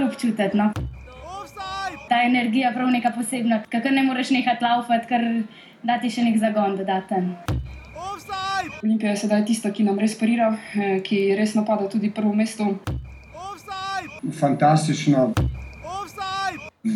Kar 0.00 0.08
občutiti. 0.08 0.56
No? 0.56 0.72
Ta 2.08 2.22
energija 2.24 2.68
je 2.68 2.74
prav 2.74 2.90
neka 2.90 3.10
posebna, 3.10 3.62
kako 3.68 3.90
ne 3.90 4.02
moreš 4.02 4.30
nehati 4.30 4.64
laufati, 4.64 5.06
ker 5.06 5.24
da 5.82 5.98
ti 6.00 6.08
še 6.10 6.24
nek 6.24 6.38
zagon 6.40 6.78
dodaten. 6.78 7.34
Olimpija 8.82 9.12
je 9.12 9.20
sedaj 9.20 9.44
tista, 9.44 9.70
ki 9.72 9.84
nam 9.84 9.98
res 10.00 10.16
parira, 10.16 10.54
eh, 10.74 11.02
ki 11.04 11.34
res 11.36 11.52
napada 11.54 11.88
tudi 11.88 12.10
prvo 12.10 12.32
mesto. 12.32 12.78
Fantastično. 14.40 15.34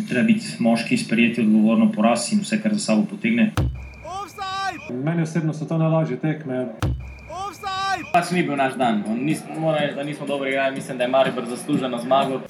Treba 0.09 0.25
biti 0.25 0.57
moški, 0.59 0.97
sprejeti 0.97 1.45
odgovorno 1.45 1.91
poraz 1.93 2.31
in 2.33 2.41
vse, 2.41 2.57
kar 2.61 2.73
za 2.73 2.79
sabo 2.89 3.05
potegne. 3.05 3.51
Meni 4.89 5.21
osebno 5.21 5.53
so 5.53 5.69
to 5.69 5.77
najlažje 5.77 6.17
tekme. 6.17 6.65
Pač 8.11 8.33
ni 8.33 8.41
bil 8.43 8.57
naš 8.57 8.81
dan. 8.81 9.05
Nis, 9.21 9.45
moram 9.53 9.77
reči, 9.77 9.95
da 9.95 10.03
nismo 10.03 10.25
dobro 10.25 10.49
igrali, 10.49 10.75
mislim, 10.75 10.97
da 10.97 11.03
je 11.03 11.13
Maribor 11.13 11.45
zasluženo 11.45 12.01
zmago. 12.01 12.41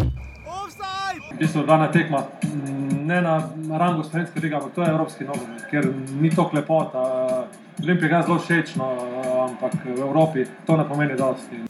V 1.31 1.37
bistvu 1.39 1.65
dana 1.67 1.87
tekma 1.91 2.23
mm, 2.43 3.07
ne 3.07 3.21
na 3.21 3.49
rangu 3.77 4.03
slovenske 4.03 4.39
lige, 4.39 4.55
ampak 4.55 4.73
to 4.75 4.81
je 4.81 4.89
evropski 4.89 5.23
nogomet, 5.23 5.65
ker 5.71 5.87
ni 6.21 6.29
to 6.29 6.49
lepota. 6.53 7.03
Olimpija 7.83 8.17
je 8.17 8.23
zelo 8.23 8.39
všečno, 8.39 8.85
ampak 9.49 9.73
v 9.85 9.99
Evropi 9.99 10.45
to 10.65 10.77
ne 10.77 10.87
pomeni 10.87 11.17
dosti. 11.17 11.63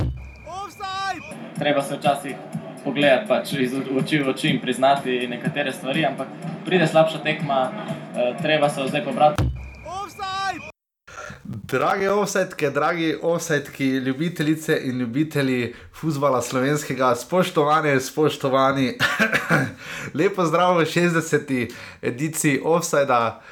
Treba 1.60 1.82
se 1.82 1.98
včasih 1.98 2.36
pogledati 2.84 3.28
pač 3.28 3.54
iz 3.54 3.74
oči 3.74 4.22
v 4.22 4.30
oči 4.30 4.50
in 4.50 4.62
priznati 4.62 5.28
nekatere 5.28 5.74
stvari, 5.74 6.06
ampak 6.06 6.28
pride 6.66 6.88
slabša 6.88 7.24
tekma, 7.24 7.72
eh, 7.72 8.34
treba 8.42 8.70
se 8.70 8.88
zdaj 8.88 9.04
pobrati. 9.04 9.45
Drage 11.48 12.10
offsetke, 12.10 12.70
dragi 12.70 13.16
offsetki, 13.22 13.86
ljubitelice 13.86 14.80
in 14.84 15.00
ljubitelji 15.00 15.76
futbola 15.94 16.42
slovenskega, 16.42 17.16
spoštovane, 17.16 18.00
spoštovani, 18.00 18.98
lepo 20.18 20.46
zdrav 20.46 20.80
v 20.80 20.86
60. 20.86 21.72
ediciji 22.02 22.62
offsajda. 22.66 23.44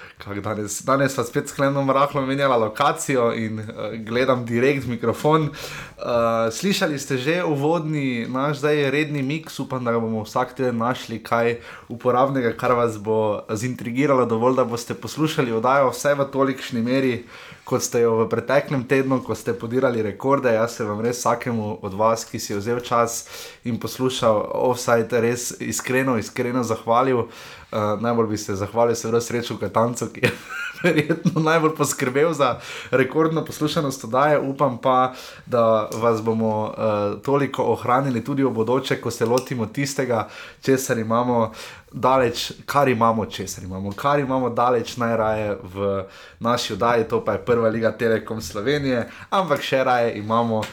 Danes, 0.44 0.80
danes 0.82 1.16
pa 1.16 1.24
spet 1.24 1.50
sklenem 1.52 1.90
rahlo 1.92 2.22
menjala 2.26 2.58
lokacijo 2.58 3.34
in 3.36 3.60
uh, 3.60 3.94
gledam 4.08 4.46
direkt 4.46 4.88
mikrofon. 4.88 5.50
Uh, 5.52 6.50
slišali 6.52 7.00
ste 7.00 7.18
že 7.18 7.44
uvodni, 7.44 8.26
naš 8.26 8.58
zdaj 8.58 8.90
redni 8.90 9.22
mix, 9.22 9.60
upam, 9.60 9.86
da 9.86 10.00
bomo 10.00 10.24
vsak 10.24 10.56
teden 10.58 10.78
našli 10.82 11.20
kaj 11.24 11.60
uporabnega, 11.90 12.56
kar 12.58 12.74
vas 12.74 12.98
bo 12.98 13.46
zintrigiralo 13.54 14.26
dovolj, 14.26 14.56
da 14.56 14.66
boste 14.66 14.94
poslušali 14.94 15.52
oddajo 15.52 15.92
vse 15.94 16.16
v 16.16 16.32
tolikšni 16.32 16.82
meri 16.82 17.18
kot 17.64 17.84
ste 17.84 18.04
jo 18.04 18.24
v 18.24 18.30
preteklem 18.30 18.84
tednu, 18.84 19.22
ko 19.24 19.36
ste 19.36 19.56
podirali 19.56 20.04
rekorde. 20.04 20.52
Jaz 20.52 20.78
se 20.78 20.84
vam 20.84 21.00
res 21.02 21.24
vsakemu 21.24 21.80
od 21.82 21.94
vas, 21.96 22.26
ki 22.28 22.40
si 22.40 22.54
je 22.54 22.60
vzel 22.60 22.84
čas 22.84 23.24
in 23.64 23.80
poslušal 23.80 24.52
offside, 24.52 25.22
res 25.24 25.54
iskreno, 25.64 26.18
iskreno 26.20 26.64
zahvalil. 26.64 27.28
Uh, 27.74 27.96
najbolj 28.04 28.28
bi 28.28 28.38
se 28.38 28.56
zahvalil, 28.56 28.96
seveda, 28.96 29.22
srečo 29.22 29.58
Katancu, 29.58 30.12
ki 30.14 30.28
je 30.28 30.32
verjetno 30.84 31.42
najbolj 31.42 31.74
poskrbel 31.76 32.34
za 32.36 32.60
rekordno 32.92 33.46
poslušanost 33.46 34.04
oddaje. 34.04 34.40
Upam 34.40 34.78
pa, 34.78 35.14
da 35.46 35.90
vas 35.94 36.22
bomo 36.22 36.68
uh, 36.68 37.22
toliko 37.24 37.64
ohranili 37.74 38.24
tudi 38.24 38.44
v 38.44 38.52
bodoče, 38.52 39.00
ko 39.02 39.12
se 39.12 39.26
lotimo 39.26 39.66
tistega, 39.66 40.28
česar 40.62 41.00
imamo 41.00 41.52
daleč, 41.94 42.52
kar 42.66 42.90
imamo, 42.90 43.26
česar 43.26 43.64
imamo, 43.64 43.92
kar 43.96 44.20
imamo 44.20 44.50
daleč 44.50 44.98
najraje 44.98 45.58
v 45.64 46.04
naši 46.40 46.74
oddaji, 46.74 47.04
to 47.04 47.26
pa 47.26 47.32
je 47.32 47.46
prva 47.46 47.70
liga 47.70 47.92
Telekom 47.98 48.42
Slovenije, 48.42 49.08
ampak 49.30 49.62
še 49.62 49.84
raje 49.84 50.14
imamo 50.18 50.58
uh, 50.58 50.66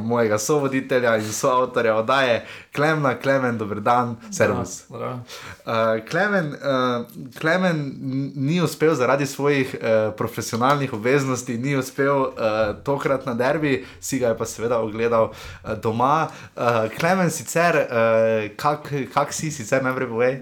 mojega 0.00 0.38
sovoditelja 0.38 1.16
in 1.16 1.32
soavtorja 1.32 1.96
oddaje, 1.96 2.44
Klemna, 2.72 3.14
Klemen, 3.14 3.58
dober 3.58 3.80
dan, 3.80 4.16
servus. 4.30 4.86
Uh, 4.90 6.00
Klemen, 6.08 6.56
uh, 6.56 7.04
Klemen 7.38 7.82
ni 8.34 8.60
uspel 8.64 8.94
zaradi 8.94 9.26
svojih 9.26 9.74
uh, 9.74 10.12
profesionalnih 10.16 10.92
obveznosti, 10.92 11.58
ni 11.58 11.76
uspel 11.76 12.32
uh, 12.32 12.72
tokrat 12.84 13.26
na 13.26 13.34
derbi, 13.34 13.84
si 14.00 14.18
ga 14.18 14.32
je 14.32 14.38
pa 14.40 14.48
seveda 14.48 14.80
ogledal 14.80 15.32
uh, 15.32 15.74
doma. 15.76 16.30
Uh, 16.56 16.88
Klemen, 16.96 17.30
sicer, 17.30 17.76
uh, 17.84 18.48
kak, 18.56 18.88
kak 19.12 19.36
si 19.36 19.52
sicer 19.52 19.84
najprej 19.84 20.08
povej? 20.08 20.34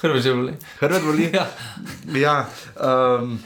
Hrvat 0.00 0.22
že 0.24 0.32
boli. 0.34 0.52
Hrvat 0.80 1.02
boli. 1.04 1.30
ja. 1.38 1.46
ja 2.08 2.36
um, 2.80 3.38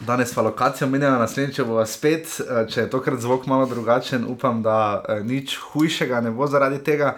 danes 0.00 0.34
pa 0.34 0.42
lokacijo 0.42 0.88
menjamo, 0.88 1.18
naslednjič 1.18 1.60
bo 1.66 1.86
spet, 1.86 2.26
eh, 2.40 2.66
če 2.70 2.80
je 2.80 2.90
tokrat 2.90 3.20
zvok 3.20 3.46
malo 3.46 3.66
drugačen, 3.66 4.24
upam, 4.28 4.62
da 4.62 5.02
uh, 5.02 5.26
nič 5.26 5.56
hujšega 5.58 6.20
ne 6.20 6.30
bo 6.30 6.46
zaradi 6.46 6.78
tega. 6.84 7.16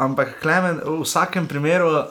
Ampak, 0.00 0.40
Klemen, 0.40 0.80
v 0.80 1.02
vsakem 1.04 1.44
primeru 1.44 1.90
uh, 1.92 2.06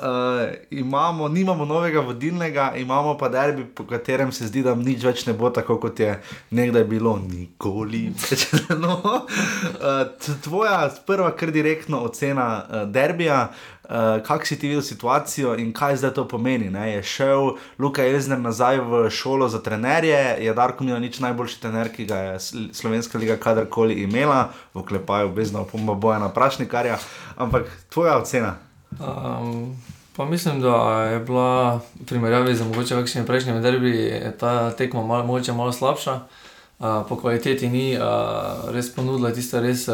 imamo, 0.70 1.28
nimamo 1.28 1.66
novega 1.66 2.04
vodilnega, 2.06 2.74
imamo 2.78 3.16
pa 3.18 3.30
derbi, 3.34 3.66
po 3.66 3.84
katerem 3.90 4.30
se 4.32 4.46
zdi, 4.46 4.62
da 4.62 4.76
nič 4.78 5.02
več 5.02 5.26
ne 5.26 5.34
bo 5.34 5.50
tako, 5.50 5.80
kot 5.82 5.98
je 5.98 6.12
nekdaj 6.54 6.86
bilo, 6.86 7.16
nikoli 7.18 8.12
no, 8.84 9.00
uh, 9.02 10.06
tvoja 10.46 10.86
prva, 11.08 11.34
kar 11.34 11.50
direktno 11.50 12.04
ocena 12.06 12.48
uh, 12.62 12.86
derbija. 12.86 13.50
Uh, 13.50 14.22
Kako 14.22 14.46
si 14.46 14.60
ti 14.60 14.68
videl 14.70 14.84
situacijo 14.86 15.56
in 15.58 15.72
kaj 15.74 15.96
zdaj 15.98 16.12
to 16.14 16.28
pomeni? 16.30 16.68
Ne? 16.70 16.92
Je 16.92 17.04
šel 17.04 17.56
Luka 17.82 18.04
Elzner 18.06 18.38
nazaj 18.38 18.78
v 18.86 19.00
šolo 19.10 19.48
za 19.50 19.64
trenerje, 19.66 20.38
je 20.46 20.54
Darko 20.54 20.86
Milanič 20.86 21.18
najboljši 21.20 21.58
trener, 21.62 21.90
ki 21.90 22.06
ga 22.06 22.18
je 22.18 22.36
Slovenska 22.70 23.18
liga 23.18 23.40
kadarkoli 23.42 23.98
imela, 24.06 24.52
v 24.78 24.86
klepaju, 24.86 25.34
bezno, 25.34 25.66
pomba 25.66 25.98
boja 25.98 26.20
na 26.22 26.30
prašnikarja. 26.30 27.00
Ampak 27.36 27.66
tvoja 27.90 28.18
ocena? 28.18 28.56
Um, 29.00 29.78
pa 30.18 30.26
mislim, 30.26 30.62
da 30.62 31.04
je 31.04 31.20
bila 31.20 31.76
v 31.76 32.06
primerjavi 32.06 32.56
z 32.56 32.66
mogoče 32.68 32.96
kakšnimi 32.96 33.28
prejšnjimi 33.28 33.62
derbi 33.62 34.22
ta 34.40 34.72
tekma 34.72 35.04
malo, 35.04 35.26
mogoče 35.26 35.54
malo 35.54 35.72
slabša, 35.72 36.16
uh, 36.16 36.86
po 37.10 37.16
kvaliteti 37.16 37.70
ni 37.70 37.98
uh, 37.98 38.72
res 38.72 38.96
ponudila 38.96 39.32
tiste 39.32 39.62
res. 39.62 39.90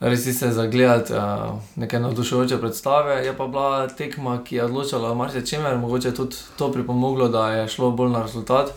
Res 0.00 0.22
si 0.24 0.32
se 0.32 0.48
zagledati 0.52 1.12
uh, 1.12 1.58
neke 1.76 1.98
navdušujoče 2.00 2.56
predstave. 2.58 3.18
Je 3.24 3.36
pa 3.36 3.46
bila 3.46 3.88
tekma, 3.88 4.38
ki 4.44 4.56
je 4.56 4.64
odločala 4.64 5.10
o 5.10 5.14
marsičem, 5.14 5.80
mogoče 5.80 6.14
tudi 6.14 6.36
to 6.56 6.72
pripomoglo, 6.72 7.28
da 7.28 7.50
je 7.50 7.68
šlo 7.68 7.90
bolj 7.90 8.08
na 8.10 8.22
rezultat, 8.22 8.72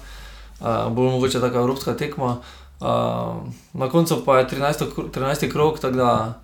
uh, 0.60 0.92
bolj 0.92 1.12
mogoče 1.12 1.40
taka 1.40 1.58
evropska 1.58 1.94
tekma. 1.96 2.38
Uh, 2.80 2.88
na 3.74 3.90
koncu 3.90 4.26
pa 4.26 4.40
je 4.40 4.48
13. 4.48 4.84
13. 5.16 5.52
krok, 5.52 5.80
tako 5.80 5.96
da 5.96 6.42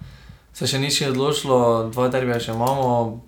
se 0.53 0.67
še 0.67 0.79
ni 0.79 0.91
še 0.91 1.11
odločilo, 1.13 1.89
dva 1.93 2.09
derbija 2.13 2.39
še 2.39 2.53
imamo. 2.57 3.21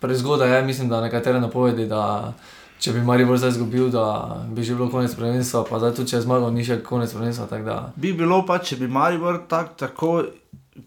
Prezgodaj 0.00 0.50
je, 0.52 0.62
mislim, 0.66 0.88
da 0.88 1.00
nekatere 1.00 1.40
napovedi, 1.40 1.86
da 1.88 2.34
če 2.78 2.92
bi 2.92 3.00
Marijo 3.00 3.36
zdaj 3.40 3.54
izgubil, 3.54 3.88
da 3.88 4.04
bi 4.52 4.62
že 4.62 4.74
bilo 4.76 4.90
konec 4.92 5.14
prvenstva, 5.16 5.64
pa 5.68 5.80
zdaj 5.80 5.94
tudi 5.96 6.12
če 6.12 6.18
je 6.18 6.24
zmagal, 6.26 6.52
ni 6.52 6.64
še 6.66 6.82
konec 6.84 7.12
prvenstva. 7.14 7.78
Bi 7.96 8.12
bilo 8.12 8.42
pa, 8.44 8.58
če 8.60 8.76
bi 8.82 8.88
Marijo 8.90 9.32
tak, 9.48 9.76
tako 9.80 10.18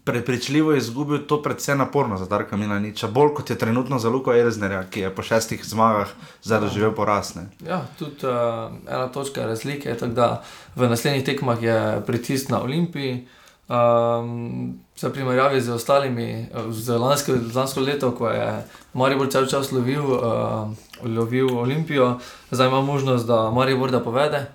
prepričljivo 0.03 0.75
izgubil, 0.75 1.23
to 1.27 1.39
predvsem 1.41 1.77
naporno 1.77 2.17
za 2.17 2.25
Darka 2.25 2.57
Milaniča, 2.57 3.07
bolj 3.07 3.33
kot 3.39 3.49
je 3.49 3.57
trenutno 3.57 3.99
za 3.99 4.09
Luko 4.09 4.35
Erznerja, 4.35 4.83
ki 4.91 5.05
je 5.05 5.11
po 5.15 5.23
šestih 5.23 5.63
zmagah 5.63 6.11
zdaj 6.43 6.59
doživel 6.67 6.91
porast. 6.95 7.39
Ja, 7.63 7.85
tudi 7.99 8.27
uh, 8.27 8.75
ena 8.87 9.07
točka 9.07 9.45
razlike 9.47 9.89
je, 9.89 9.95
da 10.11 10.43
v 10.75 10.89
naslednjih 10.91 11.25
tekmah 11.25 11.63
je 11.63 11.79
pritisk 12.07 12.49
na 12.49 12.61
Olimpiji. 12.61 13.27
Um, 13.67 14.79
za 14.95 15.09
primerjavi 15.09 15.61
z 15.61 15.69
ostalimi, 15.69 16.47
z 16.69 16.97
lansko, 16.97 17.33
lansko 17.55 17.81
leto, 17.81 18.11
ko 18.15 18.29
je 18.29 18.63
Maribor 18.93 19.27
cel 19.31 19.45
čas 19.45 19.71
lovil, 19.71 20.03
uh, 20.03 20.71
lovil 21.03 21.57
Olimpijo, 21.57 22.19
zdaj 22.51 22.67
ima 22.67 22.81
možnost, 22.81 23.27
da 23.27 23.51
Maribor 23.51 23.91
da 23.91 23.99
povede 23.99 24.45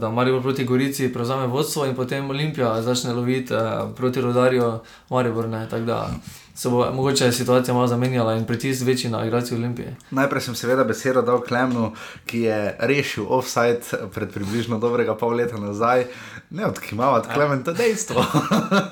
da 0.00 0.10
Marijo 0.10 0.40
proti 0.40 0.64
Gorici 0.64 1.12
prevzame 1.12 1.46
vodstvo 1.46 1.86
in 1.86 1.94
potem 1.94 2.30
Olimpija 2.30 2.82
začne 2.82 3.12
loviti 3.12 3.54
proti 3.96 4.20
rodarju 4.20 4.78
Marijo. 5.10 5.42
Tako 5.70 5.84
da 5.84 6.10
se 6.54 6.68
bo 6.68 6.92
mogoče 6.92 7.32
situacija 7.32 7.74
malo 7.74 7.86
zamenjala 7.86 8.34
in 8.34 8.44
pritisk 8.44 8.86
večji 8.86 9.10
na 9.10 9.26
igrače 9.26 9.54
Olimpije. 9.54 9.96
Najprej 10.10 10.40
sem 10.40 10.54
seveda 10.54 10.84
besedo 10.84 11.22
dal 11.22 11.40
Klemnu, 11.40 11.92
ki 12.26 12.40
je 12.40 12.76
rešil 12.78 13.24
offside 13.28 13.80
pred 14.14 14.32
približno 14.32 14.78
dobrega 14.78 15.14
pol 15.14 15.34
leta 15.34 15.56
nazaj. 15.56 16.04
Ne 16.50 16.66
odkimavati, 16.66 17.28
Klemen, 17.34 17.64
to 17.64 17.70
je 17.70 17.74
dejstvo. 17.74 18.24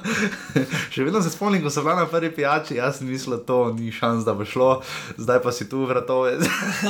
Še 0.92 1.04
vedno 1.04 1.20
se 1.22 1.30
spomnim, 1.30 1.62
ko 1.62 1.70
so 1.70 1.82
bila 1.84 1.98
na 1.98 2.06
prvi 2.06 2.30
pijači, 2.34 2.78
jaz 2.78 2.98
sem 2.98 3.08
mislil, 3.08 3.38
to 3.44 3.58
ni 3.76 3.92
šans, 3.92 4.24
da 4.24 4.34
bo 4.34 4.44
šlo, 4.48 4.70
zdaj 5.16 5.42
pa 5.44 5.52
si 5.52 5.68
tu 5.68 5.84
vratove, 5.84 6.38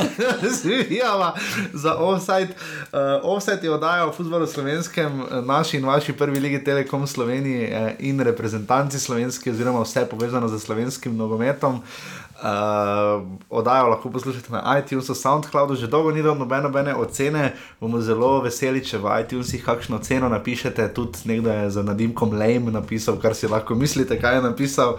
zvijava 0.61 1.33
za 1.73 1.97
offside. 1.99 2.55
Uh, 2.93 3.19
offside 3.35 3.67
je 3.67 3.75
oddajal 3.75 4.13
v 4.13 4.17
futbalu 4.17 4.47
slovenskem, 4.47 5.25
naši 5.45 5.81
in 5.81 5.87
vaši 5.87 6.13
prvi 6.13 6.41
ligi 6.41 6.65
Telekom 6.65 7.07
Sloveniji 7.07 7.65
eh, 7.65 7.97
in 7.99 8.21
reprezentanci 8.21 9.01
slovenski, 9.01 9.51
oziroma 9.51 9.83
vse 9.83 10.07
povezano 10.07 10.49
z 10.49 10.61
slovenskim 10.71 11.17
nogometom. 11.17 11.83
Uh, 12.41 13.29
Odajo 13.51 13.89
lahko 13.89 14.11
poslušate 14.11 14.53
na 14.53 14.79
iTunesu, 14.79 15.15
SoundCloudu, 15.15 15.75
že 15.77 15.87
dolgo 15.87 16.11
ni 16.11 16.23
bilo 16.23 16.35
nobene, 16.35 16.63
nobene 16.63 16.95
ocene. 16.95 17.53
Bomo 17.81 18.01
zelo 18.01 18.41
veseli, 18.41 18.81
če 18.81 18.97
v 18.99 19.13
iTunesih 19.21 19.65
kakšno 19.65 19.99
ceno 19.99 20.31
napišete. 20.33 20.89
Tudi 20.95 21.27
nekdo 21.29 21.53
je 21.53 21.71
za 21.71 21.83
nadimkom 21.83 22.33
Lame 22.33 22.73
napisal, 22.73 23.19
kar 23.21 23.37
si 23.37 23.51
lahko 23.51 23.75
mislite, 23.75 24.17
kaj 24.17 24.39
je 24.39 24.43
napisal. 24.47 24.97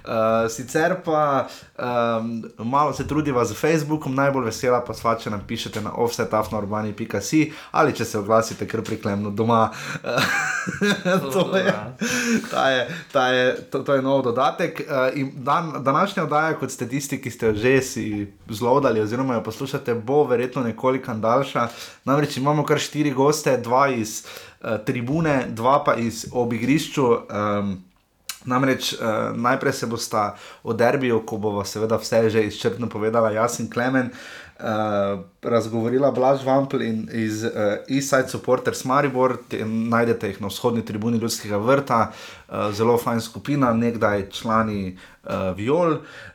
Uh, 0.00 0.48
sicer 0.50 0.96
pa 1.04 1.46
um, 1.80 2.42
malo 2.58 2.92
se 2.92 3.06
trudiva 3.08 3.44
z 3.44 3.54
Facebookom, 3.54 4.14
najbolj 4.14 4.44
vesela 4.44 4.80
pa 4.86 4.94
sva, 4.94 5.16
če 5.18 5.30
nam 5.30 5.40
pišete 5.46 5.80
na 5.80 5.92
offsetafnourbani.com 5.96 7.00
ali 7.70 7.94
če 7.96 8.04
se 8.04 8.18
oglasite 8.18 8.66
kar 8.68 8.82
priklemno 8.84 9.30
doma. 9.30 9.70
to, 11.32 11.44
je, 11.56 11.74
ta 12.50 12.68
je, 12.70 12.86
ta 13.12 13.26
je, 13.28 13.44
to, 13.70 13.82
to 13.82 13.94
je 13.94 14.02
nov 14.02 14.22
dodatek. 14.22 14.82
Uh, 14.86 15.32
dan, 15.34 15.72
današnja 15.84 16.24
oddaja, 16.24 16.58
kot 16.58 16.70
ste 16.70 16.88
tisti, 16.88 17.20
ki 17.22 17.30
ste 17.30 17.50
jo 17.50 17.54
že 17.54 17.74
si 17.82 18.06
zlodali, 18.48 19.00
oziroma 19.00 19.34
jo 19.34 19.42
poslušate, 19.42 19.94
bo 19.94 20.24
verjetno 20.24 20.62
nekoliko 20.62 21.14
daljša. 21.14 21.68
Namreč 22.04 22.36
imamo 22.36 22.64
kar 22.64 22.78
štiri 22.78 23.10
goste, 23.10 23.56
dva 23.58 23.88
iz 23.88 24.22
uh, 24.24 24.78
tribune, 24.86 25.46
dva 25.48 25.80
pa 25.84 25.94
iz 25.94 26.26
obigrišču. 26.32 27.06
Um, 27.06 27.78
Namreč 28.44 28.92
uh, 28.92 29.36
najprej 29.36 29.72
se 29.72 29.86
bosta 29.86 30.34
o 30.62 30.72
derbiju, 30.72 31.22
ko 31.26 31.36
bo 31.36 31.64
seveda 31.64 31.98
vse 32.00 32.30
že 32.30 32.46
izčrpno 32.48 32.88
povedala 32.88 33.30
Jasin 33.30 33.68
Klemen, 33.70 34.08
uh, 34.10 35.20
razgovorila 35.42 36.10
Blaž 36.10 36.44
Vampel 36.44 36.82
in 36.82 37.08
iz 37.12 37.44
uh, 37.44 37.50
Eastside 37.88 38.28
Supporters 38.28 38.84
Maribor, 38.84 39.36
te, 39.48 39.60
najdete 39.64 40.32
jih 40.32 40.40
na 40.40 40.48
vzhodni 40.48 40.84
tribuni 40.84 41.18
Ljudskega 41.18 41.60
vrta, 41.60 42.00
uh, 42.10 42.72
zelo 42.72 42.96
fajn 42.98 43.20
skupina, 43.20 43.72
nekdaj 43.72 44.30
člani 44.30 44.96
uh, 44.96 45.52
Viol. 45.56 46.00
Uh, 46.00 46.29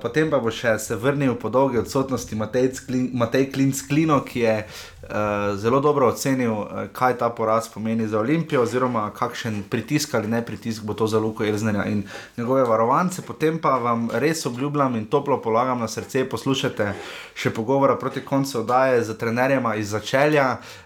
potem 0.00 0.30
pa 0.32 0.38
bo 0.40 0.48
še 0.48 0.78
se 0.80 0.96
vrnil 0.96 1.34
po 1.36 1.50
dolgi 1.52 1.78
odsotnosti 1.78 2.36
Matej 2.36 3.50
Klinc 3.52 3.82
Klino, 3.84 4.22
ki 4.24 4.40
je 4.40 4.54
uh, 4.64 5.56
zelo 5.60 5.80
dobro 5.84 6.08
ocenil, 6.08 6.52
uh, 6.52 6.86
kaj 6.92 7.18
ta 7.20 7.28
poraz 7.28 7.68
pomeni 7.68 8.08
za 8.08 8.18
Olimpijo, 8.18 8.62
oziroma 8.64 9.10
kakšen 9.12 9.62
pritisk 9.68 10.14
ali 10.16 10.32
ne 10.32 10.40
pritisk 10.40 10.88
bo 10.88 10.96
to 10.96 11.06
za 11.06 11.20
Luko 11.20 11.44
Elznerja 11.44 11.84
in 11.84 12.06
njegove 12.38 12.64
varovance. 12.64 13.22
Potem 13.22 13.60
pa 13.60 13.76
vam 13.76 14.08
res 14.12 14.46
obljubljam 14.46 14.96
in 14.96 15.04
toplo 15.04 15.36
polagam 15.42 15.84
na 15.84 15.88
srce, 15.88 16.24
poslušajte 16.24 16.94
še 17.36 17.52
pogovora 17.52 17.98
proti 18.00 18.24
koncu 18.24 18.62
oddaje 18.64 19.04
z 19.04 19.18
trenerjem 19.20 19.68
iz 19.76 19.92
začelja. 19.92 20.56
Uh, 20.56 20.85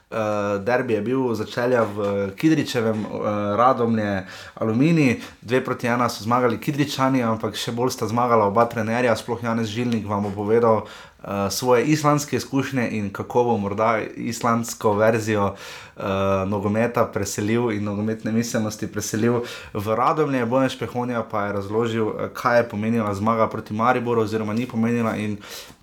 derbi 0.65 0.95
je 0.95 1.01
bil 1.01 1.35
začelja 1.35 1.85
v 1.85 2.31
Kidričevem, 2.37 3.05
uh, 3.07 3.21
radom 3.57 3.99
je 3.99 4.27
Alumini, 4.55 5.21
dve 5.43 5.65
proti 5.65 5.87
ena 5.87 6.09
so 6.09 6.25
zmagali 6.25 6.59
Kidričani, 6.59 7.23
ampak 7.23 7.55
še 7.55 7.71
bolj 7.73 7.95
sta 7.95 8.09
zmagala 8.11 8.49
oba 8.51 8.67
trenerja, 8.67 9.15
sploh 9.17 9.39
Janez 9.43 9.71
Žilnik 9.71 10.09
vam 10.11 10.27
bo 10.27 10.35
povedal 10.35 10.83
uh, 10.83 11.47
svoje 11.51 11.85
islandske 11.95 12.37
izkušnje 12.37 12.89
in 12.99 13.12
kako 13.15 13.45
bo 13.45 13.57
morda 13.59 14.01
islandsko 14.17 14.97
verzijo 14.99 15.55
uh, 15.55 16.03
nogometa 16.47 17.07
preselil 17.07 17.71
in 17.71 17.87
nogometne 17.87 18.33
miselnosti 18.33 18.91
preselil 18.91 19.45
v 19.75 19.95
radomlje. 19.95 20.47
Boješ 20.47 20.79
Pehonija 20.79 21.23
pa 21.23 21.47
je 21.47 21.53
razložil, 21.53 22.12
kaj 22.35 22.59
je 22.59 22.69
pomenila 22.69 23.15
zmaga 23.15 23.47
proti 23.47 23.75
Mariboru, 23.75 24.27
oziroma 24.27 24.53
ni 24.59 24.67
pomenila 24.67 25.15
in 25.17 25.39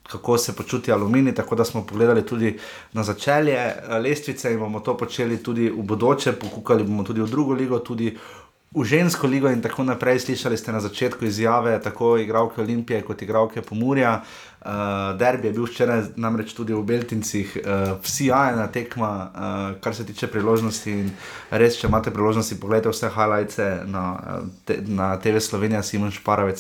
kako 0.08 0.38
se 0.38 0.56
počuti 0.56 0.92
aluminij. 0.92 1.36
Tako 1.36 1.56
da 1.56 1.66
smo 1.66 1.86
pogledali 1.86 2.26
tudi 2.26 2.58
na 2.94 3.04
začelje 3.04 3.54
eh, 3.54 4.00
lestvice 4.00 4.54
in 4.54 4.60
bomo 4.60 4.80
to 4.80 4.98
počeli 4.98 5.44
tudi 5.44 5.70
v 5.70 5.84
bodoče, 5.84 6.32
pokukali 6.32 6.84
bomo 6.84 7.04
tudi 7.04 7.22
v 7.22 7.28
drugo 7.28 7.54
ligo, 7.54 7.80
tudi 7.80 8.18
v 8.76 8.84
žensko 8.84 9.28
ligo 9.28 9.48
in 9.50 9.62
tako 9.62 9.84
naprej. 9.84 10.20
Slišali 10.20 10.58
ste 10.58 10.72
na 10.72 10.80
začetku 10.80 11.26
izjave 11.26 11.80
tako 11.82 12.18
igralke 12.18 12.62
Olimpije 12.62 13.02
kot 13.02 13.22
igralke 13.22 13.62
Pomurja. 13.62 14.22
Uh, 14.58 15.16
derbi 15.16 15.48
je 15.48 15.54
bil 15.54 15.64
včeraj 15.64 16.02
namreč 16.20 16.52
tudi 16.54 16.74
v 16.74 16.82
Beltincih, 16.84 17.54
uh, 17.62 17.96
vsi 18.04 18.26
jajna 18.28 18.68
tekma, 18.68 19.12
uh, 19.12 19.80
kar 19.80 19.96
se 19.96 20.04
tiče 20.06 20.28
priložnosti. 20.28 20.96
Res, 21.52 21.78
če 21.80 21.88
imate 21.88 22.12
priložnosti, 22.12 22.58
pogledajte 22.60 22.92
vse 22.92 23.12
highlights 23.14 23.62
na, 23.86 24.04
te, 24.66 24.82
na 24.84 25.14
TV 25.24 25.40
Slovenija, 25.40 25.84
Simon 25.86 26.12
Šparovec 26.12 26.60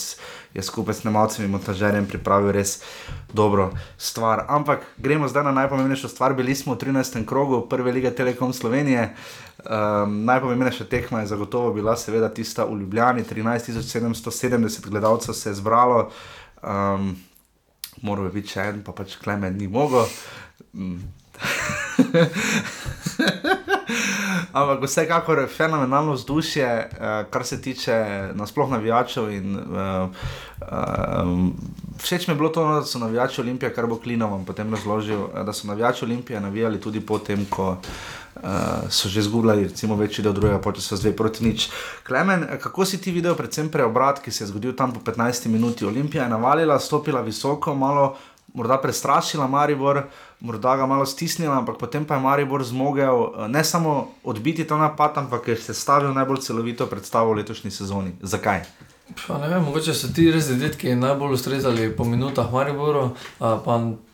je 0.54 0.63
skupaj 0.63 0.94
s 0.94 1.04
nemalcem 1.04 1.45
in 1.45 1.51
montažerjem 1.51 2.07
pripravil 2.07 2.54
res 2.56 2.80
dobro 3.33 3.74
stvar. 3.98 4.45
Ampak 4.48 4.86
gremo 4.98 5.27
zdaj 5.27 5.44
na 5.44 5.51
najpomembnejšo 5.51 6.07
stvar. 6.07 6.33
Bili 6.38 6.56
smo 6.56 6.77
v 6.77 6.86
13. 6.86 7.25
krogu 7.25 7.65
prve 7.69 7.92
lige 7.92 8.13
Telekom 8.15 8.54
Slovenije. 8.54 9.13
Um, 9.65 10.25
najpomembnejša 10.25 10.86
tekma 10.86 11.19
je 11.19 11.27
zagotovo 11.27 11.74
bila 11.74 11.95
seveda 11.98 12.30
tista 12.30 12.65
v 12.65 12.80
Ljubljani, 12.80 13.24
13.770 13.24 14.89
gledalcev 14.89 15.33
se 15.33 15.50
je 15.50 15.54
zbralo. 15.54 16.09
Um, 16.63 17.15
moral 18.01 18.30
biti 18.30 18.54
še 18.54 18.62
en, 18.69 18.83
pa 18.86 18.94
pač 18.94 19.15
klemen 19.18 19.57
ni 19.57 19.68
mogel. 19.68 20.06
Mm. 20.74 21.01
Ampak 24.57 24.81
vsekakor 24.83 25.39
je 25.39 25.48
fenomenalno 25.48 26.13
vzdušje, 26.13 26.89
uh, 26.92 27.25
kar 27.33 27.45
se 27.45 27.62
tiče 27.62 28.30
nasplošno 28.38 28.77
navijačev. 28.77 29.31
In, 29.33 29.56
uh, 29.57 30.09
uh, 30.62 31.27
všeč 31.98 32.27
mi 32.27 32.33
je 32.33 32.38
bilo 32.38 32.50
to, 32.50 32.65
no, 32.68 32.75
da 32.80 32.86
so 32.86 33.00
navijači 33.01 33.42
Olimpije, 33.42 33.74
kar 33.74 33.88
bo 33.88 33.98
Klinovom 33.98 34.45
potem 34.45 34.74
razložil, 34.74 35.27
da 35.45 35.54
so 35.54 35.68
navijači 35.68 36.06
Olimpije 36.06 36.42
navijali 36.42 36.81
tudi 36.81 37.01
potem, 37.01 37.45
ko 37.50 37.69
uh, 37.71 37.77
uh, 38.44 38.88
so 38.89 39.10
že 39.10 39.22
zgubljali, 39.22 39.68
recimo, 39.68 39.95
večji 39.95 40.24
del 40.24 40.34
drugega, 40.34 40.62
pa 40.62 40.72
če 40.72 40.81
so 40.81 40.98
zdaj 41.00 41.16
proti 41.18 41.45
nič. 41.48 41.69
Klemen, 42.07 42.48
kako 42.62 42.86
si 42.86 43.01
ti 43.01 43.12
videl, 43.12 43.36
predvsem 43.36 43.69
preobrat, 43.74 44.22
ki 44.24 44.31
se 44.31 44.44
je 44.44 44.51
zgodil 44.54 44.75
tam 44.78 44.94
po 44.94 45.04
15 45.04 45.48
minuti? 45.48 45.86
Olimpija 45.86 46.24
je 46.24 46.34
navalila, 46.34 46.80
stopila 46.80 47.22
visoko, 47.22 47.75
malo 47.75 48.16
morda 48.57 48.78
prestrašila 48.81 49.48
Maribor, 49.48 50.01
morda 50.39 50.75
ga 50.78 50.86
malo 50.86 51.06
stisnila, 51.06 51.57
ampak 51.57 51.78
potem 51.78 52.06
pa 52.06 52.16
je 52.16 52.22
Maribor 52.22 52.63
zmogel 52.63 53.13
uh, 53.13 53.48
ne 53.48 53.63
samo 53.63 54.10
odbiti 54.24 54.68
ta 54.68 54.78
napad, 54.78 55.18
ampak 55.18 55.48
je 55.48 55.56
se 55.56 55.74
stavil 55.74 56.13
najbolj 56.13 56.42
celovito 56.42 56.88
predstavo 56.88 57.33
v 57.33 57.44
letošnji 57.44 57.72
sezoni. 57.72 58.16
Zakaj? 58.22 58.63
Pa 59.28 59.38
ne 59.38 59.48
vem, 59.48 59.63
mogoče 59.63 59.94
so 59.95 60.10
ti 60.12 60.28
res 60.31 60.50
zadetki 60.50 60.95
najbolj 60.95 61.38
ustrezali 61.38 61.92
po 61.95 62.04
minutah 62.04 62.51
Mariboru, 62.51 63.12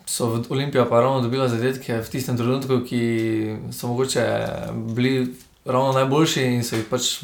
so 0.06 0.28
v 0.28 0.46
Olimpiji 0.50 0.84
pa 0.90 1.00
ravno 1.00 1.22
dobila 1.22 1.48
zadetke 1.48 2.02
v 2.02 2.10
tistem 2.10 2.38
trenutku, 2.38 2.82
ki 2.88 3.02
so 3.72 3.88
mogoče 3.88 4.26
bili 4.96 5.36
ravno 5.66 5.92
najboljši 5.92 6.44
in 6.44 6.64
so 6.64 6.76
jih 6.76 6.88
pač 6.90 7.24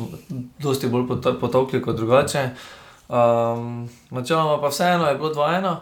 dosti 0.59 0.87
bolj 0.87 1.07
potokli 1.39 1.81
kot 1.81 1.95
drugače. 1.95 2.49
Um, 3.09 3.89
načeloma 4.09 4.61
pa 4.61 4.69
vseeno 4.69 5.07
je 5.07 5.15
bilo 5.15 5.33
2-1. 5.33 5.75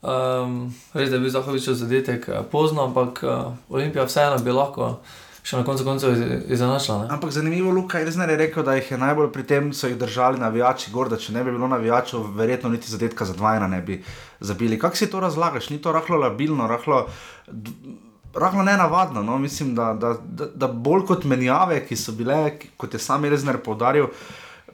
Um, 0.00 0.74
res 0.94 1.12
je 1.12 1.18
bil 1.18 1.30
Zahovičev 1.30 1.74
zadetek 1.74 2.28
pozno, 2.50 2.84
ampak 2.88 3.22
uh, 3.22 3.52
Olimpija 3.68 4.04
vseeno 4.04 4.38
bi 4.38 4.52
lahko 4.52 4.98
še 5.42 5.56
na 5.56 5.64
koncu 5.64 5.84
koncev 5.84 6.12
izenačila. 6.52 7.06
Ampak 7.10 7.32
zanimivo, 7.32 7.70
Luka 7.72 7.98
je 7.98 8.08
res 8.08 8.16
rekel, 8.16 8.64
da 8.64 8.74
jih 8.76 8.90
je 8.92 8.98
najbolj 8.98 9.30
pri 9.32 9.44
tem 9.44 9.72
so 9.72 9.88
jih 9.88 9.96
držali 9.98 10.40
navijači 10.40 10.90
gor, 10.92 11.08
da 11.08 11.16
če 11.16 11.32
ne 11.32 11.44
bi 11.44 11.54
bilo 11.54 11.68
navijačev, 11.68 12.28
verjetno 12.36 12.70
niti 12.70 12.90
zadetka 12.90 13.24
za 13.24 13.34
dvajna 13.34 13.68
ne 13.68 13.80
bi 13.80 14.02
zabili. 14.40 14.78
Kako 14.78 14.96
si 14.96 15.10
to 15.10 15.20
razlagaš? 15.20 15.70
Ni 15.70 15.78
to 15.78 15.92
rahlo 15.92 16.18
labilno, 16.18 16.66
rahlo. 16.66 17.06
Rahlo 18.34 18.62
ne 18.62 18.76
navadno, 18.76 19.22
no? 19.26 19.38
mislim, 19.38 19.74
da, 19.74 19.92
da, 19.98 20.14
da, 20.22 20.46
da 20.54 20.68
bolj 20.68 21.02
kot 21.08 21.24
menjave, 21.24 21.80
ki 21.86 21.96
so 21.96 22.12
bile, 22.14 22.58
kot 22.78 22.94
je 22.94 23.00
sam 23.02 23.24
Rezner 23.26 23.58
poudaril, 23.58 24.06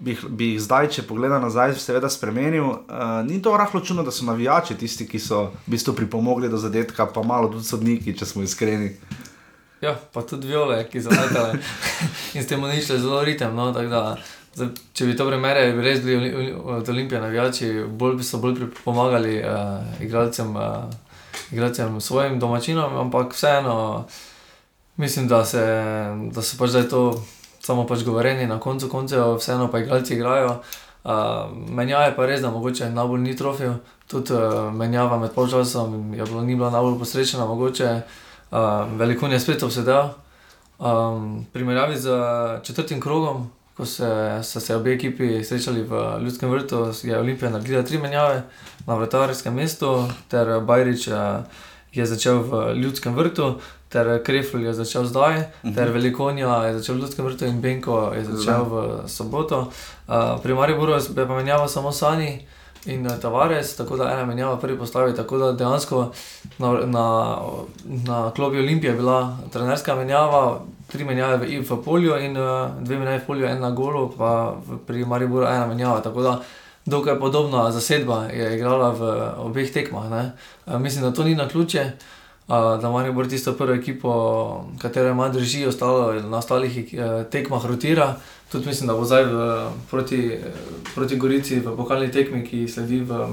bi, 0.01 0.17
bi 0.29 0.51
jih 0.51 0.61
zdaj, 0.61 0.91
če 0.93 1.05
pogleda 1.09 1.39
nazaj, 1.41 1.73
seveda 1.81 2.11
spremenil. 2.13 2.67
Uh, 2.67 3.23
ni 3.25 3.41
to 3.43 3.55
rahlo 3.57 3.81
čudno, 3.81 4.05
da 4.05 4.13
so 4.13 4.27
navijači 4.29 4.77
tisti, 4.77 5.07
ki 5.09 5.21
so 5.23 5.47
v 5.67 5.77
bistvu 5.77 5.95
pripomogli 5.97 6.51
do 6.53 6.61
zadetka, 6.61 7.09
pa 7.09 7.25
malo 7.25 7.49
tudi 7.55 7.65
sodniki, 7.65 8.17
če 8.19 8.29
smo 8.29 8.45
iskreni. 8.45 8.93
Ja, 9.81 9.97
pa 10.13 10.23
tudi 10.23 10.49
viole, 10.49 10.79
ki 10.89 11.03
so 11.05 11.13
letele 11.13 11.59
in 12.35 12.43
s 12.43 12.49
tem 12.49 12.63
uničili 12.65 13.01
zelo 13.01 13.21
ritem. 13.25 13.53
No, 13.57 13.71
da, 13.73 14.17
zdaj, 14.55 14.71
če 14.97 15.09
bi 15.11 15.17
to 15.17 15.27
primerjali, 15.29 15.75
bi 15.77 15.85
res 15.85 16.01
bili 16.05 16.55
od 16.57 16.89
Olimpije 16.89 17.21
navijači, 17.21 17.69
bolj 17.89 18.17
bi 18.17 18.25
so 18.25 18.41
bolj 18.41 18.71
pomagali 18.85 19.37
uh, 19.45 20.01
igralcem, 20.01 20.57
uh, 20.57 20.89
igralcem 21.53 22.01
svojim 22.01 22.41
domačinom, 22.41 22.97
ampak 23.05 23.37
vseeno 23.37 24.07
mislim, 24.97 25.29
da, 25.29 25.45
se, 25.45 25.63
da 26.33 26.43
so 26.43 26.57
pač 26.59 26.71
zdaj 26.71 26.89
to 26.89 27.05
samo 27.61 27.87
pač 27.87 28.05
govoreni 28.05 28.47
na 28.47 28.61
koncu 28.61 28.89
koncev, 28.89 29.37
vseeno 29.37 29.69
pa 29.71 29.85
igralci 29.85 30.15
igrajo. 30.15 30.61
Uh, 31.05 31.13
menjava 31.53 32.09
je 32.09 32.17
pa 32.17 32.27
res, 32.27 32.41
da 32.41 32.51
mogoče 32.51 32.91
najbolj 32.91 33.21
ni 33.21 33.37
trofejo, 33.37 33.77
tudi 34.09 34.33
uh, 34.33 34.73
menjava 34.75 35.19
med 35.19 35.35
polčasom 35.37 36.15
je 36.15 36.25
bilo, 36.25 36.43
ni 36.43 36.57
bila 36.57 36.71
najbolj 36.71 36.99
posrečena, 36.99 37.45
mogoče. 37.47 38.01
Um, 38.51 38.99
Veliko 38.99 39.27
je 39.27 39.41
spet 39.41 39.63
obsedel. 39.63 40.09
Um, 40.79 41.47
primerjavi 41.53 41.97
z 41.97 42.11
četrtim 42.63 43.01
krogom, 43.01 43.51
ko 43.77 43.87
se, 43.87 44.41
so 44.43 44.61
se 44.61 44.77
obe 44.77 44.93
ekipi 44.93 45.45
srečali 45.45 45.83
v 45.83 46.19
Ljudskem 46.23 46.51
vrtu, 46.51 46.93
je 47.03 47.19
Olimpija 47.19 47.51
naredila 47.51 47.83
tri 47.83 47.99
menjave 47.99 48.43
na 48.87 48.95
vrtarskem 48.95 49.55
mestu, 49.55 50.09
ter 50.29 50.61
Bajrič 50.61 51.09
je 51.93 52.07
začel 52.07 52.43
v 52.43 52.75
Ljudskem 52.75 53.15
vrtu, 53.15 53.59
ter 53.89 54.23
Krefl 54.23 54.59
je 54.59 54.75
začel 54.75 55.07
zdaj, 55.07 55.39
uh 55.39 55.45
-huh. 55.63 55.75
ter 55.75 55.91
Velikonja 55.91 56.65
je 56.65 56.79
začel 56.79 56.95
v 56.95 56.99
Ljudskem 56.99 57.25
vrtu 57.25 57.45
in 57.45 57.61
Benko 57.61 58.13
je 58.17 58.25
začel 58.25 58.65
v 58.65 59.03
soboto. 59.09 59.59
Uh, 60.09 60.41
pri 60.43 60.55
Mariboru 60.55 60.93
je 60.93 61.01
pa 61.15 61.35
menjava 61.35 61.69
samo 61.69 61.93
Sani. 61.93 62.47
In 62.87 63.07
uh, 63.07 63.19
Tavares, 63.21 63.77
tako 63.77 63.97
da 63.97 64.11
ena 64.11 64.25
menjava 64.27 64.57
prvi 64.59 64.79
postavi. 64.79 65.15
Tako 65.17 65.39
da 65.39 65.53
dejansko 65.53 66.13
na, 66.59 66.73
na, 66.87 67.37
na 67.85 68.31
klobi 68.31 68.59
Olimpije 68.59 68.91
je 68.91 68.97
bila 68.97 69.37
trenerska 69.53 69.95
menjava, 69.95 70.61
tri 70.87 71.05
menjave 71.05 71.37
v, 71.37 71.61
v 71.71 71.81
polju 71.85 72.19
in 72.19 72.37
uh, 72.37 72.71
dve 72.81 72.99
menjave 72.99 73.19
v 73.19 73.27
polju, 73.27 73.47
ena 73.47 73.71
golo, 73.71 74.09
pa 74.19 74.55
v, 74.67 74.79
pri 74.87 75.05
Mariboru 75.05 75.47
ena 75.47 75.67
menjava. 75.67 76.01
Tako 76.01 76.23
da 76.23 76.41
dokaj 76.87 77.19
podobna 77.19 77.71
zasedba 77.71 78.25
je 78.33 78.55
igrala 78.57 78.91
v 78.91 79.33
obeh 79.47 79.73
tekmah. 79.73 80.07
Uh, 80.67 80.81
mislim, 80.81 81.05
da 81.05 81.13
to 81.13 81.25
ni 81.25 81.35
na 81.35 81.49
ključe. 81.49 81.91
Da 82.49 82.81
imajo 82.83 83.13
bolj 83.13 83.29
tisto 83.29 83.53
prvo 83.53 83.75
ekipo, 83.75 84.65
katero 84.79 85.09
ima 85.09 85.29
drži, 85.29 85.67
ostalo 85.67 86.13
na 86.13 86.39
ostalih 86.39 86.95
uh, 86.95 87.27
tekmah 87.31 87.67
rotira. 87.67 88.15
Tudi 88.53 88.67
mislim, 88.67 88.87
da 88.87 88.95
bo 88.95 89.05
zdaj 89.05 89.25
v, 89.25 89.71
proti, 89.91 90.39
proti 90.95 91.17
Gorici 91.17 91.59
v 91.61 91.77
pokalni 91.77 92.11
tekmi, 92.13 92.45
ki 92.47 92.69
sledi 92.69 93.01
v 93.01 93.27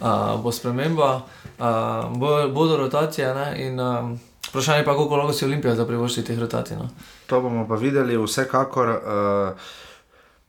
uh, 0.00 0.40
bo 0.42 0.52
sprememba, 0.52 1.22
uh, 1.58 2.16
bo, 2.16 2.48
bodo 2.48 2.76
rotacije. 2.76 3.34
Ne? 3.34 3.66
In 3.66 3.80
uh, 3.80 4.10
vprašanje 4.48 4.84
pa, 4.84 4.96
koliko 4.96 5.16
lahko 5.16 5.32
si 5.32 5.44
Olimpija 5.44 5.74
za 5.74 5.84
privošči 5.84 6.24
teh 6.24 6.40
rotacij. 6.40 6.76
No? 6.76 6.88
To 7.26 7.40
bomo 7.40 7.68
pa 7.68 7.74
videli, 7.74 8.16
vsekakor. 8.16 8.88
Uh, 8.88 9.84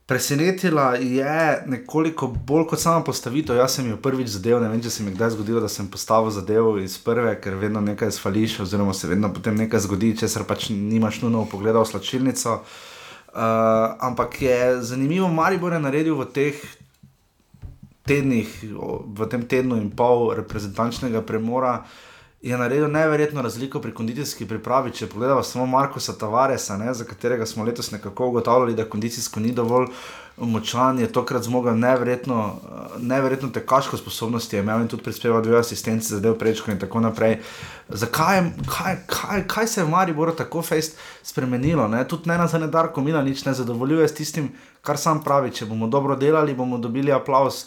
Presenetila 0.08 0.94
je 0.94 1.62
nekoliko 1.66 2.26
bolj 2.26 2.64
kot 2.66 2.80
sama 2.80 3.04
postavitev. 3.04 3.56
Jaz 3.56 3.74
sem 3.76 3.90
jo 3.90 3.96
prvič 4.00 4.30
zadeval, 4.32 4.62
ne 4.64 4.70
vem, 4.72 4.80
če 4.80 4.88
se 4.90 5.04
mi 5.04 5.12
kdaj 5.12 5.34
zgodilo, 5.34 5.60
da 5.60 5.68
sem 5.68 5.90
postavil 5.92 6.32
zadevo 6.32 6.70
iz 6.80 6.94
prve, 7.04 7.34
ker 7.44 7.58
vedno 7.60 7.82
nekaj 7.84 8.14
zvališ, 8.16 8.54
oziroma 8.64 8.94
se 8.96 9.10
vedno 9.10 9.28
potem 9.36 9.60
nekaj 9.60 9.84
zgodi, 9.84 10.14
če 10.16 10.30
se 10.32 10.46
pač 10.48 10.70
nimaš 10.72 11.20
nujno 11.20 11.44
pogledal 11.52 11.84
v 11.84 11.90
slačilnico. 11.92 12.56
Uh, 12.56 13.44
ampak 14.08 14.40
je 14.42 14.58
zanimivo, 14.80 15.28
Maribor 15.28 15.76
je 15.76 15.84
naredil 15.84 16.16
v 16.16 16.30
teh 16.32 16.64
tednih, 18.08 18.48
v 18.64 19.28
tem 19.28 19.44
tednu 19.44 19.76
in 19.76 19.92
pol 19.92 20.30
reprezentančnega 20.40 21.20
premora. 21.20 21.82
Uh, 21.84 22.07
je 22.42 22.58
naredil 22.58 22.90
neverjetno 22.90 23.42
razliko 23.42 23.80
pri 23.80 23.94
kondicijski 23.94 24.46
pripravi. 24.46 24.92
Če 24.92 25.06
pogledamo 25.06 25.42
samo 25.42 25.66
Markoša 25.66 26.12
Tavaresa, 26.12 26.76
ne, 26.76 26.94
za 26.94 27.04
katerega 27.04 27.46
smo 27.46 27.64
letos 27.64 27.90
nekako 27.90 28.26
ugotavljali, 28.26 28.74
da 28.74 28.84
kondicijsko 28.84 29.40
ni 29.40 29.52
dovolj 29.52 29.86
močan, 30.36 30.98
je 30.98 31.12
tokrat 31.12 31.42
zmogel 31.42 31.78
neverjetno, 31.78 32.60
neverjetno 32.98 33.48
tekaško 33.48 33.96
sposobnost, 33.96 34.52
je 34.52 34.60
imel 34.60 34.80
in 34.80 34.88
tudi 34.88 35.02
prispeval 35.02 35.42
dve 35.42 35.58
asistenci 35.58 36.14
za 36.14 36.20
del 36.20 36.38
prečko 36.38 36.70
in 36.70 36.78
tako 36.78 37.00
naprej. 37.00 37.40
Zakaj, 37.88 38.42
kaj, 38.68 38.96
kaj, 39.06 39.46
kaj 39.48 39.66
se 39.66 39.80
je 39.80 39.84
v 39.84 39.90
Mariboru 39.90 40.32
tako 40.36 40.62
fejst 40.62 40.98
spremenilo? 41.22 41.90
Tudi 42.08 42.30
ne 42.30 42.38
na 42.38 42.46
zadnje 42.46 42.66
Darko 42.66 43.00
Mila 43.00 43.22
nič 43.22 43.44
ne 43.44 43.54
zadovoljuje 43.54 44.08
s 44.08 44.14
tistim, 44.14 44.52
kar 44.82 44.98
sam 44.98 45.24
pravi. 45.24 45.50
Če 45.50 45.66
bomo 45.66 45.88
dobro 45.88 46.16
delali, 46.16 46.54
bomo 46.54 46.78
dobili 46.78 47.12
aplaus. 47.12 47.66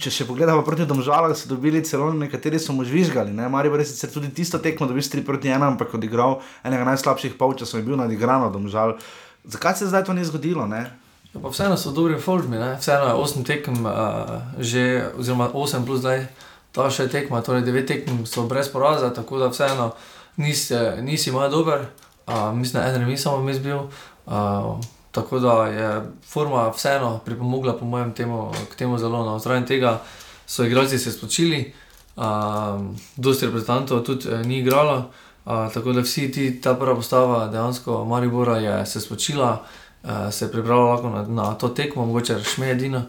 Če 0.00 0.08
še 0.08 0.24
pogledamo 0.24 0.62
proti 0.64 0.86
domžalam, 0.88 1.34
so 1.36 1.44
dobili 1.50 1.82
celo 1.84 2.06
nekateri, 2.16 2.56
so 2.56 2.72
mu 2.72 2.86
žvižgali. 2.88 3.34
Mari 3.36 3.68
je 3.82 3.84
sicer 3.90 4.08
tudi 4.08 4.30
tisto 4.32 4.56
tekmo, 4.56 4.88
da 4.88 4.96
bi 4.96 5.04
s 5.04 5.12
3 5.12 5.20
proti 5.28 5.52
1, 5.52 5.60
ampak 5.60 5.92
odigral 5.92 6.40
enega 6.64 6.86
najslabših 6.88 7.36
polčasov 7.36 7.82
in 7.82 7.86
bil 7.90 8.00
nadigran 8.00 8.46
od 8.46 8.56
domžal. 8.56 8.96
Zakaj 9.44 9.76
se 9.76 9.90
zdaj 9.92 10.06
to 10.08 10.16
ni 10.16 10.24
zgodilo? 10.24 10.64
Ne? 10.64 10.88
Ja, 11.34 11.42
vseeno 11.44 11.76
so 11.76 11.92
dobri 11.92 12.16
formi, 12.16 12.56
vseeno 12.80 13.12
je 13.12 13.18
8 13.20 13.44
tekem, 13.44 13.76
uh, 13.84 14.40
že, 14.56 15.12
oziroma 15.20 15.50
8 15.52 15.84
plus 15.84 16.00
zdaj, 16.00 16.24
ta 16.72 16.88
še 16.88 17.10
tekma, 17.12 17.44
torej 17.44 17.68
9 17.68 17.84
tekem 17.84 18.24
so 18.24 18.48
brez 18.48 18.72
poraza, 18.72 19.12
tako 19.12 19.36
da 19.36 19.52
vseeno 19.52 19.92
nisi, 20.40 20.80
nisi 21.04 21.28
malo 21.28 21.52
dober, 21.52 21.92
uh, 22.24 22.56
mislim, 22.56 22.80
da 22.80 22.88
en 22.88 23.04
remi 23.04 23.20
samo 23.20 23.44
mi 23.44 23.52
zbil. 23.52 23.84
Uh, 24.24 24.80
Tako 25.12 25.38
da 25.38 25.66
je 25.66 26.02
forma 26.24 26.68
vseeno 26.68 27.18
pripomogla, 27.24 27.76
po 27.78 27.84
mojem, 27.84 28.12
temu, 28.12 28.52
k 28.72 28.74
temu 28.74 28.98
zelo. 28.98 29.24
No. 29.24 29.38
Zraven 29.38 29.66
tega 29.66 30.00
so 30.46 30.64
igralci 30.64 30.98
se 30.98 31.12
spočili, 31.12 31.72
um, 32.16 32.96
dosti 33.16 33.46
reprezentantov 33.46 34.02
tudi 34.02 34.28
eh, 34.28 34.44
ni 34.44 34.58
igralo, 34.58 34.96
uh, 35.44 35.72
tako 35.74 35.92
da 35.92 36.00
vsi 36.00 36.32
ti, 36.32 36.60
ta 36.60 36.74
prva 36.74 36.94
postava, 36.94 37.48
dejansko 37.48 38.04
Maribora 38.04 38.56
je 38.58 38.86
se 38.86 39.00
spočila, 39.00 39.64
uh, 40.02 40.10
se 40.30 40.44
je 40.44 40.52
pripravila 40.52 41.10
na, 41.10 41.22
na 41.28 41.54
to 41.54 41.68
tekmo, 41.68 42.06
mogoče 42.06 42.38
rešme 42.38 42.70
edino. 42.70 43.02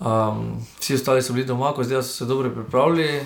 Um, 0.00 0.66
vsi 0.78 0.94
ostali 0.94 1.22
so 1.22 1.32
bili 1.32 1.46
doma, 1.46 1.74
zdaj 1.78 2.02
so 2.02 2.08
se 2.08 2.24
dobro 2.24 2.50
pripravili. 2.50 3.24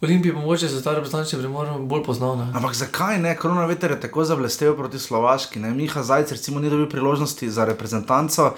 Olimpij, 0.00 0.32
mogoče 0.32 0.68
se 0.68 0.82
ta 0.82 0.94
reprezentančni 0.94 1.38
premor 1.38 1.68
bolj 1.78 2.04
poznal. 2.04 2.38
Ne? 2.38 2.46
Ampak 2.56 2.74
zakaj 2.74 3.18
ne? 3.20 3.34
Korona 3.36 3.66
veter 3.68 3.90
je 3.90 3.98
tako 4.00 4.24
zavlestev 4.24 4.72
proti 4.76 4.98
Slovaški. 4.98 5.60
Ne? 5.60 5.74
Miha 5.76 6.02
Zajec, 6.02 6.32
recimo, 6.32 6.60
ni 6.60 6.70
dobil 6.70 6.88
priložnosti 6.88 7.50
za 7.50 7.64
reprezentanco. 7.68 8.54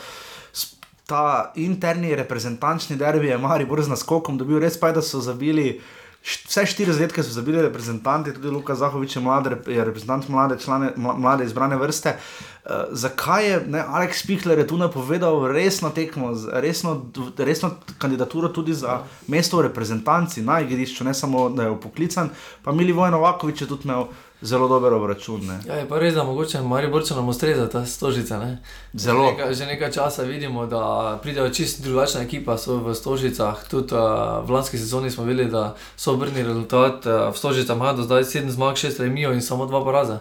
Ta 1.07 1.53
interni 1.59 2.15
reprezentančni 2.15 2.97
derbi 2.97 3.27
je 3.27 3.39
Mari 3.39 3.67
Borz 3.67 3.91
na 3.91 3.99
skokom 3.99 4.39
dobil, 4.39 4.61
res 4.63 4.79
pa 4.79 4.93
je, 4.93 5.01
da 5.01 5.03
so 5.03 5.21
zabili. 5.21 5.81
Vse 6.23 6.67
štiri 6.67 6.93
zadetke 6.93 7.23
so 7.23 7.33
zabili 7.35 7.63
reprezentanti, 7.63 8.33
tudi 8.35 8.51
Luka 8.51 8.75
Zahovič 8.79 9.17
je, 9.17 9.23
mlade, 9.23 9.57
je 9.67 9.85
reprezentant 9.85 10.29
mlade, 10.29 10.59
člane, 10.63 10.93
mlade 10.97 11.45
izbrane 11.45 11.77
vrste. 11.77 12.15
Uh, 12.15 12.71
zakaj 12.93 13.47
je 13.51 13.57
ne, 13.67 13.83
Aleks 13.89 14.23
Pihler 14.27 14.59
je 14.59 14.67
tu 14.71 14.79
napovedal 14.79 15.49
resno 15.51 15.91
tekmo, 15.91 16.31
resno, 16.53 17.11
resno 17.39 17.71
kandidaturo 17.99 18.49
tudi 18.49 18.75
za 18.75 19.01
mesto 19.27 19.59
v 19.59 19.67
reprezentanci 19.67 20.43
na 20.47 20.61
igrišču, 20.61 21.05
ne 21.05 21.15
samo 21.15 21.49
da 21.51 21.67
je 21.67 21.81
poklican, 21.81 22.31
pa 22.63 22.73
Mili 22.73 22.93
Vojno 22.93 23.19
Vakovič 23.21 23.61
je 23.61 23.69
tudi 23.69 23.91
imel 23.91 24.07
zelo 24.43 24.69
dober 24.69 24.93
obračun. 24.93 25.41
Ja, 25.67 25.75
je 25.75 25.89
pa 25.89 25.99
res, 25.99 26.15
da 26.15 26.25
mogoče 26.25 26.63
Mari 26.63 26.89
Borča 26.91 27.15
nam 27.15 27.29
ustreza 27.29 27.69
ta 27.69 27.87
stožica. 27.87 28.39
Ne? 28.39 28.59
Zelo. 28.93 29.25
Že 29.25 29.31
nekaj, 29.31 29.55
že 29.55 29.67
nekaj 29.67 29.93
časa 29.93 30.23
vidimo, 30.23 30.67
da 30.67 31.19
pridejo 31.23 31.51
čist 31.51 31.83
drugačna 31.83 32.23
ekipa, 32.23 32.59
so 32.59 32.77
v 32.83 32.95
stožicah. 32.95 33.65
Tudi 33.71 33.95
uh, 33.95 34.43
v 34.47 34.51
lanski 34.51 34.79
sezoni 34.79 35.11
smo 35.11 35.25
videli, 35.25 35.51
da 35.51 35.75
so 35.97 36.13
obrnili 36.13 36.43
rezultat. 36.43 37.07
Uh, 37.07 37.31
v 37.31 37.39
stožicah 37.39 37.77
imajo 37.77 38.03
do 38.03 38.03
zdaj 38.03 38.25
7 38.25 38.51
zmag, 38.51 38.77
6 38.77 39.01
remijo 39.01 39.33
in 39.33 39.43
samo 39.43 39.67
2 39.67 39.85
poraza. 39.85 40.21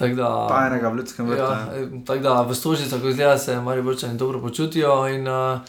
Da, 0.00 0.46
pa 0.48 0.64
enega 0.70 0.88
v 0.88 0.96
ljudskem 0.96 1.26
vrtu. 1.28 1.42
Ja, 1.42 1.68
tako 2.06 2.22
da 2.22 2.40
v 2.42 2.54
stožicah, 2.54 3.00
ko 3.02 3.08
izgleda, 3.08 3.38
se 3.38 3.60
Mari 3.60 3.82
Borčani 3.82 4.18
dobro 4.18 4.40
počutijo. 4.40 5.08
In, 5.08 5.28
uh, 5.28 5.60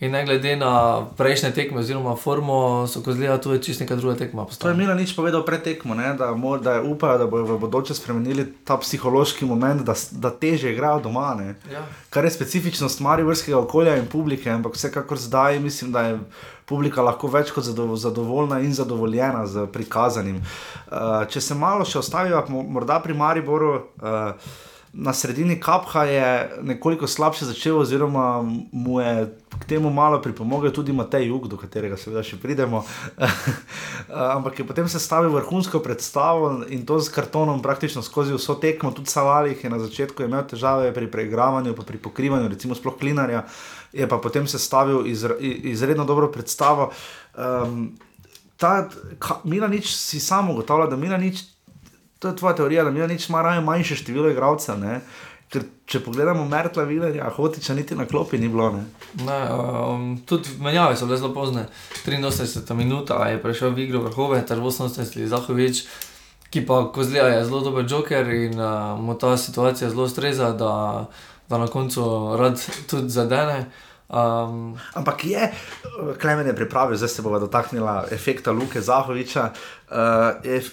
In 0.00 0.10
ne 0.10 0.24
glede 0.24 0.54
na 0.56 1.04
prejšnje 1.16 1.50
tekme, 1.52 1.82
oziroma 1.84 2.14
formo, 2.16 2.86
so 2.88 3.02
kozlija 3.04 3.36
tu 3.40 3.58
čisto 3.58 3.84
neka 3.84 3.96
druga 3.96 4.14
tekma. 4.16 4.46
To 4.58 4.68
je 4.68 4.74
Mila 4.74 4.94
nič 4.96 5.12
povedal 5.16 5.44
pred 5.44 5.60
tekmo, 5.60 5.94
ne? 5.94 6.14
da, 6.16 6.32
da 6.62 6.74
je 6.78 6.86
upajo, 6.88 7.18
da 7.18 7.26
bodo 7.26 7.44
v 7.44 7.58
bodoče 7.60 7.94
spremenili 7.94 8.46
ta 8.64 8.78
psihološki 8.80 9.44
moment, 9.44 9.84
da, 9.84 9.92
da 10.12 10.30
teže 10.30 10.72
igrajo 10.72 11.02
doma. 11.04 11.36
Ja. 11.72 11.84
Kar 12.10 12.24
je 12.24 12.30
specifičnost 12.30 13.00
marivrskega 13.00 13.58
okolja 13.58 13.98
in 14.00 14.08
publike, 14.08 14.48
ampak 14.50 14.74
vsekakor 14.74 15.20
zdaj 15.20 15.60
mislim, 15.60 15.92
da 15.92 16.06
je 16.08 16.18
publika 16.64 17.04
lahko 17.04 17.28
več 17.28 17.52
kot 17.52 17.68
zadovoljna 18.00 18.62
in 18.64 18.72
zadovoljena 18.72 19.44
z 19.46 19.66
prikazanim. 19.72 20.40
Uh, 20.40 21.28
če 21.28 21.44
se 21.44 21.54
malo 21.54 21.84
še 21.84 22.00
ostavijo, 22.00 22.40
morda 22.48 23.02
pri 23.04 23.14
Mariboru. 23.14 23.74
Uh, 24.00 24.32
na 24.92 25.12
sredini 25.14 25.60
Kapha 25.60 26.04
je 26.04 26.50
nekoliko 26.62 27.06
slabše 27.06 27.44
začel, 27.44 27.78
oziroma 27.78 28.42
mu 28.72 29.00
je 29.00 29.38
k 29.60 29.64
temu 29.64 29.90
malo 29.90 30.22
pripomogel 30.22 30.72
tudi 30.72 30.92
Matej 30.92 31.28
Jug, 31.28 31.46
do 31.48 31.56
katerega 31.56 31.96
seveda 31.96 32.24
še 32.26 32.40
pridemo. 32.42 32.82
Ampak 34.36 34.58
je 34.58 34.66
potem 34.66 34.88
sestavil 34.90 35.30
vrhunsko 35.30 35.78
predstavo 35.78 36.64
in 36.66 36.82
to 36.86 36.98
z 36.98 37.12
kartonom 37.14 37.62
praktično 37.62 38.02
skozi 38.02 38.34
vso 38.34 38.58
tekmo, 38.58 38.90
tudi 38.90 39.10
Savalih 39.10 39.64
je 39.64 39.70
na 39.70 39.78
začetku 39.78 40.26
imel 40.26 40.42
težave 40.50 40.90
pri 40.96 41.06
preigravanju, 41.06 41.76
pa 41.78 41.86
pri 41.86 42.02
pokrivanju, 42.02 42.50
recimo 42.50 42.74
sploh 42.74 42.98
klinarja, 42.98 43.44
je 43.92 44.08
pa 44.10 44.18
potem 44.18 44.46
sestavil 44.50 45.06
izre, 45.06 45.38
izredno 45.70 46.04
dobro 46.04 46.32
predstavo. 46.34 46.90
Um, 47.38 47.92
ta, 48.58 48.90
ka, 49.22 49.38
Mila 49.44 49.70
nič 49.70 49.94
si 49.94 50.20
samo 50.20 50.52
ugotavlja, 50.52 50.90
da 50.90 50.98
Mila 50.98 51.16
nič 51.16 51.46
to 52.20 52.28
je 52.28 52.36
tvoja 52.36 52.54
teorija, 52.56 52.84
da 52.84 52.90
mi 52.90 53.06
nič 53.06 53.28
marajo 53.28 53.62
manjše 53.64 53.96
število 53.96 54.30
igralcev. 54.30 54.84
Ker 55.50 55.64
če 55.90 55.98
pogledamo 56.04 56.44
Mertla, 56.46 56.84
Vilerja, 56.86 57.26
Hotiča, 57.34 57.74
niti 57.74 57.96
na 57.98 58.04
klopi 58.06 58.38
ni 58.38 58.48
bilo. 58.48 58.68
Ne? 58.70 58.84
Ne, 59.26 59.38
um, 59.50 60.12
tudi 60.26 60.52
menjave 60.62 60.94
so 60.96 61.08
bile 61.08 61.18
zelo 61.18 61.32
pozne. 61.34 61.64
83 62.04 62.76
minut 62.78 63.10
je 63.10 63.40
prišel 63.42 63.74
v 63.74 63.86
igro 63.88 64.04
vrhove, 64.04 64.38
ter 64.46 64.60
88 64.62 65.26
Zahovič, 65.26 65.82
ki 66.54 66.62
pa 66.68 66.84
kozlija 66.94 67.26
je 67.32 67.44
zelo 67.48 67.64
dober 67.66 67.88
joker 67.88 68.30
in 68.30 68.60
uh, 68.60 68.94
mu 69.00 69.18
ta 69.18 69.34
situacija 69.36 69.90
zelo 69.90 70.06
streza, 70.08 70.52
da, 70.52 71.08
da 71.48 71.58
na 71.58 71.66
koncu 71.66 72.04
rad 72.38 72.60
tudi 72.90 73.10
zadene. 73.10 73.64
Um, 74.10 74.74
Ampak 74.94 75.24
je, 75.24 75.52
Klemen 76.18 76.46
je 76.46 76.54
pripravil, 76.56 76.96
zdaj 76.96 77.08
se 77.08 77.22
bomo 77.22 77.38
dotaknili 77.38 77.86
efekta 78.10 78.52
Luke 78.52 78.80
Zahoviča. 78.80 79.50
Uh, 79.90 79.96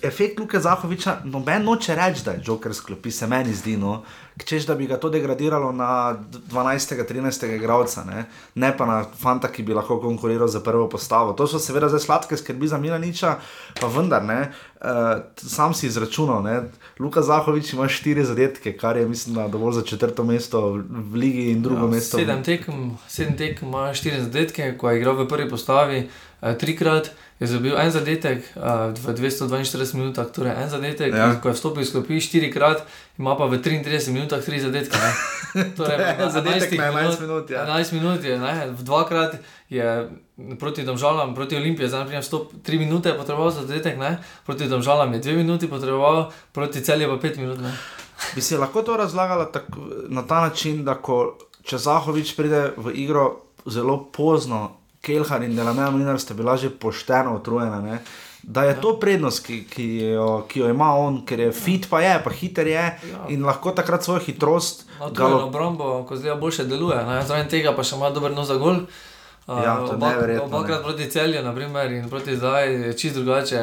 efekt 0.02 0.40
Luke 0.40 0.60
Zahoviča, 0.60 1.20
noben 1.24 1.64
noče 1.64 1.96
reči, 1.96 2.24
da 2.26 2.32
je 2.32 2.42
Joker 2.46 2.74
sklopi, 2.74 3.12
se 3.12 3.28
meni 3.28 3.54
zdi. 3.54 3.78
No. 3.78 4.04
češ 4.46 4.66
da 4.66 4.76
bi 4.76 4.88
ga 4.88 4.98
to 4.98 5.10
degradiralo 5.10 5.72
na 5.72 6.16
12. 6.50 7.06
13. 7.10 7.56
igralca, 7.56 8.04
ne? 8.04 8.26
ne 8.56 8.78
pa 8.78 8.86
na 8.86 9.04
fanta, 9.22 9.48
ki 9.48 9.64
bi 9.64 9.74
lahko 9.74 10.00
konkuriral 10.02 10.48
za 10.48 10.60
prvo 10.60 10.90
postavo. 10.90 11.34
To 11.34 11.48
so 11.48 11.60
seveda 11.60 11.90
zdaj 11.90 12.00
sladke 12.00 12.38
skrbi 12.38 12.68
za 12.68 12.78
Milaniča, 12.78 13.36
pa 13.82 13.88
vendar 13.88 14.24
ne. 14.24 14.52
Uh, 14.82 15.22
sam 15.36 15.74
si 15.74 15.88
izračunal, 15.88 16.44
da 16.44 16.64
Luka 17.00 17.22
Zahovič 17.22 17.74
ima 17.74 17.88
štiri 17.88 18.26
zadetke, 18.26 18.74
kar 18.78 18.98
je, 18.98 19.08
mislim, 19.08 19.52
dovolj 19.52 19.74
za 19.74 19.82
četrto 19.82 20.24
mesto 20.24 20.62
v 20.90 21.16
Ligi 21.16 21.52
in 21.52 21.62
drugo 21.62 21.86
ja, 21.86 21.92
mesto. 21.92 22.18
Sedem 22.18 22.44
tekem, 22.44 22.98
sedem 23.08 23.38
tekem 23.38 23.68
ima 23.68 23.94
štiri 23.94 24.22
zadetke, 24.22 24.74
ko 24.78 24.90
je 24.90 25.00
igral 25.00 25.16
v 25.16 25.28
prvi 25.28 25.50
postavi, 25.50 26.08
uh, 26.08 26.58
trikrat 26.58 27.12
je 27.40 27.48
zabil 27.48 27.78
en 27.78 27.92
zadetek 27.92 28.42
uh, 28.56 28.90
v 28.98 29.14
242 29.14 29.94
minutah, 29.94 30.26
torej 30.34 30.58
en 30.58 30.70
zadetek, 30.70 31.14
ja. 31.14 31.36
ko 31.42 31.52
je 31.52 31.58
vstopil 31.58 31.86
iz 31.86 31.92
klopi 31.94 32.18
štirikrat, 32.22 32.82
ima 33.22 33.38
pa 33.38 33.46
v 33.46 33.62
33 33.62 34.10
minutah 34.10 34.42
tri 34.42 34.58
zadetke. 34.60 34.98
Torej, 35.78 35.98
zadetek 36.34 36.74
na 36.78 36.92
11 36.92 37.22
minut. 37.22 37.50
Ja. 37.50 37.66
11 37.66 37.94
minut 37.94 38.24
je, 38.24 38.40
ne? 38.40 38.74
dvakrat 38.82 39.38
je 39.70 40.10
proti 40.60 40.84
domžalam, 40.84 41.36
proti 41.36 41.58
Olimpiji, 41.58 41.90
zdaj 41.90 42.06
naprimer 42.06 42.26
vstop 42.26 42.54
3 42.66 42.80
minute 42.80 43.10
je 43.10 43.18
potreboval 43.18 43.54
za 43.54 43.66
zadetek, 43.66 43.98
ne? 43.98 44.18
proti 44.46 44.70
domžalam 44.70 45.14
je 45.14 45.22
2 45.22 45.38
minuti 45.38 45.70
potreboval, 45.70 46.30
proti 46.52 46.82
celju 46.82 47.10
pa 47.10 47.18
5 47.28 47.38
minut. 47.38 47.62
Ne? 47.62 47.74
Bi 48.36 48.42
si 48.42 48.58
lahko 48.58 48.82
to 48.82 48.98
razlagala 48.98 49.52
tako, 49.52 50.10
na 50.10 50.26
ta 50.26 50.42
način, 50.42 50.86
da 50.86 50.98
ko 50.98 51.38
Čezahovič 51.68 52.36
pride 52.36 52.74
v 52.78 52.96
igro 52.96 53.44
zelo 53.66 54.08
pozno, 54.12 54.77
Kelhar 55.02 55.44
in 55.44 55.56
Delameja 55.56 55.92
Mlinar 55.92 56.20
sta 56.20 56.34
bila 56.34 56.58
že 56.58 56.70
pošteno 56.70 57.36
utrujena. 57.38 57.82
Ne? 57.82 58.00
Da 58.44 58.64
je 58.64 58.76
ja. 58.76 58.82
to 58.82 58.94
prednost, 59.00 59.44
ki, 59.46 59.64
ki, 59.68 59.86
jo, 60.14 60.46
ki 60.48 60.60
jo 60.60 60.70
ima 60.72 60.94
on, 60.96 61.20
ker 61.26 61.40
je 61.40 61.52
fit, 61.52 61.90
pa 61.90 62.00
je, 62.02 62.14
pa 62.24 62.32
hiter 62.32 62.68
je 62.68 62.86
ja. 63.12 63.26
in 63.34 63.44
lahko 63.46 63.74
takrat 63.76 64.04
svojo 64.04 64.24
hitrost. 64.24 64.86
No, 65.00 65.10
galo... 65.12 66.06
Ko 66.08 66.16
zdaj 66.16 66.38
boljše 66.40 66.64
deluje, 66.64 66.96
zaradi 67.28 67.50
tega 67.58 67.76
pa 67.76 67.84
še 67.84 68.00
ima 68.00 68.14
dober 68.16 68.32
nos 68.32 68.48
za 68.48 68.56
gol. 68.62 68.86
Ja, 69.48 69.80
Obakrat 70.44 70.84
proti 70.84 71.10
celju, 71.10 71.44
naprimer, 71.44 71.92
in 71.92 72.10
proti 72.10 72.36
zdaj 72.36 72.74
je 72.74 72.98
čist 72.98 73.16
drugače. 73.16 73.60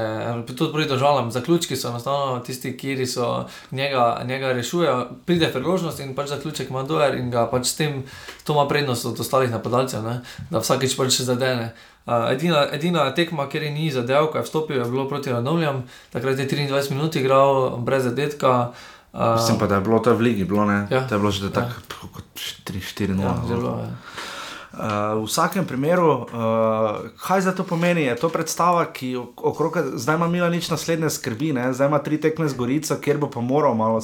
Tudi 0.47 0.73
proti 0.73 0.89
državam, 0.89 1.31
zaključki 1.31 1.77
so 1.77 1.89
enostavno 1.89 2.39
tisti, 2.41 2.77
ki 2.77 3.07
so 3.07 3.45
njega, 3.71 4.23
njega 4.25 4.53
rešujejo. 4.53 5.07
Pride 5.27 5.53
priložnost 5.53 6.01
in 6.01 6.15
pač 6.15 6.29
zaključek 6.29 6.71
ima 6.71 6.83
dober 6.83 7.15
in 7.15 7.31
ga 7.31 7.45
pač 7.51 7.67
s 7.67 7.77
tem, 7.77 8.03
to 8.45 8.53
ima 8.53 8.69
prednost 8.69 9.05
od 9.05 9.21
ostalih 9.21 9.51
napadalcev, 9.51 10.03
ne? 10.03 10.21
da 10.51 10.65
vsakeč 10.65 10.97
pač 10.97 11.21
zadene. 11.21 11.75
Uh, 12.07 12.33
edina, 12.33 12.67
edina 12.73 13.11
tekma, 13.15 13.49
kjer 13.49 13.63
je 13.63 13.71
ni 13.71 13.91
zadev, 13.93 14.33
ko 14.33 14.39
je 14.39 14.45
vstopil, 14.45 14.81
je 14.81 14.89
bilo 14.89 15.09
proti 15.09 15.33
Radomljam, 15.33 15.85
takrat 16.13 16.39
je 16.39 16.49
23 16.49 16.91
minut 16.91 17.17
igral 17.17 17.77
brez 17.77 18.05
zadetka. 18.05 18.73
Uh, 19.13 19.35
Mislim 19.37 19.59
pa, 19.59 19.67
da 19.67 19.75
je 19.75 19.81
bilo 19.81 19.99
to 19.99 20.15
v 20.15 20.21
Ligi, 20.21 20.45
bilo, 20.45 20.65
ja, 20.73 21.09
to 21.09 21.15
je 21.15 21.19
bilo 21.19 21.31
že 21.31 21.53
tako 21.53 21.69
ja. 21.69 22.09
kot 22.13 22.25
3-4-0. 22.65 23.21
Ja, 23.21 23.43
zelo 23.49 23.81
je. 23.81 23.85
Ja. 23.85 24.33
Uh, 24.75 25.23
v 25.23 25.31
vsakem 25.31 25.63
primeru, 25.67 26.27
uh, 26.27 27.07
kaj 27.23 27.47
za 27.47 27.53
to 27.55 27.63
pomeni? 27.63 28.11
Je 28.11 28.17
to 28.19 28.27
predstava, 28.27 28.83
ki 28.91 29.15
okrog, 29.23 29.79
zdaj 29.95 30.19
ima 30.19 30.27
Mila 30.27 30.49
nič 30.51 30.67
naslednje 30.67 31.11
skrbi, 31.15 31.53
ne? 31.55 31.71
zdaj 31.71 31.87
ima 31.87 32.01
tri 32.03 32.19
tekme 32.19 32.49
z 32.51 32.59
Gorico, 32.59 32.99
kjer 32.99 33.23
bo 33.23 33.31
pa 33.31 33.39
moral 33.39 33.79
malo 33.79 34.03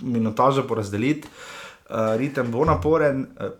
minutaže 0.00 0.62
porazdeliti, 0.62 1.26
uh, 1.26 2.14
ritem 2.14 2.54
bo 2.54 2.62
naporen. 2.62 3.26
Uh, 3.34 3.50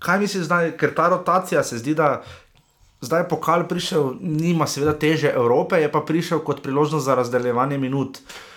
kaj 0.00 0.24
misliš 0.24 0.48
zdaj, 0.48 0.72
ker 0.80 0.96
ta 0.96 1.12
rotacija 1.12 1.60
se 1.60 1.76
zdi, 1.78 1.92
da 1.92 2.24
zdaj 3.04 3.28
pokal 3.28 3.68
prišel, 3.68 4.16
nima 4.20 4.64
seveda 4.64 4.96
teže 4.96 5.28
Evrope, 5.28 5.76
je 5.76 5.92
pa 5.92 6.00
prišel 6.00 6.40
kot 6.40 6.64
priložnost 6.64 7.04
za 7.04 7.20
razdeljevanje 7.20 7.76
minut. 7.78 8.16
Uh, 8.16 8.51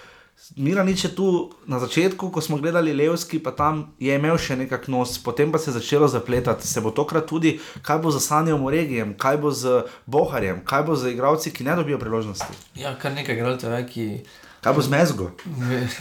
Miranič 0.53 1.03
je 1.03 1.15
tu 1.15 1.49
na 1.65 1.79
začetku, 1.79 2.29
ko 2.29 2.41
smo 2.41 2.57
gledali 2.57 2.93
Levski, 2.93 3.39
pa 3.41 3.49
tam 3.51 3.95
je 3.97 4.13
imel 4.13 4.37
še 4.37 4.53
nekak 4.59 4.85
nos, 4.93 5.17
potem 5.17 5.49
pa 5.49 5.57
se 5.57 5.71
je 5.71 5.79
začelo 5.81 6.05
zapletati. 6.07 6.67
Se 6.67 6.81
bo 6.85 6.93
tokrat 6.93 7.25
tudi, 7.25 7.57
kaj 7.81 7.97
bo 8.03 8.13
z 8.13 8.21
Sanjom 8.21 8.67
Regijem, 8.69 9.15
kaj 9.17 9.37
bo 9.41 9.49
z 9.49 9.81
Boharjem, 10.05 10.61
kaj 10.61 10.83
bo 10.85 10.93
z 10.93 11.15
igravci, 11.17 11.49
ki 11.49 11.65
ne 11.65 11.73
dobijo 11.75 11.97
priložnosti. 11.97 12.45
Ja, 12.77 12.93
kar 12.93 13.17
nekaj 13.17 13.33
igralcev 13.33 13.73
ki. 13.89 14.21
Kaj 14.61 14.73
bo 14.73 14.81
z 14.85 14.89
Mezgo? 14.93 15.31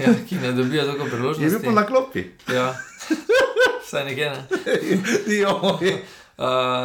Ja, 0.00 0.12
ki 0.28 0.36
ne 0.42 0.52
dobijo 0.52 0.84
tako 0.92 1.08
priložnosti. 1.08 1.44
Je 1.44 1.50
bil 1.56 1.64
pa 1.64 1.72
na 1.72 1.86
klopi. 1.88 2.28
Ja, 2.52 2.76
vse 3.80 4.04
nekaj 4.04 4.28
ne. 4.28 4.44
Uh, 6.36 6.44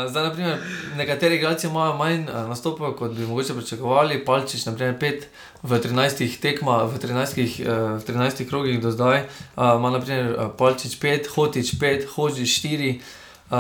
zdaj, 0.10 0.24
naprimer, 0.24 0.58
nekateri 0.98 1.36
igralci 1.36 1.68
imajo 1.68 1.96
manj 1.98 2.28
uh, 2.30 2.50
nastopov, 2.50 2.94
kot 2.94 3.12
bi 3.18 3.26
mogoče 3.26 3.54
pričakovali. 3.54 4.26
Palčič, 4.26 4.66
naprimer, 4.66 5.00
pet 5.00 5.28
v 5.64 5.80
13 5.80 6.38
tekmah, 6.42 6.86
v 6.86 7.00
13, 7.02 7.40
uh, 7.66 8.04
13 8.04 8.46
krogih 8.50 8.82
do 8.82 8.92
zdaj. 8.92 9.26
Uh, 9.58 9.74
ima 9.80 9.90
naprimer 9.90 10.54
Palčič 10.58 11.00
pet, 11.02 11.28
Hotič 11.34 11.80
pet, 11.80 12.06
Hoči 12.14 12.46
štiri, 12.46 13.02
uh, 13.50 13.58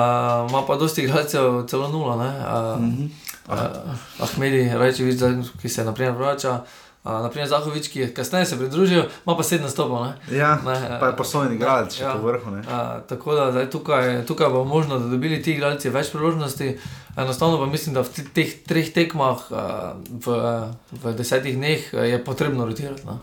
ima 0.49 0.61
pa 0.67 0.77
dosti 0.77 1.03
igralcev 1.03 1.65
celo 1.65 1.89
nula. 1.89 2.15
Uh, 2.15 2.81
mm 2.81 2.91
-hmm. 2.91 3.09
uh, 3.47 4.23
Ahmedi, 4.23 4.69
Rajčevič, 4.73 5.19
ki 5.61 5.69
se 5.69 5.83
naprimer 5.83 6.13
vrača. 6.13 6.51
Uh, 6.51 6.88
naprimer, 7.23 7.47
Zahovič, 7.47 7.87
ki 7.87 7.99
je 7.99 8.07
kasneje 8.13 8.45
se 8.45 8.57
pridružil, 8.57 9.03
ima 9.25 9.35
pa 9.37 9.43
sedem 9.43 9.69
stopov. 9.69 10.07
Ja, 10.31 10.57
ne, 10.65 10.97
pa 10.99 11.11
je 11.11 11.15
poslovni 11.17 11.55
igralec, 11.55 11.95
če 11.95 12.03
ja, 12.03 12.13
po 12.13 12.27
vrhu. 12.27 12.53
Uh, 12.59 13.01
tako 13.09 13.35
da 13.35 13.49
zdaj, 13.51 13.69
tukaj, 13.69 14.25
tukaj 14.25 14.49
bo 14.53 14.63
možno, 14.63 14.99
da 14.99 15.09
dobili 15.09 15.41
ti 15.41 15.53
igralci 15.53 15.89
več 15.89 16.11
priložnosti. 16.13 16.77
Enostavno 17.17 17.57
pa 17.59 17.65
mislim, 17.65 17.97
da 17.97 18.05
v 18.05 18.27
teh 18.35 18.53
treh 18.67 18.93
tekmah 18.95 19.49
uh, 19.49 19.65
v, 20.25 20.37
v 21.03 21.15
desetih 21.17 21.57
dneh 21.57 21.89
je 21.93 22.23
potrebno 22.23 22.65
rotirati. 22.65 23.05
No. 23.05 23.19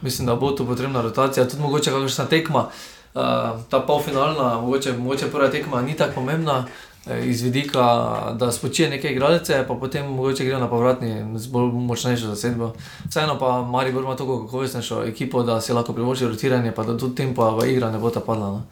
Mislim, 0.00 0.26
da 0.26 0.36
bo 0.36 0.52
tu 0.52 0.66
potrebna 0.66 1.02
rotacija, 1.02 1.48
tudi 1.48 1.62
mogoče 1.62 1.94
kakšna 1.94 2.28
tekma. 2.30 2.68
Uh, 3.10 3.58
ta 3.70 3.80
polfinalna, 3.82 4.60
mogoče, 4.62 4.92
mogoče 4.94 5.32
prva 5.32 5.48
tekma 5.50 5.82
ni 5.82 5.96
tako 5.98 6.20
pomembna, 6.20 6.64
Eh, 6.64 6.89
iz 7.06 7.42
vidika, 7.42 7.82
da 8.34 8.52
spočije 8.52 8.90
nekaj 8.90 9.12
igralce, 9.12 9.64
pa 9.68 9.74
potem 9.74 10.06
mogoče 10.06 10.44
gre 10.44 10.58
na 10.58 10.68
povratni 10.68 11.38
z 11.38 11.46
bolj 11.46 11.72
močnejšo 11.72 12.26
zasedbo. 12.26 12.72
Vseeno 13.08 13.38
pa 13.38 13.62
Mari 13.62 13.90
ima 13.90 14.16
tako 14.16 14.44
kakovostnejšo 14.44 15.02
ekipo, 15.04 15.42
da 15.42 15.60
si 15.60 15.72
lahko 15.72 15.92
privošči 15.92 16.28
rotiranje, 16.28 16.72
pa 16.72 16.84
da 16.84 16.98
tudi 16.98 17.14
tempo 17.14 17.50
v 17.56 17.70
igra 17.72 17.90
ne 17.90 17.98
bo 17.98 18.10
ta 18.10 18.20
padla. 18.20 18.50
No. 18.50 18.62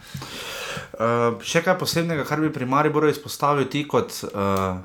Uh, 0.98 1.40
še 1.42 1.62
kaj 1.62 1.78
posebnega, 1.78 2.24
kar 2.28 2.40
bi 2.40 2.52
pri 2.52 2.66
Mariboru 2.66 3.08
izpostavil 3.08 3.68
ti 3.70 3.84
kot 3.88 4.12
uh, 4.28 4.76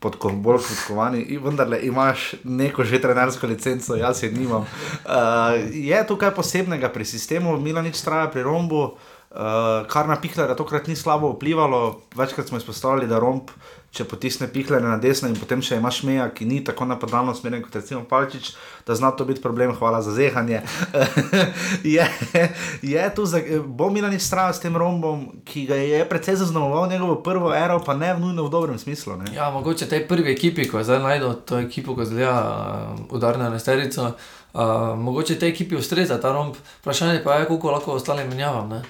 podko, 0.00 0.30
bolj 0.30 0.60
podkovani, 0.66 1.24
vendar 1.42 1.70
le 1.70 1.80
imaš 1.86 2.34
neko 2.44 2.84
že 2.84 3.00
trenersko 3.00 3.46
licenco, 3.46 3.96
jaz 3.96 4.22
je 4.22 4.30
nimam. 4.30 4.66
Uh, 5.06 5.56
je 5.72 6.06
tukaj 6.06 6.34
posebnega 6.36 6.92
pri 6.92 7.04
sistemu, 7.08 7.56
Mila 7.56 7.82
nič 7.82 8.02
traja 8.04 8.28
pri 8.28 8.42
rombu. 8.42 8.82
Uh, 8.84 9.15
Uh, 9.36 9.84
kar 9.92 10.08
na 10.08 10.16
pihlere 10.16 10.54
tokrat 10.56 10.86
ni 10.88 10.96
slabo 10.96 11.34
vplivalo, 11.34 12.00
večkrat 12.16 12.48
smo 12.48 12.56
izpostavili, 12.56 13.04
da 13.06 13.18
romp, 13.20 13.50
če 13.92 14.06
potisne 14.08 14.46
pihlere 14.48 14.84
na 14.84 14.96
desno 15.00 15.28
in 15.28 15.36
potem 15.36 15.60
še 15.64 15.76
imaš 15.76 15.98
meja, 16.08 16.24
ki 16.32 16.46
ni 16.48 16.62
tako 16.64 16.86
napadalno 16.88 17.34
smeren 17.36 17.60
kot 17.64 17.76
recimo 17.76 18.00
Palčič, 18.08 18.54
da 18.88 18.96
zna 18.96 19.10
to 19.12 19.26
biti 19.28 19.42
problem, 19.44 19.74
hvala 19.76 20.00
za 20.04 20.14
zehanje. 20.16 20.62
je, 21.96 22.06
je 22.80 23.04
tu, 23.16 23.26
za, 23.28 23.42
bo 23.64 23.90
mi 23.92 24.04
na 24.04 24.08
nič 24.12 24.24
strah 24.24 24.54
s 24.56 24.64
tem 24.64 24.72
rombom, 24.76 25.26
ki 25.44 25.66
ga 25.68 25.80
je 25.80 26.00
precej 26.08 26.40
zaznamoval 26.40 26.88
njegovo 26.88 27.18
prvo 27.20 27.52
ero, 27.56 27.76
pa 27.84 27.92
ne 27.92 28.14
nujno 28.16 28.48
v 28.48 28.52
dobrem 28.56 28.80
smislu. 28.80 29.18
Ne? 29.20 29.36
Ja, 29.36 29.50
mogoče 29.52 29.88
tej 29.88 30.06
prvi 30.08 30.32
ekipi, 30.32 30.64
ko 30.68 30.80
je 30.80 30.88
zdaj 30.88 31.04
najdel 31.04 31.36
to 31.44 31.60
ekipo, 31.60 31.92
ko 31.92 32.08
zdaj 32.08 32.24
uh, 32.24 32.40
udarna 33.12 33.52
na 33.52 33.60
sterico, 33.60 34.12
uh, 34.12 34.96
mogoče 34.96 35.36
tej 35.40 35.52
ekipi 35.52 35.76
ustreza 35.76 36.20
ta 36.20 36.32
romb, 36.32 36.56
vprašanje 36.80 37.20
pa 37.24 37.40
je, 37.40 37.52
koliko 37.52 37.76
lahko 37.76 38.00
ostalim 38.00 38.32
menjavam. 38.32 38.76
Ne? 38.76 38.84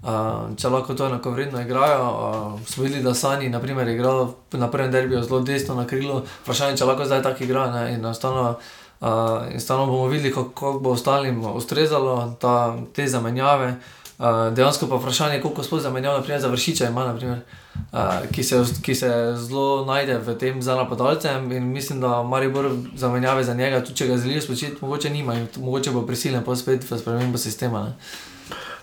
Če 0.00 0.68
lahko 0.72 0.94
to 0.96 1.04
enako 1.06 1.34
vredno 1.34 1.60
igrajo, 1.60 2.04
uh, 2.08 2.60
smo 2.66 2.84
videli, 2.86 3.02
da 3.04 3.12
Sani 3.14 3.50
naprimer, 3.52 3.88
igrajo 3.88 4.34
na 4.52 4.70
prvem 4.70 4.92
derbiju 4.92 5.22
zelo 5.22 5.40
desno 5.44 5.74
na 5.76 5.84
krilu, 5.86 6.22
vprašanje, 6.42 6.78
če 6.80 6.88
lahko 6.88 7.04
zdaj 7.04 7.22
tako 7.22 7.44
igra. 7.44 7.66
Ne, 7.70 7.82
in 7.92 8.00
enostavno 8.00 8.54
uh, 9.00 9.86
bomo 9.86 10.06
videli, 10.08 10.32
kako 10.32 10.78
bo 10.80 10.94
ostalim 10.96 11.44
ustrezalo 11.44 12.36
ta, 12.40 12.76
te 12.96 13.08
zamenjave. 13.08 13.74
Uh, 14.20 14.48
dejansko 14.56 14.88
pa 14.88 14.96
vprašanje, 14.96 15.40
koliko 15.40 15.62
sploh 15.62 15.80
zamenjav, 15.80 16.16
naprimer 16.16 16.40
za 16.40 16.48
vršiča 16.48 16.88
ima, 16.88 17.04
naprimer, 17.04 17.44
uh, 17.92 18.24
ki, 18.32 18.42
se, 18.44 18.62
ki 18.82 18.94
se 18.94 19.12
zelo 19.36 19.84
najde 19.84 20.18
v 20.24 20.38
tem 20.40 20.62
za 20.62 20.76
napadalcem 20.80 21.52
in 21.52 21.68
mislim, 21.72 22.00
da 22.00 22.22
Maribor 22.22 22.72
zamenjave 22.96 23.44
za 23.44 23.54
njega, 23.54 23.84
tudi 23.84 23.96
če 23.96 24.06
ga 24.06 24.16
želijo 24.16 24.42
spočiti, 24.42 24.76
mogoče 24.80 25.10
nima 25.10 25.34
in 25.34 25.48
mogoče 25.56 25.90
bo 25.90 26.06
prisiljen 26.06 26.44
pa 26.44 26.56
spet 26.56 26.90
v 26.90 26.98
spremembo 26.98 27.38
sistema. 27.38 27.84
Ne 27.84 28.29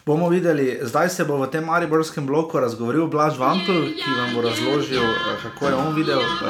bomo 0.07 0.29
videli, 0.29 0.79
zdaj 0.81 1.09
se 1.09 1.25
bo 1.25 1.37
v 1.37 1.49
tem 1.51 1.65
Mariborskem 1.67 2.25
bloku 2.27 2.59
razgovoril 2.59 3.09
Blaž 3.11 3.35
Vampel, 3.37 3.89
ki 3.91 4.13
vam 4.15 4.29
bo 4.35 4.41
razložil, 4.41 5.03
eh, 5.03 5.35
kako 5.43 5.67
je 5.67 5.75
on 5.75 5.95
videl 5.95 6.23
uh, 6.23 6.47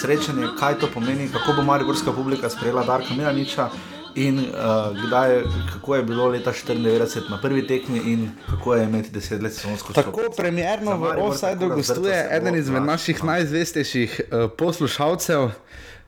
srečanje, 0.00 0.48
kaj 0.58 0.80
to 0.82 0.88
pomeni, 0.94 1.28
kako 1.30 1.54
bo 1.56 1.62
Mariborska 1.62 2.12
publika 2.12 2.50
sprejela 2.50 2.82
Darka 2.84 3.14
Miraniča. 3.14 3.70
In 4.14 4.38
uh, 4.38 4.92
kdaj, 5.06 5.42
kako 5.72 5.94
je 5.96 6.02
bilo 6.02 6.26
leta 6.28 6.52
1994 6.52 7.30
na 7.30 7.38
prvi 7.40 7.66
tekmi, 7.66 7.98
in 7.98 8.30
kako 8.50 8.74
je 8.74 8.84
imeti 8.84 9.10
deset 9.10 9.42
let 9.42 9.54
slovensko 9.54 9.92
šolo. 9.92 10.04
Tako 10.04 10.34
premjerno 10.36 10.96
v 10.96 11.14
Offsideu 11.18 11.68
gostuje 11.68 12.28
eden 12.30 12.54
izmed 12.54 12.82
naših 12.82 13.24
najzvestejših 13.24 14.20
uh, 14.20 14.50
poslušalcev. 14.58 15.48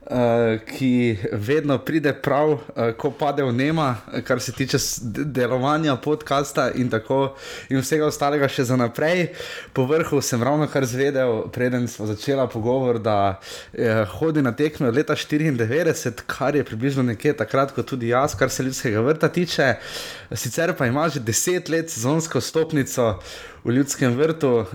Uh, 0.05 0.59
ki 0.77 1.17
vedno 1.31 1.77
pride 1.77 2.11
prav, 2.13 2.51
uh, 2.51 2.59
ko 2.97 3.09
pade 3.11 3.43
v 3.43 3.53
nema, 3.53 3.95
kar 4.23 4.37
se 4.39 4.51
tiče 4.51 4.77
delovanja 5.01 5.95
podcasta 5.95 6.67
in 6.75 6.89
tako 6.89 7.33
in 7.69 7.81
vsega 7.81 8.05
ostalega 8.05 8.45
še 8.45 8.67
za 8.69 8.77
naprej. 8.77 9.31
Po 9.73 9.87
vrhu 9.89 10.21
sem 10.21 10.43
ravno 10.43 10.67
kar 10.69 10.85
zvedel, 10.85 11.47
preden 11.49 11.87
smo 11.89 12.05
začeli 12.05 12.45
pogovor, 12.53 12.99
da 13.01 13.39
uh, 13.39 14.05
hodi 14.19 14.45
na 14.45 14.53
tekme 14.53 14.91
od 14.93 14.95
leta 14.95 15.17
94, 15.17 16.21
kar 16.27 16.55
je 16.55 16.63
približno 16.63 17.03
nekje 17.03 17.33
takrat, 17.41 17.73
kot 17.73 17.89
tudi 17.89 18.13
jaz, 18.13 18.37
kar 18.37 18.53
se 18.53 18.63
ljudskega 18.63 19.01
vrta 19.01 19.31
tiče. 19.33 19.73
Sicer 20.31 20.75
pa 20.77 20.85
ima 20.85 21.09
že 21.09 21.19
deset 21.19 21.69
let 21.69 21.89
sezonsko 21.89 22.41
stopnico 22.41 23.15
v 23.65 23.73
ljudskem 23.73 24.13
vrtu, 24.13 24.51
uh, 24.61 24.67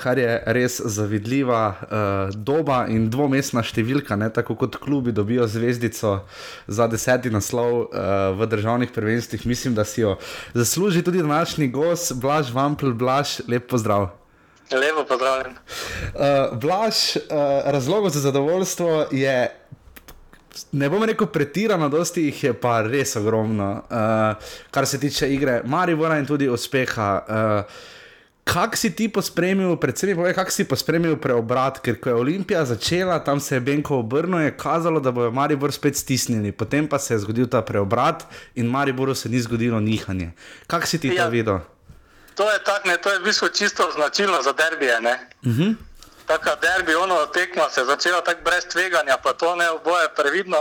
kar 0.00 0.18
je 0.18 0.42
res 0.56 0.80
zavidljiva 0.80 1.62
uh, 1.68 2.30
doba 2.32 2.86
in 2.88 3.10
dvomestna 3.12 3.60
številka, 3.60 4.16
ne? 4.16 4.30
tako 4.32 4.56
kot 4.56 4.78
klubi 4.80 5.12
dobijo 5.12 5.44
zvezdico 5.46 6.22
za 6.66 6.86
deseti 6.88 7.28
naslov 7.28 7.74
uh, 7.76 8.32
v 8.38 8.48
državnih 8.48 8.94
prvenstvih. 8.94 9.44
Mislim, 9.46 9.76
da 9.76 9.84
si 9.84 10.00
jo 10.00 10.16
zasluži 10.56 11.04
tudi 11.04 11.20
današnji 11.20 11.68
gost, 11.68 12.14
Blaž 12.16 12.54
Vampel, 12.56 12.96
Blaž, 12.96 13.42
lep 13.48 13.68
pozdrav. 13.68 14.08
Lepo 14.72 15.04
pozdravljen. 15.08 15.52
Uh, 15.52 16.58
Blaž, 16.60 17.16
uh, 17.16 17.22
razlogov 17.64 18.10
za 18.10 18.20
zadovoljstvo 18.20 19.06
je. 19.12 19.36
Ne 20.72 20.88
bom 20.90 21.04
rekel 21.04 21.28
pretirano, 21.30 21.88
dosti 21.88 22.24
jih 22.26 22.42
je 22.44 22.52
pa 22.52 22.80
res 22.82 23.14
ogromno, 23.16 23.68
uh, 23.78 24.50
kar 24.70 24.86
se 24.86 24.98
tiče 25.00 25.28
igre, 25.32 25.60
Maribora 25.64 26.18
in 26.18 26.26
tudi 26.26 26.48
uspeha. 26.48 27.12
Uh, 27.28 27.97
Kaj 28.48 28.80
si 28.80 28.88
ti 28.96 29.10
pospremil, 29.12 29.76
predvsem, 29.76 30.16
povej, 30.16 30.32
kako 30.32 30.50
si 30.50 30.64
pospremil 30.64 31.18
preobrat, 31.20 31.82
ker 31.84 31.98
ko 32.00 32.08
je 32.08 32.16
Olimpija 32.16 32.64
začela, 32.64 33.20
tam 33.20 33.40
se 33.44 33.58
je 33.58 33.60
Benko 33.60 33.98
obrnil, 34.00 34.40
je 34.48 34.56
kazalo, 34.56 35.00
da 35.04 35.12
bojo 35.12 35.28
Maribor 35.30 35.72
spet 35.72 35.96
stisnjeni, 35.96 36.52
potem 36.52 36.88
pa 36.88 36.96
se 36.98 37.12
je 37.14 37.18
zgodil 37.26 37.44
ta 37.44 37.60
preobrat 37.60 38.24
in 38.56 38.70
Mariboru 38.72 39.14
se 39.14 39.28
ni 39.28 39.40
zgodilo 39.40 39.80
nihanje. 39.80 40.32
Kako 40.66 40.86
si 40.86 41.00
ti 41.00 41.12
ja, 41.12 41.24
to 41.24 41.30
videl? 41.30 41.60
To 42.40 42.48
je 42.48 42.58
tako, 42.64 42.88
to 43.02 43.12
je 43.12 43.18
v 43.18 43.24
bistvu 43.24 43.48
čisto 43.52 43.90
značilno 43.92 44.40
za 44.42 44.52
derbije. 44.52 44.96
Uh 44.96 45.52
mhm. 45.52 45.62
-huh. 45.62 45.74
Taka 46.26 46.56
derbi, 46.56 46.94
ono 46.94 47.26
tekma 47.26 47.68
se 47.70 47.80
je 47.80 47.84
začela 47.84 48.20
tako 48.24 48.40
brez 48.44 48.64
tveganja, 48.72 49.16
pa 49.22 49.32
to 49.32 49.56
ne 49.56 49.70
oboje 49.70 50.08
previdno. 50.16 50.56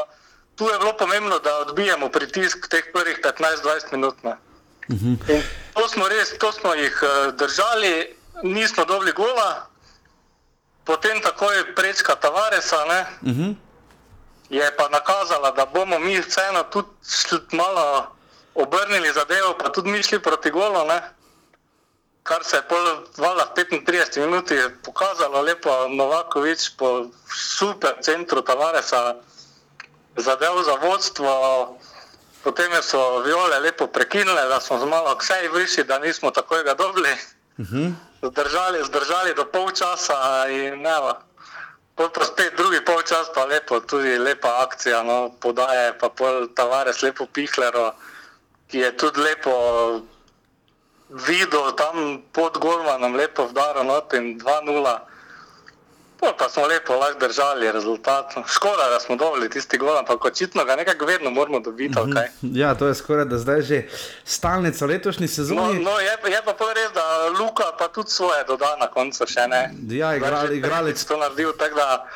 Tu 0.55 0.63
je 0.63 0.79
bilo 0.79 0.93
pomembno, 0.99 1.39
da 1.39 1.57
odbijemo 1.57 2.09
pritisk 2.09 2.67
teh 2.69 2.83
prvih 2.93 3.19
15-20 3.23 3.91
minut. 3.91 4.23
Ne. 4.23 4.46
Mhm. 4.89 5.15
To 5.73 5.87
smo 5.87 6.07
res, 6.07 6.37
to 6.39 6.51
smo 6.51 6.73
jih 6.73 7.03
uh, 7.03 7.33
držali, 7.35 8.15
nismo 8.43 8.85
dobili 8.85 9.11
gola, 9.11 9.67
potem 10.85 11.21
takoj 11.21 11.75
prečka 11.75 12.15
Tavaresa. 12.15 12.77
Uh 13.21 13.27
mhm. 13.27 13.41
-huh. 13.41 13.55
Je 14.49 14.75
pa 14.77 14.89
nakazala, 14.89 15.51
da 15.51 15.65
bomo 15.65 15.99
mi 15.99 16.19
vseeno 16.19 16.63
tudi 16.63 16.89
malo 17.51 18.07
obrnili 18.55 19.11
zadevo, 19.13 19.55
pa 19.59 19.69
tudi 19.69 19.89
mi 19.89 20.03
šli 20.03 20.19
proti 20.19 20.51
golu. 20.51 20.85
Ne? 20.87 21.01
Kar 22.23 22.43
se 22.43 22.55
je 22.55 22.61
pol 22.61 22.85
35 23.17 24.19
minut 24.25 24.51
pokazalo, 24.83 25.41
lepo 25.41 25.87
Novakovič 25.87 26.69
po 26.77 27.05
super 27.35 27.93
centru 28.01 28.41
Tavaresa 28.41 29.15
zadev 30.15 30.63
za 30.63 30.75
vodstvo. 30.81 31.76
Potem 32.47 32.71
so 32.81 33.19
viole 33.27 33.59
lepo 33.59 33.87
prekinile, 33.87 34.47
da 34.47 34.61
smo 34.63 34.85
malo 34.85 35.17
vse 35.19 35.49
vrši, 35.51 35.83
da 35.83 35.99
nismo 35.99 36.31
takoj 36.31 36.63
ga 36.63 36.73
dobili. 36.73 37.11
Uh 37.57 37.65
mhm. 37.65 37.77
-huh. 37.77 37.93
zdržali, 38.29 38.83
zdržali 38.83 39.33
do 39.33 39.45
polčasa 39.45 40.47
in 40.49 40.81
ne. 40.81 40.95
Pa 41.95 42.23
spet 42.23 42.53
drugi 42.57 42.85
polčas, 42.85 43.27
pa 43.35 43.45
lepo, 43.45 43.79
tudi 43.79 44.17
lepa 44.17 44.63
akcija, 44.63 45.03
no, 45.03 45.31
podaje 45.39 45.99
pa 45.99 46.09
pol 46.09 46.47
Tavares, 46.55 47.01
lepo 47.01 47.25
Pihlero, 47.25 47.91
ki 48.67 48.79
je 48.79 48.97
tudi 48.97 49.21
lepo 49.21 49.51
videl 51.09 51.75
tam 51.75 52.21
pod 52.31 52.57
Gormanom, 52.57 53.15
lepo 53.15 53.47
vdaro 53.47 53.83
not 53.83 54.13
in 54.13 54.39
2-0. 54.39 54.99
Pol 56.19 56.33
pa 56.37 56.49
smo 56.49 56.65
lepo 56.65 56.95
lahko 56.95 57.19
držali 57.19 57.71
rezultat. 57.71 58.33
Škoda, 58.47 58.89
da 58.89 58.99
smo 58.99 59.15
dobili 59.15 59.49
tisti 59.49 59.77
gol, 59.77 59.97
ampak 59.97 60.25
očitno 60.25 60.65
ga 60.65 60.75
nekako 60.75 61.05
vedno 61.05 61.29
moramo 61.29 61.59
dobiti. 61.59 61.99
Mhm. 61.99 62.11
Okay. 62.11 62.27
Ja, 62.41 62.75
to 62.75 62.87
je 62.87 62.95
skoraj 62.95 63.25
da 63.25 63.37
zdaj 63.37 63.61
že 63.61 63.83
stalnica 64.25 64.85
letošnji 64.85 65.27
sezoni. 65.27 65.79
No, 65.79 65.91
no 65.91 65.99
je, 65.99 66.11
je 66.33 66.41
pa 66.45 66.53
res, 66.73 66.91
da 66.93 67.27
Luka 67.39 67.63
pa 67.79 67.87
tudi 67.87 68.09
svoje 68.09 68.43
doda 68.47 68.75
na 68.79 68.87
koncu 68.87 69.27
še 69.27 69.47
ne. 69.47 69.73
Ja, 69.89 70.15
igrali, 70.15 70.57
igrali. 70.57 70.93
To 71.07 71.17
naredil 71.17 71.53
tako, 71.57 71.75
da 71.75 72.07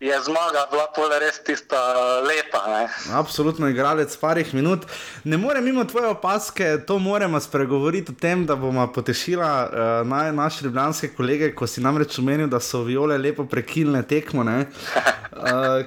je 0.00 0.20
zmaga 0.24 0.64
bila 0.70 0.86
pole 0.96 1.18
res 1.20 1.38
tista 1.44 1.76
lepa. 2.24 2.60
Ne? 2.68 2.88
Absolutno, 3.12 3.68
igralec 3.68 4.16
parih 4.16 4.54
minut. 4.54 4.86
Ne 5.24 5.36
morem 5.36 5.64
mimo 5.64 5.84
tvoje 5.84 6.08
opaske, 6.08 6.78
to 6.86 6.98
moramo 6.98 7.40
spregovoriti 7.40 8.12
o 8.12 8.14
tem, 8.20 8.46
da 8.46 8.56
bomo 8.56 8.86
potešila 8.92 9.50
uh, 9.68 10.08
naj, 10.08 10.32
naše 10.32 10.64
ljubljanske 10.64 11.08
kolege, 11.08 11.52
ko 11.54 11.66
si 11.66 11.84
namreč 11.84 12.18
omenil, 12.18 12.48
da 12.48 12.60
so 12.60 12.80
viole 12.82 13.18
lepo 13.18 13.44
prekinile 13.44 14.02
tekmo. 14.02 14.40
Uh, 14.40 14.64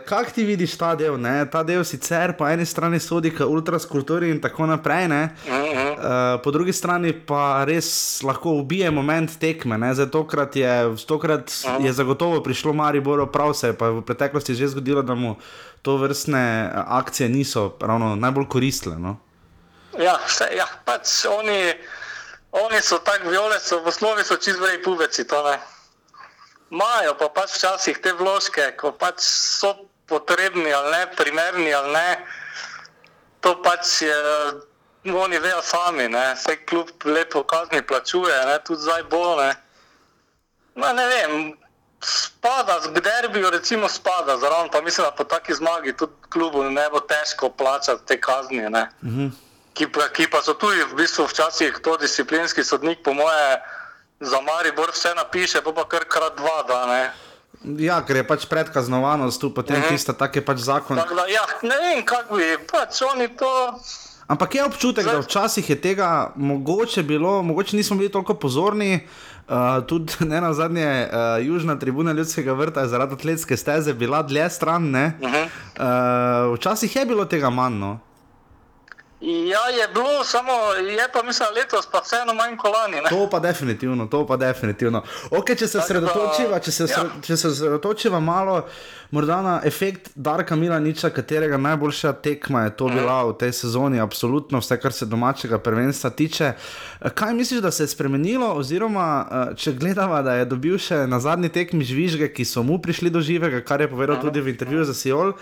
Kaj 0.10 0.30
ti 0.36 0.46
vidiš 0.46 0.78
ta 0.78 0.94
del? 0.96 1.18
Ne? 1.18 1.50
Ta 1.50 1.64
del 1.64 1.82
sicer 1.84 2.36
po 2.38 2.46
eni 2.48 2.66
strani 2.70 3.00
sodi 3.00 3.34
k 3.34 3.50
ultraskulturi 3.50 4.30
in 4.30 4.42
tako 4.42 4.70
naprej, 4.70 5.10
uh, 5.10 6.38
po 6.44 6.52
drugi 6.54 6.74
strani 6.74 7.16
pa 7.26 7.66
res 7.66 8.22
lahko 8.22 8.60
ubije 8.62 8.92
moment 8.92 9.40
tekme. 9.42 9.82
Zdaj, 9.94 10.12
tokrat 10.14 10.56
je, 10.56 10.78
tokrat 11.08 11.52
je 11.82 11.94
zagotovo 11.94 12.44
prišlo 12.46 12.74
Mariboro, 12.78 13.26
prav 13.26 13.54
se 13.58 13.74
pa 13.74 14.03
v 14.04 14.08
preteklosti 14.12 14.56
že 14.56 14.76
zgodilo, 14.76 15.02
da 15.02 15.16
mu 15.16 15.40
to 15.82 15.98
vrstne 15.98 16.72
akcije 16.76 17.30
niso 17.30 17.78
ravno 17.82 18.16
najbolj 18.16 18.48
koristile. 18.52 19.00
No? 19.00 19.18
Ja, 20.00 20.18
vse, 20.28 20.50
ja, 20.58 20.68
pač 20.86 21.26
oni, 21.30 21.74
oni 22.52 22.82
so 22.82 23.00
tako 23.00 23.30
viole, 23.30 23.60
so 23.64 23.80
v 23.80 23.88
osnovi 23.94 24.26
so 24.28 24.36
čist 24.36 24.60
vrej 24.60 24.82
puveci. 24.84 25.26
Imajo 26.74 27.14
pa 27.20 27.30
pač 27.30 27.58
včasih 27.58 28.02
te 28.02 28.14
vložke, 28.18 28.74
ko 28.78 28.92
pač 28.98 29.22
so 29.24 29.88
potrebni 30.10 30.74
ali 30.74 30.92
ne, 30.92 31.04
primerni 31.16 31.74
ali 31.74 31.94
ne. 31.94 32.10
To 33.46 33.56
pač 33.62 34.02
je, 34.02 34.16
oni 35.06 35.38
vejo 35.40 35.62
sami, 35.62 36.08
vse 36.10 36.58
kljub 36.66 37.06
lepo 37.06 37.44
kazni 37.44 37.84
plačuje, 37.86 38.34
ne, 38.50 38.58
tudi 38.66 38.82
zdaj 38.82 39.04
bo. 39.12 39.38
Ne. 39.38 39.52
No, 40.76 40.90
ne 40.94 41.06
vem, 41.08 41.54
spada, 42.04 42.80
z 42.84 43.02
derbijo 43.02 43.50
recimo 43.50 43.90
spada, 43.90 44.38
zraven 44.38 44.70
pa 44.72 44.82
mislim, 44.82 45.06
da 45.06 45.12
po 45.12 45.24
taki 45.24 45.54
zmagi 45.54 45.94
tudi 45.98 46.14
klubu 46.30 46.64
ne 46.64 46.90
bo 46.92 47.00
težko 47.00 47.50
plačati 47.50 48.06
te 48.06 48.22
kazni. 48.22 48.66
Uh 48.66 48.72
mhm. 48.72 48.82
-huh. 49.02 49.32
ki, 49.74 49.88
pa, 49.88 50.10
ki 50.10 50.28
pa 50.28 50.42
so 50.42 50.54
tudi 50.54 50.84
v 50.84 50.96
bistvu 50.96 51.26
včasih 51.28 51.80
to 51.84 51.98
disciplinski 51.98 52.64
sodnik, 52.64 53.00
po 53.04 53.14
moje, 53.14 53.62
za 54.20 54.42
Maribor 54.42 54.92
vse 54.92 55.16
napiše, 55.16 55.62
pa 55.62 55.72
pa 55.72 55.84
kar 55.84 56.06
krat 56.06 56.38
dva 56.38 56.64
dane. 56.68 57.12
Ja, 57.80 58.02
ker 58.06 58.16
je 58.16 58.28
pač 58.28 58.46
predkaznovanost 58.46 59.42
tu, 59.42 59.54
potem 59.54 59.76
uh 59.76 59.82
mhm. 59.82 59.88
-huh. 59.88 59.96
tista, 59.96 60.14
tak 60.14 60.36
je 60.36 60.46
pač 60.46 60.58
zakon. 60.58 60.98
Tak, 60.98 61.14
da, 61.16 61.26
ja, 61.28 61.46
ne 61.62 61.78
vem, 61.78 62.06
kako 62.06 62.36
bi, 62.36 62.58
pač 62.72 63.02
oni 63.02 63.28
to. 63.38 63.80
Ampak 64.28 64.56
je 64.56 64.64
občutek, 64.66 65.04
Zdaj... 65.04 65.16
da 65.16 65.22
včasih 65.22 65.70
je 65.70 65.82
tega 65.82 66.32
mogoče 66.36 67.04
bilo, 67.04 67.44
mogoče 67.44 67.76
nismo 67.76 67.98
bili 67.98 68.12
toliko 68.12 68.34
pozorni. 68.34 69.08
Uh, 69.54 69.86
tudi 69.86 70.14
ne 70.32 70.42
na 70.42 70.54
zadnje, 70.54 71.10
uh, 71.12 71.46
južna 71.46 71.80
tribuna 71.80 72.12
ljudskega 72.12 72.54
vrta 72.54 72.82
je 72.82 72.88
zaradi 72.88 73.14
atletske 73.14 73.58
steze 73.58 73.94
bila 73.94 74.22
dlje 74.22 74.50
stran. 74.50 74.96
Uh 74.96 75.02
-huh. 75.22 75.46
uh, 76.50 76.56
včasih 76.56 76.96
je 76.96 77.06
bilo 77.06 77.26
tega 77.26 77.50
manj. 77.50 77.74
No? 77.74 78.00
Ja, 79.22 79.64
je 79.82 79.88
bilo, 79.94 80.24
samo 80.24 80.52
je 80.74 81.08
pa 81.14 81.24
mislim, 81.24 81.48
letos 81.56 81.86
pa 81.92 82.02
vseeno 82.04 82.34
manj 82.34 82.58
kolani. 82.58 82.96
Ne? 82.96 83.10
To 83.10 83.30
pa 83.30 83.40
definitivno, 83.40 84.08
to 84.08 84.28
pa 84.28 84.38
definitivno. 84.38 85.04
Okay, 85.30 85.60
če 85.60 85.68
se 85.68 85.78
osredotočiva, 85.78 86.60
če 86.60 86.72
se, 86.72 86.84
ja. 86.84 87.50
osredotočiva 87.50 88.20
malo 88.20 88.68
morda 89.14 89.42
na 89.42 89.62
efekt 89.64 90.10
Darka 90.16 90.56
Milaniča, 90.56 91.10
katerega 91.10 91.58
najboljša 91.58 92.14
tekma 92.14 92.64
je 92.64 92.70
to 92.76 92.88
bila 92.90 93.24
v 93.24 93.36
tej 93.38 93.52
sezoni, 93.54 94.00
absolutno 94.02 94.58
vse, 94.58 94.78
kar 94.82 94.94
se 94.94 95.06
domačega 95.06 95.60
prvenstva 95.62 96.10
tiče. 96.10 96.54
Kaj 97.14 97.34
misliš, 97.34 97.62
da 97.62 97.72
se 97.72 97.84
je 97.84 97.88
spremenilo, 97.88 98.48
oziroma 98.58 99.06
eh, 99.22 99.56
če 99.56 99.76
gledava, 99.78 100.22
da 100.26 100.34
je 100.34 100.48
dobil 100.50 100.80
še 100.82 101.04
na 101.08 101.20
zadnji 101.22 101.52
tekmi 101.54 101.86
žvižge, 101.86 102.32
ki 102.34 102.46
so 102.46 102.64
mu 102.66 102.80
prišli 102.82 103.12
do 103.14 103.22
živega, 103.22 103.62
kar 103.62 103.86
je 103.86 103.90
povedal 103.92 104.18
tudi 104.22 104.42
v 104.42 104.50
intervjuju 104.50 104.88
za 104.90 104.96
Sijol, 104.98 105.36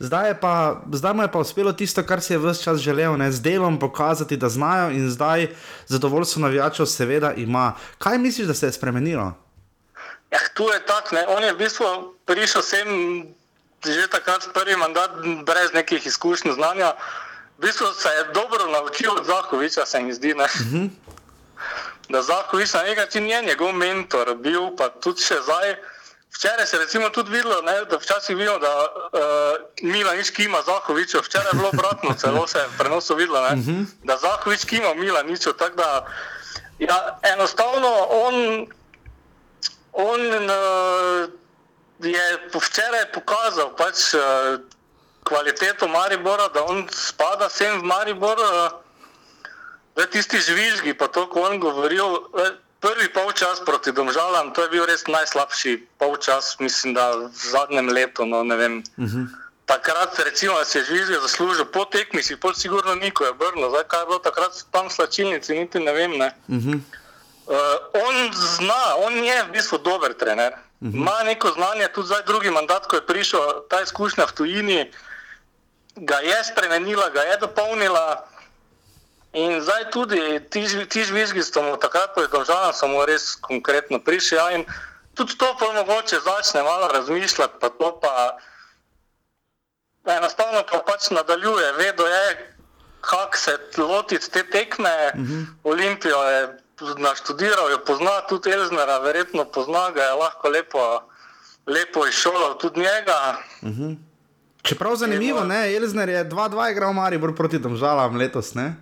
zdaj, 0.00 0.32
pa, 0.40 0.80
zdaj 0.92 1.14
mu 1.14 1.26
je 1.26 1.32
pa 1.32 1.42
uspelo 1.44 1.72
tisto, 1.76 2.02
kar 2.08 2.24
si 2.24 2.32
je 2.32 2.38
vse 2.40 2.64
čas 2.64 2.80
želel, 2.80 3.18
ne, 3.20 3.28
z 3.32 3.44
delom 3.44 3.76
pokazati, 3.78 4.40
da 4.40 4.48
znajo 4.48 4.88
in 4.96 5.10
zdaj 5.12 5.50
zadovoljstvo 5.92 6.48
navijačev 6.48 6.88
seveda 6.88 7.34
ima. 7.36 7.74
Kaj 7.98 8.18
misliš, 8.24 8.48
da 8.48 8.56
se 8.56 8.72
je 8.72 8.78
spremenilo? 8.80 9.34
Ja, 10.30 10.38
tu 10.54 10.68
je 10.68 10.80
tako, 10.86 11.16
on 11.28 11.44
je 11.44 11.52
v 11.52 11.58
bistvu 11.58 12.14
prišel 12.26 12.62
sem 12.62 12.88
že 13.84 14.10
takrat 14.10 14.42
prvi 14.54 14.76
mandat 14.76 15.10
brez 15.46 15.70
nekih 15.72 16.06
izkušenj, 16.06 16.58
znanja. 16.58 16.98
V 17.58 17.66
bistvu 17.66 17.86
se 17.94 18.08
je 18.08 18.24
dobro 18.34 18.66
naučil 18.66 19.10
od 19.10 19.26
Zahoviča, 19.26 19.86
se 19.86 20.00
mi 20.00 20.12
zdi. 20.12 20.34
Uh 20.34 20.42
mhm. 20.42 20.76
-huh. 20.76 20.90
Da 22.08 22.22
Zahovič 22.22 22.72
na 22.72 22.82
nek 22.82 22.98
način 22.98 23.26
je 23.26 23.42
njegov 23.42 23.72
mentor, 23.72 24.34
bil 24.34 24.76
pa 24.76 24.88
tudi 24.88 25.22
še 25.22 25.34
zdaj, 25.42 25.76
Včeraj 26.34 26.66
se 26.66 26.76
je 26.76 26.80
recimo 26.80 27.08
tudi 27.08 27.30
videlo, 27.30 27.62
ne, 27.62 27.84
da 27.84 27.96
včasih 27.96 28.36
vidimo, 28.36 28.58
da 28.58 28.86
uh, 28.86 29.90
Mila 29.90 30.14
nič 30.14 30.30
kima 30.30 30.58
Zahoviču. 30.66 31.18
Včeraj 31.24 31.46
je 31.52 31.56
bilo 31.56 31.68
obratno, 31.68 32.14
celo 32.20 32.46
se 32.46 32.58
je 32.58 32.64
prenosu 32.78 33.14
videlo, 33.14 33.40
ne, 33.40 33.54
uh 33.54 33.58
-huh. 33.58 33.86
da 34.04 34.16
Zahovič 34.16 34.64
kima 34.64 34.94
Mila 34.94 35.22
nič. 35.22 35.44
Tako 35.58 35.76
da 35.76 36.06
ja, 36.78 37.18
enostavno 37.34 38.06
on, 38.10 38.66
on 39.92 40.20
uh, 40.20 41.28
je 42.00 42.24
včeraj 42.54 43.12
pokazal 43.12 43.74
pač, 43.76 44.14
uh, 44.14 44.60
kvaliteto 45.24 45.88
Maribora, 45.88 46.48
da 46.48 46.64
on 46.64 46.86
spada 46.92 47.48
sem 47.48 47.80
v 47.80 47.84
Maribor. 47.84 48.38
Uh, 48.38 50.06
tisti 50.12 50.38
žvižgi, 50.38 50.94
pa 50.94 51.08
to, 51.08 51.26
ko 51.26 51.48
on 51.50 51.60
govoril. 51.60 52.28
Uh, 52.32 52.56
Prvi 52.78 53.08
polčas 53.10 53.58
proti 53.66 53.90
Domžalam, 53.90 54.54
to 54.54 54.62
je 54.62 54.70
bil 54.70 54.86
res 54.86 55.02
najslabši 55.10 55.98
polčas, 55.98 56.54
mislim, 56.62 56.94
da 56.94 57.26
v 57.26 57.34
zadnjem 57.34 57.90
letu. 57.90 58.22
No, 58.22 58.46
uh 58.46 58.46
mhm. 58.46 58.86
-huh. 58.96 59.26
Takrat, 59.66 60.18
recimo, 60.18 60.64
se 60.64 60.78
je 60.78 60.84
Žvižga 60.84 61.20
zaslužil 61.20 61.64
po 61.64 61.84
tekmi, 61.84 62.22
si 62.22 62.36
pol 62.36 62.54
sigurno 62.54 62.94
niko 62.94 63.24
je 63.24 63.32
brno. 63.32 63.68
Zdaj, 63.70 63.84
kaj 63.88 64.00
je 64.00 64.06
bilo 64.06 64.18
takrat 64.18 64.52
tam 64.70 64.90
slačilnici, 64.90 65.58
niti 65.58 65.80
ne 65.80 65.92
vem. 65.92 66.18
Ne. 66.18 66.32
Uh 66.48 66.56
-huh. 66.56 66.80
Uh, 67.48 68.00
on 68.06 68.32
zna, 68.32 68.96
on 69.06 69.24
je 69.24 69.44
v 69.44 69.50
bistvu 69.52 69.78
dober 69.78 70.14
trener. 70.14 70.52
Uh 70.52 70.88
-huh. 70.88 70.96
Ima 70.96 71.22
neko 71.24 71.50
znanje, 71.50 71.88
tudi 71.88 72.06
zdaj 72.06 72.22
drugi 72.26 72.50
mandat, 72.50 72.86
ko 72.86 72.96
je 72.96 73.06
prišel, 73.06 73.40
ta 73.70 73.80
izkušnja 73.80 74.24
v 74.24 74.32
tujini, 74.32 74.92
ga 75.96 76.16
je 76.16 76.44
spremenila, 76.44 77.08
ga 77.08 77.20
je 77.20 77.36
dopolnila. 77.36 78.24
In 79.32 79.60
zdaj 79.60 79.90
tudi 79.90 80.40
ti, 80.50 81.04
žvižgi, 81.04 81.40
ki 81.40 81.42
smo 81.42 81.76
takrat 81.76 82.14
povedali, 82.14 82.74
smo 82.74 83.04
res 83.04 83.36
konkretno 83.36 83.98
prišli. 84.00 84.36
Ja, 84.36 84.50
in 84.50 84.64
tudi 85.14 85.36
to 85.36 85.56
pa 85.58 85.72
mogoče 85.72 86.16
začne 86.20 86.62
malo 86.62 86.88
razmišljati, 86.88 87.54
pa 87.60 87.68
to 87.68 88.00
pa 88.00 88.38
enostavno 90.16 90.62
pa 90.70 90.78
pač 90.78 91.10
nadaljuje, 91.10 91.72
vedo 91.72 92.06
je, 92.06 92.56
kako 93.00 93.36
se 93.36 93.58
lotiti 93.78 94.30
te 94.30 94.42
tekme. 94.50 95.12
Uh 95.14 95.20
-huh. 95.20 95.46
Olimpijo 95.64 96.22
je 96.22 96.58
naštudiral, 96.98 97.70
jo 97.70 97.78
pozna 97.86 98.20
tudi 98.28 98.50
Elznera, 98.50 98.98
verjetno 98.98 99.44
pozna 99.44 99.90
ga, 99.90 100.02
je 100.02 100.12
lahko 100.12 100.48
lepo, 100.48 100.84
lepo 101.66 102.06
izšolal 102.06 102.58
tudi 102.58 102.80
njega. 102.80 103.38
Uh 103.62 103.68
-huh. 103.68 103.96
Čeprav 104.62 104.96
zanimivo, 104.96 105.44
ne, 105.44 105.76
Elzner 105.76 106.08
je 106.08 106.24
2-2 106.24 106.70
igral 106.70 106.92
Maribor 106.92 107.34
proti 107.34 107.58
Domžalam 107.58 108.16
letos, 108.16 108.54
ne? 108.54 108.76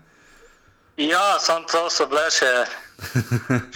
Ja, 0.96 1.38
sam 1.38 1.64
to 1.72 1.90
so 1.90 2.06
bile 2.06 2.30
še, 2.30 2.48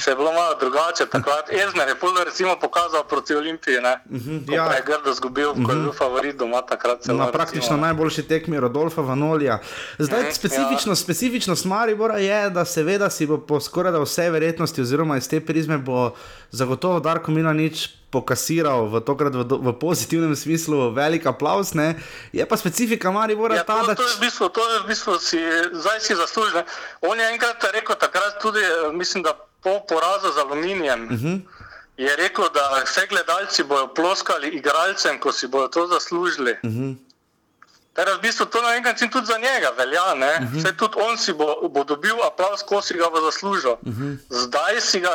še 0.02 0.14
bilo 0.16 0.33
malo 0.33 0.54
drugače. 0.61 1.04
Ezner 1.52 1.88
je 1.88 1.94
pol 2.00 2.16
recimo 2.24 2.56
pokazal 2.61 3.04
proti 3.09 3.35
Olimpiji, 3.35 3.80
ne? 3.83 4.00
Uh 4.11 4.16
mhm, 4.16 4.38
-huh, 4.38 4.54
ja. 4.54 4.72
Je 4.72 4.83
grdo 4.87 5.14
zgubil, 5.14 5.50
uh 5.50 5.56
-huh. 5.56 5.66
ko 5.66 5.72
je 5.72 5.76
mhm. 5.76 5.85
bil 5.85 5.92
favorit 5.92 6.37
doma 6.37 6.62
takrat. 6.62 7.06
Na 7.06 7.33
praktično 7.33 7.61
recimo. 7.61 7.87
najboljši 7.87 8.22
tekmi 8.22 8.61
Rodolfa 8.61 9.02
Vanolija. 9.02 9.59
Zdaj, 9.98 10.18
uh 10.18 10.24
mhm, 10.24 10.30
-huh, 10.30 10.37
specifično, 10.37 10.92
ja. 10.92 10.96
specifičnost 10.96 11.64
Maribora 11.64 12.18
je, 12.18 12.50
da 12.50 12.64
seveda 12.64 13.11
si 13.11 13.26
bo 13.26 13.38
po 13.38 13.61
skoraj 13.61 13.92
da 13.92 14.00
vse 14.00 14.30
verjetnosti 14.30 14.80
oziroma 14.80 15.16
iz 15.16 15.28
te 15.28 15.40
prizme 15.40 15.78
bo 15.78 16.14
zagotovo 16.50 17.00
Darko 17.00 17.30
Milanič 17.30 18.00
pokasiral 18.11 18.90
v 18.90 19.01
tokrat 19.01 19.31
v, 19.31 19.46
v 19.46 19.70
pozitivnem 19.79 20.35
smislu, 20.35 20.90
velik 20.90 21.27
aplaus. 21.27 21.73
Ne? 21.73 21.94
Je 22.35 22.42
pa 22.42 22.59
specifika 22.59 23.14
Maribora 23.14 23.62
ja, 23.62 23.64
ta, 23.64 23.87
da. 23.87 23.94
To 23.94 24.03
je 24.03 24.18
v 24.18 24.20
bistvu, 24.27 24.51
to 24.51 24.61
je 24.61 24.77
v 24.83 24.87
bistvu 24.90 25.12
si, 25.23 25.40
zdaj 25.73 25.99
si 26.03 26.12
zaslužil. 26.18 26.66
On 27.07 27.14
je 27.14 27.27
enkrat 27.31 27.62
rekel, 27.70 27.94
takrat 27.94 28.42
tudi, 28.42 28.59
eh, 28.59 28.90
mislim, 28.92 29.23
da 29.23 29.38
po 29.62 29.81
porazu 29.87 30.35
z 30.35 30.38
aluminijem. 30.42 31.05
Uh 31.07 31.11
mhm. 31.11 31.27
-huh. 31.27 31.40
Je 31.96 32.16
rekel, 32.16 32.49
da 32.55 32.83
vse 32.85 33.07
gledalci 33.07 33.62
bodo 33.62 33.94
ploskali 33.94 34.49
igralcem, 34.49 35.20
ko 35.20 35.33
si 35.33 35.46
bodo 35.46 35.68
to 35.68 35.87
zaslužili. 35.87 36.57
Uh 36.62 36.70
-huh. 36.70 36.96
Teda 37.92 38.14
v 38.14 38.20
bistvu 38.20 38.46
to 38.46 38.62
na 38.62 38.70
nek 38.70 38.85
način 38.85 39.11
tudi 39.11 39.27
za 39.27 39.38
njega 39.38 39.70
velja. 39.79 40.12
Uh 40.12 40.18
mhm. 40.18 40.59
-huh. 40.59 40.77
Tudi 40.77 40.94
on 40.96 41.18
si 41.18 41.33
bo, 41.33 41.68
bo 41.68 41.85
dobil 41.85 42.16
aplaus, 42.27 42.62
ko 42.62 42.83
si 42.83 42.94
ga 42.94 43.11
bo 43.11 43.20
zaslužil. 43.20 43.70
Uh 43.70 43.88
mhm. 43.88 44.03
-huh. 44.03 44.18
Zdaj 44.31 44.81
si 44.81 45.01
ga 45.01 45.11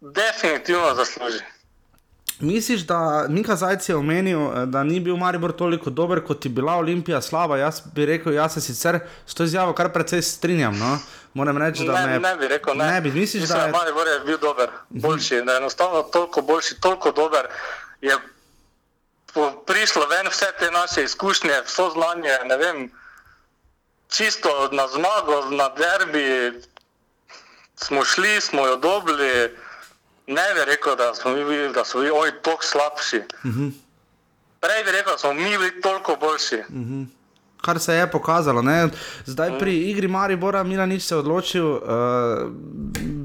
definitivno 0.00 0.94
zasluži. 0.94 1.42
Misliš, 2.40 2.80
da 2.80 3.26
Mika 3.28 3.56
Zajec 3.56 3.88
je 3.88 3.96
omenil, 3.96 4.40
eh, 4.40 4.66
da 4.66 4.84
ni 4.84 5.00
bil 5.00 5.16
Maribor 5.16 5.52
toliko 5.52 5.90
dober, 5.90 6.20
kot 6.24 6.44
je 6.44 6.48
bila 6.48 6.72
Olimpija 6.72 7.22
slaba? 7.22 7.56
Jaz 7.56 7.80
bi 7.94 8.06
rekel, 8.06 8.32
jaz 8.32 8.54
se 8.54 8.60
sicer 8.60 8.98
s 9.26 9.34
to 9.34 9.44
izjavo 9.44 9.72
kar 9.72 9.92
precej 9.92 10.22
strinjam. 10.22 10.78
No? 10.78 10.98
Moram 11.34 11.58
reči, 11.58 11.86
da 11.86 12.06
ne, 12.06 12.06
me, 12.06 12.28
ne 12.28 12.36
bi 12.36 12.48
rekel, 12.48 12.76
ne. 12.76 12.92
ne 12.92 13.00
bi. 13.00 13.12
Misliš, 13.12 13.40
Mislim, 13.40 13.58
da 13.58 13.64
je 13.64 13.72
Maribor 13.72 14.06
je 14.06 14.20
bil 14.20 14.38
dober, 14.38 14.68
boljši, 14.88 15.42
da 15.42 15.52
je 15.52 15.58
enostavno 15.58 16.02
toliko 16.02 16.42
boljši, 16.42 16.80
toliko 16.80 17.12
dober. 17.12 17.46
Je 18.00 18.16
prišlo 19.66 20.06
ven 20.06 20.26
vse 20.30 20.46
te 20.58 20.70
naše 20.70 21.04
izkušnje, 21.04 21.52
vso 21.66 21.90
znanje, 21.90 22.38
ne 22.44 22.56
vem, 22.56 22.90
čisto 24.08 24.68
na 24.72 24.88
zmago, 24.88 25.50
na 25.50 25.68
derbi 25.68 26.60
smo 27.76 28.04
šli, 28.04 28.40
smo 28.40 28.66
jo 28.66 28.76
dobili. 28.76 29.50
Ne 30.28 30.54
bi 30.54 30.70
rekel, 30.70 30.96
da 30.96 31.14
smo 31.14 31.30
mi 31.30 31.44
bili, 31.44 31.72
da 31.72 31.84
so 31.84 31.98
bili 31.98 32.10
oni 32.10 32.32
tako 32.42 32.64
slabši. 32.64 33.16
Uh 33.16 33.50
mhm. 33.50 33.60
-huh. 33.60 33.72
Prej 34.60 34.84
bi 34.84 34.90
rekel, 34.92 35.12
da 35.12 35.18
smo 35.18 35.32
mi 35.32 35.44
bili 35.44 35.80
toliko 35.80 36.16
boljši. 36.20 36.56
Uh 36.68 36.74
mhm. 36.74 36.94
-huh. 36.94 37.06
Kar 37.60 37.78
se 37.78 37.94
je 37.94 38.10
pokazalo. 38.10 38.62
Ne? 38.62 38.88
Zdaj 39.24 39.58
pri 39.58 39.70
mhm. 39.70 39.88
igri 39.88 40.08
Maribora 40.08 40.62
Mila 40.62 40.86
ni 40.86 41.00
se 41.00 41.16
odločil 41.16 41.66
uh, 41.66 41.80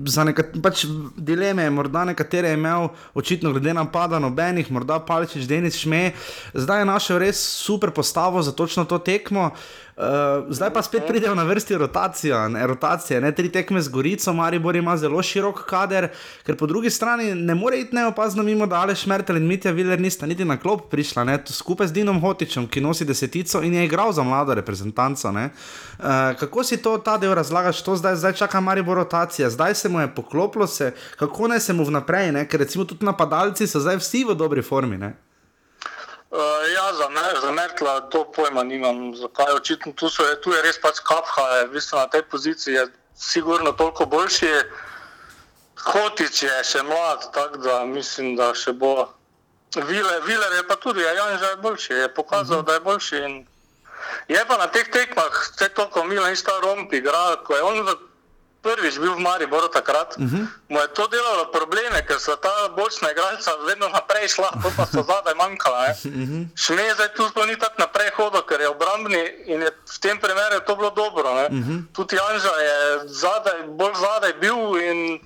za 0.05 0.23
nekatere 0.23 0.61
pač 0.61 0.85
dileme, 1.17 1.69
morda 1.69 2.05
nekatere 2.05 2.47
je 2.47 2.53
imel, 2.53 2.87
očitno 3.13 3.51
glede 3.51 3.73
na 3.73 3.91
pada 3.91 4.19
nobenih, 4.19 4.71
morda 4.71 4.99
Paličič, 4.99 5.43
Denis 5.43 5.75
Šme. 5.75 6.11
Zdaj 6.53 6.81
je 6.81 6.85
našel 6.85 7.17
res 7.17 7.37
super 7.39 7.91
postavo 7.91 8.41
za 8.41 8.51
točno 8.51 8.85
to 8.85 8.97
tekmo. 8.97 9.43
Uh, 9.43 9.92
Uh, 9.93 10.03
zdaj 10.49 10.73
pa 10.73 10.82
spet 10.82 11.03
pridejo 11.08 11.36
na 11.36 11.43
vrsti 11.43 11.77
rotacija, 11.77 12.47
ne, 12.47 12.67
rotacije, 12.67 13.21
ne 13.21 13.32
tri 13.32 13.49
tekme 13.51 13.82
z 13.82 13.89
Gorico, 13.93 14.34
Maribor 14.34 14.75
ima 14.75 14.97
zelo 14.97 15.21
širok 15.21 15.60
kader, 15.69 16.08
ker 16.45 16.58
po 16.58 16.65
drugi 16.65 16.89
strani 16.89 17.36
ne 17.36 17.53
more 17.56 17.77
iti 17.77 17.95
neopazno 17.95 18.43
mimo, 18.43 18.65
da 18.65 18.79
Aleš 18.82 19.06
Mertel 19.06 19.38
in 19.38 19.45
Mitja 19.47 19.71
Viler 19.71 20.01
nista 20.01 20.25
niti 20.25 20.45
na 20.45 20.58
klop 20.58 20.88
prišla, 20.89 21.23
ne, 21.23 21.38
skupaj 21.45 21.88
z 21.88 21.93
Dinom 21.93 22.21
Hotičem, 22.21 22.65
ki 22.67 22.82
nosi 22.82 23.06
desetico 23.06 23.62
in 23.62 23.73
je 23.73 23.86
igral 23.86 24.12
za 24.12 24.23
mlado 24.23 24.53
reprezentanco. 24.53 25.29
Uh, 25.29 25.45
kako 26.39 26.63
si 26.63 26.77
to 26.82 26.97
ta 26.97 27.17
del 27.17 27.36
razlagaš, 27.38 27.84
to 27.84 27.95
zdaj, 27.95 28.15
zdaj 28.15 28.34
čaka 28.34 28.62
Maribor 28.62 28.97
rotacija, 28.97 29.49
zdaj 29.49 29.75
se 29.75 29.89
mu 29.89 29.99
je 29.99 30.15
poklopilo, 30.15 30.67
se, 30.67 30.93
kako 31.19 31.47
naj 31.47 31.60
se 31.60 31.73
mu 31.73 31.86
vnaprej, 31.86 32.32
ne, 32.32 32.47
ker 32.49 32.60
recimo 32.60 32.86
tudi 32.86 33.06
napadalci 33.06 33.67
so 33.67 33.79
zdaj 33.79 34.01
vsi 34.01 34.23
v 34.25 34.36
dobri 34.36 34.62
formi. 34.62 34.97
Ne. 34.97 35.13
Uh, 36.33 36.39
ja, 36.73 36.93
za, 36.93 37.09
mer, 37.09 37.39
za 37.41 37.51
Merkla 37.51 38.09
to 38.09 38.31
pojma 38.31 38.63
nimam, 38.63 39.15
zakaj 39.15 39.53
očitno 39.53 39.93
tu, 39.93 40.09
so, 40.09 40.23
tu 40.41 40.49
je 40.49 40.61
res 40.65 40.79
pač 40.81 40.97
kapha, 41.05 41.43
je, 41.57 41.67
v 41.67 41.75
bistvu 41.77 41.99
na 41.99 42.07
tej 42.09 42.23
poziciji 42.25 42.73
je 42.73 42.85
sigurno 43.13 43.71
toliko 43.77 44.09
boljši. 44.09 44.49
Hotič 45.77 46.41
je 46.43 46.55
še 46.65 46.81
mlad, 46.89 47.29
tako 47.37 47.61
da 47.61 47.85
mislim, 47.85 48.33
da 48.39 48.49
še 48.57 48.73
bo. 48.73 49.13
Viler, 49.77 50.25
Viler 50.25 50.57
je 50.57 50.63
pa 50.65 50.75
tudi, 50.81 51.05
ja, 51.05 51.13
Jan 51.13 51.37
že 51.37 51.53
je 51.53 51.61
boljši, 51.61 51.93
je 51.93 52.09
pokazal, 52.13 52.57
mhm. 52.57 52.65
-huh. 52.65 52.67
da 52.67 52.73
je 52.73 52.79
boljši. 52.79 53.45
Je 54.27 54.45
pa 54.47 54.57
na 54.57 54.67
teh 54.67 54.89
tekmah, 54.89 55.33
vse 55.53 55.69
to, 55.69 55.85
ko 55.89 56.03
Milan 56.03 56.33
in 56.33 56.35
sta 56.35 56.57
rompi, 56.65 56.97
igra, 56.97 57.37
ko 57.45 57.55
je 57.55 57.61
on 57.61 57.85
prvič 58.63 58.95
bil 58.95 59.13
v 59.19 59.21
Mariboru 59.28 59.67
takrat, 59.67 60.15
uh 60.17 60.23
-huh. 60.23 60.47
mu 60.69 60.80
je 60.80 60.88
to 60.88 61.08
delalo 61.08 61.52
probleme, 61.52 61.99
ker 62.08 62.19
so 62.19 62.36
ta 62.36 62.71
bočna 62.76 63.12
igralca 63.12 63.52
vedno 63.67 63.88
naprej 63.89 64.28
šla, 64.28 64.49
to 64.63 64.71
pa 64.78 64.86
so 64.86 65.04
zadaj 65.04 65.36
manjkala. 65.36 65.80
Uh 65.91 66.12
-huh. 66.12 66.47
Šme 66.56 66.93
zdaj 66.93 67.13
tu 67.15 67.28
sploh 67.30 67.47
ni 67.47 67.60
tako 67.60 67.76
naprej 67.78 68.10
hodil, 68.17 68.41
ker 68.41 68.62
je 68.62 68.69
obrambni 68.69 69.23
in 69.45 69.62
je 69.62 69.71
v 69.95 69.97
tem 69.99 70.17
primeru 70.19 70.60
to 70.65 70.76
bilo 70.76 70.89
dobro. 70.89 71.30
Uh 71.32 71.65
-huh. 71.65 71.84
Tudi 71.93 72.15
Janža 72.15 72.56
je 72.67 72.78
zadaj, 73.06 73.60
bolj 73.67 73.93
zadaj 74.06 74.34
bil 74.34 74.60
in, 74.89 75.19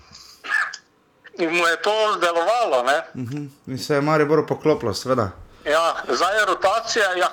in 1.38 1.50
mu 1.58 1.68
je 1.68 1.78
to 1.82 1.96
delovalo. 2.22 2.78
Uh 2.82 3.22
-huh. 3.30 3.50
In 3.68 3.78
se 3.78 3.94
je 3.94 4.02
Maribor 4.02 4.48
poklopilo, 4.48 4.94
seveda. 4.94 5.32
Ja, 5.66 5.96
zdaj 6.10 6.40
je 6.40 6.46
rotacija, 6.46 7.14
ja, 7.14 7.30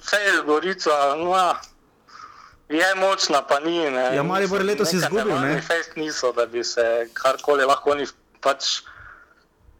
vse 0.00 0.16
je 0.16 0.42
gorica. 0.46 0.90
No, 1.16 1.36
ja. 1.36 1.60
Je 2.68 2.94
močna, 3.00 3.42
pa 3.42 3.60
ni. 3.60 3.90
Ne. 3.90 4.16
Ja, 4.16 4.22
mali 4.22 4.46
bo 4.46 4.58
letos 4.60 4.92
izgubil. 4.92 5.40
Ne, 5.40 5.54
ne, 5.54 5.62
fest 5.64 5.96
niso, 5.96 6.32
da 6.36 6.46
bi 6.46 6.64
se 6.64 7.08
karkoli 7.16 7.64
lahko 7.64 7.94
oni 7.96 8.04
pač 8.44 8.82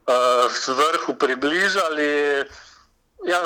uh, 0.09 0.49
z 0.49 0.73
vrhu 0.79 1.15
približali. 1.21 2.09
Ja, 3.27 3.39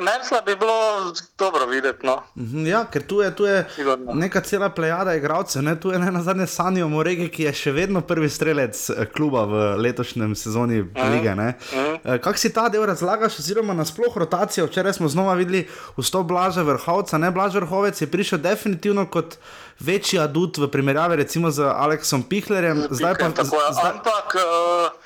Mersla 0.00 0.40
bi 0.46 0.56
bilo 0.56 1.12
dobro 1.38 1.66
videti. 1.66 2.06
No. 2.06 2.22
Mhm, 2.36 2.66
ja, 2.66 2.84
ker 2.92 3.02
tu 3.06 3.20
je, 3.20 3.36
tu 3.36 3.44
je 3.44 3.66
neka 4.14 4.40
cela 4.40 4.68
plejada 4.70 5.14
igralcev, 5.14 5.62
ne? 5.62 5.80
tu 5.80 5.90
je 5.90 5.98
ne 5.98 6.10
na 6.12 6.22
zadnje 6.22 6.46
Sanjo 6.46 6.88
Moregi, 6.88 7.28
ki 7.32 7.46
je 7.48 7.52
še 7.52 7.72
vedno 7.72 8.00
prvi 8.00 8.28
strelec 8.30 8.90
eh, 8.90 9.06
kluba 9.16 9.46
v 9.48 9.62
letošnjem 9.80 10.34
sezoni 10.36 10.82
mm. 10.82 11.08
lige. 11.14 11.34
Mm. 11.34 12.20
Kako 12.20 12.38
si 12.38 12.52
ta 12.52 12.68
del 12.68 12.84
razlagaš, 12.86 13.38
oziroma 13.40 13.74
nasplošno 13.74 14.26
rotacijo? 14.26 14.68
Včeraj 14.68 14.98
smo 15.00 15.08
znova 15.08 15.34
videli 15.34 15.64
vstop 15.96 16.28
Blaža 16.28 16.62
Vrhovca, 16.62 17.18
ne 17.18 17.32
Blaž 17.32 17.56
Vrhovec 17.56 18.00
je 18.00 18.10
prišel 18.10 18.44
definitivno 18.44 19.08
kot 19.08 19.40
večji 19.80 20.20
adut 20.20 20.58
v 20.58 20.68
primerjavi 20.68 21.16
recimo 21.16 21.50
z 21.50 21.64
Aleksom 21.64 22.22
Pihlerjem. 22.22 22.86
Zdaj 22.90 23.14
pa, 23.20 23.32
zdaj... 23.32 23.92
Ampak. 23.96 24.36
Uh... 24.36 25.05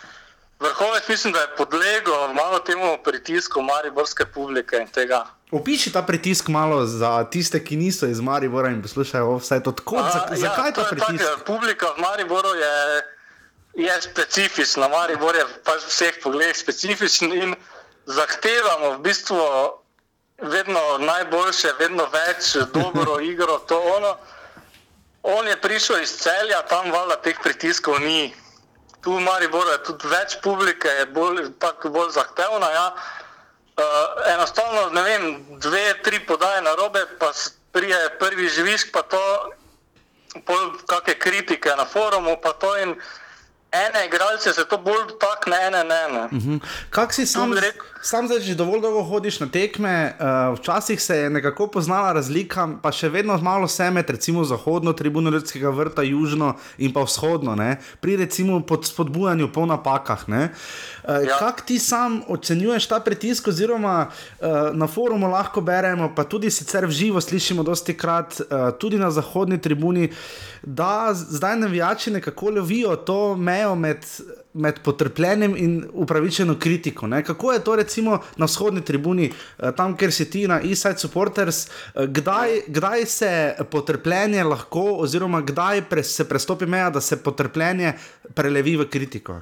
Vrhovec 0.60 1.08
mislim, 1.08 1.32
da 1.32 1.40
je 1.40 1.56
podlegel 1.56 2.32
malo 2.34 2.58
temu 2.58 2.98
pritisku 3.04 3.62
mariborske 3.62 4.24
publike 4.24 4.76
in 4.76 4.88
tega. 4.88 5.26
Opiši 5.50 5.92
ta 5.92 6.02
pritisk 6.02 6.48
malo 6.48 6.86
za 6.86 7.24
tiste, 7.24 7.64
ki 7.64 7.76
niso 7.76 8.06
iz 8.06 8.20
Maribora 8.20 8.68
in 8.68 8.82
poslušajo 8.82 9.36
vse 9.36 9.62
to. 9.62 9.72
Tako, 9.72 9.96
A, 9.96 10.10
za, 10.10 10.18
ja, 10.30 10.36
zakaj 10.36 10.68
je 10.68 10.74
to 10.74 10.82
ta 10.82 10.88
pritisk? 10.88 11.24
Tak, 11.24 11.44
publika 11.46 11.86
v 11.96 12.00
Mariboru 12.00 12.54
je, 12.54 13.02
je 13.74 14.02
specifična, 14.02 14.88
Maribor 14.88 15.36
je 15.36 15.46
pač 15.64 15.82
v 15.82 15.88
vseh 15.88 16.20
pogledih 16.22 16.56
specifičen 16.56 17.32
in 17.32 17.54
zahtevamo 18.06 18.92
v 18.98 19.00
bistvu 19.00 19.40
vedno 20.42 20.98
najboljše, 20.98 21.72
vedno 21.78 22.06
več, 22.12 22.56
dobro 22.74 23.20
igro, 23.32 23.58
to 23.58 23.80
ono. 23.96 24.16
On 25.22 25.48
je 25.48 25.56
prišel 25.60 26.02
iz 26.02 26.12
celja, 26.20 26.62
tam 26.68 26.92
valjda 26.92 27.16
teh 27.16 27.36
pritiskov 27.42 28.00
ni. 28.00 28.34
Tu 29.00 29.12
v 29.16 29.20
Mariboru 29.20 29.70
je 29.70 29.82
tudi 29.88 30.08
več 30.08 30.36
publike, 30.42 30.88
je 30.88 31.06
bolj, 31.06 31.46
tako 31.58 31.88
bolj 31.88 32.10
zahtevna. 32.18 32.68
Ja. 32.70 32.86
Uh, 33.80 33.84
enostavno, 34.34 34.90
ne 34.92 35.02
vem, 35.02 35.22
dve, 35.60 35.94
tri 36.04 36.20
podaje 36.20 36.60
na 36.62 36.74
robe, 36.76 37.00
pa 37.18 37.32
prije 37.72 37.96
prvi 38.20 38.48
živišk, 38.48 38.92
pa 38.92 39.02
to, 39.02 39.22
pol 40.44 40.76
kakšne 40.86 41.14
kritike 41.18 41.72
na 41.76 41.84
forumu, 41.84 42.36
pa 42.42 42.52
to 42.52 42.76
in 42.76 42.94
ene 43.72 44.06
igralce 44.06 44.52
se 44.52 44.64
to 44.68 44.78
bolj 44.78 45.06
dotakne, 45.08 45.56
ene 45.66 45.84
ne. 45.84 46.02
ne. 46.08 46.24
Mhm. 46.32 46.56
Kak 46.90 47.12
si 47.12 47.26
sam, 47.26 47.52
rekel- 47.52 47.99
sam 48.02 48.26
zdaj 48.26 48.40
že 48.40 48.54
dovolj 48.54 48.80
dolgo 48.80 49.02
hodiš 49.04 49.40
na 49.40 49.46
tekme, 49.46 50.16
uh, 50.16 50.58
včasih 50.58 51.02
se 51.02 51.16
je 51.16 51.30
nekako 51.30 51.66
poznala 51.66 52.12
razlika, 52.12 52.68
pa 52.82 52.92
še 52.92 53.08
vedno 53.08 53.36
malo 53.42 53.68
se 53.68 53.90
med 53.90 54.10
recimo 54.10 54.44
zahodno 54.44 54.92
tribuno 54.92 55.30
Ljudskega 55.30 55.70
vrta, 55.70 56.02
južno 56.02 56.54
in 56.78 56.92
pa 56.92 57.04
vzhodno, 57.04 57.54
ne? 57.56 57.76
pri 58.00 58.16
recimo 58.16 58.60
pod 58.60 58.86
spodbujanju 58.86 59.52
po 59.52 59.66
napakah. 59.66 60.24
Uh, 60.28 60.34
ja. 60.34 61.20
Ja. 61.28 61.38
Kak 61.38 61.60
ti 61.66 61.78
sam 61.78 62.22
ocenjuješ 62.28 62.86
ta 62.88 63.00
pritisk, 63.00 63.48
oziroma 63.48 64.08
uh, 64.08 64.48
na 64.72 64.86
forumu 64.86 65.28
lahko 65.28 65.60
beremo, 65.60 66.12
pa 66.16 66.24
tudi 66.24 66.50
sicer 66.50 66.86
v 66.86 66.90
živo 66.90 67.20
slišimo 67.20 67.62
dosti 67.62 67.96
krat, 67.96 68.40
uh, 68.40 68.70
tudi 68.80 68.98
na 68.98 69.10
zahodni 69.10 69.60
tribuni, 69.60 70.08
da 70.62 71.12
zdaj 71.14 71.56
navijači 71.56 72.10
nekako 72.10 72.50
lovijo 72.50 72.96
to 72.96 73.36
mejo 73.36 73.74
med 73.74 74.04
med 74.52 74.82
potrpljenjem 74.84 75.56
in 75.56 75.74
upravičeno 75.92 76.56
kritiko. 76.58 77.06
Ne? 77.06 77.24
Kako 77.24 77.52
je 77.52 77.64
to 77.64 77.76
recimo 77.76 78.18
na 78.36 78.46
vzhodni 78.46 78.84
tribuni, 78.84 79.32
eh, 79.58 79.72
tam, 79.76 79.96
kjer 79.96 80.12
si 80.12 80.30
ti 80.30 80.48
na 80.48 80.60
Eastside 80.60 80.98
Supporters, 80.98 81.66
eh, 81.66 81.70
kdaj, 82.06 82.62
kdaj 82.66 83.06
se 83.06 83.56
potrpljenje 83.70 84.44
lahko, 84.44 84.96
oziroma 84.98 85.40
kdaj 85.40 85.82
pre, 85.88 86.04
se 86.04 86.28
prestopi 86.28 86.66
meja, 86.66 86.90
da 86.90 87.00
se 87.00 87.22
potrpljenje 87.22 87.92
prelevi 88.34 88.76
v 88.76 88.88
kritiko? 88.90 89.40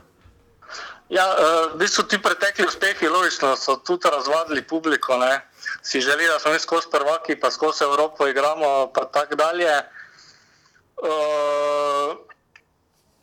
Ja, 1.08 1.24
uh, 1.24 1.72
v 1.72 1.78
bistvu 1.80 2.02
ti 2.04 2.18
pretekli 2.20 2.66
uspehi, 2.68 3.08
logično, 3.08 3.54
so 3.56 3.78
tudi 3.80 4.10
razvadili 4.12 4.62
publiko. 4.62 5.16
Ne? 5.16 5.40
Si 5.82 6.00
želi, 6.00 6.26
da 6.28 6.38
smo 6.38 6.52
mi 6.52 6.58
skozi 6.58 6.86
prvaki, 6.92 7.36
pa 7.40 7.50
skozi 7.50 7.84
Evropo 7.84 8.26
igramo, 8.28 8.92
pa 8.92 9.04
tako 9.04 9.34
dalje. 9.34 9.72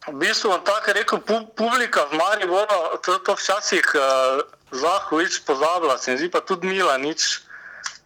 V 0.07 0.17
bistvu 0.21 0.53
bom 0.53 0.61
tako 0.61 0.93
rekel, 0.93 1.19
pu, 1.19 1.35
publika 1.57 2.05
v 2.05 2.17
Mariboru, 2.17 3.01
to, 3.01 3.17
to 3.25 3.33
včasih 3.33 3.85
uh, 3.95 4.01
Zahovič 4.71 5.41
pozablja, 5.45 5.97
se 5.97 6.11
mi 6.11 6.17
zdi 6.17 6.29
pa 6.29 6.41
tudi 6.45 6.67
Mila 6.67 6.97
nič. 6.97 7.41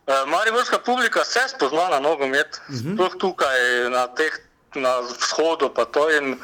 Uh, 0.07 0.23
Mariborska 0.25 0.79
publika 0.79 1.25
se 1.25 1.43
spozna 1.51 1.89
na 1.89 1.99
nogomet, 1.99 2.62
uh 2.69 2.75
-huh. 2.75 2.95
sploh 2.95 3.13
tukaj 3.19 3.59
na, 3.91 4.07
teh, 4.07 4.33
na 4.75 4.99
vzhodu 4.99 5.69
pa 5.69 5.85
to 5.85 6.09
in 6.09 6.39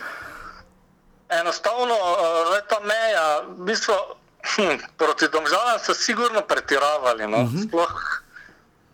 enostavno 1.30 1.96
uh, 1.96 2.60
ta 2.68 2.80
meja, 2.84 3.42
v 3.48 3.66
bistvu 3.66 3.96
hm, 4.44 4.78
proti 4.98 5.28
domžalam 5.28 5.80
so 5.80 5.94
sigurno 5.94 6.42
pretiravali. 6.42 7.28
No? 7.28 7.38
Uh 7.38 7.50
-huh. 7.50 7.68
sploh, 7.68 7.96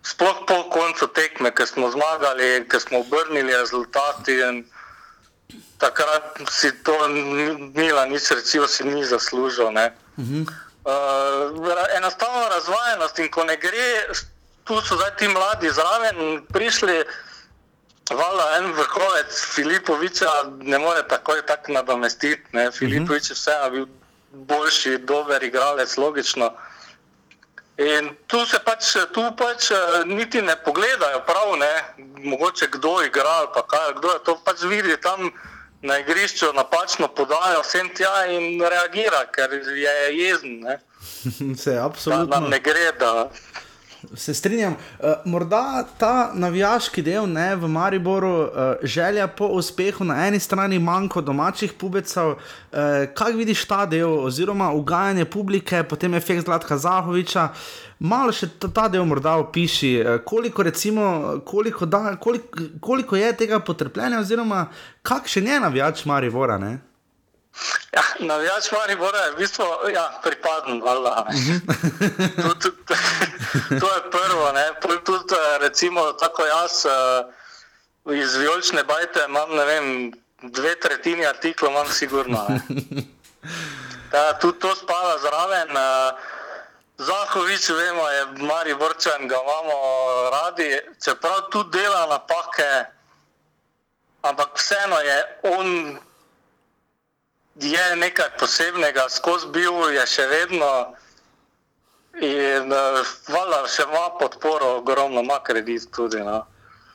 sploh 0.04 0.38
po 0.48 0.70
koncu 0.70 1.08
tekme, 1.08 1.52
ker 1.52 1.68
smo 1.68 1.92
zmagali, 1.92 2.66
ker 2.70 2.80
smo 2.82 3.00
obrnili 3.00 3.58
rezultati. 3.58 4.40
In 4.40 4.66
takrat 5.78 6.38
si 6.50 6.72
to 6.84 6.94
Mila 7.74 8.06
nič 8.06 8.32
rečil, 8.32 8.68
si 8.68 8.84
ni 8.84 9.06
zaslužil. 9.06 9.72
Ne? 9.72 9.94
Uh 10.18 10.26
-huh. 10.26 10.44
uh, 10.86 11.98
enostavno 11.98 12.50
razvajenost 12.50 13.20
in 13.20 13.32
ko 13.32 13.44
ne 13.44 13.58
gre, 13.58 14.14
tu 14.64 14.82
so 14.82 14.96
zdaj 14.96 15.16
ti 15.18 15.28
mladi 15.28 15.70
zraven 15.70 16.46
prišli. 16.54 17.04
Vala, 18.12 18.58
en 18.58 18.74
vrhovec 18.74 19.32
Filipoviča 19.56 20.32
ne 20.60 20.78
more 20.80 21.08
takoj 21.08 21.46
tako 21.46 21.72
nadomestiti. 21.72 22.44
ne. 22.52 22.72
Filipovič 22.72 23.30
je 23.30 23.34
vseeno 23.34 23.70
bil 23.70 23.86
boljši, 24.32 24.98
dober 24.98 25.44
igralec, 25.44 25.98
logično. 25.98 26.52
In 27.78 28.10
tu 28.28 28.46
se 28.46 28.60
pač, 28.66 28.96
tu 29.14 29.24
pač 29.38 29.72
eh, 29.72 30.04
niti 30.06 30.42
ne 30.42 30.56
pogledajo 30.66 31.22
prav, 31.26 31.56
ne, 31.58 31.72
mogoče 32.24 32.68
kdo 32.72 33.02
igra 33.06 33.30
ali 33.40 33.48
pa 33.54 33.64
kaj, 33.68 33.94
kdo 33.98 34.12
je 34.12 34.20
to 34.24 34.36
pač 34.46 34.62
vidi 34.64 34.98
tam 35.02 35.32
na 35.82 35.98
igrišču, 35.98 36.52
napačno 36.54 37.08
podajo 37.08 37.62
vsem 37.64 37.90
tja 37.96 38.26
in 38.30 38.62
reagira, 38.62 39.26
ker 39.34 39.50
je 39.54 39.96
jezen. 40.18 40.60
Ne. 40.62 40.80
Se 41.64 41.74
Da 41.74 41.86
absolutno. 41.86 42.26
nam 42.26 42.50
ne 42.50 42.60
gre, 42.60 42.92
da 43.00 43.30
Se 44.16 44.34
strinjam. 44.34 44.74
Uh, 45.00 45.10
morda 45.26 45.86
ta 45.98 46.32
navijaški 46.34 47.04
del 47.06 47.28
ne, 47.30 47.56
v 47.56 47.68
Mariboru, 47.68 48.32
uh, 48.42 48.50
želja 48.84 49.28
po 49.28 49.46
uspehu 49.46 50.04
na 50.04 50.28
eni 50.28 50.40
strani, 50.40 50.80
manjko 50.80 51.22
domačih 51.22 51.74
pubecev. 51.74 52.28
Uh, 52.28 52.80
kaj 53.14 53.38
vidiš 53.38 53.66
ta 53.66 53.86
del, 53.86 54.10
oziroma 54.26 54.72
ugajanje 54.74 55.26
publike, 55.26 55.84
potem 55.84 56.14
efekt 56.14 56.46
Zlatka 56.46 56.78
Zahoviča. 56.78 57.48
Malo 58.00 58.34
še 58.34 58.50
ta, 58.60 58.72
ta 58.74 58.88
del 58.90 59.06
morda 59.06 59.38
opiši, 59.44 59.96
uh, 60.02 60.14
koliko, 60.26 60.64
recimo, 60.64 61.42
koliko, 61.46 61.86
da, 61.86 62.16
koliko, 62.16 62.70
koliko 62.82 63.16
je 63.16 63.34
tega 63.38 63.60
potrpljenja, 63.60 64.20
oziroma 64.20 64.66
kakšen 65.02 65.48
je 65.48 65.60
navijač 65.60 66.06
Maribora. 66.06 66.58
Ne? 66.58 66.80
Ja, 67.92 68.04
navijač 68.20 68.72
Maribora 68.72 69.18
je 69.18 69.32
v 69.32 69.36
bistvu 69.36 69.66
ja, 69.94 70.20
pripaden, 70.24 70.82
valjda. 70.82 71.26
ne. 71.30 71.60
To, 72.44 72.54
to, 73.82 73.88
je 73.96 74.02
prvo, 74.12 74.52
tudi 75.04 75.36
eh, 75.36 75.58
recimo 75.58 76.14
tako 76.14 76.46
jaz 76.46 76.86
eh, 76.86 78.14
iz 78.16 78.36
vijolične 78.36 78.84
bajte 78.84 79.26
imam, 79.28 79.56
ne 79.56 79.66
vem, 79.66 80.12
dve 80.42 80.80
tretjini 80.80 81.26
artiklov 81.26 81.72
imam 81.72 81.88
sigurno. 81.90 82.48
Ja, 84.14 84.34
tudi 84.42 84.60
to 84.60 84.76
spada 84.76 85.18
zraven. 85.22 85.78
eh, 85.78 86.12
Zahovič, 87.02 87.70
vemo, 87.70 88.10
je 88.10 88.26
Mariborčan, 88.46 89.28
ga 89.28 89.38
imamo 89.42 89.76
radi, 90.30 90.78
čeprav 91.04 91.50
tudi 91.50 91.80
dela 91.80 92.06
napake, 92.06 92.86
ampak 94.22 94.54
vseeno 94.54 95.00
je 95.00 95.18
on 95.44 95.98
je 97.56 97.96
nekaj 97.96 98.30
posebnega, 98.40 99.10
skozi 99.10 99.48
bil 99.52 99.92
je 99.94 100.06
še 100.08 100.28
vedno 100.28 100.72
in 102.22 102.72
uh, 102.72 103.12
valjda 103.28 103.68
še 103.72 103.84
ima 103.88 104.10
podporo, 104.20 104.78
ogromno 104.82 105.24
ima 105.24 105.40
kredit 105.44 105.92
tudi. 105.96 106.20
No. 106.24 106.44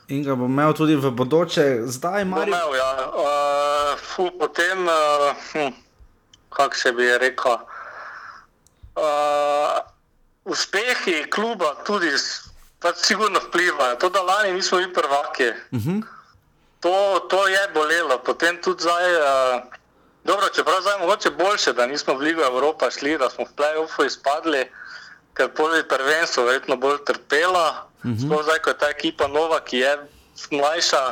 In 0.07 0.23
ga 0.23 0.35
bo 0.35 0.45
imel 0.47 0.73
tudi 0.73 0.95
v 0.95 1.11
bodoče, 1.11 1.87
zdaj 1.91 2.25
Bo 2.25 2.37
Maribor. 2.37 2.47
Imel, 2.47 2.75
ja. 2.77 2.91
uh, 3.07 3.99
fu, 3.99 4.29
potem, 4.39 4.85
uh, 4.87 5.33
hm, 5.51 5.73
kako 6.53 6.75
se 6.75 6.91
bi 6.95 7.09
rekel, 7.17 7.57
uh, 8.95 9.79
uspehi 10.47 11.25
kluba 11.29 11.73
tudi 11.85 12.13
pač 12.79 13.03
sigurno 13.03 13.41
vplivajo. 13.49 13.97
To, 13.99 14.09
da 14.09 14.21
lani 14.21 14.53
nismo 14.53 14.77
bili 14.77 14.93
prvaki, 14.93 15.49
Uh 15.71 15.79
-huh. 15.81 16.03
to, 16.79 17.19
to 17.29 17.47
je 17.47 17.67
bolelo. 17.73 18.17
Potem 18.23 18.61
tudi 18.61 18.83
zdaj, 18.83 19.05
uh, 19.15 19.61
dobro, 20.27 20.49
čeprav 20.55 20.81
zdaj 20.81 20.99
mogoče 20.99 21.29
boljše, 21.29 21.73
da 21.73 21.87
nismo 21.87 22.13
v 22.13 22.21
Ligo 22.21 22.43
Evropa 22.43 22.91
šli, 22.91 23.17
da 23.17 23.29
smo 23.29 23.45
v 23.45 23.55
play-offu 23.57 24.05
izpadli, 24.05 24.67
ker 25.33 25.53
poli 25.55 25.87
prvenstvo 25.87 26.43
verjetno 26.43 26.75
bolj 26.75 26.97
trpela. 27.05 27.87
Uh 28.03 28.11
-huh. 28.11 28.25
Sploh 28.25 28.43
zdaj, 28.43 28.59
ko 28.59 28.69
je 28.69 28.77
ta 28.77 28.89
ekipa 28.89 29.27
nova, 29.27 29.59
ki 29.59 29.77
je 29.77 29.97
mlajša, 30.51 31.03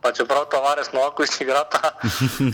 pa 0.00 0.12
čeprav 0.12 0.44
Tavares 0.50 0.92
Novakovič 0.92 1.40
igrata. 1.40 1.92
Uh, 2.40 2.50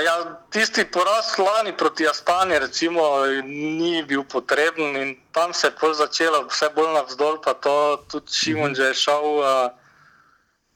ja, 0.06 0.14
tisti 0.50 0.84
poraz 0.84 1.38
lani 1.38 1.76
proti 1.76 2.08
Astani 2.08 2.58
recimo, 2.58 3.02
ni 3.44 4.02
bil 4.02 4.24
potreben 4.24 4.96
in 4.96 5.16
tam 5.32 5.54
se 5.54 5.66
je 5.82 5.94
začelo 5.94 6.46
vse 6.46 6.68
bolj 6.74 6.92
navzdol, 6.92 7.40
pa 7.44 7.54
to 7.54 8.04
tudi 8.10 8.32
Šimon 8.32 8.74
že 8.74 8.82
je 8.82 8.94
šel. 8.94 9.24
Uh, 9.38 9.81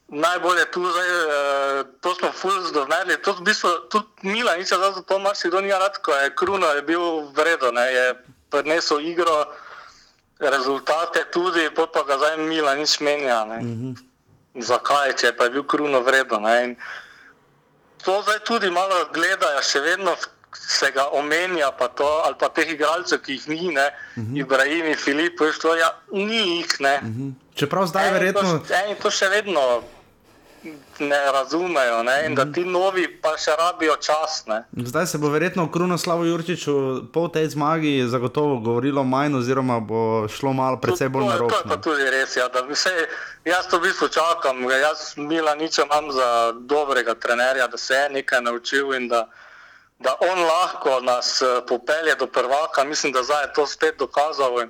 najbolje 0.09 0.65
tu 0.71 0.87
zdaj, 0.91 1.11
uh, 1.11 1.87
to 2.01 2.15
smo 2.15 2.33
ful 2.33 2.63
zdovneli, 2.71 3.19
to 3.23 3.33
v 3.33 3.41
bistvu 3.43 3.71
tudi 3.91 4.07
Mila, 4.23 4.57
nič 4.57 4.71
za 4.71 5.03
to 5.03 5.19
marsikdo 5.19 5.61
ni 5.61 5.71
rad, 5.71 5.99
ko 5.99 6.15
je 6.15 6.35
Kruno 6.35 6.67
je 6.67 6.83
bil 6.83 7.27
vredo, 7.35 7.73
ne, 7.73 7.87
je 7.93 8.07
prinesel 8.51 9.01
igro, 9.03 9.51
rezultate 10.39 11.27
tudi, 11.33 11.71
pa 11.75 12.03
ga 12.07 12.19
zdaj 12.19 12.39
Mila 12.39 12.75
nič 12.75 13.01
menja. 13.01 13.45
Ne. 13.45 13.59
Zakaj, 14.55 15.19
če 15.19 15.35
pa 15.35 15.51
je 15.51 15.59
bil 15.59 15.65
Kruno 15.67 16.01
vredo. 16.01 16.39
Ne, 16.39 16.55
in, 16.65 16.71
to 18.05 18.23
zdaj 18.23 18.47
tudi 18.47 18.71
malo 18.71 19.11
gledajo, 19.11 19.59
še 19.63 19.83
vedno 19.83 20.15
se 20.57 20.89
ga 20.95 21.11
omenja, 21.13 21.69
pa 21.77 21.89
to, 21.89 22.07
ali 22.25 22.39
pa 22.39 22.49
teh 22.49 22.71
igralcev, 22.73 23.21
ki 23.21 23.37
jih 23.37 23.49
ni, 23.49 23.69
ne, 23.75 23.91
uh 23.91 24.23
-huh. 24.23 24.41
Ibrahim, 24.41 24.95
Filip, 24.97 25.37
to, 25.37 25.75
ja, 25.75 25.91
ni 26.13 26.63
jih. 26.63 26.71
Uh 26.81 26.87
-huh. 26.87 27.33
Čeprav 27.55 27.87
zdaj 27.87 28.09
eni 28.09 28.13
verjetno. 28.13 28.59
To, 28.59 28.75
eni 28.75 28.95
to 28.95 29.11
še 29.11 29.29
vedno 29.29 29.83
ne 30.99 31.33
razumejo 31.33 32.03
ne? 32.03 32.27
in 32.27 32.35
da 32.35 32.45
mhm. 32.45 32.53
ti 32.53 32.64
novi 32.64 33.21
pa 33.23 33.37
še 33.39 33.57
rabijo 33.59 33.97
čas. 33.97 34.43
Ne? 34.47 34.64
Zdaj 34.73 35.07
se 35.07 35.19
bo 35.19 35.29
verjetno 35.29 35.64
o 35.64 35.71
Krunoslavu 35.71 36.25
Jurčiču 36.25 36.75
po 37.12 37.29
tej 37.29 37.49
zmagi 37.49 38.05
zagotovo 38.09 38.59
govorilo 38.61 39.05
manj, 39.05 39.37
oziroma 39.37 39.81
bo 39.81 40.29
šlo 40.29 40.53
malo 40.53 40.81
predvsej 40.81 41.09
bolj 41.09 41.29
na 41.29 41.37
roko. 41.37 41.62
To 41.62 41.75
je 41.75 41.81
tudi 41.83 42.11
res. 42.11 42.37
Ja, 42.37 42.49
se, 42.75 42.93
jaz 43.45 43.69
to 43.71 43.79
v 43.79 43.89
bistvu 43.89 44.09
čakam, 44.09 44.64
jaz 44.71 45.17
Mila 45.17 45.55
nič 45.55 45.79
imam 45.79 46.12
za 46.12 46.53
dobrega 46.53 47.14
trenerja, 47.14 47.67
da 47.67 47.79
se 47.79 47.95
je 47.95 48.11
nekaj 48.11 48.43
naučil 48.43 48.95
in 48.95 49.09
da, 49.09 49.27
da 49.99 50.17
on 50.21 50.43
lahko 50.43 51.01
nas 51.01 51.43
eh, 51.43 51.61
popelje 51.69 52.14
do 52.19 52.27
prvaka. 52.27 52.85
Mislim, 52.85 53.12
da 53.12 53.23
zdaj 53.23 53.45
je 53.45 53.53
to 53.53 53.67
spet 53.67 53.99
dokazal. 53.99 54.67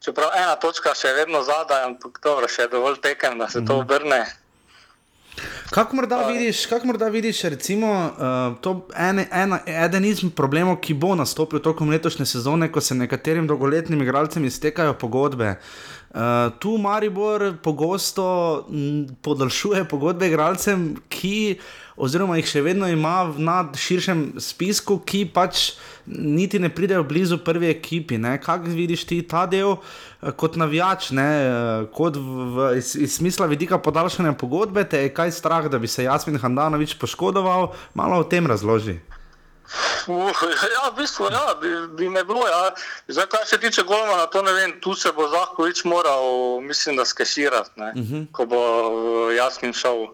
Čeprav 0.00 0.30
ena 0.36 0.56
točka 0.56 0.94
še 0.96 1.12
vedno 1.12 1.42
zadaj, 1.44 1.84
ampak 1.84 2.20
dobro, 2.24 2.48
še 2.48 2.70
dovolj 2.72 3.02
tekem, 3.04 3.38
da 3.38 3.48
se 3.48 3.60
to 3.60 3.76
mhm. 3.76 3.80
obrne. 3.80 4.22
Kako 5.70 5.96
morda 5.96 6.26
vidiš, 6.26 6.66
kak 6.66 6.84
morda 6.84 7.08
vidiš 7.08 7.42
recimo, 7.42 8.10
uh, 8.66 8.80
ene, 8.98 9.28
ena, 9.32 9.58
eden 9.66 10.04
izmed 10.04 10.32
problemov, 10.34 10.80
ki 10.82 10.94
bo 10.94 11.14
nastopil 11.14 11.62
tokom 11.62 11.90
letošnje 11.90 12.26
sezone, 12.26 12.72
ko 12.72 12.80
se 12.80 12.94
nekaterim 12.94 13.46
dolgoletnim 13.46 14.02
igralcem 14.02 14.44
iztekajo 14.44 14.94
pogodbe? 14.98 15.54
Uh, 16.10 16.18
tu 16.58 16.74
Maribor 16.78 17.54
pogosto 17.62 18.24
podaljšuje 19.22 19.84
pogodbe 19.84 20.26
igralcem, 20.26 20.96
ki 21.08 21.60
oziroma 21.96 22.40
jih 22.40 22.50
še 22.50 22.64
vedno 22.66 22.88
ima 22.90 23.30
na 23.38 23.62
širšem 23.76 24.24
spisku, 24.42 24.98
ki 25.06 25.28
pač 25.34 25.70
niti 26.18 26.58
ne 26.58 26.68
pridejo 26.68 27.02
blizu 27.02 27.38
prvi 27.38 27.70
ekipi. 27.70 28.18
Kaj 28.42 28.58
vidiš 28.64 29.04
ti 29.06 29.22
ta 29.22 29.46
del 29.46 29.76
eh, 29.76 30.32
kot 30.36 30.56
navijač, 30.56 31.10
ne? 31.10 31.28
Eh, 31.44 31.86
kot 31.94 32.16
v, 32.16 32.48
v, 32.54 32.72
iz, 32.78 32.94
iz 32.96 33.16
smisla 33.16 33.46
vidika 33.46 33.78
podaljšanja 33.78 34.32
pogodbe, 34.32 34.84
te 34.84 35.04
je 35.06 35.14
kaj 35.14 35.32
strah, 35.32 35.70
da 35.70 35.78
bi 35.78 35.88
se 35.88 36.04
Jasmin 36.04 36.38
Handanovič 36.38 36.98
poškodoval, 36.98 37.72
malo 37.94 38.20
o 38.20 38.24
tem 38.24 38.46
razloži. 38.46 39.00
Uh, 40.06 40.34
ja, 40.74 40.90
v 40.90 40.96
bistvu 40.98 41.28
ja, 41.30 41.54
bi, 41.60 41.70
bi 41.94 42.08
me 42.10 42.24
bilo. 42.24 42.42
Ja. 42.48 42.74
Zdaj, 43.08 43.26
kar 43.30 43.46
se 43.46 43.58
tiče 43.58 43.82
Golmana, 43.86 44.26
to 44.26 44.42
ne 44.42 44.52
vem, 44.52 44.74
tu 44.80 44.94
se 44.94 45.12
bo 45.12 45.28
Zahovič 45.28 45.84
moral, 45.84 46.60
mislim, 46.60 46.96
da 46.96 47.04
skeširati, 47.04 47.70
uh 47.76 47.94
mhm. 47.94 48.02
-huh. 48.02 48.26
ko 48.32 48.46
bo 48.46 48.60
Jasmin 49.30 49.72
šel. 49.72 50.06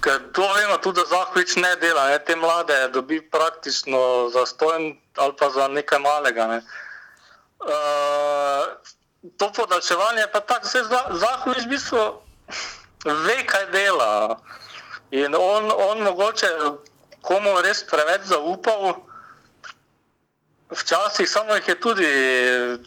Ker 0.00 0.20
to 0.32 0.46
vemo 0.54 0.78
tudi, 0.78 1.00
da 1.00 1.06
Zahovič 1.06 1.56
ne 1.56 1.76
dela, 1.76 2.08
ne? 2.08 2.18
te 2.18 2.36
mlade 2.36 2.88
dobi 2.92 3.20
praktično 3.20 4.30
za 4.32 4.46
stojen 4.46 4.96
ali 5.16 5.34
pa 5.38 5.50
za 5.50 5.68
nekaj 5.68 5.98
malega. 5.98 6.46
Ne? 6.46 6.62
Uh, 7.60 8.64
to 9.36 9.52
podaljševanje 9.52 10.26
pa 10.32 10.40
tako, 10.40 10.68
da 10.88 11.00
Zahovič 11.10 11.64
v 11.64 11.68
bistvu 11.68 12.04
ve, 13.04 13.44
kaj 13.46 13.66
dela. 13.72 14.40
In 15.10 15.34
on, 15.34 15.72
on 15.76 16.02
mogoče 16.02 16.48
komu 17.20 17.60
res 17.60 17.82
preveč 17.84 18.30
zaupal, 18.30 18.94
včasih 20.70 21.28
samo 21.28 21.54
jih 21.54 21.68
je 21.68 21.80
tudi, 21.80 22.08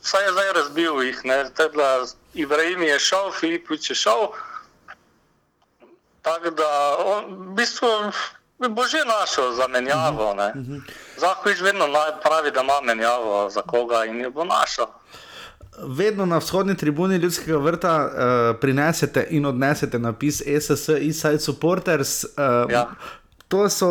vsaj 0.01 0.23
je 0.23 0.31
zdaj 0.31 0.53
razbil 0.53 1.03
jih, 1.03 1.19
ne? 1.23 1.37
Tedla, 1.57 2.07
Ibrahim 2.33 2.83
je 2.83 2.99
šel, 2.99 3.31
Filipič 3.31 3.89
je 3.89 3.95
šel. 3.95 4.31
Tako 6.23 6.49
da, 6.49 6.95
on, 7.05 7.51
v 7.51 7.55
bistvu, 7.55 7.87
bo 8.69 8.87
že 8.87 9.03
našel 9.05 9.53
zamenjavo. 9.53 10.31
Uh 10.31 10.35
mhm, 10.35 10.39
-huh. 10.39 10.55
Mhm. 10.55 10.77
Zahodiš 11.17 11.61
vedno 11.61 11.85
pravi, 12.23 12.51
da 12.51 12.61
ima 12.61 12.81
menjavo 12.83 13.49
za 13.49 13.61
koga 13.61 14.05
in 14.05 14.21
jo 14.21 14.31
bo 14.31 14.43
našel. 14.45 14.85
Vedno 15.77 16.25
na 16.25 16.37
vzhodni 16.37 16.77
tribuni 16.77 17.15
ljudskega 17.15 17.57
vrta 17.57 18.05
uh, 18.05 18.59
prinesete 18.61 19.27
in 19.29 19.45
odnesete 19.45 19.99
napis 19.99 20.41
SSS, 20.59 20.89
Inside 20.89 21.39
Supporters. 21.39 22.23
Uh, 22.23 22.71
ja. 22.71 22.89
To 23.53 23.69
so 23.69 23.87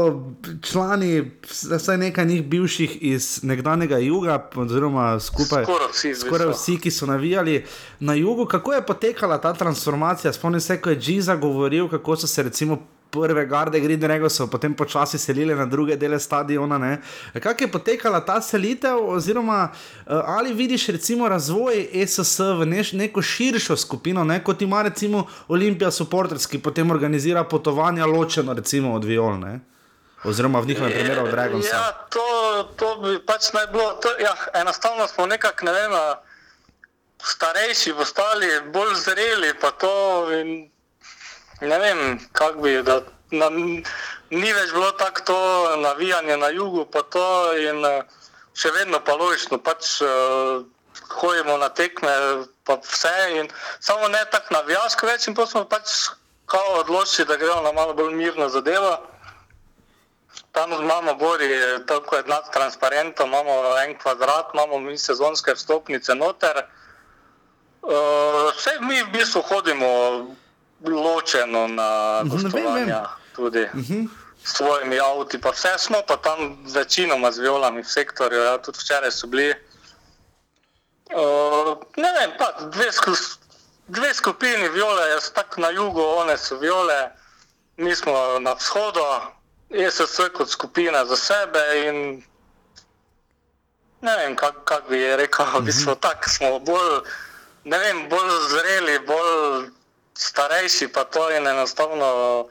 člani, 0.63 1.31
vsaj 1.79 1.99
nekaj 1.99 2.27
njih 2.27 2.41
bivših 2.45 2.97
iz 3.03 3.41
nekdanjega 3.43 3.99
juga, 3.99 4.49
oziroma 4.57 5.21
skupaj 5.21 5.65
vsi, 5.93 6.15
skoraj 6.15 6.51
vsi, 6.51 6.75
ki 6.83 6.91
so 6.91 7.07
navijali 7.07 7.65
na 8.01 8.15
jugu. 8.15 8.47
Kako 8.47 8.73
je 8.73 8.87
potekala 8.87 9.39
ta 9.39 9.53
transformacija? 9.55 10.33
Spomnim 10.33 10.61
se, 10.61 10.81
ko 10.81 10.91
je 10.91 10.99
Džiza 10.99 11.37
govoril, 11.37 11.89
kako 11.89 12.17
so 12.17 12.27
se 12.27 12.43
recimo 12.43 12.79
prve 13.13 13.47
garde 13.47 13.81
Gridrega 13.81 14.29
so 14.31 14.47
potem 14.47 14.75
počasi 14.75 15.19
selili 15.19 15.55
na 15.55 15.67
druge 15.67 15.97
dele 15.97 16.21
stadiona. 16.21 16.97
Kako 17.43 17.65
je 17.65 17.73
potekala 17.73 18.21
ta 18.25 18.41
selitev, 18.41 18.97
oziroma 19.09 19.69
uh, 19.69 20.23
ali 20.25 20.55
vidiš 20.55 20.87
recimo 20.87 21.29
razvoj 21.29 21.89
SSS 22.07 22.39
v 22.39 22.67
neš, 22.67 22.93
neko 22.93 23.23
širšo 23.23 23.77
skupino, 23.77 24.25
ne? 24.25 24.41
kot 24.45 24.63
ima 24.63 24.83
recimo 24.83 25.27
Olimpija 25.49 25.91
Supporters, 25.91 26.47
ki 26.47 26.59
potem 26.59 26.91
organizira 26.91 27.45
potovanja 27.45 28.07
ločeno 28.07 28.55
recimo 28.55 28.95
od 28.95 29.05
Violne? 29.05 29.61
Oziroma, 30.25 30.61
v 30.61 30.67
njihovem 30.67 30.93
primeru, 30.93 31.25
od 31.25 31.31
Dragonsa. 31.31 31.77
Ja, 31.77 32.07
to, 32.09 32.27
to 32.77 32.97
bi 33.03 33.19
pač 33.27 33.53
naj 33.53 33.67
bilo. 33.73 33.93
To, 34.03 34.09
ja, 34.23 34.35
enostavno 34.61 35.07
smo 35.09 35.27
nekako, 35.27 35.67
ne 35.67 35.73
vem, 35.73 35.97
starejši, 37.23 37.93
postali 37.99 38.47
bolj 38.73 38.95
zreli. 39.05 39.51
To, 39.81 39.97
ne 41.69 41.79
vem, 41.79 42.21
kako 42.33 42.63
bi. 42.63 42.83
Da, 42.83 43.01
na, 43.31 43.49
ni 44.33 44.53
več 44.53 44.73
bilo 44.73 44.91
tako 45.01 45.25
to 45.27 45.39
navijanje 45.77 46.37
na 46.37 46.49
jugu, 46.49 46.85
pa 46.85 47.03
to 47.03 47.25
in 47.61 47.85
še 48.57 48.73
vedno 48.77 49.01
pa 49.05 49.17
logično, 49.17 49.59
pač 49.59 50.01
uh, 50.05 50.65
hodimo 51.13 51.57
na 51.61 51.69
tekme, 51.69 52.13
pa 52.65 52.79
vse. 52.81 53.15
In, 53.39 53.49
samo 53.81 54.09
ne 54.09 54.25
tako 54.33 54.59
navijaško 54.59 55.09
več, 55.09 55.29
in 55.29 55.37
pa 55.39 55.47
smo 55.47 55.65
pač 55.69 56.11
odločili, 56.53 57.29
da 57.29 57.39
gremo 57.41 57.63
na 57.65 57.73
malo 57.73 57.95
bolj 57.97 58.13
mirno 58.15 58.49
zadevo. 58.53 58.99
Tam 60.53 60.73
imamo 60.73 61.15
bori, 61.17 61.49
tako 61.89 62.17
je 62.17 62.29
nad 62.29 62.49
transparentom, 62.53 63.29
imamo 63.29 63.77
en 63.81 63.97
kvadrat, 63.97 64.53
imamo 64.53 64.79
mi 64.85 64.99
sezonske 64.99 65.55
vstopnice 65.57 66.15
noter. 66.15 66.65
Uh, 67.83 68.53
vse 68.53 68.77
mi 68.81 69.01
v 69.01 69.09
bistvu 69.17 69.41
hodimo 69.49 69.89
ločeno 70.85 71.67
na 71.69 72.23
gostovanja, 72.25 73.09
tudi 73.37 73.63
uh 73.63 73.75
mhm. 73.75 73.83
-huh. 73.83 74.09
s 74.45 74.57
svojimi 74.57 75.01
avti, 75.01 75.41
pa 75.41 75.51
vse 75.51 75.79
smo 75.79 75.99
pa 76.09 76.17
tam 76.17 76.59
večinoma 76.75 77.33
z 77.33 77.39
violami 77.39 77.83
v 77.83 77.89
sektorju, 77.89 78.39
ja, 78.41 78.59
tudi 78.59 78.79
včeraj 78.79 79.11
so 79.11 79.27
bili. 79.27 79.55
Uh, 81.13 81.77
ne 81.97 82.13
vem, 82.13 82.31
pa 82.39 82.53
dve, 82.61 82.93
sku, 82.93 83.11
dve 83.89 84.15
skupini 84.15 84.69
viole, 84.69 85.09
jaz 85.11 85.31
tako 85.31 85.61
na 85.61 85.71
jugu, 85.71 86.01
one 86.01 86.39
so 86.39 86.59
viole, 86.59 87.11
mi 87.77 87.97
smo 87.97 88.39
na 88.41 88.53
vzhodu, 88.53 89.01
ESS 89.71 90.21
kot 90.33 90.49
skupina 90.49 91.05
za 91.05 91.17
sebe 91.17 91.61
in 91.87 92.23
ne 94.01 94.17
vem, 94.17 94.37
kako 94.37 94.61
kak 94.65 94.89
bi 94.89 95.17
rekel, 95.17 95.47
v 95.55 95.63
bistvu 95.63 95.93
mhm. 95.93 96.01
tako 96.01 96.29
smo 96.29 96.59
bolj, 96.59 97.01
ne 97.65 97.79
vem, 97.79 98.09
bolj 98.09 98.33
zreli, 98.51 98.99
bolj 99.07 99.71
starejši, 100.15 100.89
pa 100.89 101.05
to 101.05 101.31
je 101.31 101.39
enostavno 101.39 102.47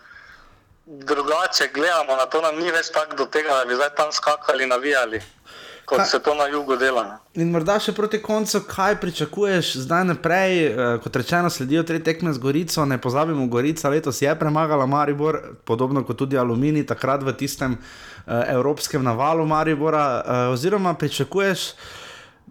drugače. 0.86 1.70
Gledamo 1.74 2.16
na 2.16 2.26
to, 2.26 2.42
nam 2.42 2.56
ni 2.60 2.72
več 2.72 2.90
tako 2.94 3.16
do 3.16 3.26
tega, 3.26 3.62
da 3.62 3.66
bi 3.66 3.76
zdaj 3.76 3.96
tam 3.96 4.12
skakali, 4.12 4.66
navijali. 4.66 5.22
Kot 5.86 5.98
kaj, 5.98 6.08
se 6.08 6.20
to 6.20 6.36
na 6.36 6.46
jugu 6.48 6.76
dela. 6.78 7.04
In 7.36 7.50
morda 7.52 7.76
še 7.82 7.92
proti 7.92 8.22
koncu, 8.22 8.62
kaj 8.70 8.96
pričakuješ 9.02 9.74
zdaj 9.84 10.06
naprej? 10.08 10.54
Eh, 10.68 11.00
kot 11.04 11.16
rečeno, 11.16 11.50
sledijo 11.50 11.84
tri 11.84 12.00
tekme 12.04 12.34
z 12.34 12.40
Gorico, 12.40 12.86
ne 12.86 12.98
pozabimo, 13.02 13.48
Gorica 13.52 13.90
letos 13.90 14.22
je 14.22 14.36
premagala 14.40 14.86
Maribor, 14.86 15.42
podobno 15.66 16.06
kot 16.08 16.22
tudi 16.22 16.38
Alumini, 16.38 16.86
takrat 16.88 17.26
v 17.26 17.34
tistem 17.36 17.76
eh, 17.76 18.54
evropskem 18.54 19.04
navalu 19.04 19.46
Maribora. 19.46 20.06
Eh, 20.06 20.54
oziroma, 20.54 20.94
pričakuješ, 20.94 21.74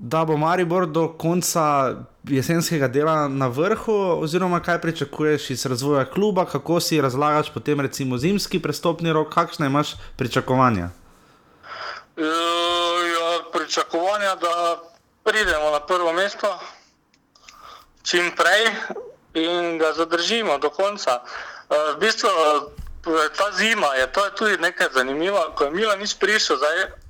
da 0.01 0.25
bo 0.25 0.37
Maribor 0.37 0.87
do 0.87 1.09
konca 1.09 1.95
jesenskega 2.25 2.89
dela 2.89 3.29
na 3.29 3.47
vrhu, 3.47 3.93
oziroma 4.23 4.61
kaj 4.61 4.81
pričakuješ 4.81 5.51
iz 5.51 5.67
razvoja 5.67 6.05
kluba, 6.05 6.45
kako 6.45 6.81
si 6.81 7.01
razlagaš 7.01 7.53
potem 7.55 7.81
recimo 7.81 8.19
zimski 8.19 8.63
prestopni 8.63 9.13
rok, 9.13 9.35
kakšne 9.35 9.67
imaš 9.67 9.93
pričakovanja? 10.17 10.89
E, 12.17 12.23
ja, 13.13 13.43
pričakovanja, 13.53 14.35
da 14.41 14.81
pridemo 15.25 15.71
na 15.71 15.81
prvo 15.81 16.13
mesto 16.13 16.59
čim 18.03 18.33
prej 18.37 18.67
in 19.35 19.79
ga 19.79 19.93
zadržimo 19.93 20.59
do 20.59 20.71
konca. 20.71 21.21
E, 21.21 21.23
v 21.97 22.01
bistvu 22.01 22.29
ta 23.37 23.53
zima 23.53 23.95
je, 23.95 24.13
to 24.13 24.25
je 24.25 24.35
tudi 24.35 24.57
nekaj 24.57 24.87
zanimivo, 24.95 25.53
ko 25.55 25.65
je 25.65 25.71
Mila 25.71 25.97
nič 25.97 26.17
prišel, 26.19 26.57
zdaj 26.57 27.10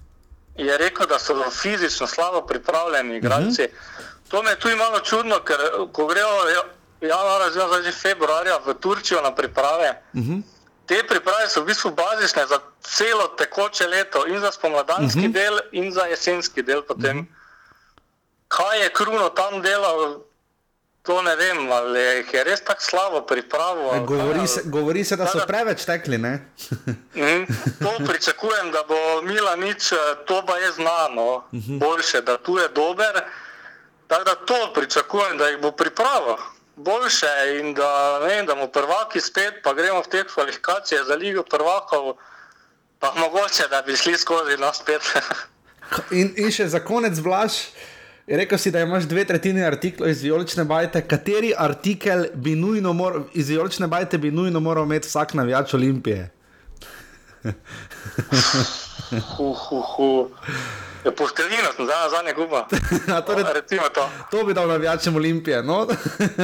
je 0.57 0.79
rekel, 0.79 1.07
da 1.07 1.19
so 1.19 1.51
fizično 1.51 2.07
slabo 2.07 2.47
pripravljeni 2.47 3.17
igralci. 3.17 3.65
Uh 3.65 3.71
mhm. 3.71 3.77
-huh. 3.77 4.29
To 4.29 4.43
me 4.43 4.51
je 4.51 4.59
tudi 4.59 4.77
malo 4.77 5.01
čudno, 5.01 5.41
ker 5.45 5.59
ko 5.93 6.07
grejo 6.07 6.29
januarja, 7.01 7.51
zdaj 7.51 7.83
že 7.83 7.93
februarja 7.93 8.59
v 8.67 8.75
Turčijo 8.75 9.21
na 9.23 9.35
priprave, 9.35 10.03
uh 10.13 10.21
mhm. 10.21 10.33
-huh. 10.33 10.43
te 10.87 11.03
priprave 11.09 11.49
so 11.49 11.61
v 11.61 11.67
bistvu 11.67 11.91
bazične 11.91 12.47
za 12.47 12.59
celo 12.81 13.27
tekoče 13.27 13.87
leto, 13.87 14.27
in 14.27 14.41
za 14.41 14.53
spomladanski 14.53 15.19
uh 15.19 15.25
-huh. 15.25 15.33
del, 15.33 15.59
in 15.73 15.93
za 15.93 16.03
jesenski 16.03 16.63
del. 16.63 16.83
Potem. 16.83 17.19
Uh 17.19 17.25
-huh. 17.25 17.29
Kaj 18.49 18.83
je 18.83 18.91
Kruno 18.91 19.29
tam 19.29 19.63
delal, 19.63 20.21
to 21.11 21.23
ne 21.23 21.35
vem, 21.37 21.73
ali 21.73 22.01
je 22.33 22.45
res 22.45 22.61
tako 22.63 22.83
slabo 22.83 23.21
pripravo. 23.27 23.91
Govori, 24.07 24.47
se, 24.47 24.63
govori 24.65 25.05
se, 25.05 25.17
da 25.17 25.27
so 25.27 25.43
preveč 25.47 25.85
tekli. 25.85 26.19
Mhm. 26.19 27.45
to 27.83 27.93
pričakujem, 28.07 28.71
da 28.71 28.85
bo 28.89 29.23
Mila 29.23 29.57
nič, 29.57 29.91
to 30.27 30.43
pa 30.47 30.59
je 30.59 30.73
znano, 30.73 31.35
uh 31.37 31.55
mhm. 31.55 31.73
-huh. 31.73 31.79
boljše, 31.79 32.23
da 32.23 32.39
tu 32.39 32.59
je 32.59 32.69
dober. 32.69 33.23
Tako 34.07 34.25
da 34.25 34.35
to 34.35 34.73
pričakujem, 34.75 35.39
da 35.39 35.49
jih 35.49 35.59
bo 35.61 35.71
pripravo 35.73 36.39
boljše 36.77 37.59
in 37.61 37.75
da, 37.75 38.21
ne, 38.29 38.43
da 38.43 38.55
mu 38.55 38.69
prvaki 38.69 39.21
spet, 39.21 39.55
pa 39.65 39.75
gremo 39.75 40.01
v 40.01 40.09
te 40.09 40.25
kvalifikacije 40.35 41.05
za 41.05 41.15
Ligo 41.15 41.43
prvakov, 41.43 42.15
pa 42.99 43.13
mogoče, 43.17 43.69
da 43.71 43.83
bi 43.83 43.97
šli 43.97 44.19
skozi 44.19 44.57
nas 44.57 44.79
spet. 44.79 45.03
in, 46.21 46.33
in 46.37 46.51
še 46.51 46.69
za 46.69 46.81
konec, 46.81 47.19
Blaž, 47.19 47.53
rekel 48.37 48.59
si, 48.59 48.70
da 48.70 48.81
imaš 48.81 49.05
dve 49.11 49.24
tretjine 49.24 49.64
artiklov 49.66 50.11
iz 50.11 50.22
Violične 50.22 50.64
bajte. 50.64 51.03
Kateri 51.03 51.55
artikel 51.59 52.26
bi 52.35 52.55
nujno 52.57 52.93
moral, 52.93 53.24
iz 53.35 53.49
Violične 53.49 53.87
bajte 53.87 54.18
bi 54.18 54.31
nujno 54.31 54.61
moral 54.61 54.85
imeti 54.85 55.09
vsak 55.09 55.35
navijač 55.35 55.74
Olimpije? 55.74 56.31
hu, 59.37 59.53
hu, 59.53 59.81
hu. 59.81 60.28
Ja, 61.05 61.12
Postelina 61.16 61.72
sem 61.76 61.87
za, 61.87 62.09
za 62.11 62.22
ne 62.22 62.33
guba. 62.33 62.66
torej, 63.26 63.45
to. 63.95 64.11
to 64.31 64.45
bi 64.45 64.55
dal 64.55 64.68
navijačem 64.68 65.16
Olimpije. 65.16 65.62
No? 65.62 65.87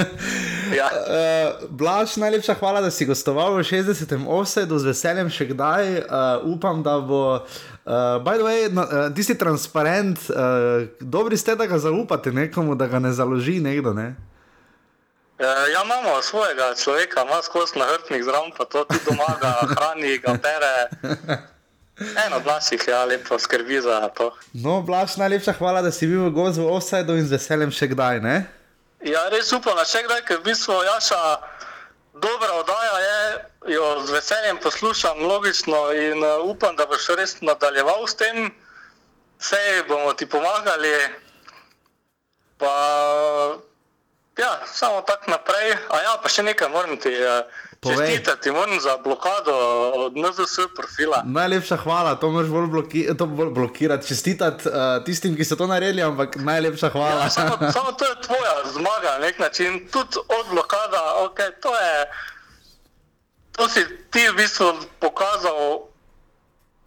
ja. 0.78 0.88
uh, 0.92 1.68
Blaž, 1.70 2.16
najlepša 2.16 2.54
hvala, 2.54 2.80
da 2.80 2.90
si 2.90 3.06
gostoval 3.06 3.54
v 3.56 3.64
60. 3.64 4.26
offsetu, 4.26 4.78
z 4.78 4.84
veseljem 4.92 5.30
še 5.30 5.50
kdaj. 5.52 5.92
Uh, 5.98 6.56
upam, 6.56 6.82
da 6.82 7.00
bo. 7.00 7.44
Uh, 7.86 8.18
by 8.18 8.36
the 8.36 8.42
way, 8.42 8.68
no, 8.68 8.82
uh, 8.82 9.14
ti 9.14 9.22
si 9.22 9.38
transparent, 9.38 10.18
uh, 10.30 10.90
dobri 10.98 11.38
ste, 11.38 11.54
da 11.54 11.66
ga 11.70 11.78
zaupate 11.78 12.32
nekomu, 12.34 12.74
da 12.74 12.86
ga 12.90 12.98
ne 12.98 13.12
založi 13.12 13.60
nekdo. 13.62 13.94
Ne? 13.94 14.16
Uh, 15.38 15.46
ja, 15.70 15.86
imamo 15.86 16.22
svojega 16.22 16.74
človeka, 16.74 17.22
ima 17.22 17.38
skozi 17.42 17.78
nahrtnik 17.78 18.24
zraven, 18.26 18.50
pa 18.58 18.64
to 18.64 18.82
tudi 18.84 19.00
doma, 19.06 19.38
ga 19.40 19.52
hrani, 19.74 20.18
ga 20.18 20.34
pere. 20.34 20.74
Eno, 22.26 22.40
Blaž 22.42 22.72
jih 22.72 22.82
je 22.88 23.04
lepo 23.06 23.38
skrbi 23.38 23.80
za 23.80 24.08
to. 24.08 24.32
No, 24.52 24.82
Blaž, 24.82 25.16
najlepša 25.16 25.52
hvala, 25.52 25.82
da 25.82 25.94
si 25.94 26.10
bil 26.10 26.26
v 26.26 26.34
gozdu 26.34 26.66
offsajdu 26.66 27.14
in 27.14 27.26
z 27.30 27.38
veseljem 27.38 27.70
še 27.70 27.86
kdaj. 27.94 28.18
Ne? 28.18 28.36
Ja, 29.06 29.28
res 29.30 29.52
upam, 29.54 29.78
da 29.78 29.86
še 29.86 30.02
kdaj, 30.02 30.26
ker 30.26 30.42
v 30.42 30.50
bistvu 30.50 30.74
Jaša 30.82 31.22
dobra 32.22 32.52
oddaja 32.52 32.98
je, 32.98 33.44
jo 33.74 34.02
z 34.06 34.10
veseljem 34.10 34.58
poslušam, 34.62 35.22
logično 35.22 35.92
in 35.92 36.24
uh, 36.24 36.44
upam, 36.44 36.76
da 36.76 36.86
boš 36.86 37.08
res 37.18 37.40
nadaljeval 37.40 38.06
s 38.06 38.16
tem, 38.16 38.50
vse 39.38 39.84
bomo 39.88 40.12
ti 40.12 40.26
pomagali. 40.26 40.96
Pa, 42.58 42.72
ja, 44.38 44.60
samo 44.66 45.02
tako 45.02 45.30
naprej. 45.30 45.76
A 45.90 46.02
ja, 46.02 46.16
pa 46.22 46.28
še 46.28 46.42
nekaj 46.42 46.72
moram 46.72 46.96
ti. 46.96 47.12
Uh, 47.84 47.98
Čestitati 47.98 48.50
moram 48.50 48.80
za 48.80 48.96
blokado 49.04 49.52
od 49.94 50.16
NZS 50.16 50.56
profila. 50.76 51.22
Najlepša 51.26 51.76
hvala, 51.76 52.14
to 52.14 52.30
moraš 52.30 52.50
bolj, 52.50 52.66
bloki 52.66 53.08
to 53.18 53.26
bolj 53.26 53.50
blokirati. 53.50 54.08
Čestitati 54.08 54.68
uh, 54.68 55.04
tistim, 55.04 55.36
ki 55.36 55.44
so 55.44 55.56
to 55.56 55.66
naredili, 55.66 56.02
ampak 56.02 56.36
najlepša 56.36 56.88
hvala. 56.88 57.22
Ja, 57.22 57.30
samo, 57.30 57.58
samo 57.72 57.92
to 57.92 58.04
je 58.04 58.14
tvoja 58.22 58.54
zmaga 58.72 59.10
na 59.12 59.18
nek 59.18 59.38
način. 59.38 59.88
Tudi 59.92 60.16
od 60.16 60.46
blokada, 60.50 61.02
okay, 61.26 61.50
to, 61.62 61.68
je, 61.68 62.06
to 63.52 63.68
si 63.68 63.80
ti 64.10 64.28
v 64.28 64.36
bistvu 64.36 64.72
pokazal 65.00 65.80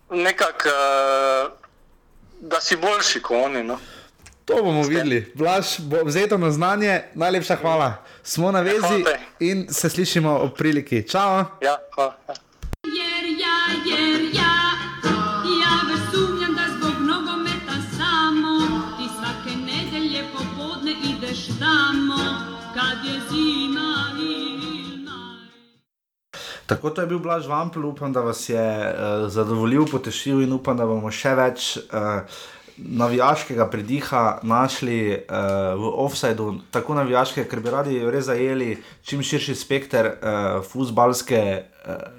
nekak, 0.10 0.68
uh, 0.68 1.52
da 2.42 2.62
si 2.62 2.76
boljši 2.76 3.22
kot 3.22 3.46
oni. 3.46 3.64
No? 3.64 3.80
To 4.46 4.64
bomo 4.64 4.84
videli. 4.84 5.32
Blaž, 5.36 5.78
bo 5.80 6.02
vzeto 6.06 6.38
na 6.38 6.52
znanje, 6.52 7.02
najlepša 7.14 7.56
hvala. 7.56 7.94
Smo 8.30 8.52
na 8.52 8.62
vezi 8.62 9.04
in 9.40 9.68
se 9.74 9.90
slišimo 9.90 10.38
ob 10.38 10.58
priliki. 10.58 11.08
Čau! 11.08 11.46
Ja, 11.62 11.78
hvala. 11.96 12.16
Ja, 12.28 12.36
ja, 14.34 14.54
ja 15.62 15.74
versumljam, 15.90 16.54
da 16.56 16.66
zbog 16.78 17.02
nogometa 17.02 17.76
samo 17.98 18.60
ti 18.98 19.06
svake 19.18 19.58
nedelje 19.58 20.24
popodne 20.34 20.92
ideš 20.92 21.48
tamo, 21.48 22.20
kad 22.74 23.06
je 23.06 23.20
zima 23.30 24.10
Tako 26.66 26.90
to 26.90 27.02
je 27.02 27.08
bil 27.08 27.20
Blaž 27.20 27.48
Vampel, 27.48 27.86
upam, 27.86 28.14
da 28.14 28.22
vas 28.22 28.50
je 28.50 28.94
uh, 28.94 29.30
zadovoljil, 29.30 29.86
potešil 29.92 30.42
in 30.42 30.54
upam, 30.54 30.78
da 30.78 30.86
bomo 30.86 31.10
še 31.12 31.32
več 31.36 31.78
uh, 31.78 32.22
navijaškega 32.86 33.68
pridiha 33.70 34.40
našli 34.44 35.12
uh, 35.12 35.36
v 35.82 35.92
offsajdu, 36.06 36.56
tako 36.72 36.96
navijaške, 36.96 37.44
ker 37.50 37.60
bi 37.60 37.74
radi 37.74 38.00
res 38.12 38.30
zajeli 38.30 38.78
čim 39.04 39.24
širši 39.24 39.56
spekter 39.56 40.06
uh, 40.06 40.14
eh, 40.22 40.62
futbalske. 40.72 41.64
Uh, 41.86 41.94
eh, 41.94 42.16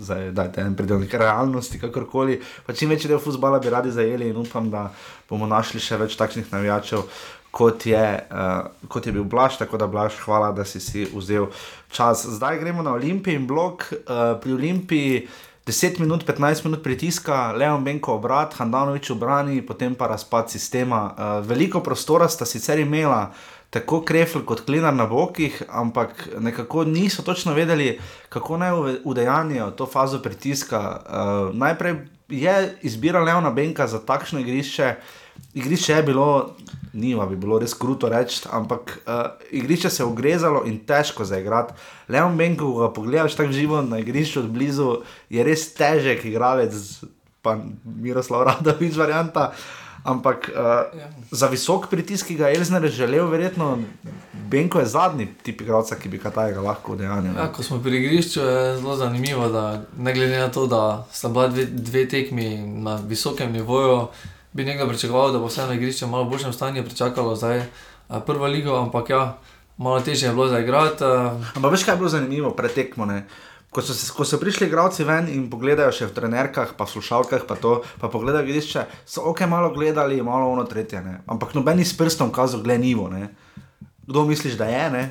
Zdaj, 0.00 0.30
da 0.32 0.44
je 0.46 0.62
en 0.62 0.76
predelnik 0.78 1.12
realnosti, 1.18 1.78
kakorkoli. 1.80 2.38
Pa 2.66 2.72
čim 2.72 2.88
večji 2.88 3.08
del 3.10 3.18
futbola 3.20 3.58
bi 3.58 3.70
radi 3.70 3.90
zajeli 3.90 4.28
in 4.30 4.36
upam, 4.38 4.70
da 4.70 4.84
bomo 5.28 5.48
našli 5.50 5.82
še 5.82 5.98
več 6.00 6.14
takšnih 6.16 6.46
navijačev, 6.52 7.02
kot 7.50 7.84
je, 7.90 8.04
uh, 8.30 8.70
kot 8.88 9.06
je 9.06 9.12
bil 9.12 9.26
Blaž. 9.26 9.58
Tako 9.58 9.82
da, 9.82 9.90
Blaž, 9.90 10.16
hvala, 10.24 10.52
da 10.56 10.64
si 10.64 10.80
si 10.80 11.04
vzel 11.10 11.50
čas. 11.90 12.22
Zdaj 12.38 12.62
gremo 12.62 12.86
na 12.86 12.94
Olimpij 12.94 13.34
in 13.34 13.50
blok. 13.50 13.90
Uh, 13.90 14.38
pri 14.40 14.54
Olimpiji 14.56 15.24
uh, 15.26 15.49
10 15.66 16.00
minut, 16.00 16.24
15 16.24 16.64
minut 16.64 16.82
pritiska, 16.82 17.52
Leon 17.52 17.84
Benko 17.84 18.14
obrat, 18.14 18.54
Handanovič 18.54 19.10
obrani, 19.10 19.60
potem 19.62 19.94
pa 19.94 20.06
razpad 20.06 20.50
sistema. 20.50 21.02
Uh, 21.12 21.46
veliko 21.46 21.80
prostora 21.80 22.28
sta 22.28 22.46
sicer 22.46 22.78
imela, 22.80 23.30
tako 23.70 24.00
Krefl 24.02 24.42
kot 24.44 24.64
Klinar 24.66 24.94
na 24.94 25.06
bokih, 25.06 25.62
ampak 25.68 26.28
nekako 26.38 26.84
niso 26.84 27.22
točno 27.22 27.54
vedeli, 27.54 27.98
kako 28.28 28.56
naj 28.56 28.72
udejanjajo 29.04 29.70
to 29.70 29.86
fazo 29.86 30.18
pritiska. 30.22 30.80
Uh, 30.80 31.54
najprej 31.56 31.94
je 32.28 32.78
izbira 32.82 33.20
Leona 33.22 33.50
Benka 33.50 33.86
za 33.86 33.98
takšno 33.98 34.40
igrišče. 34.40 34.94
Igrišče 35.54 35.92
je 35.92 36.02
bilo, 36.02 36.56
nima 36.92 37.26
bi 37.26 37.36
bilo 37.36 37.58
res 37.58 37.74
kruto 37.74 38.08
reči, 38.08 38.42
ampak 38.50 38.98
uh, 39.06 39.22
igrišče 39.50 39.90
se 39.90 40.02
je 40.02 40.06
ogrezalo 40.06 40.62
in 40.66 40.78
težko 40.86 41.24
za 41.24 41.38
igrati. 41.38 41.74
Leon 42.08 42.36
Benko, 42.36 42.72
ko 42.72 42.86
ga 42.86 42.92
pogledaš 42.92 43.36
tako 43.38 43.52
živo 43.52 43.82
na 43.82 43.98
igrišču 43.98 44.40
od 44.40 44.50
blizu, 44.50 44.96
je 45.30 45.44
res 45.44 45.68
težek 45.74 46.24
igralec, 46.24 46.74
pa 47.42 47.58
Miroslav 47.84 48.42
Radovič 48.48 48.96
varianta. 48.96 49.52
Ampak 50.04 50.48
uh, 50.48 50.64
ja. 50.96 51.10
za 51.30 51.46
visok 51.52 51.90
pritisk, 51.90 52.26
ki 52.26 52.38
ga 52.40 52.48
je 52.48 52.56
Elzner 52.56 52.88
želel, 52.88 53.26
verjetno 53.28 53.78
Benko 54.50 54.80
je 54.80 54.86
zadnji 54.86 55.28
tip 55.42 55.60
igralca, 55.60 55.94
ki 55.94 56.08
bi 56.08 56.18
kaj 56.18 56.32
takega 56.32 56.60
lahko 56.64 56.96
dejansko. 56.96 57.36
Ja, 57.36 57.50
ko 57.52 57.62
smo 57.62 57.78
pri 57.84 58.00
igrišču, 58.00 58.40
je 58.40 58.76
zelo 58.80 58.96
zanimivo, 58.96 59.48
da 59.48 59.82
ne 59.98 60.14
glede 60.14 60.38
na 60.38 60.48
to, 60.48 60.66
da 60.66 61.06
sta 61.12 61.28
bila 61.28 61.48
dve, 61.48 61.64
dve 61.64 62.08
tekmi 62.08 62.56
na 62.58 62.96
visokem 62.96 63.52
nivoju 63.52 64.08
bi 64.52 64.64
nekdo 64.64 64.88
pričakoval, 64.88 65.32
da 65.32 65.38
bo 65.38 65.46
vse 65.46 65.66
na 65.66 65.74
igrišču 65.74 66.06
malo 66.06 66.24
boljšem 66.24 66.52
stanju, 66.52 66.84
pričakalo 66.84 67.36
zdaj 67.36 67.64
prvo 68.26 68.46
ligo, 68.46 68.76
ampak 68.76 69.10
ja, 69.10 69.38
malo 69.76 70.00
težje 70.00 70.28
je 70.28 70.34
bilo 70.34 70.48
za 70.48 70.58
igrati. 70.58 71.04
Ampak 71.54 71.72
veš, 71.72 71.84
kaj 71.84 71.94
je 71.94 71.98
bilo 71.98 72.08
zanimivo, 72.08 72.50
pretekmo. 72.50 73.06
Ne? 73.06 73.26
Ko 73.70 73.82
so, 73.82 73.94
ko 74.16 74.24
so 74.26 74.38
prišli 74.38 74.66
igralci 74.66 75.04
ven 75.06 75.28
in 75.30 75.46
pogledajo 75.50 75.92
še 75.94 76.10
v 76.10 76.16
trenerkah, 76.16 76.74
pa 76.74 76.84
v 76.84 76.94
slušalkah, 76.96 77.46
pa 77.46 77.54
to, 77.54 77.78
pa 78.02 78.10
pogledajo 78.10 78.48
vidišče, 78.48 78.86
so 79.06 79.28
ok, 79.30 79.46
malo 79.46 79.70
gledali, 79.70 80.18
malo 80.22 80.50
ono 80.50 80.66
tretje, 80.66 81.02
ne? 81.04 81.20
ampak 81.30 81.54
nobeni 81.54 81.86
s 81.86 81.94
prstom 81.94 82.32
kazal. 82.34 82.66
Ne? 82.66 83.30
Kdo 84.06 84.26
misliš, 84.26 84.58
da 84.58 84.66
je? 84.66 84.90
Ne? 84.90 85.04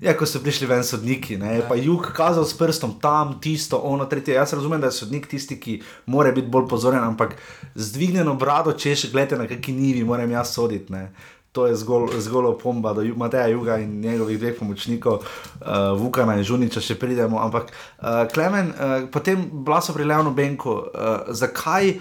Ja, 0.00 0.12
ko 0.12 0.26
so 0.28 0.42
prišli 0.44 0.66
ven 0.68 0.82
sodniki, 0.84 1.38
ne, 1.40 1.62
pa 1.64 1.76
jug 1.80 2.10
kazal 2.16 2.44
s 2.44 2.52
prstom 2.56 2.98
tam, 3.00 3.38
tisto, 3.40 3.78
ono, 3.80 4.04
tretje. 4.04 4.34
Jaz 4.36 4.52
razumem, 4.52 4.80
da 4.80 4.90
je 4.90 4.98
sodnik 4.98 5.24
tisti, 5.30 5.56
ki 5.56 5.78
mora 6.12 6.34
biti 6.36 6.52
bolj 6.52 6.66
pozoren, 6.68 7.00
ampak 7.00 7.38
z 7.74 7.94
dvignjeno 7.94 8.34
brado, 8.36 8.76
če 8.76 8.92
še 8.92 9.10
gledate 9.14 9.40
na 9.40 9.48
kakšni 9.48 9.72
nivi, 9.72 10.04
moram 10.04 10.36
jaz 10.36 10.52
soditi. 10.52 10.92
Ne. 10.92 11.08
To 11.56 11.64
je 11.64 11.78
zgolj, 11.80 12.12
zgolj 12.20 12.50
opomba 12.50 12.92
do 12.92 13.00
Mateja 13.16 13.48
Juga 13.48 13.78
in 13.80 13.96
njegovih 14.04 14.36
dveh 14.36 14.58
pomočnikov, 14.58 15.24
uh, 15.24 15.96
Vukana 15.96 16.36
in 16.36 16.44
Žuniča, 16.44 16.84
še 16.84 16.98
pridemo. 17.00 17.40
Ampak, 17.40 17.72
uh, 17.72 18.26
Klemen, 18.28 18.74
uh, 18.76 18.96
potem 19.08 19.48
blaso 19.64 19.96
pri 19.96 20.04
Leonu 20.04 20.36
Benku, 20.36 20.76
uh, 20.76 21.32
zakaj 21.32 21.96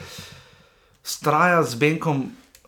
straja 0.99 1.63
z 1.63 1.79
Benkom 1.79 2.25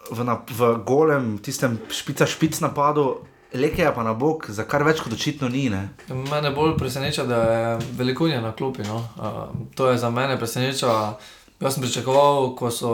v, 0.08 0.24
na, 0.24 0.40
v 0.40 0.78
golem, 0.88 1.36
tistem 1.44 1.76
špica 1.92 2.24
špic 2.24 2.64
napadu? 2.64 3.28
Leke 3.54 3.82
je 3.82 3.94
pa 3.96 4.04
na 4.04 4.14
bok, 4.14 4.50
za 4.50 4.64
kar 4.68 4.84
več 4.84 5.00
kot 5.00 5.14
očitno 5.14 5.48
ni. 5.50 5.70
Ne? 5.70 5.90
Mene 6.10 6.52
bolj 6.52 6.76
preseneča, 6.78 7.24
da 7.24 7.42
je 7.44 7.78
veliko 7.98 8.28
njih 8.28 8.42
na 8.42 8.52
klopi. 8.52 8.84
No. 8.84 8.98
Uh, 9.16 9.68
to 9.76 9.90
je 9.92 9.98
za 9.98 10.10
mene 10.10 10.38
preseneča. 10.38 11.14
Jaz 11.60 11.74
sem 11.74 11.82
pričakoval, 11.84 12.56
ko 12.56 12.72
so 12.72 12.90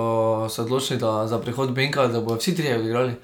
se 0.49 0.61
odločili 0.61 0.99
za 1.27 1.39
prihod 1.41 1.73
Benka, 1.73 2.07
da 2.07 2.21
bodo 2.21 2.37
vsi 2.39 2.55
trije 2.55 2.77
odigrali. 2.79 3.15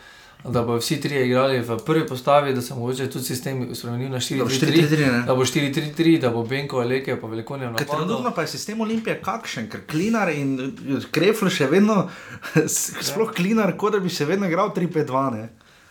da 0.44 0.62
bodo 0.64 0.80
vsi 0.80 1.02
trije 1.02 1.26
igrali 1.28 1.62
v 1.62 1.78
prvi 1.86 2.08
postavi, 2.08 2.54
da 2.54 2.62
se 2.62 2.74
mogoče 2.74 3.10
tudi 3.10 3.26
sistem 3.26 3.76
spremenil 3.76 4.10
na 4.10 4.20
Da 4.20 4.44
bo 4.44 4.50
4-3-3. 4.50 4.88
4-3-3, 4.90 5.12
ne? 5.12 5.24
Da 5.28 5.36
bo 5.36 5.42
4-3-3, 5.44 6.20
da 6.20 6.30
bo 6.30 6.44
Benko, 6.44 6.80
Leke 6.80 7.16
pa 7.22 7.28
Velikonja 7.28 7.64
Ker 7.64 7.72
napadal. 7.72 8.06
trenutno 8.08 8.32
pa 8.36 8.42
je 8.42 8.48
sistem 8.48 8.82
Olimpije 8.82 9.22
kakšen, 9.22 9.70
ker 9.70 9.82
Klinar 9.88 10.30
in 10.30 10.76
Krefl 11.12 11.48
še 11.48 11.68
vedno, 11.68 12.10
sploh 12.68 13.32
Klinar, 13.36 13.78
kot 13.78 13.94
da 13.94 14.00
bi 14.00 14.10
še 14.10 14.26
vedno 14.26 14.48
igral 14.48 14.74
3-5-2. 14.76 15.48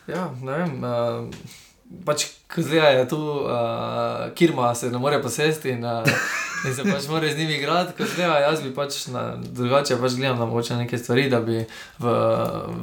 Ja, 0.09 0.29
ne 0.41 0.57
vem. 0.57 0.83
Uh, 0.83 1.29
pač, 2.05 2.27
zdaj 2.57 2.99
je 2.99 3.07
tu, 3.09 3.19
uh, 3.45 4.29
Kirma 4.35 4.73
se 4.75 4.91
ne 4.91 5.01
more 5.01 5.21
posesti 5.21 5.75
in, 5.75 5.85
uh, 5.85 6.05
in 6.67 6.75
se 6.75 6.85
pač 6.85 7.07
mora 7.09 7.29
z 7.29 7.37
njimi 7.37 7.57
igrati, 7.59 7.95
ko 7.97 8.07
zdaj 8.09 8.41
jaz 8.41 8.63
bi 8.65 8.73
pač 8.75 8.99
na, 9.13 9.23
drugače 9.37 9.99
pač 10.01 10.17
gledam 10.17 10.41
na 10.41 10.49
mogoče 10.49 10.79
neke 10.81 10.97
stvari, 10.97 11.29
da 11.29 11.41
bi 11.45 11.61
v. 11.99 12.15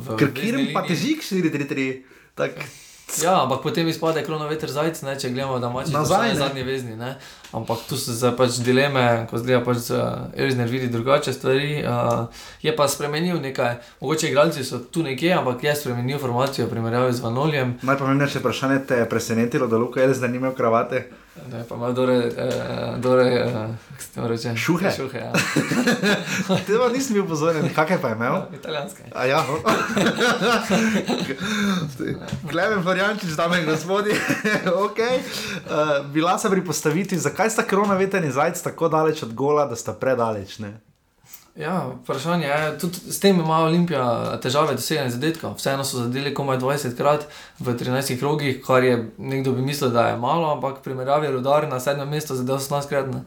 v 0.07 0.19
Ker 0.21 0.35
Kirm 0.37 0.71
pa 0.75 0.87
teži 0.87 1.17
4-3-3. 1.23 1.89
Tak, 2.37 2.59
Ja, 3.23 3.43
ampak 3.43 3.63
potem 3.63 3.89
izpade 3.89 4.25
krono 4.25 4.49
veter 4.49 4.71
zajec, 4.71 4.99
ne, 5.03 5.15
če 5.19 5.31
gledamo, 5.31 5.59
da 5.63 5.71
mači 5.71 5.93
Nazaj, 5.95 6.29
ne. 6.29 6.39
zadnji 6.41 6.63
vezni. 6.67 6.97
Ne. 6.97 7.15
Ampak 7.55 7.85
tu 7.89 7.97
so 7.97 8.13
zdaj 8.13 8.35
pač 8.37 8.59
dileme, 8.67 9.05
ko 9.31 9.39
zdaj 9.39 9.63
pač 9.65 9.91
uh, 9.95 10.27
Elžir 10.35 10.67
vidi 10.71 10.91
drugače 10.91 11.33
stvari. 11.33 11.85
Uh, 11.87 12.27
je 12.63 12.75
pa 12.77 12.89
spremenil 12.91 13.39
nekaj, 13.41 13.79
mogoče 14.03 14.31
igralci 14.31 14.65
so 14.67 14.83
tu 14.83 15.07
nekje, 15.07 15.33
ampak 15.39 15.63
je 15.65 15.77
spremenil 15.79 16.19
formacijo 16.19 16.67
v 16.67 16.75
primerjavi 16.75 17.15
z 17.15 17.23
Vanoljem. 17.23 17.77
Najpomembnejše 17.87 18.43
vprašanje 18.43 18.83
te 18.91 18.99
je 19.05 19.09
presenetilo, 19.09 19.71
da 19.71 19.79
Luka 19.79 20.07
da 20.07 20.29
ni 20.29 20.43
imel 20.43 20.55
kravate. 20.59 21.07
Ne, 21.53 21.65
pa 21.69 21.75
ima 21.75 21.93
dore, 21.93 22.33
eh, 22.37 22.95
dore 22.99 23.23
eh, 23.23 23.53
kako 23.91 24.03
se 24.03 24.15
to 24.15 24.29
reče? 24.29 24.57
Šuhe? 24.57 24.91
Šuhe, 24.97 25.19
ja. 25.19 25.33
Tega 26.67 26.89
nisem 26.93 27.15
bil 27.15 27.29
pozoren, 27.29 27.69
kakšne 27.75 28.01
pa 28.01 28.09
je 28.09 28.15
imel. 28.15 28.37
Italijanske. 28.55 29.03
A 29.15 29.25
ja, 29.25 29.45
no. 29.49 29.59
Klemen 32.51 32.83
Floriančič, 32.83 33.31
dame 33.37 33.61
in 33.61 33.67
gospodje, 33.67 34.15
okay. 34.87 35.19
uh, 35.19 36.07
bila 36.13 36.39
sem 36.39 36.51
pri 36.51 36.65
postavitvi, 36.65 37.19
zakaj 37.19 37.51
sta 37.51 37.63
korona 37.63 37.95
veter 37.95 38.25
in 38.25 38.33
zajec 38.33 38.63
tako 38.63 38.89
daleč 38.89 39.23
od 39.23 39.35
gola, 39.35 39.67
da 39.67 39.77
sta 39.77 39.93
predaleč. 39.93 40.59
Ne? 40.59 40.86
Ja, 41.57 41.89
vprašanje 42.03 42.47
je, 42.47 42.79
tudi 42.79 43.13
s 43.13 43.21
tem 43.21 43.39
ima 43.41 43.63
Olimpija 43.65 44.37
težave 44.45 44.75
doseganja 44.77 45.11
zadetkov. 45.11 45.55
Vseeno 45.57 45.85
so 45.85 46.03
zadeli 46.03 46.35
komaj 46.35 46.59
20 46.61 46.97
krat 46.97 47.25
v 47.59 47.73
13 47.73 48.19
krogih, 48.21 48.59
kar 48.67 48.85
je 48.85 48.99
nekdo 49.19 49.55
bi 49.57 49.65
mislil, 49.65 49.91
da 49.91 50.09
je 50.09 50.19
malo, 50.21 50.51
ampak 50.53 50.83
primerjavi 50.85 51.33
rodar 51.33 51.69
na 51.69 51.81
sedmem 51.81 52.09
mestu 52.09 52.37
zadel 52.37 52.61
18 52.61 52.89
krat. 52.89 53.09
Ne. 53.09 53.25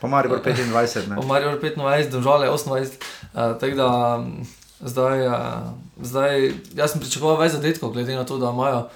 Pa 0.00 0.08
Maribor 0.08 0.42
25. 0.42 1.08
Ne? 1.08 1.16
Pa 1.16 1.26
Marijo 1.26 1.54
25, 1.60 2.10
držale 2.10 2.50
28. 2.50 2.82
Uh, 2.82 3.58
tako 3.60 3.74
da 3.76 4.24
zdaj, 4.80 5.26
uh, 5.26 5.34
zdaj, 6.02 6.52
jaz 6.74 6.92
sem 6.92 7.00
pričakoval 7.00 7.38
več 7.38 7.52
zadetkov, 7.52 7.94
glede 7.94 8.14
na 8.14 8.24
to, 8.26 8.38
da 8.42 8.50
imajo 8.50 8.88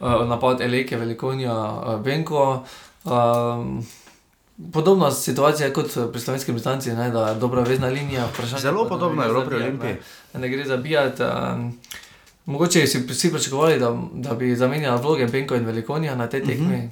uh, 0.00 0.22
napad 0.30 0.60
Eleke, 0.60 0.96
Velikonja, 0.96 1.54
uh, 1.54 1.96
Benko. 2.02 2.64
Um, 3.04 3.82
Podobna 4.72 5.10
situacija 5.12 5.66
je 5.66 5.72
kot 5.72 5.86
pri 6.12 6.20
slovenski 6.20 6.50
reprezentanci, 6.50 6.90
da 6.90 7.28
je 7.28 7.34
dobra 7.36 7.62
vezna 7.62 7.86
linija. 7.88 8.26
vprašanje 8.26 8.60
Zelo 8.60 8.88
podobno 8.88 9.22
je 9.22 9.28
zabijati, 9.30 9.54
Olimpiji. 9.56 9.96
Ne, 10.34 10.40
ne 10.40 10.48
gre 10.48 10.64
zabijati. 10.64 11.22
Um, 11.22 11.78
mogoče 12.46 12.86
si 12.86 12.98
vsi 13.00 13.32
pričakovali, 13.32 13.78
da, 13.78 13.90
da 14.14 14.34
bi 14.34 14.56
zamenjali 14.56 15.02
vloge 15.02 15.26
Benko 15.26 15.54
in 15.54 15.64
Velikonja 15.64 16.14
na 16.14 16.26
tej 16.26 16.40
tekmi. 16.42 16.76
Mhm. 16.76 16.86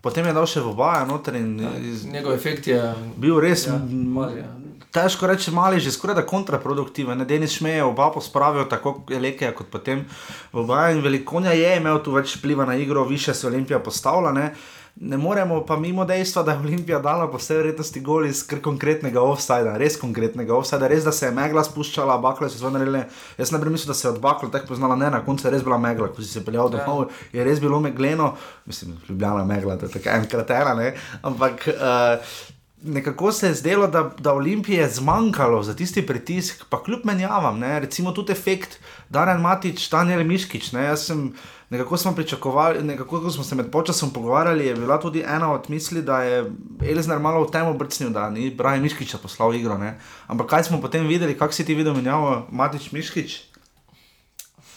Potem 0.00 0.26
je 0.26 0.32
dal 0.32 0.46
še 0.46 0.60
v 0.60 0.68
obaja 0.68 1.04
noter 1.04 1.34
in 1.34 1.60
iz- 1.82 2.06
Njegov 2.06 2.32
efekt 2.32 2.66
je 2.66 2.80
bil 3.16 3.36
res. 3.38 3.66
Ja, 3.66 3.76
mali, 3.92 4.38
ja. 4.38 4.48
Težko 4.90 5.26
reči, 5.26 5.50
mali, 5.50 5.78
že 5.78 5.92
skoraj 5.92 6.16
da 6.16 6.24
kontraproduktiven. 6.24 7.18
Ne, 7.18 7.24
Denis 7.24 7.52
Šmeje 7.52 7.84
oba 7.84 8.10
pospravijo 8.10 8.64
tako 8.64 9.02
Eleke, 9.10 9.52
kot 9.52 9.66
potem 9.68 10.06
v 10.52 10.58
obaja 10.58 10.90
in 10.90 11.00
Velikonja 11.00 11.52
je 11.52 11.76
imel 11.76 12.00
tu 12.00 12.12
več 12.12 12.36
vpliva 12.36 12.64
na 12.64 12.74
igro, 12.74 13.04
više 13.04 13.34
se 13.34 13.46
Olimpija 13.46 13.78
postavlja. 13.78 14.32
Ne. 14.32 14.54
Ne 14.96 15.16
moremo 15.16 15.62
pa 15.66 15.76
mimo 15.76 16.04
dejstva, 16.04 16.42
da 16.42 16.52
je 16.52 16.58
Olimpija 16.58 16.98
dala 16.98 17.30
po 17.30 17.38
vsej 17.38 17.56
verjetnosti 17.56 18.00
gol 18.04 18.26
iz 18.26 18.42
konkretnega 18.62 19.22
offsajda, 19.22 19.76
res 19.80 19.96
konkretnega 20.00 20.54
offsajda, 20.54 20.88
res 20.90 21.06
da 21.06 21.12
se 21.12 21.26
je 21.26 21.32
megla 21.32 21.64
spuščala, 21.64 22.18
bakle 22.20 22.50
so 22.50 22.58
zelo 22.58 22.74
naredile. 22.74 23.06
Jaz 23.38 23.54
ne 23.54 23.62
bi 23.62 23.72
mislil, 23.72 23.94
da 23.94 23.96
se 23.96 24.08
je 24.08 24.12
od 24.12 24.20
bakle 24.20 24.50
tako 24.50 24.74
poznala, 24.74 24.98
ne, 25.00 25.10
na 25.14 25.22
koncu 25.24 25.46
je 25.46 25.54
res 25.54 25.64
bila 25.64 25.78
megla, 25.80 26.10
ko 26.12 26.22
si 26.22 26.28
se 26.28 26.44
peljal 26.44 26.68
domov, 26.74 27.14
je 27.32 27.44
res 27.46 27.62
bilo 27.62 27.80
megleno, 27.80 28.34
mislim, 28.66 28.98
ljubljena 29.08 29.44
megla, 29.44 29.78
to 29.78 29.88
je 29.88 29.98
tako 29.98 30.16
enkrat 30.20 30.56
ena, 30.60 30.74
ne, 30.74 30.94
ampak. 31.22 31.68
Uh, 31.76 32.48
Nekako 32.80 33.28
se 33.32 33.50
je 33.50 33.54
zdelo, 33.54 33.86
da, 33.92 34.06
da 34.18 34.32
Olimpiji 34.32 34.78
je 34.78 34.86
zmanjkalo 34.88 35.58
za 35.62 35.74
tisti 35.76 36.00
pritisk, 36.06 36.62
pa 36.70 36.78
kljub 36.82 37.02
menjavam, 37.04 37.58
ne, 37.60 37.74
recimo 37.80 38.12
tudi 38.16 38.32
efekt 38.32 38.78
Darren 39.12 39.42
Matič, 39.44 39.90
Daniel 39.92 40.24
Miškič. 40.24 40.70
Ne, 40.72 40.86
jaz 40.88 41.04
sem 41.10 41.26
nekako 41.70 41.96
smo 41.96 42.14
pričakovali, 42.14 42.82
nekako 42.82 43.20
ko 43.20 43.30
smo 43.30 43.44
se 43.44 43.54
med 43.54 43.70
počasom 43.70 44.10
pogovarjali, 44.10 44.66
je 44.66 44.74
bila 44.74 45.00
tudi 45.00 45.24
ena 45.26 45.52
od 45.52 45.70
misli, 45.70 46.02
da 46.02 46.22
je 46.22 46.50
Elizner 46.82 47.18
malo 47.18 47.44
v 47.44 47.50
tem 47.50 47.66
obrcnil, 47.66 48.10
da 48.10 48.30
ni 48.30 48.50
Brian 48.50 48.82
Miškiča 48.82 49.18
poslal 49.18 49.54
igro. 49.54 49.78
Ne. 49.78 49.98
Ampak 50.26 50.46
kaj 50.46 50.64
smo 50.64 50.80
potem 50.80 51.06
videli, 51.06 51.38
kako 51.38 51.52
si 51.52 51.64
ti 51.64 51.74
videl 51.74 51.94
menjavo 51.94 52.46
Matič 52.50 52.92
Miškič? 52.92 53.50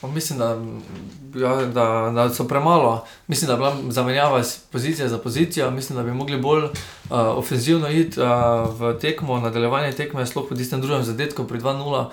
Mislim, 0.08 0.40
da, 0.40 0.58
ja, 1.40 1.56
da, 1.66 2.12
da 2.16 2.30
so 2.30 2.48
premalo. 2.48 3.06
Mislim, 3.28 3.48
da 3.48 3.54
je 3.54 3.58
bila 3.58 3.76
zamenjava 3.90 4.42
pozicije 4.72 5.10
za 5.10 5.18
pozicijo. 5.18 5.72
Mislim, 5.72 5.98
da 5.98 6.04
bi 6.04 6.12
mogli 6.12 6.42
bolj 6.42 6.64
uh, 6.64 6.72
ofenzivno 7.10 7.90
iti 7.90 8.20
uh, 8.20 8.28
v 8.80 9.00
tekmo, 9.00 9.40
nadaljevanje 9.40 9.92
tekme, 9.92 10.26
sploh 10.26 10.46
po 10.50 10.56
tistem 10.56 10.82
drugem 10.82 11.04
zadetku 11.04 11.48
pri 11.48 11.60
2-0. 11.60 12.06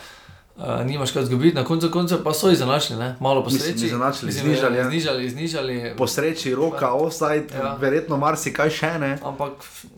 Uh, 0.60 0.86
nimaš 0.86 1.10
kaj 1.10 1.22
izgubiti, 1.22 1.56
na 1.56 1.64
koncu 1.64 1.88
konca 1.90 2.18
pa 2.24 2.34
so 2.34 2.50
izenačili, 2.50 2.98
ne? 2.98 3.16
malo 3.20 3.44
po 3.44 3.50
sreči. 3.50 3.86
izenačili, 3.86 4.26
Mislim, 4.26 4.46
znižali, 4.46 4.78
ja. 4.78 4.84
znižali, 4.84 5.30
znižali. 5.30 5.94
Po 5.96 6.06
sreči, 6.06 6.54
roka, 6.54 6.92
offside, 6.92 7.46
Ja. 7.54 7.58
ja. 7.58 7.76
verjetno 7.80 8.16
marsikaj 8.16 8.70
še 8.70 8.98
ne. 8.98 9.18
Ampak 9.24 9.52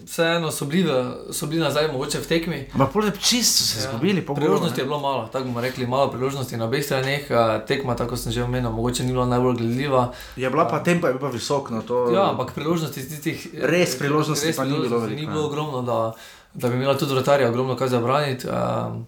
vseeno 0.06 0.50
so 0.50 0.64
bili, 0.64 0.92
so 1.30 1.46
bili 1.46 1.60
nazaj, 1.60 1.88
mogoče 1.92 2.18
v 2.18 2.26
tekmi. 2.26 2.60
Ampak 2.74 2.92
pol 2.92 3.10
čisto 3.10 3.58
so 3.58 3.72
se 3.72 3.78
izgubili, 3.78 4.22
po 4.22 4.34
Priložnosti 4.34 4.80
je 4.80 4.84
bilo 4.84 5.00
malo, 5.00 5.28
tako 5.32 5.44
bomo 5.44 5.60
rekli, 5.60 5.86
malo 5.86 6.10
priložnosti 6.10 6.56
na 6.56 6.64
obeh 6.64 6.84
straneh. 6.84 7.26
Uh, 7.26 7.66
tekma, 7.66 7.96
tako 7.96 8.16
sem 8.16 8.32
že 8.32 8.44
omenil, 8.44 8.70
mogoče 8.70 9.02
ni 9.02 9.12
bila 9.12 9.26
najbolj 9.26 9.56
gledljiva. 9.56 10.12
Je 10.36 10.50
bila 10.50 10.68
pa 10.68 10.78
tempo, 10.78 11.06
je 11.06 11.12
bil 11.12 11.20
pa 11.20 11.28
visok. 11.28 11.70
No, 11.70 11.82
to... 11.82 12.10
Ja, 12.14 12.30
ampak 12.30 12.54
priložnosti 12.54 13.02
tistih. 13.02 13.48
Res 13.58 13.98
priložnosti 13.98 14.54
pa 14.56 14.64
ni 14.64 14.78
bilo 14.78 14.98
veliko, 14.98 15.20
Ni 15.20 15.26
bilo 15.26 15.40
ja. 15.42 15.46
ogromno, 15.46 15.82
da, 15.82 16.12
da 16.54 16.68
bi 16.68 16.76
imela 16.78 16.94
tudi 16.98 17.14
vratarja 17.14 17.48
ogromno 17.50 17.74
kaj 17.76 17.88
za 17.88 18.00
braniti. 18.00 18.46
Um, 18.46 19.06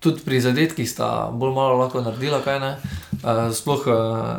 tudi 0.00 0.24
pri 0.24 0.40
zadetkih 0.40 0.88
sta 0.88 1.28
bolj 1.32 1.52
malo 1.54 1.76
lahko 1.80 2.00
naredila, 2.00 2.40
kaj 2.44 2.60
ne. 2.60 2.72
Uh, 3.20 3.50
sploh 3.52 3.84
uh, 3.84 3.98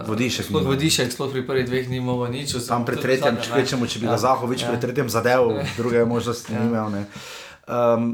Vodišek 0.10 0.50
sploh, 0.50 0.66
vodišek, 0.66 1.14
sploh 1.14 1.30
pri 1.30 1.46
prvih 1.46 1.68
dveh 1.70 1.90
ni 1.90 2.02
mogel 2.02 2.34
nič. 2.34 2.58
Tam 2.66 2.82
pri 2.86 2.98
tretjem, 2.98 3.38
zadnjem, 3.38 3.46
če 3.46 3.62
rečemo, 3.62 3.86
če 3.86 4.02
bi 4.02 4.10
ga 4.10 4.18
Ja, 4.18 4.24
Zahovič 4.26 4.66
ja. 4.66 4.74
pri 4.74 4.82
tretjem 4.82 5.10
zadev, 5.14 5.54
druge 5.78 6.02
možnosti 6.06 6.50
ni 6.50 6.66
imel. 6.66 6.90
ne. 6.90 7.06
Um, 7.70 8.12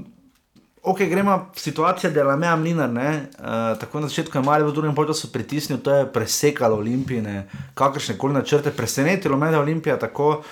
Ok, 0.88 1.02
gremo 1.04 1.50
situacija, 1.56 2.12
da 2.16 2.20
je 2.20 2.24
Lamea 2.24 2.56
Mlinar, 2.56 2.90
ne, 2.90 3.28
uh, 3.40 3.80
tako 3.80 4.00
na 4.00 4.08
začetku 4.08 4.38
je 4.38 4.44
malo 4.44 4.70
v 4.70 4.72
drugem 4.72 4.96
času 4.96 5.28
pritisnil, 5.32 5.82
to 5.84 5.92
je 5.92 6.06
presekalo 6.08 6.78
Olimpijine, 6.78 7.50
kakršne 7.74 8.16
koli 8.18 8.34
načrte, 8.34 8.72
presenetilo 8.72 9.38
me, 9.38 9.50
da 9.52 9.58
je 9.58 9.62
Olimpija 9.62 10.00
tako 10.00 10.44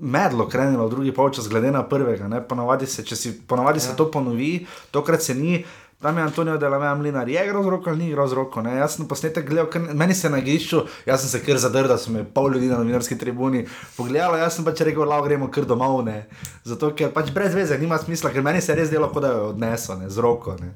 medlo 0.00 0.48
krenila 0.48 0.84
v 0.84 0.90
drugi 0.90 1.12
polčas, 1.12 1.48
glede 1.48 1.70
na 1.70 1.82
prvega. 1.82 2.28
Ne, 2.28 2.42
ponavadi 2.48 2.86
se, 2.86 3.16
si, 3.16 3.40
ponavadi 3.46 3.78
ja. 3.78 3.80
se 3.80 3.96
to 3.96 4.10
ponovi, 4.10 4.66
tokrat 4.90 5.22
se 5.22 5.34
ni. 5.34 5.64
Tam 6.02 6.18
je 6.18 6.22
Antonijo 6.22 6.58
Delamea 6.58 6.94
Mlinar, 6.94 7.28
je 7.28 7.44
igral 7.44 7.62
z 7.62 7.68
roko 7.68 7.90
ali 7.90 7.98
ni 7.98 8.08
igral 8.08 8.28
z 8.28 8.32
roko. 8.32 8.62
Ne? 8.62 8.76
Jaz 8.76 8.94
sem 8.96 9.08
posnetek 9.08 9.48
gledal, 9.48 9.66
ker 9.66 9.82
meni 9.82 10.14
se 10.14 10.26
je 10.26 10.30
na 10.30 10.38
igrišču, 10.38 10.82
jaz 11.06 11.24
sem 11.24 11.30
se 11.30 11.40
kar 11.42 11.58
zadrl, 11.58 11.88
da 11.90 11.96
so 11.98 12.12
me 12.14 12.22
pol 12.24 12.52
ljudi 12.54 12.68
na 12.70 12.78
novinarski 12.78 13.18
tribuni 13.18 13.64
pogledali, 13.96 14.38
jaz 14.38 14.54
sem 14.54 14.64
pač 14.64 14.84
rekel, 14.86 15.02
lao 15.10 15.24
gremo 15.26 15.50
kar 15.50 15.66
domov. 15.66 16.04
Ne? 16.06 16.28
Zato, 16.64 16.92
ker 16.94 17.10
pač 17.10 17.32
brez 17.34 17.54
veze 17.54 17.78
nima 17.82 17.98
smisla, 17.98 18.30
ker 18.30 18.46
meni 18.46 18.62
se 18.62 18.72
je 18.72 18.78
res 18.78 18.94
delo, 18.94 19.10
kot 19.10 19.26
da 19.26 19.32
je 19.34 19.42
odnesel 19.48 19.98
ne? 19.98 20.10
z 20.10 20.22
roko. 20.22 20.54
Ne? 20.62 20.70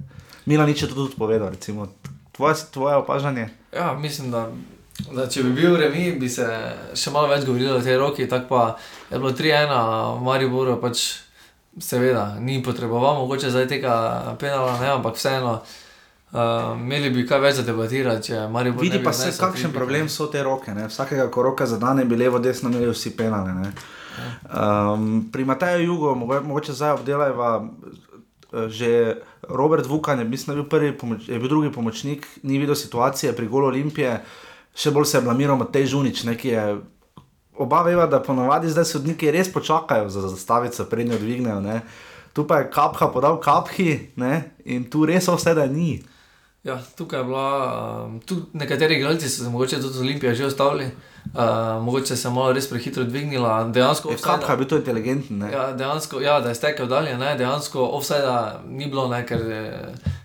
Mila 0.50 0.66
nič 0.66 0.82
je 0.82 0.90
to 0.90 0.98
tudi 0.98 1.14
povedal, 1.14 1.54
recimo. 1.54 1.86
Tvoje, 2.34 2.58
tvoje 2.74 2.98
opažanje? 2.98 3.46
Ja, 3.70 3.92
mislim, 3.94 4.34
da, 4.34 4.48
da 5.14 5.28
če 5.30 5.46
bi 5.46 5.54
bil 5.60 5.78
remi, 5.78 6.16
bi 6.18 6.26
se 6.26 6.50
še 6.98 7.14
malo 7.14 7.30
več 7.30 7.46
govorilo 7.46 7.78
o 7.78 7.84
tej 7.84 7.94
roki. 8.02 8.26
Tako 8.26 8.50
pa 8.50 8.62
je 9.06 9.22
bilo 9.22 9.30
3-1, 9.30 10.18
Maribor 10.26 10.74
pač 10.82 11.12
seveda 11.78 12.36
ni 12.38 12.62
potreboval, 12.62 13.14
mogoče 13.16 13.50
zdaj 13.50 13.68
tega 13.68 13.94
penala, 14.38 14.80
ne, 14.80 14.88
ampak 14.90 15.16
vseeno. 15.16 15.60
Uh, 16.32 16.38
imeli 16.78 17.10
bi 17.10 17.26
kaj 17.26 17.40
več 17.40 17.54
za 17.54 17.62
debatirati, 17.62 18.22
če 18.24 18.46
Maribor 18.48 18.80
Vidi 18.80 18.94
ne 18.94 18.98
bi 18.98 19.04
pa 19.04 19.12
se, 19.12 19.22
odnesel 19.22 19.42
kakšen 19.42 19.62
tripla. 19.64 19.78
problem 19.78 20.08
so 20.08 20.26
te 20.26 20.42
roke. 20.42 20.72
Ne? 20.72 20.86
Vsakega, 20.88 21.26
ko 21.28 21.42
roka 21.42 21.66
zadane, 21.66 22.04
bi 22.04 22.16
levo, 22.16 22.38
desno 22.38 22.70
imeli 22.70 22.88
vsi 22.88 23.10
penale. 23.12 23.52
ne. 23.52 23.72
Um, 24.46 25.28
pri 25.32 25.44
Mataju 25.44 25.84
Jugu, 25.84 26.14
mogo- 26.14 26.40
mogoče 26.42 26.72
zdaj 26.72 26.92
obdelajva. 26.92 27.68
eh, 28.52 28.68
Že 28.68 29.16
Robert 29.44 29.86
Vukan 29.86 30.18
je, 30.18 30.24
mislim, 30.26 30.46
da 30.46 30.52
je 30.52 30.62
bil, 30.62 30.68
prvi 30.70 30.92
pomoč, 30.92 31.28
je 31.28 31.38
bil 31.38 31.48
drugi 31.48 31.72
pomočnik, 31.72 32.24
ni 32.42 32.58
videl 32.58 32.74
situacije 32.74 33.32
pri 33.32 33.46
golu 33.48 33.66
Olimpije, 33.66 34.20
še 34.74 34.90
bolj 34.90 35.04
se 35.04 35.18
je 35.18 35.22
blamiral 35.22 35.56
Matej 35.56 35.86
Žunič, 35.86 36.24
ne, 36.24 36.34
ki 36.34 36.48
je 36.48 36.64
oba 37.58 37.82
veva, 37.82 38.06
da 38.06 38.22
ponovadi 38.22 38.70
zdaj 38.70 38.84
sodniki 38.84 39.30
res 39.30 39.52
počakajo 39.52 40.08
za 40.08 40.28
zastavico, 40.28 40.84
prednjo 40.84 41.18
dvignejo. 41.18 41.60
Ne. 41.60 41.80
Tu 42.32 42.46
pa 42.46 42.58
je 42.58 42.70
kapha 42.70 43.06
podal 43.08 43.40
kaphi 43.40 44.12
ne, 44.16 44.54
in 44.64 44.84
tu 44.84 45.06
res 45.06 45.28
vse 45.28 45.54
da 45.54 45.66
ni. 45.66 46.02
Ja, 46.64 46.78
tukaj 46.96 47.20
je 47.20 47.24
bila, 47.24 47.46
um, 48.06 48.20
tu 48.20 48.36
nekateri 48.52 48.94
igralci 48.94 49.28
so 49.28 49.44
se 49.44 49.50
mogoče 49.50 49.80
tudi 49.80 49.94
z 49.94 50.00
Olimpije 50.00 50.34
že 50.34 50.46
ustavili, 50.46 50.84
uh, 50.84 51.40
mogoče 51.82 52.16
se 52.16 52.28
je 52.28 52.32
malo 52.32 52.52
res 52.52 52.68
prehitro 52.70 53.04
dvignila, 53.04 53.64
dejansko 53.64 54.10
Je 54.10 54.16
offside- 54.16 54.50
je 54.50 54.56
bil 54.56 54.66
to 54.66 54.76
inteligenten, 54.76 55.38
ne? 55.38 55.52
Ja, 55.52 55.72
dejansko, 55.72 56.20
ja, 56.20 56.40
da 56.40 56.48
je 56.48 56.54
stekel 56.54 56.86
dalje, 56.86 57.18
ne, 57.18 57.34
dejansko 57.36 57.82
offside 57.82 58.30
ni 58.68 58.86
bilo, 58.86 59.08
ne, 59.08 59.26
ker, 59.26 59.40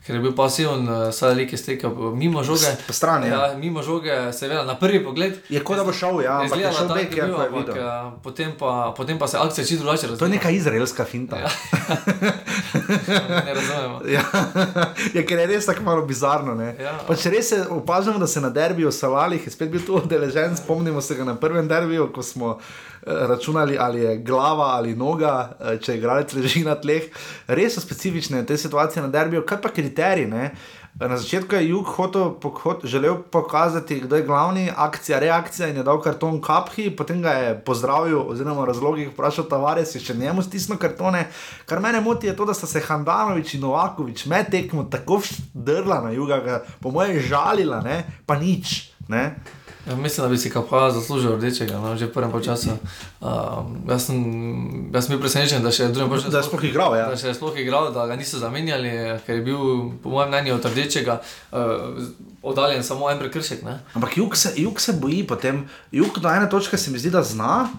ker 0.07 0.15
je 0.15 0.21
bil 0.23 0.31
pasiven, 0.35 0.87
eh, 0.87 1.11
saj 1.11 1.35
je 1.51 1.57
stekel 1.57 1.91
mimo 2.15 2.43
žoge. 2.43 2.69
Po 2.87 2.93
strani, 2.93 3.27
ja. 3.27 3.47
ja. 3.47 3.57
mimo 3.57 3.83
žoge, 3.83 4.31
seveda 4.31 4.63
na 4.63 4.75
prvi 4.79 5.03
pogled. 5.03 5.35
Je 5.49 5.59
kot 5.63 5.75
da 5.77 5.83
bo 5.83 5.91
šel, 5.93 6.21
ja, 6.23 6.39
ampak 6.41 6.59
je 6.59 6.71
šel 6.71 6.87
bek, 6.95 7.09
da 7.11 7.17
ja, 7.17 7.27
ko 7.27 7.41
je 7.41 7.49
bil, 7.49 7.59
ampak, 7.59 7.75
videl. 7.75 7.87
eh, 7.87 8.11
Potem 8.23 8.53
pa, 8.59 8.93
potem 8.97 9.19
pa 9.19 9.27
se 9.27 9.37
akcija 9.37 9.65
čisto 9.67 9.83
drugače 9.83 10.07
razvija. 10.07 10.19
To 10.19 10.25
je 10.25 10.29
neka 10.31 10.49
izraelska 10.49 11.05
finta. 11.05 11.35
Ja. 11.35 11.49
ne 13.45 13.53
razumemo. 13.53 14.01
Ja, 14.07 14.23
ja, 15.15 15.25
ker 15.27 15.39
je 15.39 15.47
res 15.47 15.65
tako 15.65 15.83
malo 15.83 16.05
bizarno. 16.05 16.55
ne. 16.55 16.75
Ja. 16.79 16.95
Pač 17.07 17.25
res 17.25 17.51
je 17.51 17.67
opazno, 17.67 18.15
da 18.17 18.27
se 18.27 18.41
na 18.41 18.49
derbiju 18.49 18.91
Salalih 18.91 19.43
je 19.47 19.51
spet 19.51 19.69
bil 19.69 19.83
tu 19.85 19.99
udeležen. 19.99 20.55
Spomnimo 20.57 21.01
se 21.01 21.15
ga 21.15 21.23
na 21.23 21.35
prvem 21.35 21.67
derbiju, 21.67 22.07
ko 22.15 22.23
smo 22.23 22.57
računali, 23.07 23.77
ali 23.79 24.01
je 24.01 24.17
glava 24.17 24.63
ali 24.63 24.95
noga, 24.95 25.51
eh, 25.59 25.77
če 25.77 25.97
igralec 25.97 26.33
leži 26.33 26.63
na 26.63 26.75
tleh. 26.75 27.09
Res 27.47 27.77
so 27.77 27.81
specifične 27.81 28.45
te 28.45 28.57
situacije 28.57 29.03
na 29.03 29.07
derbiju, 29.07 29.45
kaj 29.45 29.61
pa 29.61 29.69
kriteriji. 29.69 30.27
Ne? 30.27 30.51
Na 30.99 31.17
začetku 31.17 31.55
je 31.55 31.67
Jug 31.69 31.85
hotel, 31.85 32.33
pok- 32.41 32.85
želel 32.85 33.19
pokazati, 33.31 33.99
kdo 33.99 34.15
je 34.15 34.23
glavni, 34.25 34.71
akcija, 34.75 35.19
reakcija 35.19 35.67
in 35.67 35.77
je 35.77 35.83
dal 35.83 36.01
karton 36.01 36.41
Kaphi, 36.41 36.89
potem 36.89 37.21
ga 37.21 37.29
je 37.29 37.59
pozdravil, 37.65 38.23
oziroma 38.29 38.65
razlogih 38.65 39.11
vprašal 39.13 39.45
Tavares, 39.45 39.93
je 39.95 40.01
še 40.01 40.15
njemu 40.17 40.41
stisnil 40.41 40.79
kartone. 40.81 41.27
Kar 41.65 41.79
mene 41.79 42.01
moti 42.01 42.27
je 42.27 42.35
to, 42.35 42.45
da 42.45 42.53
sta 42.53 42.67
se 42.67 42.81
Handanovič 42.81 43.53
in 43.53 43.61
Novakovič 43.61 44.25
med 44.25 44.49
tekmo 44.49 44.87
tako 44.89 45.21
drla 45.53 46.01
na 46.01 46.11
juga, 46.11 46.39
ga, 46.39 46.63
po 46.81 46.91
mojem 46.91 47.21
žalila, 47.21 47.81
ne? 47.85 48.03
pa 48.25 48.39
nič. 48.39 48.89
Ne? 49.07 49.35
Ja, 49.87 49.95
mislim, 49.95 50.23
da 50.25 50.29
bi 50.29 50.37
si 50.37 50.49
kapala 50.49 50.91
zaslužil 50.91 51.37
rdečega, 51.37 51.79
no, 51.79 51.95
že 51.95 52.05
v 52.05 52.11
prvem 52.11 52.43
času. 52.43 52.75
Um, 53.21 53.87
jaz, 53.87 54.05
sem, 54.05 54.19
jaz 54.91 55.05
sem 55.07 55.13
bil 55.15 55.21
presenečen, 55.21 55.63
da 55.63 55.71
še 55.71 55.87
drugem 55.95 56.19
času. 56.19 56.31
Da 56.33 56.41
je 56.41 56.47
sploh 56.49 56.63
igral, 56.67 56.95
ja. 56.99 57.05
Da 57.07 57.15
je 57.15 57.35
sploh 57.37 57.55
igral, 57.55 57.91
da 57.95 58.03
ga 58.09 58.17
niso 58.19 58.41
zamenjali, 58.41 58.91
ker 59.23 59.39
je 59.39 59.45
bil, 59.47 59.61
po 60.03 60.11
mojem 60.11 60.33
mnenju, 60.33 60.57
od 60.57 60.67
rdečega 60.67 61.21
uh, 61.23 62.03
oddaljen 62.43 62.83
samo 62.83 63.07
en 63.11 63.21
prekršek. 63.21 63.63
Ne? 63.63 63.79
Ampak 63.95 64.17
jug 64.19 64.35
se, 64.35 64.51
jug 64.59 64.81
se 64.83 64.97
boji, 64.99 65.23
potem 65.27 65.63
jug 65.95 66.19
do 66.19 66.35
ene 66.35 66.49
točke 66.51 66.77
se 66.77 66.91
mi 66.91 66.99
zdi, 66.99 67.13
da 67.15 67.23
zna. 67.23 67.69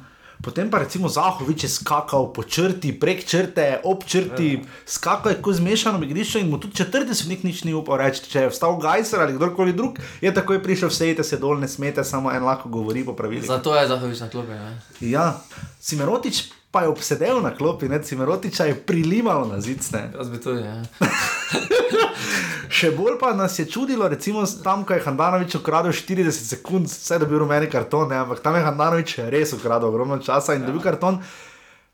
Potem 0.43 0.71
pa 0.71 0.79
recimo 0.79 1.09
Zahovič 1.11 1.65
je 1.67 1.71
skakal 1.71 2.31
po 2.31 2.47
črti, 2.47 2.93
prek 2.95 3.27
črte, 3.27 3.81
ob 3.83 4.07
črti, 4.07 4.63
ja. 4.63 4.83
skakal 4.87 5.35
je 5.35 5.43
kot 5.43 5.59
zmešano 5.59 5.99
igrišče 6.05 6.41
in 6.41 6.51
mu 6.51 6.61
tudi 6.63 6.79
četrti 6.79 7.15
sodnik 7.15 7.43
nič 7.43 7.65
ni 7.67 7.75
upal 7.75 7.99
reči. 7.99 8.23
Če 8.31 8.47
je 8.47 8.53
vstal 8.53 8.79
Gajser 8.79 9.25
ali 9.25 9.35
kdorkoli 9.35 9.75
drug, 9.75 9.99
je 10.23 10.31
takoj 10.35 10.63
prišel, 10.63 10.95
sejte 10.95 11.27
se 11.27 11.41
dol, 11.43 11.59
ne 11.59 11.69
smete, 11.69 12.05
samo 12.05 12.31
en 12.31 12.47
lahko 12.47 12.71
govori 12.71 13.03
po 13.05 13.17
pravilih. 13.19 13.47
Zato 13.51 13.75
je 13.75 13.89
Zahovič 13.89 14.23
na 14.23 14.31
klopi. 14.31 14.55
Ne? 14.55 14.79
Ja, 15.01 15.43
Cimerotič 15.83 16.55
pa 16.71 16.87
je 16.87 16.95
obsedel 16.95 17.43
na 17.43 17.51
klopi, 17.51 17.89
ne? 17.89 17.99
Cimerotiča 18.03 18.71
je 18.71 18.79
prilimalo 18.79 19.49
na 19.49 19.61
zicne. 19.61 20.13
Jaz 20.15 20.31
bi 20.31 20.39
tudi. 20.41 20.63
Ja. 20.63 20.83
Še 22.79 22.91
bolj 22.93 23.17
pa 23.21 23.33
nas 23.35 23.59
je 23.59 23.65
čudilo, 23.67 24.09
recimo 24.09 24.43
tam, 24.65 24.85
ko 24.85 24.95
je 24.95 25.03
Handanovič 25.05 25.55
ukradel 25.57 25.93
40 25.93 26.31
sekund, 26.31 26.87
vse 26.87 27.19
da 27.19 27.25
bi 27.25 27.33
bil 27.33 27.43
rumeni 27.43 27.67
karton, 27.67 28.09
ne? 28.09 28.17
ampak 28.17 28.43
tam 28.45 28.55
je 28.55 28.65
Handanovič 28.67 29.17
res 29.33 29.53
ukradel 29.57 29.89
ogromno 29.89 30.19
časa 30.19 30.55
in 30.55 30.63
ja. 30.63 30.69
dobil 30.69 30.83
karton. 30.85 31.23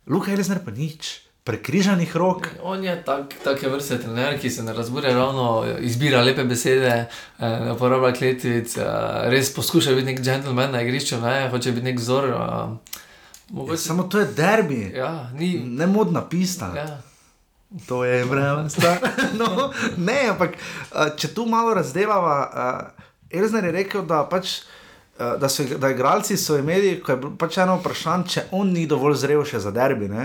Luka 0.06 0.32
Elizner 0.34 0.58
pa 0.60 0.74
nič, 0.74 1.22
prekrižanih 1.44 2.10
rok. 2.16 2.48
On 2.62 2.82
je 2.84 2.92
tak, 3.06 3.38
take 3.44 3.68
vrste 3.68 3.98
trener, 4.02 4.36
ki 4.40 4.50
se 4.50 4.62
ne 4.62 4.74
razburja 4.76 5.14
ravno, 5.16 5.64
izbira 5.80 6.20
lepe 6.24 6.44
besede, 6.44 7.06
eh, 7.38 7.56
ne 7.64 7.72
uporablja 7.72 8.12
kletvic, 8.12 8.76
eh, 8.76 8.84
res 9.32 9.54
poskuša 9.54 9.94
biti 9.94 10.10
nek 10.12 10.20
gentleman 10.20 10.72
na 10.72 10.82
igrišču, 10.82 11.20
ne, 11.22 11.48
hoče 11.50 11.72
biti 11.72 11.92
nek 11.92 11.98
vzor. 12.00 12.28
eh, 12.28 13.00
Ja, 13.54 13.76
samo 13.76 14.02
to 14.08 14.18
je 14.18 14.26
derbi, 14.26 14.92
Ja, 14.96 15.30
ni. 15.36 15.58
ne 15.60 15.86
modna 15.86 16.24
pista. 16.28 16.72
Ja. 16.76 16.86
To 17.88 18.04
je 18.04 18.24
vreme. 18.30 18.68
no, 19.40 19.70
ne, 19.96 20.20
ampak 20.30 20.56
če 21.16 21.34
tu 21.34 21.46
malo 21.46 21.74
razdelava, 21.74 22.38
Elzner 23.30 23.64
je 23.64 23.72
rekel, 23.82 24.06
da 24.06 24.24
pač. 24.30 24.60
a, 25.18 25.36
Da, 25.38 25.46
so, 25.48 25.62
da 25.78 25.92
igralci 25.94 26.34
so 26.36 26.56
imeli, 26.58 26.96
ko 26.98 27.12
je 27.12 27.28
pač 27.38 27.60
eno 27.62 27.76
vprašanje, 27.78 28.24
če 28.32 28.42
on 28.58 28.72
ni 28.74 28.82
dovolj 28.90 29.14
zrel 29.20 29.44
še 29.46 29.60
za 29.62 29.70
derbi. 29.70 30.08
ne. 30.10 30.24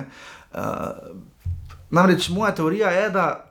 Uh, 0.49 1.13
namreč 1.93 2.29
moja 2.33 2.55
teorija 2.57 2.89
je, 2.89 3.09
da 3.13 3.48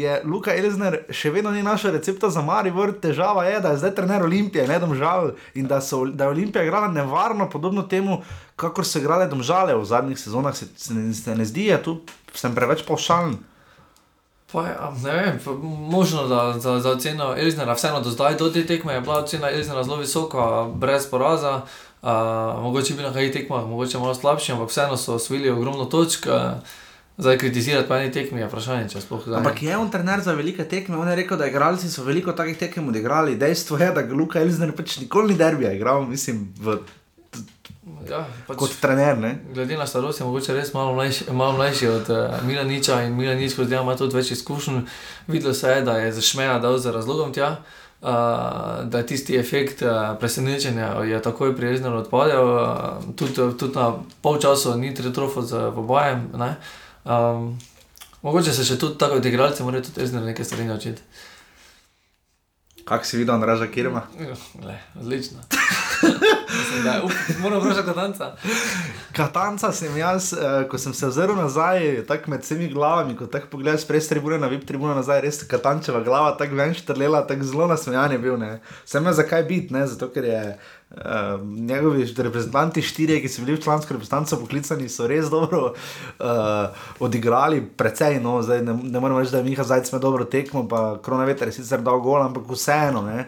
je 0.00 0.20
Luka 0.24 0.54
Elzner 0.54 0.98
še 1.10 1.30
vedno 1.34 1.50
ni 1.50 1.62
našel 1.62 1.94
recepta 1.96 2.30
za 2.30 2.42
Maribor, 2.44 2.92
težava 3.00 3.46
je, 3.48 3.60
da 3.60 3.72
je 3.72 3.80
zdaj 3.82 3.94
trener 3.96 4.22
Olimpije, 4.22 4.66
ne 4.68 4.78
domžal, 4.82 5.32
in 5.54 5.66
da, 5.70 5.80
so, 5.80 6.04
da 6.06 6.28
je 6.28 6.36
Olimpija 6.36 6.64
igrala 6.64 6.88
nevarno, 6.92 7.48
podobno 7.50 7.82
temu, 7.82 8.20
kakor 8.56 8.86
so 8.86 9.00
igrale 9.00 9.28
domžale 9.30 9.74
v 9.76 9.84
zadnjih 9.84 10.20
sezonah, 10.20 10.56
se, 10.56 10.68
se, 10.76 10.94
ne, 10.94 11.14
se 11.14 11.36
ne 11.36 11.44
zdi, 11.44 11.68
ja, 11.72 11.82
tu 11.82 12.00
sem 12.34 12.54
preveč 12.54 12.84
pavšalen. 12.86 13.38
Pa, 14.52 14.62
ja, 14.68 14.92
ne 15.02 15.12
vem, 15.12 15.40
možno 15.90 16.28
da 16.28 16.54
za, 16.58 16.78
za 16.78 16.90
oceno 16.94 17.34
Elznera, 17.34 17.74
vseeno 17.74 18.00
do 18.00 18.12
zdaj, 18.14 18.36
do 18.38 18.50
te 18.50 18.62
tekme 18.66 18.94
je 18.94 19.00
bila 19.00 19.18
ocena 19.24 19.50
Elznera 19.50 19.82
zelo 19.82 19.96
visoka, 19.96 20.64
brez 20.74 21.10
poraza. 21.10 21.62
Uh, 22.06 22.62
mogoče 22.62 22.94
bi 22.94 23.02
na 23.02 23.10
kaj 23.12 23.32
tekmah, 23.32 23.64
mogoče 23.66 23.98
malo 23.98 24.14
slabši, 24.14 24.52
ampak 24.52 24.70
vseeno 24.70 24.96
so 24.96 25.16
osvojili 25.16 25.50
ogromno 25.50 25.84
točk. 25.90 26.26
Uh, 26.30 26.76
zdaj 27.18 27.38
kritizirati 27.38 27.88
pa 27.88 27.98
eni 27.98 28.12
tekmi 28.12 28.40
je 28.40 28.48
vprašanje, 28.48 28.88
če 28.92 29.00
sploh 29.00 29.22
zdaj. 29.24 29.38
Ampak 29.40 29.62
je 29.62 29.76
on 29.76 29.90
trener 29.90 30.20
za 30.20 30.34
velike 30.36 30.64
tekme, 30.68 30.98
on 31.00 31.08
je 31.08 31.16
rekel, 31.16 31.38
da 31.40 31.48
igralci 31.48 31.90
so 31.90 32.04
veliko 32.04 32.32
takih 32.36 32.58
tekem 32.58 32.88
odigrali. 32.88 33.38
Dejstvo 33.40 33.78
je, 33.80 33.90
da 33.96 34.02
ga 34.02 34.14
Luka 34.14 34.40
Elzner 34.40 34.74
pač 34.76 34.98
nikoli 35.00 35.32
ni 35.32 35.38
derbija 35.40 35.72
igral, 35.72 36.04
mislim, 36.08 36.44
v, 36.60 36.76
ja, 38.10 38.26
pač, 38.46 38.60
kot 38.60 38.76
trener. 38.82 39.16
Ne? 39.22 39.32
Glede 39.54 39.80
na 39.80 39.88
starost 39.88 40.20
je 40.20 40.28
mogoče 40.28 40.58
res 40.58 40.74
malo 40.76 40.92
mlajši, 40.98 41.30
malo 41.32 41.56
mlajši 41.56 41.90
od 41.94 42.12
uh, 42.12 42.36
Milaniča 42.44 43.00
in 43.08 43.16
Milanič, 43.16 43.56
kot 43.56 43.72
ima 43.72 43.96
tudi 43.96 44.20
več 44.20 44.36
izkušenj. 44.36 44.84
Videlo 45.32 45.56
se 45.56 45.72
je, 45.72 45.82
da 45.88 45.98
je 46.04 46.14
zašmeja 46.20 46.60
dal 46.60 46.78
za 46.78 46.92
razlogom 46.92 47.32
tja. 47.32 47.56
Uh, 47.96 48.12
da 48.92 49.00
je 49.00 49.06
tisti 49.08 49.38
efekt 49.40 49.80
uh, 49.82 50.12
presenečenja 50.20 51.00
je 51.08 51.16
takoj 51.24 51.54
prijezen 51.56 51.94
odpadel, 51.96 52.44
uh, 52.44 53.06
tudi, 53.16 53.32
tudi 53.32 53.72
na 53.72 53.94
pol 54.22 54.36
časa 54.38 54.76
ni 54.76 54.92
tretrofo 54.94 55.40
z 55.42 55.72
obojem. 55.72 56.28
Um, 56.36 56.50
mogoče 58.22 58.52
se 58.52 58.64
še 58.64 58.78
tudi 58.78 58.98
tako 58.98 59.20
od 59.20 59.26
igralcev 59.26 59.66
mora 59.66 59.82
tudi 59.82 60.02
ezner 60.02 60.22
nekaj 60.22 60.44
stvari 60.44 60.64
naučiti. 60.64 61.02
Kak 62.86 63.02
si 63.06 63.18
videl, 63.18 63.34
Andraža 63.34 63.66
Kirma? 63.66 64.02
Le, 64.62 64.78
odlično. 65.00 65.38
Mislim, 66.58 66.84
da 66.84 67.02
up, 67.04 67.12
moram 67.38 67.60
vprašati 67.60 67.86
katanca. 67.86 68.36
Katanca 69.12 69.72
sem 69.72 69.96
jaz, 69.96 70.32
eh, 70.32 70.68
ko 70.68 70.78
sem 70.78 70.94
se 70.94 71.06
ozrl 71.06 71.34
nazaj, 71.34 72.04
tako 72.06 72.30
med 72.30 72.40
vsemi 72.40 72.68
glavami, 72.68 73.16
ko 73.16 73.26
tako 73.26 73.46
pogledaš 73.50 73.86
prej 73.86 74.06
tribune 74.08 74.38
na 74.38 74.46
VIP 74.46 74.66
tribune 74.66 74.94
nazaj, 74.94 75.20
res 75.20 75.42
katančeva 75.50 76.00
glava, 76.00 76.36
tako 76.38 76.54
ven 76.54 76.74
štrlela, 76.74 77.26
tako 77.26 77.44
zelo 77.44 77.66
nasmejan 77.66 78.12
je 78.12 78.18
bil. 78.18 78.38
Ne. 78.38 78.60
Sem 78.84 79.04
ne 79.04 79.12
zakaj 79.12 79.42
biti, 79.42 79.74
ne, 79.74 79.86
zato 79.86 80.08
ker 80.14 80.24
je. 80.24 80.40
Uh, 80.90 81.40
njegovi 81.42 82.04
reprezentanti, 82.18 82.82
štirje, 82.82 83.18
ki 83.20 83.28
so 83.28 83.42
bili 83.42 83.56
v 83.56 83.62
člansko 83.62 83.94
reprezentanco 83.94 84.36
poklicani, 84.38 84.86
so 84.88 85.08
res 85.10 85.26
dobro 85.26 85.72
uh, 85.72 86.84
odigrali, 87.02 87.58
precej. 87.76 88.20
No, 88.22 88.38
zdaj, 88.42 88.62
ne, 88.62 88.76
ne 88.82 89.00
morem 89.02 89.18
reči, 89.18 89.32
da 89.34 89.42
je 89.42 89.48
Miha 89.48 89.66
Zajec 89.66 89.90
imel 89.90 90.02
dobro 90.04 90.24
tekmo, 90.24 90.62
pa 90.70 91.00
Kronaveter 91.02 91.50
je 91.50 91.58
sicer 91.58 91.82
dal 91.82 91.98
gol, 92.00 92.22
ampak 92.22 92.46
vseeno 92.46 93.02
ne, 93.02 93.26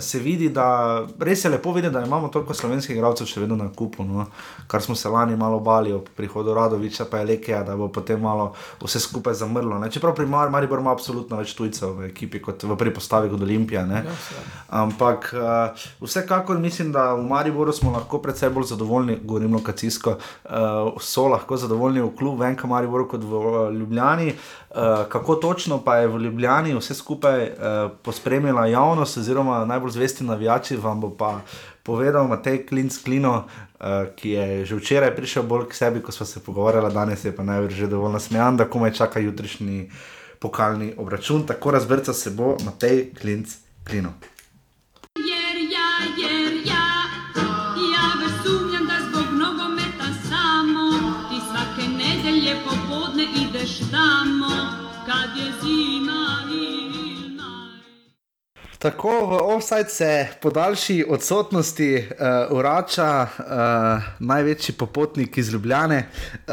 se 0.00 0.18
vidi, 0.18 0.48
da 0.48 1.04
res 1.20 1.44
je 1.44 1.50
lepo 1.50 1.72
videti, 1.72 1.94
da 1.94 2.04
imamo 2.04 2.28
toliko 2.28 2.54
slovenskih 2.54 2.96
igralcev 2.96 3.28
še 3.28 3.42
vedno 3.42 3.56
na 3.56 3.68
kupu. 3.68 4.04
No, 4.04 4.26
kar 4.66 4.82
smo 4.82 4.94
se 4.96 5.08
lani 5.08 5.36
malo 5.36 5.60
bali 5.60 5.92
ob 5.92 6.08
prihodu 6.16 6.54
Radoviča, 6.54 7.04
pa 7.10 7.20
je 7.20 7.28
Lekeja, 7.28 7.62
da 7.64 7.76
bo 7.76 7.90
potem 7.92 8.20
malo 8.20 8.52
vse 8.80 9.00
skupaj 9.00 9.36
zamrlo. 9.42 9.78
Ne. 9.78 9.90
Čeprav 9.92 10.14
pri 10.16 10.26
Mar 10.26 10.50
Maribor 10.50 10.80
ima 10.80 10.92
absolutno 10.92 11.36
več 11.36 11.52
tujcev 11.58 11.98
v 11.98 12.08
ekipi 12.08 12.40
kot 12.42 12.64
v 12.64 12.78
prvi 12.80 12.94
postavi 12.96 13.30
kot 13.32 13.44
Olimpija. 13.44 13.84
Ne. 13.86 14.02
Ampak 14.74 15.30
uh, 15.36 15.86
vsekakor 16.00 16.58
mislim, 16.58 16.92
da 16.92 17.12
v 17.14 17.26
Mariboru 17.28 17.72
smo 17.72 17.92
lahko 17.92 18.22
predvsej 18.24 18.50
bolj 18.56 18.70
zadovoljni, 18.72 19.20
govorim 19.22 19.52
lokacijsko, 19.54 20.16
uh, 20.16 20.96
so 21.00 21.28
lahko 21.28 21.60
zadovoljni 21.60 22.02
v 22.02 22.12
klubu 22.16 22.40
Venka 22.40 22.70
Mariboru 22.70 23.08
kot 23.08 23.22
v 23.24 23.44
uh, 23.44 23.62
Ljubljani. 23.74 24.32
Uh, 24.32 24.63
kako 25.08 25.34
točno 25.34 25.78
pa 25.84 25.96
je 25.96 26.08
v 26.08 26.18
Ljubljani 26.18 26.74
vse 26.74 26.94
skupaj 26.94 27.42
uh, 27.42 27.90
pospremila 28.02 28.66
javnost, 28.66 29.16
oziroma 29.16 29.64
najbolj 29.64 29.90
zvesti 29.90 30.24
navijači, 30.24 30.76
vam 30.76 31.00
bo 31.00 31.10
pa 31.10 31.40
povedal 31.82 32.28
Matej 32.28 32.66
Klinc 32.66 32.96
Klino, 33.04 33.44
uh, 33.44 33.86
ki 34.16 34.30
je 34.30 34.64
že 34.64 34.74
včeraj 34.76 35.14
prišel 35.16 35.42
bolj 35.42 35.68
k 35.68 35.74
sebi, 35.74 36.02
ko 36.02 36.12
smo 36.12 36.26
se 36.26 36.40
pogovarjali, 36.40 36.94
danes 36.94 37.24
je 37.24 37.36
pa 37.36 37.42
najbrž 37.42 37.74
že 37.74 37.86
dovolj 37.86 38.12
nasmejan, 38.12 38.56
da 38.56 38.68
komaj 38.70 38.92
čaka 38.92 39.20
jutrišnji 39.20 39.90
pokalni 40.38 40.94
obračun. 40.98 41.46
Tako 41.46 41.70
razbrca 41.70 42.12
se 42.12 42.30
bo 42.30 42.56
Matej 42.64 43.14
Klinc 43.14 43.54
Klino. 43.84 44.12
Tako 58.84 59.26
v 59.26 59.38
offside 59.56 59.88
se 59.88 60.26
po 60.42 60.50
daljši 60.50 61.04
odsotnosti 61.08 61.96
uh, 61.96 62.58
vrača 62.58 63.22
uh, 63.22 64.02
največji 64.18 64.74
popotnik 64.74 65.38
iz 65.38 65.48
Ljubljane, 65.52 66.02
uh, 66.04 66.52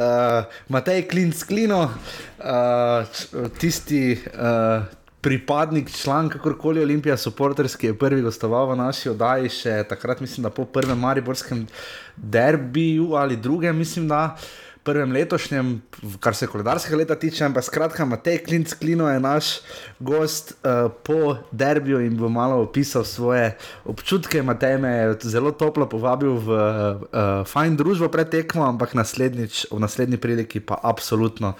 Matej 0.69 1.07
Klinc 1.11 1.43
Klino, 1.43 1.81
uh, 1.83 3.49
tisti 3.59 4.15
uh, 4.15 4.83
pripadnik, 5.21 5.91
član 5.91 6.29
kakorkoli 6.29 6.83
Olimpija, 6.83 7.17
supporterski, 7.17 7.91
je 7.91 7.99
prvi 7.99 8.21
gostoval 8.21 8.71
v 8.71 8.79
naši 8.79 9.09
oddaji, 9.11 9.49
še 9.49 9.83
takrat 9.89 10.23
mislim, 10.23 10.47
da 10.47 10.55
po 10.55 10.65
prvem 10.65 10.99
Mariborskem 10.99 11.67
derbiju 12.15 13.11
ali 13.19 13.35
drugem, 13.35 13.75
mislim, 13.77 14.07
da. 14.07 14.23
Uh, 14.23 14.70
prvem 14.83 15.11
letošnjem, 15.11 15.81
kar 16.19 16.35
se 16.35 16.47
koledarskega 16.47 16.97
leta 16.97 17.15
tiče, 17.15 17.45
ampak 17.45 17.63
skratka, 17.63 18.05
Matej 18.05 18.39
Klinc 18.45 18.73
Klino 18.73 19.09
je 19.09 19.19
naš 19.19 19.51
gost 19.99 20.53
uh, 20.53 20.91
po 21.03 21.35
derbiju 21.51 21.99
in 22.01 22.17
bo 22.17 22.29
malo 22.29 22.61
opisal 22.63 23.03
svoje 23.03 23.57
občutke. 23.85 24.41
Matej 24.43 24.77
me 24.81 24.89
je 24.89 25.15
zelo 25.21 25.51
toplo 25.51 25.85
povabil 25.89 26.33
v 26.33 26.49
uh, 26.49 27.45
fajn 27.45 27.77
družbo 27.77 28.09
pred 28.09 28.29
tekmo, 28.33 28.65
ampak 28.65 28.97
naslednjič, 28.97 29.67
v 29.71 29.79
naslednji 29.79 30.17
priliki 30.17 30.59
pa 30.59 30.79
absolutno 30.83 31.53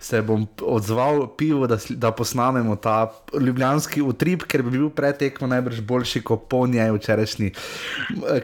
se 0.00 0.22
bom 0.22 0.46
odzval 0.62 1.26
pivo, 1.36 1.66
da, 1.66 1.80
da 1.90 2.12
posnamemo 2.12 2.76
ta 2.76 3.10
ljubljanski 3.34 4.02
utrip, 4.02 4.46
ker 4.46 4.62
bi 4.62 4.78
bil 4.78 4.90
pred 4.90 5.18
tekmo 5.18 5.50
najbrž 5.50 5.82
boljši 5.82 6.22
kot 6.22 6.46
po 6.48 6.66
njej 6.66 6.94
včerajšnji. 6.94 7.52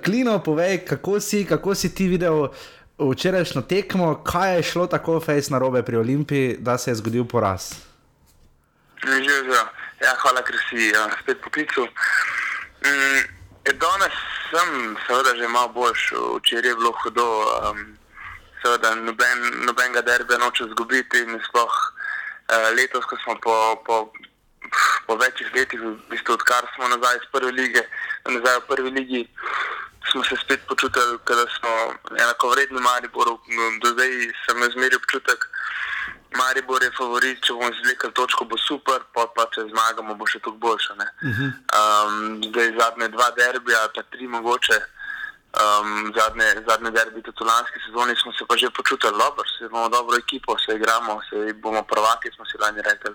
Klino, 0.05 0.41
povej, 0.43 0.83
kako 0.89 1.21
si, 1.21 1.45
kako 1.45 1.75
si 1.75 1.95
ti 1.95 2.09
videl 2.09 2.49
včerajšnjo 2.99 3.63
tekmo, 3.63 4.15
kaj 4.25 4.57
je 4.57 4.63
šlo 4.63 4.87
tako 4.87 5.21
fejs 5.21 5.51
na 5.51 5.59
robe 5.59 5.83
pri 5.83 5.97
Olimpiji, 5.97 6.57
da 6.59 6.79
se 6.79 6.91
je 6.91 6.95
zgodil 6.95 7.25
poraz? 7.25 7.73
Ja, 10.05 10.13
hvala, 10.23 10.43
ker 10.45 10.57
si 10.69 10.91
uh, 10.93 11.13
spet 11.23 11.41
poklical. 11.41 11.89
Mm, 12.85 13.23
danes 13.81 14.17
sem 14.51 14.97
seveda 15.07 15.35
že 15.37 15.49
malo 15.49 15.69
boljš, 15.69 16.13
včeraj 16.39 16.71
je 16.71 16.77
bilo 16.77 16.93
hudo, 17.03 17.27
um, 17.71 17.97
seveda 18.63 18.95
noben, 18.95 19.65
nobenega 19.67 20.03
derbe 20.03 20.39
noče 20.39 20.69
zgubiti 20.73 21.23
in 21.25 21.41
sploh 21.49 21.73
uh, 21.73 22.69
letos, 22.77 23.05
ko 23.05 23.17
smo 23.25 23.37
po, 23.43 23.57
po, 23.87 23.97
po 25.07 25.17
večjih 25.17 25.51
letih, 25.55 25.81
v 25.81 25.97
bistvu 26.11 26.37
odkar 26.37 26.69
smo 26.75 26.89
nazaj 26.89 27.17
iz 27.17 27.27
prve 27.33 27.53
lige, 27.53 27.83
nazaj 28.29 28.61
v 28.61 28.69
prvi 28.69 28.91
ligi, 28.91 29.23
smo 30.11 30.25
se 30.25 30.37
spet 30.45 30.61
počutili, 30.69 31.19
da 31.27 31.47
smo 31.57 31.71
enako 32.23 32.51
vredni 32.51 32.81
Mariboru. 32.81 33.39
Do 33.83 33.89
zdaj 33.89 34.11
sem 34.45 34.59
izmeril 34.69 34.99
občutek, 34.99 35.41
Maribor 36.37 36.83
je 36.83 36.91
favorit, 36.99 37.39
če 37.47 37.55
bomo 37.55 37.71
izvlekli 37.71 38.11
točko, 38.19 38.47
bo 38.51 38.59
super, 38.59 39.05
pa, 39.15 39.27
pa 39.37 39.47
če 39.55 39.69
zmagamo, 39.71 40.17
bo 40.19 40.27
še 40.27 40.41
toliko 40.43 40.67
boljše. 40.67 40.97
Um, 40.99 42.43
zdaj 42.49 42.75
zadnje 42.81 43.09
dva 43.15 43.31
derbija, 43.39 43.87
pa 43.95 44.03
tri 44.11 44.27
mogoče. 44.29 44.81
Um, 45.55 46.09
zadnje, 46.17 46.49
zadnje 46.67 46.91
derbi, 46.91 47.23
tudi 47.23 47.45
v 47.45 47.47
lanski 47.47 47.79
sezoni, 47.85 48.17
smo 48.19 48.33
se 48.35 48.43
pa 48.49 48.57
že 48.59 48.75
počutili 48.75 49.15
dobro, 49.15 49.47
se 49.47 49.69
imamo 49.69 49.89
dobro 49.89 50.19
ekipo, 50.19 50.59
se 50.59 50.75
igramo, 50.75 51.21
se 51.31 51.53
bomo 51.63 51.83
prvaki, 51.87 52.35
smo 52.35 52.43
si 52.51 52.59
lani 52.59 52.83
rekli, 52.83 53.15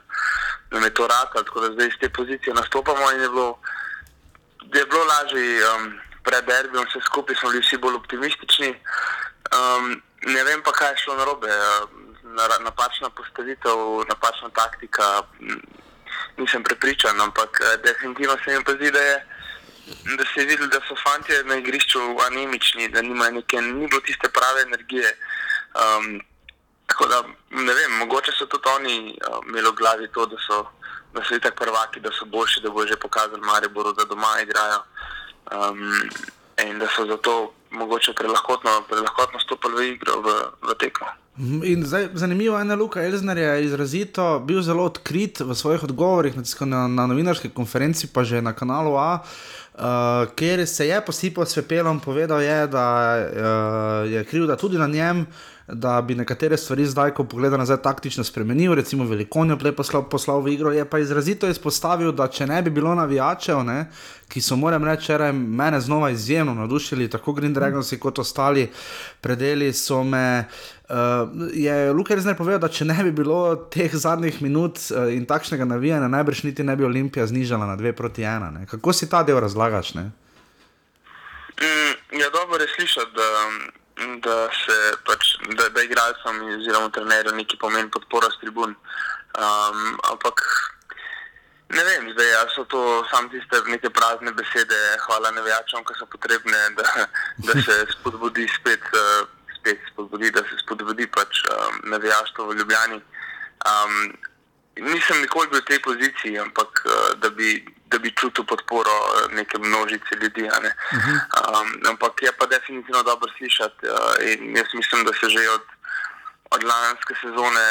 da 0.72 0.80
je 0.80 0.94
to 0.96 1.08
rakal, 1.08 1.44
tako 1.44 1.66
da 1.66 1.74
zdaj 1.76 1.88
iz 1.88 1.98
te 2.00 2.08
pozicije 2.10 2.56
nastopamo 2.56 3.12
in 3.12 3.22
je 3.22 3.30
bilo, 3.30 3.60
je 4.72 4.86
bilo 4.88 5.04
lažje. 5.04 5.44
Um, 5.68 6.00
pred 6.24 6.46
derbom, 6.46 6.86
vse 6.86 7.02
skupaj 7.06 7.36
smo 7.36 7.50
bili 7.50 7.64
vsi 7.64 7.78
bolj 7.78 7.96
optimistični. 7.96 8.70
Um, 9.56 10.02
ne 10.22 10.44
vem 10.44 10.62
pa, 10.64 10.72
kaj 10.72 10.92
je 10.92 11.02
šlo 11.04 11.16
narobe. 11.16 11.50
Napačna 12.64 13.10
postavitev, 13.10 13.78
napačna 14.10 14.50
taktika, 14.54 15.24
nisem 16.38 16.64
prepričan, 16.64 17.22
ampak 17.22 17.62
eh, 17.62 17.78
definitivno 17.84 18.38
se 18.46 18.58
mi 18.58 18.64
pa 18.64 18.72
zdi, 18.72 18.92
da, 18.92 19.00
je, 19.00 19.26
da 20.18 20.24
se 20.24 20.42
je 20.42 20.46
videl, 20.46 20.68
da 20.68 20.80
so 20.88 20.96
fanti 21.04 21.34
na 21.46 21.56
igrišču 21.56 22.00
anemični, 22.28 22.90
da 22.90 23.02
nima 23.02 23.30
neke, 23.30 23.62
ni 23.62 23.88
bilo 23.88 24.02
tiste 24.02 24.30
prave 24.30 24.62
energije. 24.62 25.18
Um, 25.82 26.22
tako 26.88 27.06
da 27.06 27.24
ne 27.50 27.74
vem, 27.74 27.98
mogoče 27.98 28.32
so 28.32 28.46
tudi 28.46 28.70
oni 28.76 29.18
uh, 29.30 29.40
imeli 29.48 29.70
v 29.70 29.76
glavi 29.76 30.08
to, 30.14 30.26
da 30.26 30.38
so, 30.48 30.66
da 31.14 31.24
so 31.24 31.36
itak 31.36 31.56
prvaki, 31.56 32.00
da 32.00 32.12
so 32.12 32.26
boljši, 32.26 32.62
da 32.62 32.70
bo 32.70 32.86
že 32.88 32.96
pokazali 32.96 33.42
Mariboru, 33.42 33.94
da 33.94 34.06
doma 34.06 34.42
igrajo 34.42 34.84
um, 35.52 35.80
in 36.70 36.80
da 36.80 36.88
so 36.88 37.06
zato 37.06 37.54
mogoče 37.72 38.14
prelahkotno, 38.14 38.70
prelahkotno 38.90 39.40
stopili 39.40 39.76
v 39.76 39.94
igro, 39.94 40.22
v, 40.22 40.28
v 40.70 40.78
tekmo. 40.80 41.08
In 41.64 41.86
zdaj, 41.86 42.10
zanimivo 42.14 42.58
je, 42.60 42.66
da 42.66 42.74
je 42.74 42.78
Luka 42.78 43.04
Elzner 43.04 43.38
je 43.38 43.64
izrazito 43.64 44.40
bil 44.40 44.62
zelo 44.62 44.84
odkrit 44.84 45.40
v 45.40 45.56
svojih 45.56 45.84
odgovorih 45.84 46.36
na, 46.66 46.88
na 46.88 47.08
novinarski 47.08 47.50
konferenci, 47.50 48.08
pa 48.14 48.24
že 48.24 48.42
na 48.42 48.54
kanalu 48.54 48.98
A. 48.98 49.24
Uh, 49.80 50.28
ker 50.36 50.68
se 50.68 50.88
je 50.88 51.02
posipal 51.02 51.46
s 51.46 51.56
pepelom, 51.56 52.00
povedal 52.00 52.42
je, 52.42 52.68
da 52.68 52.86
uh, 53.16 54.12
je 54.12 54.24
krivda 54.28 54.58
tudi 54.60 54.78
na 54.78 54.88
njem, 54.88 55.22
uh, 55.22 55.59
da 55.74 56.02
bi 56.02 56.16
nekatere 56.16 56.58
stvari 56.58 56.86
zdaj, 56.86 57.12
ko 57.14 57.24
pogleda 57.24 57.58
nazaj, 57.58 57.78
taktično 57.78 58.24
spremenil, 58.24 58.74
recimo 58.76 59.06
velikonijo 59.06 59.58
play 59.58 59.72
poslal, 59.76 60.10
poslal 60.10 60.42
v 60.42 60.54
igro. 60.54 60.72
Je 60.72 60.86
pa 60.86 61.00
izrazito 61.00 61.48
izpostavil, 61.48 62.12
da 62.12 62.28
če 62.28 62.48
ne 62.48 62.62
bi 62.62 62.70
bilo 62.70 62.96
navijačev, 62.96 63.64
ne, 63.64 63.86
ki 64.30 64.42
so, 64.42 64.56
moram 64.56 64.84
reči, 64.86 65.14
mene 65.34 65.82
znova 65.82 66.10
izjemno 66.10 66.54
navdušili, 66.54 67.10
tako 67.10 67.34
Green 67.34 67.54
Dragons 67.54 67.94
kot 68.00 68.20
ostali 68.20 68.70
predeli, 69.22 69.74
so 69.74 70.04
me. 70.04 70.46
Uh, 70.90 70.96
je 71.54 71.92
Luka 71.94 72.16
res 72.16 72.26
ne 72.26 72.34
povedal, 72.34 72.60
da 72.60 72.68
če 72.68 72.86
ne 72.90 73.04
bi 73.04 73.12
bilo 73.14 73.56
teh 73.70 73.94
zadnjih 73.94 74.42
minut 74.42 74.80
uh, 74.90 75.14
in 75.14 75.26
takšnega 75.30 75.66
navijanja, 75.70 76.08
najbrž 76.10 76.44
niti 76.48 76.64
ne 76.66 76.76
bi 76.76 76.86
Olimpija 76.86 77.28
znižala 77.30 77.68
na 77.70 77.78
2 77.78 77.92
proti 77.94 78.26
1. 78.26 78.66
Kako 78.66 78.94
si 78.94 79.10
ta 79.10 79.22
del 79.24 79.38
razlagaš? 79.38 79.94
Mm, 79.94 80.10
ja, 82.18 82.30
dobro 82.34 82.58
je 82.58 82.68
slišati, 82.76 83.14
da 83.14 83.28
da 84.24 84.50
se 84.54 84.76
pač, 85.06 85.36
da, 85.58 85.70
da 85.70 85.84
igralcem 85.84 86.42
oziroma 86.56 86.90
trenerjem 86.96 87.38
neki 87.38 87.58
pomen 87.58 87.90
podpora 87.92 88.30
s 88.32 88.40
tribun. 88.42 88.76
Um, 89.40 89.98
ampak 90.12 90.44
ne 91.70 91.84
vem, 91.84 92.08
zdaj 92.14 92.32
ja, 92.32 92.44
so 92.56 92.66
to 92.72 92.82
samo 93.12 93.30
tiste 93.30 93.62
neke 93.68 93.90
prazne 93.90 94.32
besede, 94.34 94.80
hvala 95.06 95.32
nevijačom, 95.32 95.84
ki 95.86 95.98
so 96.00 96.08
potrebne, 96.10 96.62
da, 96.80 97.06
da 97.48 97.58
se 97.62 97.76
spodbudi 97.96 98.48
spet, 98.56 98.88
uh, 98.96 99.28
spet 99.60 99.84
spodbudi, 99.92 100.32
da 100.32 100.44
se 100.50 100.58
spodbudi 100.64 101.08
pač 101.08 101.44
um, 101.46 101.82
nevijaštvo 101.94 102.50
v 102.50 102.58
Ljubljani. 102.62 103.02
Um, 103.70 104.00
nisem 104.80 105.22
nikoli 105.22 105.52
bil 105.52 105.62
v 105.62 105.70
tej 105.70 105.84
poziciji, 105.86 106.40
ampak 106.40 106.84
uh, 106.86 107.14
da 107.22 107.30
bi 107.30 107.60
da 107.92 107.98
bi 108.00 108.16
čutil 108.16 108.44
podporo 108.46 108.92
eh, 108.92 109.36
neke 109.36 109.58
množice 109.58 110.12
ljudi. 110.22 110.42
Ne. 110.42 110.72
Uh 110.92 111.00
-huh. 111.04 111.18
um, 111.62 111.68
ampak 111.90 112.22
je 112.22 112.32
pa 112.40 112.46
definitivno 112.46 113.04
dobro 113.04 113.28
slišati. 113.38 113.86
Uh, 113.88 114.58
jaz 114.58 114.68
mislim, 114.74 115.06
da 115.06 115.12
se 115.14 115.30
že 115.30 115.50
od, 115.50 115.66
od 116.50 116.64
lanske 116.64 117.14
sezone 117.22 117.66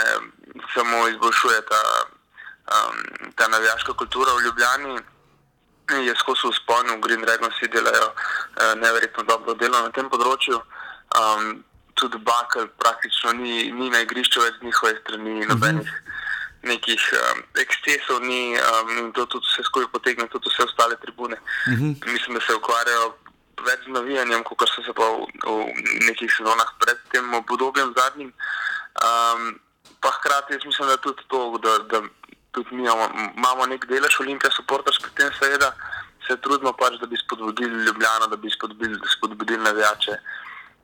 samo 0.74 1.08
izboljšuje 1.08 1.60
ta, 1.70 1.82
um, 2.74 2.96
ta 3.36 3.48
navijaška 3.48 3.92
kultura 3.92 4.32
v 4.32 4.42
Ljubljani. 4.44 5.00
Je 6.06 6.14
skozi 6.16 6.46
uspon, 6.46 6.86
v 6.96 7.00
Green 7.00 7.20
Dragons 7.20 7.54
si 7.60 7.68
delajo 7.68 8.08
uh, 8.08 8.80
neverjetno 8.82 9.22
dobro 9.22 9.54
delo 9.54 9.82
na 9.82 9.90
tem 9.90 10.10
področju. 10.10 10.56
Um, 11.20 11.64
tudi 11.94 12.18
Bakal 12.18 12.66
praktično 12.78 13.32
ni, 13.32 13.72
ni 13.72 13.90
na 13.90 14.00
igrišču 14.00 14.40
več 14.40 14.54
z 14.60 14.62
njihove 14.62 14.92
strani, 15.00 15.46
nobenih. 15.46 15.92
Uh 15.92 15.98
-huh 15.98 16.18
nekih 16.62 17.02
um, 17.14 17.42
ekscesov 17.54 18.20
ni 18.22 18.58
um, 18.58 18.88
in 18.98 19.12
to 19.12 19.26
tudi 19.26 19.46
vse 19.46 19.62
skupaj 19.62 19.90
potegne, 19.92 20.28
tudi 20.28 20.50
vse 20.50 20.64
ostale 20.64 20.96
tribune. 20.96 21.36
Uh 21.66 21.72
mhm. 21.72 21.90
-huh. 21.92 22.12
Mislim, 22.12 22.34
da 22.34 22.40
se 22.40 22.54
ukvarjajo 22.54 23.14
več 23.66 23.80
z 23.84 23.88
navijanjem, 23.88 24.44
kot 24.44 24.68
so 24.68 24.82
se 24.82 24.92
pa 24.92 25.06
v, 25.06 25.26
v 25.46 25.54
nekih 26.06 26.30
sezonah 26.30 26.70
pred 26.78 26.98
tem 27.12 27.34
obdobjem 27.34 27.94
zadnjim. 27.96 28.32
Um, 29.08 29.58
pa 30.00 30.10
hkrati 30.10 30.52
jaz 30.52 30.64
mislim, 30.64 30.88
da 30.88 30.96
tudi 30.96 31.22
to, 31.28 31.58
da, 31.62 31.78
da 31.78 32.02
tudi 32.52 32.74
mi 32.74 32.82
imamo, 32.82 33.06
imamo 33.36 33.66
nek 33.66 33.86
delež 33.86 34.20
olimpijske 34.20 34.56
supporterske, 34.56 35.02
pri 35.02 35.14
tem 35.14 35.30
seveda 35.38 35.72
se 36.26 36.36
trudimo 36.36 36.72
pač, 36.72 36.98
da 37.00 37.06
bi 37.06 37.16
spodbudili 37.16 37.84
Ljubljano, 37.84 38.26
da 38.26 38.36
bi 38.36 38.50
spodbudili, 38.50 38.98
spodbudili 39.16 39.62
navijače 39.62 40.18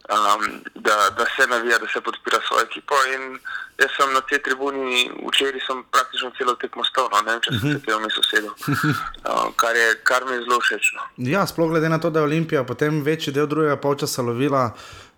um, 0.08 0.60
da, 0.74 1.10
da 1.18 1.24
se 1.36 1.46
navija, 1.48 1.78
da 1.78 1.86
se 1.92 2.00
podpira 2.00 2.38
svojo 2.48 2.62
ekipo. 2.62 2.94
In 3.14 3.38
jaz 3.78 3.90
sem 3.96 4.12
na 4.14 4.20
tej 4.20 4.42
tribuni, 4.42 5.10
včeraj 5.28 5.60
sem 5.66 5.84
praktično 5.92 6.30
celo 6.38 6.54
tekmo 6.54 6.84
stal, 6.84 7.08
no, 7.12 7.22
ne 7.22 7.32
vem, 7.32 7.40
če 7.44 7.54
sem 7.56 7.72
se 7.72 7.80
tega 7.86 7.98
mislil 8.02 8.26
sedel, 8.28 8.52
uh, 9.30 9.48
kar, 9.60 9.78
kar 10.06 10.28
mi 10.28 10.36
je 10.36 10.44
zelo 10.44 10.60
všeč. 10.60 10.92
No. 10.96 11.08
Ja, 11.30 11.46
sploh 11.46 11.72
glede 11.72 11.88
na 11.88 11.98
to, 11.98 12.10
da 12.10 12.22
je 12.22 12.30
Olimpija 12.30 12.64
potem 12.64 13.02
večji 13.02 13.34
del 13.34 13.50
drugega 13.50 13.80
polčasa 13.80 14.22
lovila. 14.22 14.70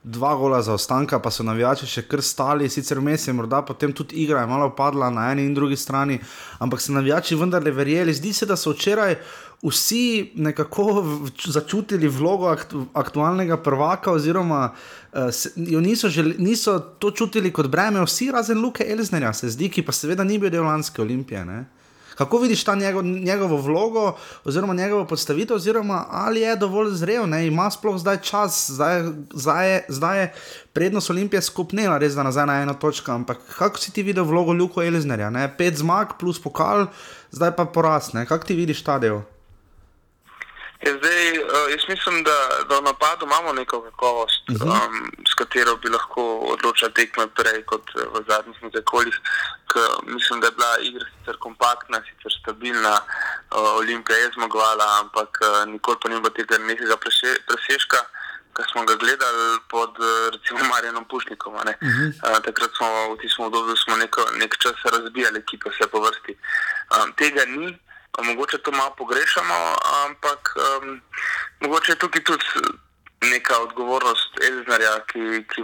Dva 0.07 0.37
gola 0.39 0.61
za 0.63 0.71
ostanka, 0.79 1.19
pa 1.19 1.33
so 1.35 1.43
navijači 1.43 1.89
še 1.91 2.05
kar 2.07 2.21
stali, 2.23 2.69
sicer 2.71 3.01
vmes 3.03 3.25
je 3.27 3.33
morda 3.35 3.59
potem 3.67 3.91
tudi 3.91 4.21
igra 4.23 4.45
malo 4.47 4.69
padla 4.71 5.09
na 5.11 5.25
eni 5.33 5.43
in 5.43 5.55
drugi 5.55 5.75
strani, 5.77 6.21
ampak 6.63 6.79
so 6.81 6.95
navijači 6.95 7.35
vendarle 7.35 7.73
verjeli. 7.75 8.15
Zdi 8.15 8.31
se, 8.33 8.47
da 8.47 8.55
so 8.55 8.71
včeraj 8.71 9.17
vsi 9.63 10.33
nekako 10.35 11.05
začutili 11.47 12.09
vlogo 12.09 12.47
aktu, 12.47 12.87
aktualnega 12.93 13.57
prvaka, 13.57 14.13
oziroma 14.13 14.73
uh, 14.73 15.31
se, 15.33 15.53
niso, 15.57 16.09
želi, 16.09 16.35
niso 16.39 16.79
to 16.79 17.11
čutili 17.11 17.53
kot 17.53 17.67
breme, 17.67 18.05
vsi 18.05 18.31
razen 18.31 18.61
Luke 18.61 18.85
Elznerja, 18.89 19.33
se 19.33 19.51
zdi, 19.51 19.69
ki 19.69 19.83
pa 19.83 19.93
seveda 19.93 20.25
ni 20.25 20.39
bil 20.39 20.51
del 20.51 20.65
lanske 20.65 21.03
olimpije. 21.03 21.45
Ne? 21.45 21.65
Kako 22.17 22.39
vidiš 22.39 22.65
ta 22.65 22.75
njegov, 22.75 23.05
njegovo 23.05 23.57
vlogo, 23.57 24.17
oziroma 24.45 24.75
njegovo 24.75 25.05
podstavitev, 25.05 25.57
oziroma 25.57 26.05
ali 26.11 26.41
je 26.41 26.57
dovolj 26.57 26.91
zrel, 26.95 27.29
ne? 27.29 27.47
ima 27.47 27.71
sploh 27.71 27.99
zdaj 27.99 28.17
čas, 28.23 28.71
zdaj, 28.71 29.03
zdaj, 29.33 29.71
je, 29.73 29.85
zdaj 29.89 30.21
je 30.21 30.33
prednost 30.73 31.11
Olimpije 31.11 31.43
skupnila, 31.43 31.99
res 31.99 32.15
da 32.15 32.23
nazaj 32.23 32.47
na 32.47 32.61
eno 32.63 32.75
točko. 32.75 33.13
Ampak 33.13 33.39
kako 33.59 33.79
si 33.79 33.93
ti 33.93 34.03
videl 34.03 34.25
vlogo 34.25 34.53
Ljuka 34.53 34.85
Eliznerja? 34.85 35.31
Ne? 35.31 35.49
Pet 35.59 35.77
zmag 35.77 36.17
plus 36.19 36.43
pokal, 36.43 36.87
zdaj 37.31 37.57
pa 37.57 37.65
porast. 37.65 38.13
Kako 38.29 38.47
ti 38.47 38.55
vidiš 38.55 38.85
ta 38.85 38.99
del? 38.99 39.21
Ja, 40.85 40.93
zdaj, 40.99 41.39
uh, 41.39 41.71
jaz 41.71 41.85
mislim, 41.89 42.25
da, 42.25 42.37
da 42.69 42.79
v 42.79 42.83
napadu 42.83 43.27
imamo 43.27 43.53
neko 43.53 43.83
kakovost, 43.83 44.45
uh 44.49 44.57
-huh. 44.57 44.87
um, 44.87 45.13
s 45.31 45.35
katero 45.35 45.77
bi 45.77 45.89
lahko 45.89 46.23
odločili 46.39 46.95
tekme 46.95 47.27
prej 47.27 47.63
kot 47.63 47.87
eh, 47.97 48.05
v 48.15 48.25
zadnjih 48.29 48.63
nekajkolih. 48.63 49.21
Mislim, 50.07 50.41
da 50.41 50.47
je 50.47 50.53
bila 50.53 50.73
igra 50.83 51.07
sicer 51.19 51.37
kompaktna, 51.39 52.03
sicer 52.09 52.33
stabilna, 52.41 52.95
uh, 53.01 53.81
Olimpija 53.81 54.19
je 54.19 54.31
zmagovala, 54.35 54.87
ampak 55.01 55.31
uh, 55.41 55.73
nikoli 55.73 55.97
pa 56.03 56.09
ni 56.09 56.21
bilo 56.21 56.31
tega 56.31 56.59
nekega 56.59 56.97
presežka. 57.49 57.99
Ki 58.57 58.63
smo 58.73 58.85
ga 58.85 58.95
gledali 58.95 59.59
pod 59.69 59.93
recimo 60.33 60.61
Marijanom 60.71 61.05
Pušnikom. 61.05 61.55
Uh 61.55 61.61
-huh. 61.61 62.09
uh, 62.09 62.39
takrat 62.45 62.71
smo 62.77 63.15
v 63.15 63.19
tistem 63.21 63.45
obdobju 63.45 63.75
nekaj 64.39 64.59
časa 64.63 64.87
razbijali 64.93 65.39
ekipe, 65.39 65.71
vse 65.71 65.87
po 65.93 66.01
vrsti. 66.01 66.33
Um, 66.95 67.13
tega 67.13 67.45
ni, 67.45 67.79
mogoče 68.23 68.59
to 68.59 68.71
malo 68.71 68.95
pogrešamo, 68.99 69.77
ampak 70.07 70.55
um, 70.57 71.01
mogoče 71.61 71.93
je 71.93 71.97
tukaj 71.97 72.23
tudi 72.25 72.45
neka 73.21 73.59
odgovornost 73.59 74.41
Elznarja, 74.49 75.01
ki, 75.07 75.45
ki 75.51 75.63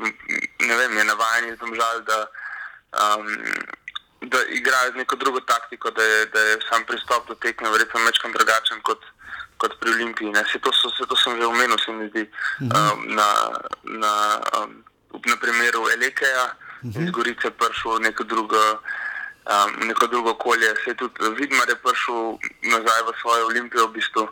ne 0.66 0.76
vem, 0.76 0.96
je 0.96 1.04
navaden 1.04 1.48
in 1.48 1.56
zdomžal, 1.56 2.00
da, 2.08 2.18
um, 3.02 3.26
da 4.20 4.38
igra 4.48 4.90
z 4.92 4.96
neko 4.96 5.16
drugo 5.16 5.40
taktiko, 5.40 5.90
da 5.90 6.02
je, 6.02 6.26
da 6.26 6.40
je 6.40 6.58
sam 6.68 6.84
pristop 6.84 7.28
do 7.28 7.34
tekme 7.34 7.70
verjetno 7.70 8.00
večkrat 8.06 8.32
drugačen 8.32 8.80
kot, 8.82 9.04
kot 9.56 9.76
pri 9.80 9.90
Olimpiji. 9.90 10.32
Se 10.52 10.58
to, 10.58 10.72
so, 10.72 10.90
se 10.90 11.06
to 11.08 11.16
sem 11.16 11.36
že 11.40 11.46
omenil, 11.46 11.78
se 11.78 11.92
mi 11.92 12.08
zdi, 12.08 12.30
um, 12.60 13.06
na, 13.14 13.28
na, 13.82 14.40
um, 14.58 14.84
na 15.26 15.36
primeru 15.36 15.88
Elekeja, 15.90 16.54
mhm. 16.84 17.04
iz 17.04 17.10
Gorice 17.10 17.50
prišel 17.50 18.00
neko 18.00 18.24
drugo 18.24 18.80
um, 19.46 19.88
neko 19.88 20.06
drugo 20.06 20.30
okolje. 20.30 20.68
Se 20.84 20.90
je 20.90 20.94
tudi 20.94 21.34
Vidmar 21.38 21.68
je 21.68 21.76
prišel 21.76 22.38
nazaj 22.62 23.02
v 23.06 23.18
svojo 23.20 23.46
olimpijo 23.46 23.86
v 23.86 23.92
bistvu. 23.92 24.28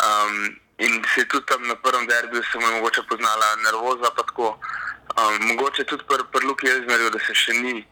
Um, 0.00 0.56
in 0.78 1.04
se 1.14 1.20
je 1.20 1.28
tudi 1.28 1.46
tam 1.46 1.66
na 1.68 1.74
prvem 1.74 2.06
derbiju 2.06 2.42
se 2.42 2.58
mu 2.58 2.66
je 2.66 2.76
mogoče 2.76 3.02
poznala 3.08 3.56
nervoza. 3.64 4.10
Um, 4.40 5.46
mogoče 5.46 5.84
tudi 5.84 6.04
pri 6.08 6.24
pr 6.32 6.44
Luki 6.44 6.68
Elzmerju, 6.68 7.10
da 7.10 7.18
se 7.18 7.34
še 7.34 7.52
ni 7.52 7.84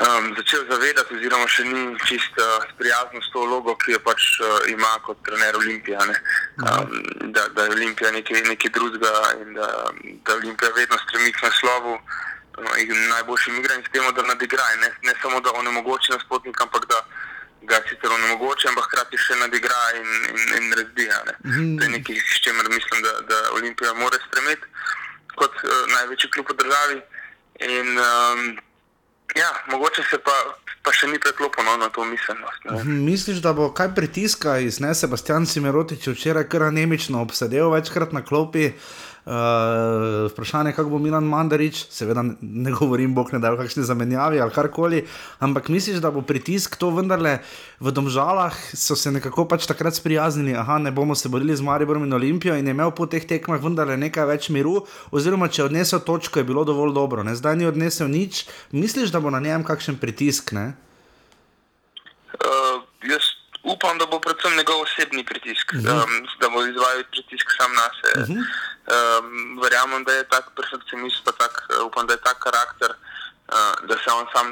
um, 0.00 0.34
začel 0.36 0.64
zavedati, 0.70 1.14
oziroma 1.14 1.46
še 1.48 1.64
ni 1.64 1.82
čisto 2.08 2.42
uh, 2.42 2.64
sprijaznil 2.72 3.22
s 3.22 3.32
to 3.32 3.44
vlogo, 3.44 3.76
ki 3.82 3.94
jo 3.94 4.00
pač 4.04 4.40
uh, 4.40 4.64
ima 4.72 4.90
kot 5.06 5.20
trener 5.26 5.56
Olimpija. 5.56 6.00
Um, 6.00 6.90
da, 7.34 7.46
da 7.54 7.68
je 7.68 7.76
Olimpija 7.76 8.10
nekaj, 8.16 8.42
nekaj 8.48 8.74
drugega 8.76 9.12
in 9.40 9.54
da, 9.54 9.68
da 10.26 10.36
Olimpija 10.40 10.72
vedno 10.76 10.98
stremi 11.06 11.32
k 11.32 11.46
naslovu 11.46 11.98
najboljšim 12.58 13.58
igralcem, 13.58 13.84
s 13.86 13.92
tem, 13.92 14.14
da 14.14 14.22
nadigra. 14.22 14.64
Ne, 14.80 14.90
ne 15.02 15.14
samo, 15.22 15.40
da 15.40 15.52
onemogoči 15.52 16.12
nasprotnika, 16.12 16.64
ampak 16.64 16.86
da 16.88 17.04
ga 17.62 17.80
sicer 17.88 18.10
onemogoči, 18.12 18.68
ampak 18.68 18.88
hkrati 18.88 19.20
še 19.20 19.36
nadigra 19.40 19.82
in, 20.00 20.08
in, 20.32 20.40
in 20.58 20.72
razbija. 20.78 21.20
Ne. 21.28 21.34
Mm. 21.44 21.76
To 21.78 21.84
je 21.84 21.90
nekaj, 21.98 22.16
s 22.16 22.40
čimer 22.44 22.68
mislim, 22.72 23.02
da, 23.02 23.12
da 23.28 23.38
Olimpija 23.58 23.94
mora 23.94 24.18
stremeti 24.28 24.66
kot 25.36 25.54
uh, 25.64 25.70
največji 25.94 26.32
klub 26.34 26.50
v 26.52 26.58
državi. 26.62 26.98
In, 27.60 27.88
um, 28.00 28.42
ja, 29.36 29.52
mogoče 29.72 30.06
se 30.10 30.18
pa. 30.18 30.36
Pa 30.80 30.94
še 30.96 31.10
ni 31.10 31.18
preklopljeno 31.20 31.74
na 31.76 31.90
to 31.92 32.06
miselnost. 32.08 32.62
Mhm, 32.64 33.02
misliš, 33.04 33.42
da 33.44 33.50
bo 33.52 33.66
kaj 33.76 33.90
pritiska 33.92 34.54
iz 34.64 34.78
ne 34.80 34.94
Sebastian 34.96 35.44
Simerotič 35.46 36.06
včeraj 36.08 36.46
kar 36.48 36.64
anemično 36.70 37.20
obsedel 37.20 37.68
večkrat 37.68 38.14
na 38.16 38.22
klopi? 38.24 38.70
Uh, 38.70 39.09
Uh, 39.30 40.26
vprašanje, 40.32 40.72
kako 40.74 40.90
bo 40.90 40.98
Milan 40.98 41.22
Mandarič, 41.24 41.84
seveda 41.94 42.24
ne 42.40 42.72
govorim, 42.74 43.12
bog 43.14 43.28
ne 43.30 43.38
da, 43.38 43.52
kakšne 43.54 43.84
zamenjavi 43.86 44.40
ali 44.42 44.50
karkoli, 44.50 45.04
ampak 45.38 45.68
misliš, 45.70 46.00
da 46.02 46.10
bo 46.10 46.24
pritisk 46.26 46.74
to 46.74 46.90
vendarle 46.90 47.36
v 47.78 47.92
domžalah, 47.94 48.58
so 48.74 48.98
se 48.98 49.12
nekako 49.14 49.46
pač 49.46 49.70
takrat 49.70 49.94
sprijaznili, 49.94 50.56
aha, 50.58 50.80
ne 50.82 50.90
bomo 50.90 51.14
se 51.14 51.30
borili 51.30 51.54
z 51.54 51.62
Mariborom 51.62 52.10
in 52.10 52.18
Olimpijo 52.18 52.58
in 52.58 52.66
je 52.66 52.74
imel 52.74 52.90
po 52.90 53.06
teh 53.06 53.22
tekmah 53.22 53.62
vendarle 53.62 53.94
nekaj 54.02 54.26
več 54.26 54.50
miru, 54.50 54.80
oziroma 55.14 55.46
če 55.46 55.68
odnesel 55.70 56.02
točko, 56.02 56.42
je 56.42 56.50
bilo 56.50 56.66
dovolj 56.66 56.90
dobro, 56.98 57.22
ne? 57.22 57.38
zdaj 57.38 57.54
ni 57.62 57.70
odnesel 57.70 58.10
nič, 58.10 58.48
misliš, 58.74 59.14
da 59.14 59.22
bo 59.22 59.30
na 59.30 59.38
njem 59.38 59.62
kakšen 59.62 60.02
pritisk? 60.02 60.50
Jaz 60.58 60.89
upam, 63.80 63.98
da 63.98 64.06
bo 64.06 64.20
predvsem 64.20 64.56
njegov 64.56 64.80
osebni 64.80 65.24
pritisk, 65.24 65.72
uh 65.72 65.78
mhm. 65.78 65.88
-huh. 65.88 66.04
um, 66.04 66.26
da 66.40 66.48
bo 66.48 66.66
izvajal 66.66 67.02
pritisk 67.10 67.46
sam 67.58 67.72
na 67.72 67.88
sebe. 67.98 68.22
Uh 68.22 68.28
-huh. 68.28 68.42
um, 68.94 69.60
verjamem, 69.62 70.04
da 70.04 70.12
je 70.12 70.28
tak 70.28 70.44
perfekcionist, 70.56 71.24
pa 71.24 71.32
tak, 71.32 71.54
uh, 71.76 71.86
upam, 71.86 72.06
da 72.06 72.12
je 72.12 72.20
tak 72.20 72.38
karakter, 72.38 72.90
uh, 72.90 73.88
da 73.88 73.94
se 74.02 74.10
on 74.12 74.26
sam, 74.34 74.46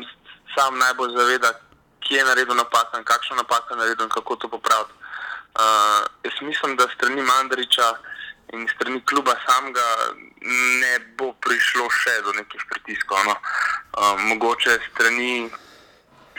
sam 0.54 0.78
najbolj 0.78 1.10
zaveda, 1.18 1.52
kje 2.00 2.16
je 2.18 2.24
naredil 2.24 2.54
napako 2.54 2.98
in 2.98 3.04
kakšno 3.04 3.36
napako 3.36 3.74
je 3.74 3.76
naredil 3.76 4.04
in 4.04 4.10
kako 4.10 4.36
to 4.36 4.48
popraviti. 4.48 4.92
Uh, 5.60 6.06
jaz 6.24 6.36
mislim, 6.40 6.76
da 6.76 6.88
strani 6.94 7.22
Mandariča 7.22 7.88
in 8.52 8.68
strani 8.74 9.04
kluba 9.04 9.34
samega 9.46 9.86
ne 10.80 10.98
bo 11.18 11.32
prišlo 11.32 11.90
še 11.90 12.22
do 12.24 12.32
nekih 12.32 12.62
pritiskov. 12.70 13.18
No. 13.24 13.34
Uh, 13.98 14.20
mogoče 14.20 14.78
strani 14.90 15.50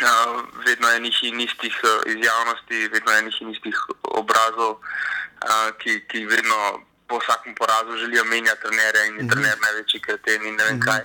uh, 0.02 0.44
vedno 0.66 0.90
enih 0.90 1.24
in 1.24 1.40
istih 1.40 1.76
uh, 1.84 1.90
izjavnosti, 2.06 2.88
vedno 2.94 3.12
enih 3.12 3.42
in 3.42 3.52
istih 3.52 3.76
obrazov, 4.02 4.72
uh, 4.72 5.70
ki, 5.78 6.00
ki 6.08 6.26
vedno 6.26 6.82
po 7.08 7.20
vsakem 7.20 7.56
porazu 7.56 7.98
želijo 7.98 8.24
menjati 8.24 8.62
trenerja 8.62 9.06
in 9.06 9.16
je 9.16 9.24
mhm. 9.24 9.32
trener 9.32 9.58
največji 9.62 10.00
kreten 10.00 10.46
in 10.46 10.56
ne 10.56 10.64
vem 10.64 10.78
mhm. 10.78 10.86
kaj. 10.88 11.02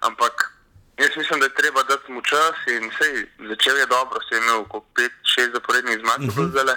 Ampak 0.00 0.52
jaz 0.98 1.16
mislim, 1.16 1.40
da 1.40 1.46
je 1.46 1.54
treba 1.54 1.82
dati 1.82 2.12
mu 2.12 2.22
čas 2.22 2.56
in 2.66 2.90
vse 2.90 3.26
začel 3.48 3.76
je 3.78 3.86
dobro, 3.86 4.20
se 4.28 4.34
je 4.34 4.40
imel 4.42 4.64
kot 4.64 4.84
pet, 4.94 5.12
šest 5.34 5.52
zaporednih 5.52 5.98
zmag, 5.98 6.20
uh 6.20 6.36
-huh. 6.36 6.52
zelo. 6.52 6.76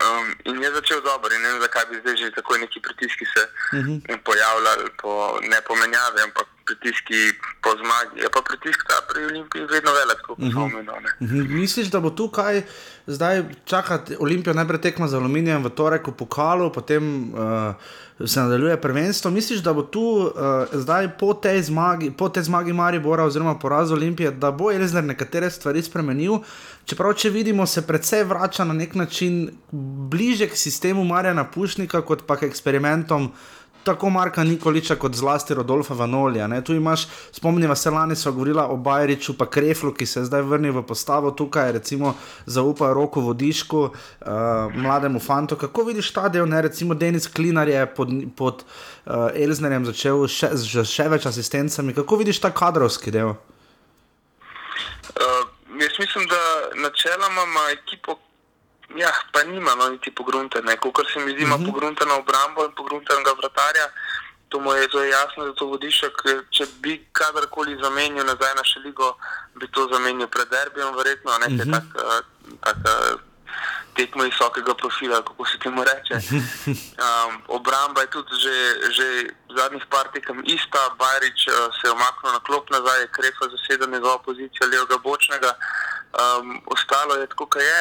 Um, 0.00 0.26
in 0.44 0.62
je 0.62 0.70
začel 0.72 1.00
dobro, 1.04 1.28
in 1.34 1.42
ne 1.42 1.48
vem, 1.52 1.60
zakaj 1.60 1.84
bi 1.90 2.00
zdaj 2.00 2.16
že 2.16 2.30
tako 2.38 2.56
neki 2.56 2.80
pritiski 2.86 3.24
se 3.34 3.42
uh 3.44 3.84
-huh. 3.84 4.18
pojavljali, 4.24 4.90
po, 5.02 5.12
ne 5.52 5.58
po 5.66 5.74
menjavi, 5.80 6.20
ampak 6.24 6.46
pritiski 6.70 7.20
po 7.62 7.70
zmagi. 7.80 8.14
Je 8.24 8.28
pa 8.34 8.40
pritisk 8.48 8.80
ta 8.88 8.96
pri 9.08 9.24
Olimpiji 9.30 9.62
vedno 9.74 9.90
velik, 9.98 10.20
kot 10.26 10.36
smo 10.38 10.46
mhm. 10.48 10.62
omenili. 10.62 11.10
Uh 11.20 11.28
-huh. 11.30 11.48
Misliš, 11.60 11.88
da 11.88 12.00
bo 12.00 12.10
tukaj 12.10 12.62
zdaj 13.06 13.44
čakati 13.64 14.16
Olimpijo 14.20 14.54
najprej 14.54 14.80
tekmo 14.80 15.08
z 15.08 15.14
aluminijem 15.14 15.64
v 15.64 15.70
torek 15.70 16.06
v 16.06 16.12
pokalu, 16.12 16.72
potem 16.72 17.34
uh, 17.34 17.74
se 18.26 18.40
nadaljuje 18.40 18.80
prvenstvo? 18.80 19.30
Misliš, 19.30 19.60
da 19.60 19.72
bo 19.72 19.82
tu 19.82 20.00
uh, 20.00 20.32
zdaj 20.72 21.08
po 21.18 21.34
tej 21.34 21.62
zmagi, 21.62 22.10
po 22.10 22.28
tej 22.28 22.42
zmagi 22.42 22.72
Maribora 22.72 23.24
oziroma 23.24 23.58
porazu 23.58 23.94
Olimpije, 23.94 24.30
da 24.30 24.50
bo 24.50 24.72
Elizner 24.72 25.04
nekatere 25.04 25.50
stvari 25.50 25.82
spremenil? 25.82 26.38
Čeprav, 26.84 27.14
če 27.14 27.30
vidimo, 27.30 27.66
se 27.66 27.84
predvsej 27.86 28.24
vrača 28.24 28.64
na 28.64 28.74
nek 28.74 28.94
način 28.94 29.50
bliže 30.10 30.48
k 30.50 30.56
sistemu 30.56 31.04
Marjana 31.04 31.44
Pušnika, 31.44 32.02
kot 32.02 32.26
pa 32.26 32.36
k 32.36 32.48
eksperimentom 32.50 33.30
tako 33.84 34.10
Marka 34.10 34.44
Nikoliča 34.44 34.96
kot 34.96 35.14
zlasti 35.14 35.54
Rodolfa 35.54 35.94
Vanolija. 35.94 36.46
Ne? 36.46 36.64
Tu 36.64 36.74
imaš, 36.74 37.08
spomnimo 37.32 37.74
se, 37.74 37.90
lani 37.90 38.16
so 38.16 38.32
govorila 38.32 38.66
o 38.68 38.76
Bajriču, 38.76 39.34
pa 39.38 39.46
Kreflu, 39.46 39.92
ki 39.94 40.06
se 40.06 40.20
je 40.20 40.24
zdaj 40.24 40.42
vrnil 40.42 40.72
v 40.72 40.82
postavo 40.86 41.30
tukaj, 41.30 41.72
recimo 41.72 42.14
zaupa 42.46 42.92
roko 42.92 43.20
vodišku, 43.20 43.78
uh, 43.80 44.28
mlademu 44.74 45.20
fantu. 45.20 45.56
Kako 45.56 45.84
vidiš 45.84 46.12
ta 46.12 46.28
del, 46.28 46.48
ne? 46.48 46.62
recimo 46.62 46.94
Denis 46.94 47.26
Klinar 47.26 47.68
je 47.68 47.86
pod, 47.86 48.08
pod 48.36 48.64
uh, 48.64 49.30
Elznerjem 49.34 49.84
začel 49.84 50.26
še, 50.28 50.52
z 50.54 50.84
še 50.84 51.08
več 51.08 51.26
asistencami. 51.26 51.94
Kako 51.96 52.20
vidiš 52.20 52.40
ta 52.40 52.50
kadrovski 52.50 53.10
del? 53.10 53.34
Uh, 55.10 55.49
jaz 55.80 55.98
mislim, 55.98 56.26
da 56.26 56.40
načeloma 56.74 57.42
ima 57.42 57.64
ekipo, 57.70 58.18
Ja, 58.96 59.12
pa 59.32 59.42
nima 59.42 59.74
no, 59.74 59.88
niti 59.88 60.10
pogruntene. 60.10 60.76
Kot 60.76 61.06
se 61.12 61.20
mi 61.20 61.32
zdi, 61.32 61.42
ima 61.42 61.54
uh 61.54 61.60
mhm. 61.60 61.68
-huh. 61.68 61.72
pogrunteno 61.72 62.14
obrambo 62.16 62.64
in 62.64 62.72
pogruntenega 62.74 63.30
vratarja. 63.38 63.86
To 64.48 64.60
mu 64.60 64.72
je 64.72 64.88
zelo 64.92 65.04
jasno, 65.04 65.46
da 65.46 65.52
to 65.54 65.66
vodiš. 65.66 66.00
Če 66.50 66.66
bi 66.82 67.06
kadarkoli 67.12 67.78
zamenjal 67.82 68.26
nazaj 68.26 68.54
na 68.54 68.64
šeligo, 68.64 69.16
bi 69.54 69.70
to 69.70 69.88
zamenjal 69.92 70.28
pred 70.28 70.48
derbijem, 70.50 70.96
verjetno. 70.96 71.38
Ne, 71.38 71.46
uh 71.46 71.52
-huh. 71.52 71.72
tak, 71.72 71.84
tak, 72.64 72.76
tekmo 74.00 74.24
visokega 74.24 74.74
profila, 74.74 75.22
kako 75.28 75.46
se 75.46 75.58
temu 75.64 75.84
reče. 75.84 76.16
Um, 77.00 77.42
obramba 77.48 78.00
je 78.00 78.10
tudi 78.10 78.34
že, 78.44 78.56
že 78.96 79.06
zadnjih 79.56 79.84
par 79.92 80.06
tekem 80.12 80.42
ista. 80.44 80.82
Bajrič 81.00 81.48
uh, 81.48 81.54
se 81.76 81.88
je 81.88 81.92
omaknil 81.92 82.32
na 82.32 82.40
klop 82.46 82.70
nazaj, 82.70 83.08
krefa 83.16 83.44
zaseda 83.54 83.86
njegova 83.86 84.18
pozicija 84.18 84.68
levega 84.72 84.98
bočnega. 85.04 85.52
Um, 86.20 86.60
ostalo 86.66 87.14
je 87.14 87.26
tako, 87.26 87.46
kot 87.46 87.62
je 87.62 87.80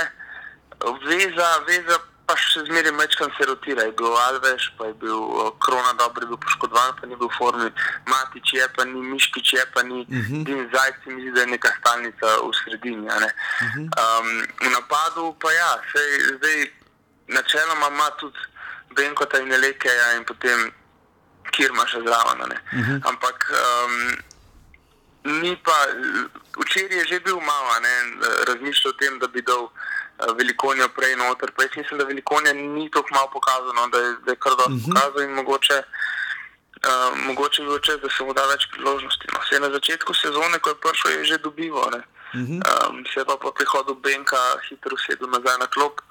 veza, 1.07 1.49
veza 1.67 1.97
pa 2.29 2.35
še 2.37 2.61
zmeraj 2.67 2.93
mečkam 2.93 3.31
se 3.33 3.45
rotira. 3.49 3.87
Je 3.87 3.93
bil 3.97 4.13
Alves, 4.27 4.67
pa 4.77 4.85
je 4.91 4.93
bil 5.01 5.17
uh, 5.17 5.49
Krona 5.65 5.95
dobro, 5.97 6.21
je 6.21 6.29
bil 6.29 6.37
poškodovan, 6.43 6.93
pa 6.99 7.09
ni 7.09 7.17
bil 7.17 7.25
v 7.25 7.37
formi. 7.37 7.69
Matič 8.05 8.53
je, 8.53 8.67
pa 8.77 8.85
ni 8.85 9.01
Miškič 9.01 9.53
je, 9.57 9.63
pa 9.73 9.81
ni 9.81 10.05
uh 10.05 10.13
-huh. 10.13 10.43
Din 10.45 10.69
Zajc, 10.73 10.95
mi 11.09 11.21
zdi, 11.21 11.31
da 11.31 11.41
je 11.41 11.47
neka 11.57 11.71
stalnica 11.79 12.27
v 12.45 12.51
sredini. 12.61 13.07
Uh 13.07 13.13
-huh. 13.17 13.85
um, 14.01 14.29
v 14.61 14.69
napadu 14.69 15.33
pa 15.41 15.49
ja, 15.51 15.71
sej, 15.91 16.09
zdaj 16.37 16.57
načeloma 17.27 17.87
ima 17.87 18.09
tudi 18.19 18.39
Benkota 18.95 19.39
in 19.39 19.51
Elekeja 19.53 20.13
in 20.17 20.25
potem 20.25 20.71
Kirma 21.51 21.87
še 21.87 21.99
zraven. 22.05 22.39
Uh 22.45 22.57
-huh. 22.77 23.09
Ampak 23.09 23.37
um, 23.49 23.93
ni 25.41 25.57
pa, 25.65 25.77
včeraj 26.61 26.97
je 26.97 27.07
že 27.07 27.19
bil 27.19 27.39
malo, 27.41 27.69
razmišljal 28.47 28.93
o 28.93 28.97
tem, 28.97 29.19
da 29.19 29.27
bi 29.27 29.41
dal 29.41 29.69
velikonijo 30.37 30.89
prej 30.89 31.15
noter. 31.15 31.51
Pa 31.55 31.63
jaz 31.63 31.71
mislim, 31.75 31.99
da 31.99 32.05
velikonija 32.05 32.53
ni 32.53 32.91
tako 32.91 33.07
malo 33.11 33.29
pokazano, 33.33 33.87
da 33.87 33.97
je, 33.97 34.15
da 34.25 34.31
je 34.31 34.35
kar 34.35 34.51
dobro 34.51 34.75
uh 34.75 34.81
-huh. 34.81 34.93
pokazal 34.93 35.21
in 35.21 35.33
mogoče. 35.33 35.83
Uh, 36.79 37.17
mogoče 37.25 37.61
bi 37.61 37.67
bil 37.67 37.79
čas, 37.79 37.99
da 38.01 38.09
se 38.09 38.23
mu 38.23 38.33
da 38.33 38.45
več 38.45 38.67
priložnosti. 38.71 39.27
No, 39.33 39.39
vse 39.43 39.59
na 39.59 39.69
začetku 39.69 40.13
sezone, 40.13 40.59
ko 40.59 40.69
je 40.69 40.75
prišel, 40.75 41.11
je 41.11 41.25
že 41.25 41.37
dobival. 41.37 41.91
Uh 41.95 42.39
-huh. 42.39 42.89
um, 42.89 43.05
se 43.13 43.25
pa 43.25 43.37
po 43.37 43.51
prihodu 43.51 43.95
Benka 43.95 44.37
hitro 44.69 44.95
usedel 44.95 45.29
nazaj 45.29 45.57
na 45.59 45.67
klop. 45.67 46.01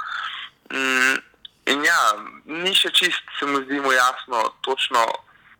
Um, 0.74 1.16
in 1.66 1.84
ja, 1.84 2.00
ni 2.44 2.74
še 2.74 2.90
čist, 2.90 3.24
se 3.38 3.46
mi 3.46 3.64
zdi 3.64 3.80
mu 3.80 3.92
jasno, 3.92 4.52
točno, 4.60 5.06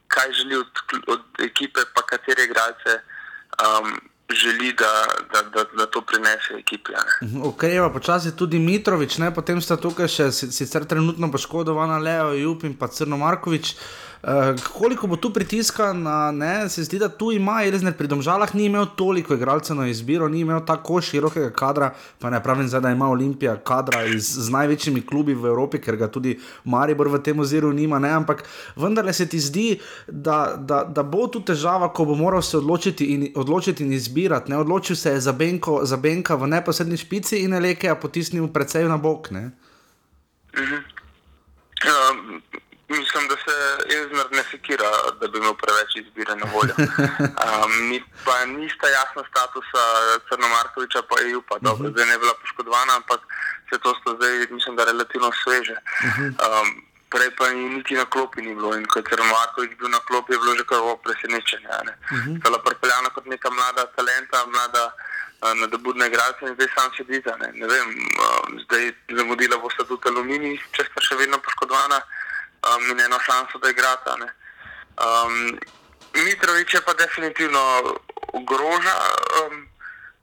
kaj 0.08 0.32
želi 0.32 0.56
od, 0.56 0.70
od 1.06 1.22
ekipe, 1.38 1.80
pa 1.94 2.02
katere 2.02 2.44
igralce 2.44 3.00
um, 3.64 4.00
želi, 4.34 4.72
da, 4.76 4.90
da, 5.32 5.42
da, 5.54 5.64
da 5.78 5.86
to 5.86 6.02
prinese 6.04 6.58
ekipi. 6.58 6.92
Okreva 7.44 7.86
mhm, 7.86 7.94
počasi 7.94 8.36
tudi 8.36 8.58
Mitrovič, 8.58 9.18
ne? 9.18 9.30
potem 9.34 9.60
sta 9.60 9.76
tukaj 9.80 10.08
še 10.08 10.28
sicer 10.32 10.84
trenutno 10.84 11.30
poškodovana 11.32 11.98
Leo 11.98 12.34
Jup 12.36 12.68
in 12.68 12.76
pa 12.76 12.88
Crno 12.92 13.16
Markovič. 13.16 13.72
Uh, 13.72 14.07
koliko 14.72 15.06
bo 15.06 15.16
tu 15.16 15.32
pritiska 15.32 15.92
na 15.92 16.32
ne, 16.32 16.68
se 16.68 16.84
zdi, 16.84 16.98
da 16.98 17.08
tu 17.08 17.32
ima 17.32 17.62
Elizabeth 17.64 17.98
pri 17.98 18.08
Domžalah, 18.08 18.54
ni 18.54 18.64
imel 18.64 18.86
toliko 18.96 19.34
igralcev 19.34 19.76
na 19.76 19.88
izbiro, 19.88 20.28
ni 20.28 20.40
imel 20.40 20.60
tako 20.66 21.00
širokega 21.00 21.50
kadra, 21.50 21.92
pa 22.18 22.30
ne 22.30 22.42
pravim, 22.42 22.68
zdaj, 22.68 22.80
da 22.80 22.90
ima 22.90 23.08
Olimpija 23.10 23.56
kadra 23.56 24.04
iz, 24.04 24.26
z 24.26 24.50
največjimi 24.50 25.06
klubi 25.06 25.34
v 25.34 25.46
Evropi, 25.46 25.78
ker 25.78 25.96
ga 25.96 26.08
tudi 26.08 26.38
Maribor 26.64 27.08
v 27.08 27.22
tem 27.22 27.38
oziru 27.40 27.72
nima, 27.72 27.98
ne, 27.98 28.10
ampak 28.10 28.44
vendarle 28.76 29.12
se 29.12 29.26
ti 29.26 29.40
zdi, 29.40 29.78
da, 30.08 30.56
da, 30.58 30.82
da 30.84 31.02
bo 31.02 31.26
tu 31.26 31.40
težava, 31.40 31.92
ko 31.92 32.04
bo 32.04 32.14
moral 32.14 32.42
se 32.42 32.56
odločiti 32.58 33.12
in, 33.14 33.26
odločiti 33.36 33.84
in 33.84 33.92
izbirati. 33.92 34.50
Ne, 34.50 34.58
odločil 34.58 34.96
se 34.96 35.14
je 35.14 35.20
za, 35.20 35.32
benko, 35.32 35.80
za 35.84 35.96
Benka 35.96 36.34
v 36.34 36.46
neposrednji 36.46 36.96
špici 36.96 37.42
in 37.44 37.54
Eleke, 37.54 37.90
a 37.90 37.96
potisnil 37.96 38.48
predvsej 38.48 38.88
na 38.88 38.96
bok. 38.96 39.30
Ne. 39.30 39.50
Mhm. 40.58 40.97
Mislim, 42.88 43.28
da 43.28 43.36
se 43.44 43.54
Ezner 43.98 44.26
ne 44.30 44.42
sekira, 44.50 44.90
da 45.20 45.28
bi 45.28 45.38
imel 45.38 45.54
preveč 45.62 45.90
izbire 45.96 46.34
na 46.36 46.46
voljo. 46.54 46.74
Um, 47.48 48.00
pa 48.24 48.44
nista 48.44 48.86
jasna 48.88 49.22
statusa 49.30 49.82
Crnomarkoviča, 50.28 51.02
pa 51.10 51.16
EU, 51.30 51.42
pa 51.48 51.56
dobro, 51.58 51.88
uh 51.88 51.90
-huh. 51.90 51.92
zdaj 51.92 52.06
ne 52.06 52.18
bila 52.18 52.34
poškodovana, 52.40 52.92
ampak 52.96 53.20
se 53.68 53.78
to 53.78 53.90
sta 54.00 54.10
zdaj, 54.16 54.34
mislim, 54.50 54.76
da 54.76 54.84
relativno 54.84 55.30
sveže. 55.42 55.76
Um, 56.44 56.68
prej 57.12 57.30
pa 57.38 57.48
ni 57.48 57.68
niti 57.76 57.94
na 57.94 58.04
klopi 58.04 58.42
ni 58.42 58.54
bilo 58.54 58.76
in 58.76 58.86
ko 58.86 58.98
je 58.98 59.08
Crnomarkovič 59.08 59.72
bil 59.78 59.88
na 59.88 60.00
klopi, 60.08 60.32
je 60.32 60.38
bilo 60.38 60.52
že 60.58 60.64
kar 60.70 60.80
presenečenje. 61.06 61.68
Ne? 61.88 61.94
Uh 62.12 62.18
-huh. 62.18 62.42
Bila 62.42 62.58
prepeljana 62.66 63.08
kot 63.14 63.26
neka 63.26 63.50
mlada 63.50 63.82
talenta, 63.96 64.46
mlada 64.46 64.84
uh, 65.42 65.54
nadobudna 65.60 66.06
igralca 66.06 66.42
in 66.46 66.54
zdaj 66.54 66.68
sam 66.74 66.90
sedi 66.96 67.22
za 67.26 67.34
ne. 67.42 67.48
ne 67.60 67.66
vem, 67.72 67.88
uh, 68.24 68.44
zdaj 68.64 68.84
zamudila 69.16 69.56
bo 69.62 69.70
sta 69.70 69.84
tudi 69.84 70.08
aluminij, 70.08 70.56
če 70.74 70.82
sta 70.88 71.00
še 71.06 71.14
vedno 71.20 71.38
poškodovana 71.38 72.00
um, 72.66 72.90
in 72.90 73.00
eno 73.00 73.18
šanso, 73.18 73.58
da 73.58 73.70
igrata. 73.70 74.16
Um, 74.16 75.58
Mitrovič 76.14 76.74
je 76.74 76.80
pa 76.80 76.92
definitivno 76.94 77.60
ogroža, 78.32 78.94
um, 79.40 79.68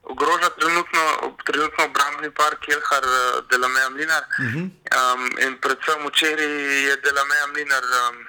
ogroža 0.04 0.50
trenutno, 0.60 1.04
trenutno 1.46 1.86
obrambni 1.86 2.32
park 2.32 2.60
Kelhar 2.66 3.04
uh, 3.04 3.48
Delameja 3.50 3.90
Mlinar. 3.90 4.24
Uh 4.40 4.46
-huh. 4.46 4.70
um, 4.70 5.22
in 5.40 5.58
predvsem 5.62 6.08
včeraj 6.08 6.54
je 6.88 6.96
Delameja 6.96 7.48
Mlinar. 7.48 7.84
Um, 7.84 8.26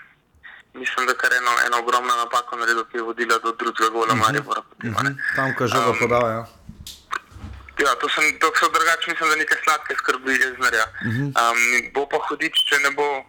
Mislim, 0.77 1.07
da 1.07 1.13
je 1.13 1.37
eno, 1.39 1.51
eno 1.67 1.79
ogromno 1.79 2.17
napako 2.17 2.57
naredil, 2.57 2.85
ki 2.85 2.97
je 2.97 3.03
vodila 3.03 3.39
do 3.39 3.53
drugega 3.53 3.89
gola, 3.89 4.13
uh 4.13 4.21
-huh. 4.21 4.27
Maribora. 4.27 4.61
Uh 4.61 4.91
-huh. 4.91 5.17
Tam, 5.37 5.55
ko 5.55 5.67
že 5.67 5.79
ga 5.79 5.91
um, 5.91 5.99
podajo. 5.99 6.29
Ja. 6.29 6.47
Ja, 7.85 7.95
to, 8.01 8.09
sem, 8.09 8.39
to 8.41 8.49
so 8.57 8.69
drugače, 8.69 9.11
mislim, 9.11 9.31
da 9.31 9.37
nekaj 9.37 9.59
sladke 9.65 9.95
skrbi 9.99 10.33
je 10.33 10.55
znarja. 10.59 10.87
Uh 10.89 11.13
-huh. 11.13 11.29
um, 11.43 11.93
bo 11.95 12.09
pa 12.09 12.19
hudič, 12.29 12.55
če 12.69 12.77
ne 12.79 12.91
bo 12.91 13.25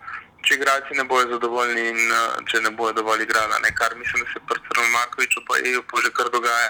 če 0.47 0.55
igralci 0.55 0.95
ne 0.95 1.03
bodo 1.03 1.35
zadovoljni 1.35 1.89
in 1.91 1.99
uh, 2.07 2.37
če 2.47 2.61
ne 2.63 2.71
bodo 2.71 3.01
dovolj 3.01 3.25
igrali. 3.25 3.73
Kar 3.75 3.95
mislim, 3.99 4.23
da 4.23 4.31
se 4.31 4.39
pri 4.47 4.63
Crnu 4.67 4.87
Markoviču 4.93 5.43
pa 5.47 5.59
EU 5.59 5.83
pa 5.89 6.03
že 6.05 6.11
kar 6.15 6.31
dogaja, 6.31 6.69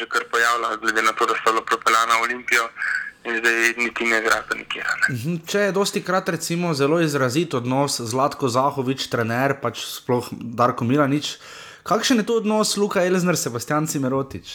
že 0.00 0.08
kar 0.08 0.24
pojavlja, 0.32 0.76
glede 0.84 1.04
na 1.04 1.12
to, 1.12 1.28
da 1.28 1.36
so 1.36 1.52
bila 1.52 1.64
propeljana 1.68 2.16
v 2.20 2.28
Olimpijo. 2.28 2.66
In 3.28 3.36
zdaj 3.36 3.74
niti 3.76 4.06
ne 4.08 4.18
igrata 4.22 4.56
nikjer. 4.56 4.86
Ne. 5.02 5.14
Mhm, 5.14 5.40
če 5.44 5.66
je 5.66 5.72
dosti 5.76 6.00
krat 6.00 6.30
recimo, 6.32 6.70
zelo 6.74 7.02
izrazit 7.04 7.52
odnos 7.58 7.98
Zlatko 8.00 8.48
Zahovič, 8.48 9.10
trener, 9.12 9.58
pač 9.60 9.82
sploh 9.84 10.30
Darko 10.32 10.88
Milanič, 10.88 11.34
kakšen 11.84 12.22
je 12.22 12.26
to 12.30 12.38
odnos 12.40 12.78
Luka 12.80 13.04
Elzner, 13.04 13.36
Sebastian 13.36 13.90
Cimerotič? 13.92 14.54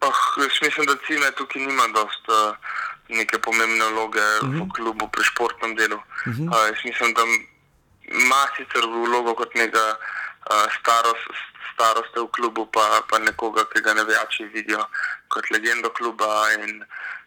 Oh, 0.00 0.22
mislim, 0.40 0.88
da 0.88 0.96
Cime 1.04 1.28
tukaj 1.36 1.60
nima 1.60 1.84
dosta. 1.92 2.40
Uh, 2.56 2.81
neke 3.16 3.38
pomembne 3.38 3.84
vloge 3.92 4.20
uh 4.20 4.48
-huh. 4.48 4.52
v 4.52 4.56
mhm. 4.56 4.70
klubu 4.70 5.08
pri 5.08 5.24
športnem 5.24 5.74
delu. 5.76 5.96
Uh 5.96 6.32
-huh. 6.32 6.70
uh, 6.70 6.84
mislim, 6.84 7.14
da 7.14 7.22
ima 8.08 8.42
sicer 8.56 8.84
vlogo 8.86 9.34
kot 9.34 9.54
neka 9.54 9.86
uh, 10.50 10.66
starost, 10.80 11.26
starost 11.74 12.16
v 12.16 12.28
klubu, 12.32 12.66
pa, 12.66 13.02
pa 13.08 13.18
nekoga, 13.18 13.64
ki 13.64 13.80
ga 13.80 13.94
ne 13.94 14.04
veči 14.04 14.44
vidijo 14.44 14.84
kot 15.28 15.50
legendo 15.50 15.88
kluba 15.90 16.52
in 16.52 16.84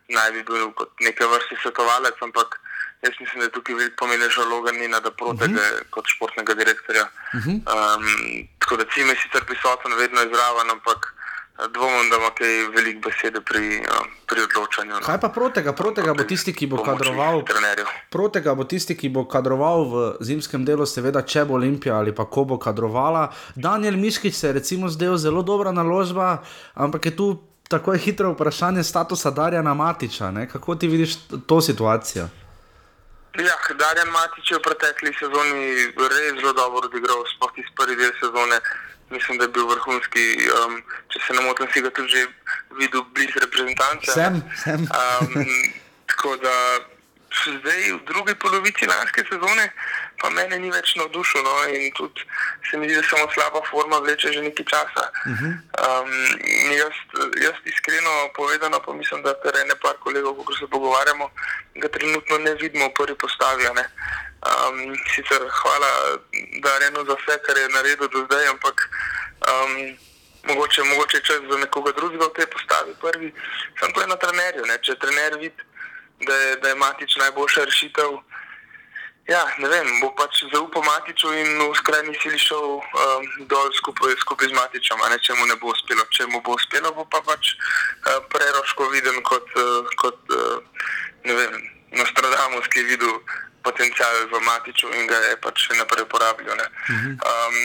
naj 0.07 0.31
bi 0.31 0.43
bil 0.43 0.71
kot 0.71 0.91
neke 0.99 1.25
vrste 1.25 1.55
svetovalec, 1.61 2.15
ampak 2.21 2.59
jaz 3.01 3.13
mislim, 3.19 3.39
da 3.39 3.45
je 3.45 3.51
tukaj 3.51 3.89
pomenejša 3.97 4.41
vloga 4.41 4.71
Nina, 4.71 4.99
da 4.99 5.11
protege 5.11 5.53
uh 5.53 5.67
-huh. 5.67 5.89
kot 5.89 6.05
športnega 6.07 6.53
direktorja. 6.53 7.05
Uh 7.33 7.39
-huh. 7.39 7.55
um, 7.75 8.47
tako 8.59 8.75
da 8.77 8.85
cime 8.93 9.15
sicer 9.15 9.45
prisoten, 9.45 9.93
vedno 9.93 10.21
je 10.21 10.29
zraven, 10.33 10.69
ampak 10.69 11.14
dvomim, 11.73 12.09
da 12.09 12.17
ima 12.17 12.29
kaj 12.37 12.67
veliko 12.75 13.09
besede 13.09 13.41
pri, 13.41 13.81
pri 14.27 14.41
odločanju. 14.41 14.91
No. 14.93 14.99
Kaj 15.05 15.19
pa 15.21 15.29
protega? 15.29 15.73
Protega 15.73 16.13
bo 16.13 16.23
tisti, 16.23 16.53
ki 16.53 16.67
bo 16.67 16.83
kadroval. 16.83 17.43
Protega 18.11 18.55
bo 18.55 18.63
tisti, 18.63 18.97
ki 18.97 19.09
bo 19.09 19.25
kadroval 19.27 19.85
v 19.89 20.05
zimskem 20.19 20.65
delu, 20.67 20.85
seveda, 20.85 21.23
če 21.23 21.45
bo 21.47 21.55
Olimpija 21.55 21.97
ali 21.99 22.15
pa 22.15 22.27
ko 22.27 22.45
bo 22.45 22.59
kadrovala. 22.59 23.29
Daniel 23.55 23.95
Miškič 23.97 24.35
se 24.35 24.47
je 24.47 24.57
recimo 24.59 24.89
zdel 24.89 25.17
zelo 25.17 25.41
dobra 25.41 25.71
naložba, 25.71 26.43
ampak 26.75 27.05
je 27.05 27.15
tu 27.15 27.27
tako 27.67 27.93
je 27.93 27.99
hitro 27.99 28.31
vprašanje 28.31 28.83
statusa 28.83 29.31
Darjana 29.31 29.73
Matiča. 29.73 30.31
Ne? 30.31 30.49
Kako 30.49 30.75
ti 30.75 30.87
vidiš 30.87 31.15
to 31.47 31.61
situacijo? 31.61 32.27
Ja, 33.35 33.55
Darjan 33.75 34.09
Matič 34.15 34.51
je 34.51 34.57
v 34.57 34.63
pretekli 34.63 35.11
sezoni 35.19 35.91
res 35.97 36.39
zelo 36.39 36.53
dobro 36.53 36.87
odigral, 36.87 37.25
sploh 37.35 37.51
iz 37.59 37.67
prve 37.75 37.95
del 37.99 38.13
sezone 38.19 38.59
mislim, 39.09 39.37
da 39.37 39.43
je 39.43 39.53
bil 39.57 39.67
vrhunski. 39.67 40.25
Um, 40.65 40.81
če 41.09 41.19
se 41.27 41.33
ne 41.33 41.41
motim, 41.41 41.67
si 41.73 41.81
ga 41.81 41.89
tudi 41.89 42.09
že 42.09 42.27
videl 42.79 43.05
blizu 43.13 43.39
reprezentance. 43.39 44.11
Sem, 44.11 44.41
sem. 44.63 44.81
Um, 44.81 45.45
tako 46.09 46.35
da 46.37 46.55
zdaj 47.35 47.91
v 47.91 47.99
drugi 48.07 48.35
polovici 48.35 48.87
lanske 48.87 49.23
sezone, 49.29 49.65
pa 50.21 50.29
mene 50.29 50.59
ni 50.59 50.71
več 50.71 50.95
navdušilo 50.95 51.43
no, 51.43 51.55
in 51.75 51.91
tudi 51.97 52.23
se 52.69 52.77
mi 52.77 52.87
zdi, 52.87 52.95
da 52.95 53.03
samo 53.03 53.27
slaba 53.33 53.61
forma 53.69 53.99
vleče 53.99 54.31
že 54.33 54.41
nekaj 54.41 54.65
časa. 54.65 55.03
Uh 55.25 55.31
-huh. 55.39 55.51
um, 55.85 56.11
jaz, 56.79 56.95
jaz 57.43 57.57
iskreno 57.65 58.11
povedano, 58.35 58.79
pa 58.85 58.93
mislim, 58.93 59.23
da 59.23 59.33
ter 59.43 59.53
ene 59.61 59.75
par 59.81 59.95
kolegov, 59.99 60.33
ko 60.45 60.55
se 60.55 60.67
pogovarjamo, 60.67 61.29
ga 61.75 61.87
trenutno 61.87 62.37
ne 62.37 62.53
vidimo 62.53 62.85
v 62.87 62.93
prvi 62.93 63.15
postavi. 63.17 63.63
Um, 64.45 64.95
sicer 65.15 65.41
hvala 65.49 65.91
Darjenu 66.61 67.05
za 67.05 67.15
vse, 67.17 67.37
kar 67.45 67.57
je 67.57 67.69
naredil 67.69 68.07
do 68.07 68.25
zdaj, 68.25 68.47
ampak 68.47 68.89
um, 69.41 69.97
mogoče, 70.47 70.83
mogoče 70.83 71.19
čas 71.23 71.41
za 71.51 71.57
nekoga 71.57 71.91
drugega 71.91 72.25
v 72.25 72.33
tej 72.37 72.47
postavi 72.53 72.93
prvi. 73.01 73.33
Sem 73.79 73.93
to 73.93 74.03
ena 74.03 74.15
trenerju, 74.15 74.65
ne? 74.69 74.77
če 74.85 74.95
trener 75.01 75.37
vidi, 75.41 75.61
da 76.27 76.33
je, 76.33 76.51
je 76.63 76.75
matič 76.75 77.17
najboljša 77.17 77.65
rešitev. 77.65 78.19
Ja, 79.25 79.41
ne 79.57 79.69
vem, 79.69 79.87
bo 80.01 80.11
pač 80.13 80.43
zaupal 80.53 80.85
matiču 80.85 81.31
in 81.33 81.57
v 81.57 81.73
skrajni 81.81 82.13
sili 82.21 82.37
šel 82.37 82.77
um, 82.77 83.23
dol 83.49 83.71
skupaj, 83.73 84.13
skupaj 84.21 84.51
z 84.51 84.53
matičem, 84.53 85.01
a 85.01 85.09
ne 85.09 85.17
če 85.17 85.33
mu 85.33 85.49
ne 85.49 85.57
bo 85.57 85.73
uspelo. 85.73 86.05
Če 86.13 86.29
mu 86.29 86.43
bo 86.45 86.53
uspelo, 86.53 86.93
bo 86.93 87.07
pa 87.09 87.23
pač 87.25 87.55
uh, 87.57 88.21
preroško 88.29 88.91
viden 88.93 89.17
kot, 89.25 89.49
uh, 89.57 89.89
kot 89.97 90.21
uh, 90.29 90.61
ne 91.25 91.33
vem, 91.41 91.57
Nostradamus, 91.95 92.69
ki 92.69 92.83
je 92.83 92.89
videl 92.91 93.17
potencial 93.67 94.13
v 94.31 94.43
Matiču 94.47 94.87
in 94.93 95.09
ga 95.09 95.17
je 95.29 95.35
pač 95.43 95.67
še 95.67 95.79
naprej 95.81 96.05
uporabljal. 96.07 96.61
Um, 96.61 97.57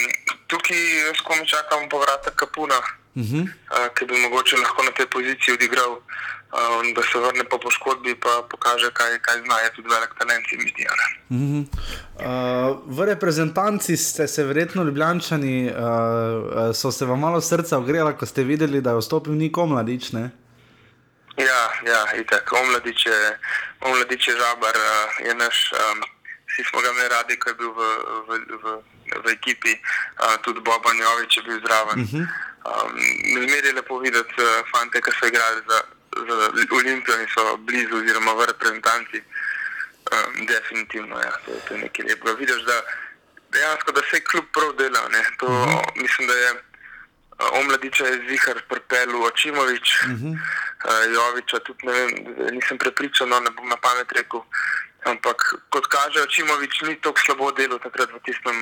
tukaj 0.48 0.82
s 1.12 1.20
komi 1.28 1.47
čakamo 1.47 1.93
povratek 1.93 2.35
Kapuna, 2.35 2.81
Uh 3.14 3.22
-huh. 3.22 3.43
uh, 3.43 3.94
ki 3.94 4.05
bi 4.06 4.14
mogoče 4.22 4.56
lahko 4.56 4.82
na 4.82 4.90
tej 4.90 5.06
poziciji 5.06 5.55
odigral, 5.55 5.90
uh, 5.90 6.94
da 6.94 7.02
se 7.02 7.18
vrne 7.18 7.44
po 7.44 7.59
poškodbi 7.59 8.10
in 8.10 8.16
pokaže, 8.51 8.90
kaj, 8.93 9.18
kaj 9.18 9.36
zna. 9.44 9.59
Je 9.59 9.70
tudi 9.77 9.89
velik 9.89 10.12
talent, 10.18 10.44
se 10.51 10.56
mi 10.56 10.70
zdi. 10.70 10.85
Uh 10.86 11.36
-huh. 11.36 11.66
uh, 12.16 12.97
v 12.97 13.05
reprezentanci 13.05 13.97
ste 13.97 14.28
se 14.28 14.44
verjetno 14.44 14.85
ljubljančani, 14.85 15.70
uh, 15.70 16.74
so 16.74 16.93
se 16.93 17.05
vam 17.05 17.20
malo 17.20 17.40
srca 17.40 17.78
ogrela, 17.78 18.12
ko 18.12 18.27
ste 18.27 18.44
videli, 18.44 18.81
da 18.81 18.90
je 18.90 18.98
vstopil 18.98 19.32
Niko 19.32 19.66
Mladič. 19.66 20.12
Ne? 20.12 20.31
Ja, 21.36 21.70
ja, 21.86 22.01
itak. 22.16 22.52
Omladič 22.52 23.07
je, 23.07 23.39
omladič 23.81 24.28
je 24.28 24.35
žabar, 24.36 24.74
uh, 24.77 25.27
je 25.27 25.35
naš. 25.35 25.73
Um, 25.73 26.02
Vsi 26.51 26.65
smo 26.66 26.81
ga 26.82 26.90
imeli 26.90 27.09
radi, 27.09 27.39
ko 27.39 27.51
je 27.51 27.55
bil 27.55 27.70
v, 27.70 27.81
v, 28.27 28.28
v, 28.62 28.65
v 29.23 29.27
ekipi, 29.31 29.70
uh, 29.70 30.35
tudi 30.43 30.61
Boban 30.61 30.98
Jovič 30.98 31.36
je 31.36 31.43
bil 31.47 31.61
zraven. 31.62 32.02
Uh 32.02 32.11
-huh. 32.11 32.27
um, 32.66 32.93
Zmeraj 33.47 33.70
je 33.70 33.73
lepo 33.73 33.98
videti 33.98 34.35
uh, 34.43 34.66
fante, 34.70 34.98
ki 35.01 35.11
so 35.15 35.27
igrali 35.27 35.62
za, 35.69 35.78
za 36.27 36.35
Olimpijo 36.74 37.20
in 37.23 37.28
so 37.35 37.57
blizu, 37.57 37.97
oziroma 37.97 38.35
v 38.35 38.47
reprezentanci. 38.47 39.23
Um, 40.11 40.47
definitivno 40.47 41.19
je 41.19 41.24
ja, 41.24 41.35
to, 41.47 41.52
to 41.69 41.77
nekaj 41.77 42.05
lepega. 42.05 42.32
Vidiš, 42.32 42.62
da 42.66 42.82
dejansko 43.52 43.93
da 43.93 44.02
se 44.11 44.20
kljub 44.20 44.44
prav 44.52 44.73
dela. 44.73 45.01
To, 45.39 45.47
uh 45.47 45.52
-huh. 45.52 46.02
Mislim, 46.02 46.28
da 46.28 46.35
je 46.35 46.51
omladiča 47.52 48.07
je 48.07 48.24
zihar 48.28 48.62
prepel 48.69 49.23
Očimovič, 49.23 49.89
uh 50.05 50.11
-huh. 50.11 50.39
Uh, 50.85 51.05
Joviča 51.15 51.59
tudi 51.66 51.86
ne 51.86 51.93
vem, 51.93 52.11
nisem 52.55 52.78
prepričan, 52.78 53.28
no, 53.28 53.40
ne 53.40 53.51
bom 53.57 53.69
na 53.69 53.77
pamet 53.77 54.12
rekel. 54.12 54.40
Ampak, 55.01 55.65
kot 55.73 55.86
kaže, 55.89 56.20
Čimovič 56.28 56.82
ni 56.85 56.94
tako 57.01 57.16
slabo 57.24 57.47
delal 57.57 57.81
takrat 57.81 58.12
v 58.12 58.20
tistem 58.20 58.52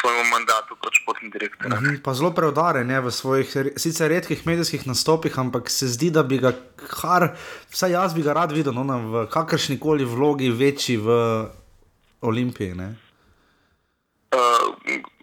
svojem 0.00 0.24
mandatu 0.32 0.72
kot 0.80 0.88
športni 0.96 1.28
direktor. 1.28 1.68
-huh, 1.68 2.00
pa 2.00 2.14
zelo 2.16 2.32
preudaren 2.32 2.90
je 2.90 3.00
v 3.00 3.10
svojih 3.10 3.48
sicer 3.76 4.08
redkih 4.08 4.46
medijskih 4.46 4.86
nastopih, 4.86 5.38
ampak 5.38 5.70
se 5.70 5.86
zdi, 5.86 6.10
da 6.10 6.22
bi 6.22 6.38
ga 6.38 6.56
kar, 6.88 7.36
vsaj 7.68 7.92
jaz 7.92 8.14
bi 8.14 8.22
ga 8.22 8.32
rad 8.32 8.52
videl 8.52 8.72
no, 8.72 8.84
v 9.12 9.28
kakršni 9.28 9.80
koli 9.80 10.04
vlogi 10.04 10.48
večji 10.48 10.96
v 10.96 11.08
Olimpiji. 12.20 12.72
Uh, 12.72 12.88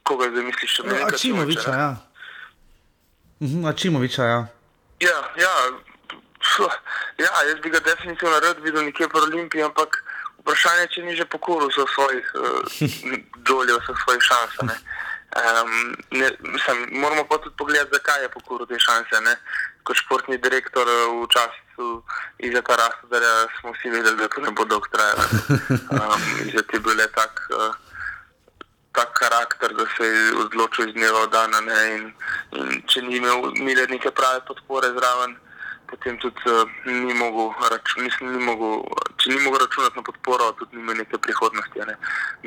koga 0.03 0.30
zdaj 0.30 0.43
misliš, 0.43 0.76
če 0.76 0.84
ne? 0.84 1.17
Čimoviča, 1.17 1.71
ja. 1.73 1.91
Uh 3.39 3.49
-huh, 3.49 3.77
Čimoviča, 3.77 4.23
ja. 4.23 4.47
Ja, 4.99 5.17
ja. 6.59 6.69
Ja, 7.17 7.43
jaz 7.49 7.59
bi 7.63 7.69
ga 7.69 7.80
definitivno 7.80 8.39
rad 8.39 8.59
videl 8.63 8.84
nekje 8.84 9.07
v 9.07 9.15
Olimpiji, 9.15 9.63
ampak 9.63 9.97
vprašanje, 10.39 10.88
če 10.93 11.01
ni 11.03 11.15
že 11.15 11.26
pokoril 11.27 11.71
za 11.76 11.85
svojih 11.93 12.27
uh, 12.39 13.17
doljev, 13.43 13.81
za 13.88 13.95
svojih 14.03 14.23
šans. 14.23 14.55
Um, 15.30 15.95
moramo 16.91 17.23
pa 17.30 17.38
tudi 17.38 17.55
pogledati, 17.57 17.91
zakaj 17.93 18.23
je 18.23 18.30
pokoril 18.30 18.65
te 18.67 18.80
šanse. 18.80 19.21
Ne? 19.21 19.35
Kot 19.84 19.99
športni 19.99 20.38
direktor 20.38 20.88
eh, 20.88 21.05
v 21.21 21.27
času 21.30 22.03
iza 22.39 22.61
Karasa, 22.61 23.05
da 23.11 23.47
smo 23.59 23.73
vsi 23.73 23.89
vedeli, 23.89 24.17
da 24.17 24.27
to 24.27 24.41
ne 24.41 24.51
bo 24.51 24.65
dolgo 24.65 24.88
trajalo. 24.91 25.23
Um, 25.93 26.23
že 26.49 26.63
ti 26.71 26.80
bil 26.80 26.97
tak, 27.15 27.34
uh, 27.53 27.76
tak 28.91 29.13
karakter, 29.19 29.73
da 29.73 29.85
se 29.97 30.07
je 30.07 30.34
odločil 30.45 30.89
iz 30.89 30.93
dneva 30.93 31.26
v 31.26 31.30
dan. 31.30 31.53
In, 31.93 32.09
in 32.57 32.81
če 32.88 33.05
ni 33.05 33.21
imel 33.21 33.53
neke 33.89 34.11
prave 34.11 34.41
podpore 34.47 34.89
zraven 34.97 35.38
potem 35.90 36.18
tudi 36.18 36.41
uh, 36.45 36.70
ni 36.86 37.14
mogel, 37.14 37.52
rač, 37.72 37.95
mislim, 37.98 38.38
ni 38.38 38.44
mogel, 38.45 38.84
če 39.18 39.34
ni 39.34 39.40
mogel 39.44 39.64
računati 39.66 39.98
na 39.98 40.06
podporo, 40.06 40.52
tudi 40.60 40.78
nima 40.78 40.94
neke 40.94 41.18
prihodnosti. 41.18 41.86
Ne. 41.90 41.95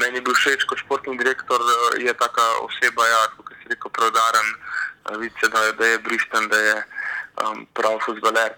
Meni 0.00 0.20
je 0.20 0.24
bil 0.28 0.36
všeč 0.38 0.66
kot 0.70 0.82
športni 0.82 1.18
direktor, 1.18 1.60
uh, 1.60 1.98
je 1.98 2.14
taka 2.14 2.46
oseba, 2.66 3.08
ja, 3.10 3.22
kot 3.36 3.54
si 3.58 3.72
rekel, 3.74 3.94
prodaren, 3.98 4.54
uh, 4.54 5.16
vidi 5.22 5.34
se, 5.40 5.50
da, 5.52 5.66
da 5.78 5.90
je 5.92 6.02
bristen, 6.06 6.48
da 6.52 6.62
je 6.68 6.76
um, 7.42 7.66
prav 7.74 7.98
futbaler. 8.06 8.54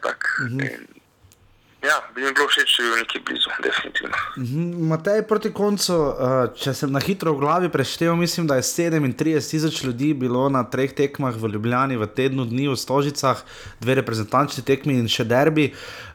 Ja, 1.84 2.00
bi 2.14 2.22
mi 2.24 2.30
bilo 2.32 2.46
všeč, 2.48 2.70
če 2.76 2.82
bi 2.82 2.88
bil 2.88 3.00
nekje 3.02 3.20
blizu, 3.28 3.50
definitivno. 3.64 4.20
Mhm, 4.40 4.86
Matej, 4.88 5.22
proti 5.28 5.50
koncu, 5.52 5.92
eh, 5.92 6.34
če 6.56 6.72
sem 6.74 6.92
na 6.92 7.00
hitro 7.04 7.34
v 7.34 7.42
glavi 7.42 7.68
preštel, 7.68 8.16
mislim, 8.16 8.46
da 8.48 8.56
je 8.56 8.64
37 8.64 9.50
tisoč 9.50 9.82
ljudi 9.84 10.14
bilo 10.14 10.48
na 10.48 10.64
treh 10.64 10.94
tekmah 10.96 11.36
v 11.36 11.52
Ljubljani 11.52 12.00
v 12.00 12.08
tednu 12.08 12.48
dni 12.48 12.70
v 12.72 12.76
Stožicah, 12.80 13.42
dve 13.80 14.00
reprezentančni 14.00 14.64
tekmi 14.64 14.96
in 14.96 15.08
še 15.12 15.28
derbi. 15.28 15.74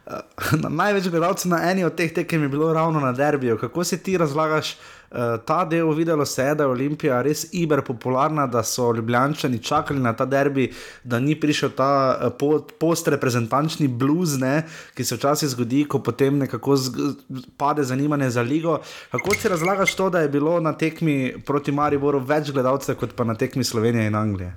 Eh, 0.09 0.21
največ 0.81 1.11
gledalcev 1.13 1.53
na 1.53 1.61
eni 1.69 1.85
od 1.85 1.93
teh 1.93 2.13
tekem 2.17 2.43
je 2.43 2.49
bilo 2.49 2.73
ravno 2.73 2.99
na 2.99 3.11
derbiju. 3.13 3.59
Kako 3.61 3.83
si 3.83 4.01
ti 4.01 4.17
razlagaš? 4.17 4.73
Uh, 5.11 5.37
ta 5.45 5.65
del 5.65 5.93
videlo 5.93 6.25
se 6.25 6.43
je, 6.43 6.55
da 6.55 6.63
je 6.63 6.69
Olimpija 6.69 7.21
res 7.21 7.45
iberpopularna, 7.53 8.47
da 8.47 8.63
so 8.63 8.91
ljubljančani 8.93 9.63
čakali 9.63 9.99
na 9.99 10.13
ta 10.13 10.25
derbi, 10.25 10.69
da 11.03 11.19
ni 11.19 11.35
prišel 11.39 11.69
ta 11.77 11.91
uh, 12.17 12.61
post-reprezentančni 12.79 13.87
blues, 13.87 14.37
ne, 14.39 14.63
ki 14.93 15.03
se 15.03 15.15
včasih 15.15 15.49
zgodi, 15.49 15.85
ko 15.89 15.99
potem 16.03 16.37
nekako 16.37 16.77
pade 17.57 17.83
zanimanje 17.83 18.29
za 18.29 18.41
ligo. 18.41 18.79
Kako 19.11 19.35
si 19.35 19.49
razlagaš 19.49 19.95
to, 19.95 20.09
da 20.09 20.19
je 20.19 20.29
bilo 20.29 20.59
na 20.59 20.73
tekmi 20.77 21.35
proti 21.45 21.71
Mariboru 21.71 22.19
več 22.19 22.51
gledalcev 22.51 22.95
kot 22.99 23.15
pa 23.15 23.23
na 23.23 23.35
tekmi 23.35 23.63
Slovenije 23.63 24.07
in 24.07 24.15
Anglije? 24.15 24.53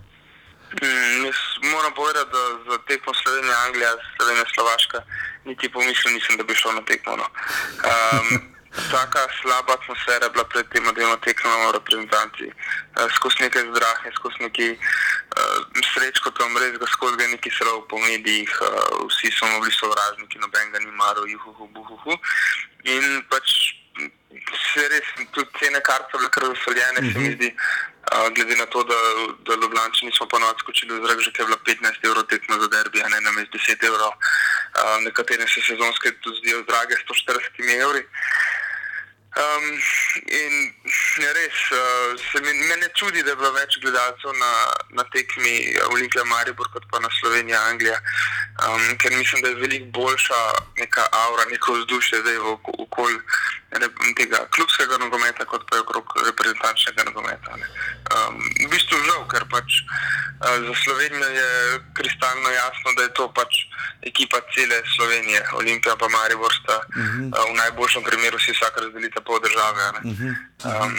Mm, 0.73 1.29
moram 1.73 1.93
povedati, 1.97 2.31
da 2.33 2.73
za 2.73 2.79
tekmo 2.89 3.13
Slovenije, 3.15 3.55
Anglija, 3.67 3.91
Slovenija, 4.17 4.45
Slovaška, 4.55 4.99
niti 5.45 5.69
pomislil 5.69 6.15
nisem, 6.15 6.37
da 6.37 6.45
bi 6.45 6.55
šel 6.55 6.75
na 6.75 6.85
tekmo. 6.85 7.17
No. 7.17 7.27
Um, 7.93 8.53
Taka 8.73 9.29
slaba 9.43 9.75
atmosfera 9.75 10.25
je 10.25 10.31
bila 10.31 10.45
pred 10.45 10.67
tem, 10.73 10.85
da 10.85 11.01
imamo 11.01 11.17
tekmo 11.17 11.51
v 11.69 11.73
reprezentanci. 11.77 12.49
Uh, 12.97 13.13
skozi 13.13 13.45
nekaj 13.45 13.69
zdrahe, 13.69 14.09
skozi 14.17 14.37
neki 14.41 14.69
uh, 14.73 15.61
sreč, 15.93 16.17
kot 16.25 16.41
vam 16.41 16.57
res, 16.57 16.81
skozi 16.97 17.21
ga 17.21 17.27
neki 17.29 17.53
srov 17.53 17.85
po 17.89 18.01
medijih, 18.01 18.49
uh, 18.49 19.05
vsi 19.13 19.29
so 19.29 19.45
bili 19.61 19.77
sovražniki, 19.77 20.41
noben 20.41 20.73
ga 20.73 20.81
ni 20.81 20.89
maral, 20.97 21.29
juhu, 21.29 21.69
buhu. 21.69 22.17
In 22.89 23.21
pač 23.29 23.77
se 24.73 24.89
res, 24.89 25.05
tudi 25.37 25.53
cene 25.61 25.85
kart 25.85 26.09
so 26.09 26.17
bile 26.17 26.33
kar 26.33 26.49
zasoljene, 26.49 27.01
mm 27.01 27.05
-hmm. 27.05 27.13
se 27.13 27.19
mi 27.19 27.29
mhm. 27.29 27.37
zdi. 27.37 27.51
Uh, 28.13 28.29
glede 28.35 28.57
na 28.57 28.67
to, 28.67 28.83
da, 28.85 28.99
da 29.47 29.53
Ljubljani 29.55 30.09
nismo 30.09 30.27
ponovno 30.27 30.59
skočili 30.59 30.97
v 30.97 31.07
zrak, 31.07 31.21
že 31.21 31.31
je 31.39 31.45
bilo 31.45 31.57
15 31.57 32.09
evrov 32.09 32.25
tekmo 32.25 32.59
za 32.59 32.69
derbi, 32.69 33.03
a 33.03 33.09
ne 33.09 33.21
na 33.21 33.31
mestu 33.33 33.59
10 33.59 33.85
evrov. 33.85 34.13
Uh, 34.17 34.97
nekatere 35.05 35.47
se 35.49 35.61
sezonske 35.61 36.09
tudi 36.21 36.37
zdijo 36.41 36.63
drage 36.63 36.95
140 36.97 37.83
evri. 37.85 38.01
Uh, 38.01 38.62
Um, 39.33 39.65
in 40.29 40.73
res, 41.33 41.57
uh, 41.73 42.21
se 42.21 42.41
mi 42.45 42.53
ne 42.53 42.89
čudi, 42.95 43.23
da 43.23 43.31
je 43.31 43.37
bilo 43.41 43.53
več 43.57 43.79
gledalcev 43.81 44.35
na, 44.37 44.51
na 44.99 45.05
tekmi 45.09 45.55
Olimpija 45.89 46.25
Maribor 46.29 46.69
kot 46.75 46.85
pa 46.93 47.01
na 47.01 47.09
Slovenija 47.17 47.63
Anglija, 47.71 47.97
um, 48.67 48.85
ker 49.01 49.17
mislim, 49.17 49.41
da 49.41 49.49
je 49.49 49.61
veliko 49.63 49.89
boljša 49.97 50.41
neka 50.83 51.07
aura, 51.25 51.49
neko 51.49 51.79
vzdušje 51.81 52.21
zdaj 52.21 52.39
v 52.45 52.57
okolju 52.85 53.23
tega 54.19 54.45
klubskega 54.53 54.99
nogometa, 55.01 55.45
kot 55.49 55.65
pa 55.71 55.77
je 55.77 55.83
okrog 55.87 56.13
reprezentančnega 56.27 57.09
nogometa. 57.09 57.57
Um, 57.57 58.37
v 58.61 58.69
bistvu 58.69 59.01
žal, 59.09 59.25
ker 59.33 59.49
pač 59.49 59.81
uh, 59.81 60.61
za 60.67 60.75
Slovenijo 60.85 61.29
je 61.33 61.81
kristalno 61.97 62.53
jasno, 62.53 62.93
da 62.97 63.09
je 63.09 63.15
to 63.17 63.33
pač 63.33 63.65
ekipa 64.05 64.45
cele 64.53 64.83
Slovenije, 64.97 65.41
Olimpija 65.57 65.97
pa 65.97 66.09
Maribor 66.09 66.53
sta 66.53 66.77
uh 66.85 67.01
-huh. 67.01 67.33
uh, 67.33 67.49
v 67.49 67.57
najboljšem 67.57 68.05
primeru 68.05 68.39
si 68.39 68.53
vsak 68.53 68.77
razdelita 68.77 69.22
pol 69.27 69.41
države. 69.47 69.85
Uh 69.89 69.95
-huh. 70.03 70.85
um, 70.85 70.93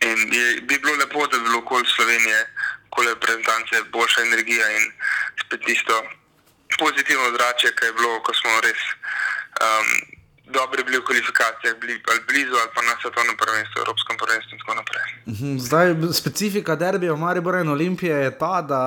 in 0.00 0.18
je, 0.34 0.60
bi 0.60 0.78
bilo 0.78 0.94
lepo, 0.96 1.26
da 1.26 1.36
bi 1.36 1.44
bilo 1.44 1.58
okoli 1.58 1.84
Slovenije, 1.96 2.40
okoli 2.90 3.08
reprezentance, 3.08 3.74
boljša 3.92 4.20
energija 4.22 4.66
in 4.76 4.84
spet 5.42 5.60
tisto 5.66 5.94
pozitivno 6.78 7.26
zrače, 7.36 7.68
ki 7.76 7.84
je 7.86 7.92
bilo, 7.92 8.22
ko 8.22 8.32
smo 8.34 8.60
res. 8.60 8.82
Um, 9.64 10.17
Dobri 10.52 10.84
bili 10.84 10.98
v 10.98 11.04
kvalifikacijah, 11.04 11.74
bili 11.80 11.94
ali 12.10 12.20
blizu, 12.28 12.54
ali 12.60 12.70
pa 12.74 12.80
na 12.82 12.94
svetovnem 13.02 13.36
prvenstvu, 13.36 13.76
evropskem 13.80 14.16
prvenstvu 14.22 14.52
in 14.54 14.60
tako 14.60 14.74
naprej. 14.80 15.06
Mhm, 15.32 15.58
zdaj, 15.58 15.86
specifika 16.12 16.76
derbija 16.76 17.16
Maribora 17.16 17.60
in 17.60 17.68
Olimpije 17.68 18.16
je 18.16 18.38
ta, 18.38 18.62
da 18.62 18.80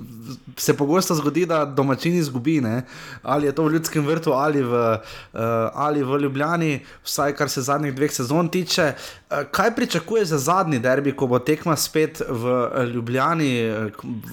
se 0.64 0.76
pogosto 0.76 1.14
zgodi, 1.14 1.46
da 1.46 1.64
domačini 1.64 2.16
izgubijo, 2.16 2.82
ali 3.22 3.46
je 3.46 3.54
to 3.54 3.64
v 3.64 3.72
ljudskem 3.72 4.06
vrtu 4.06 4.32
ali 4.32 4.62
v, 4.62 4.72
uh, 4.72 5.40
ali 5.74 6.02
v 6.02 6.18
Ljubljani, 6.18 6.86
vsaj 7.04 7.34
kar 7.36 7.50
se 7.50 7.62
zadnjih 7.62 7.94
dveh 7.94 8.12
sezon 8.12 8.48
tiče. 8.48 8.92
Uh, 9.30 9.42
kaj 9.50 9.74
pričakuje 9.74 10.24
za 10.24 10.38
zadnji 10.38 10.78
derbi, 10.78 11.12
ko 11.12 11.26
bo 11.26 11.38
tekma 11.38 11.76
spet 11.76 12.22
v 12.28 12.70
Ljubljani, 12.94 13.50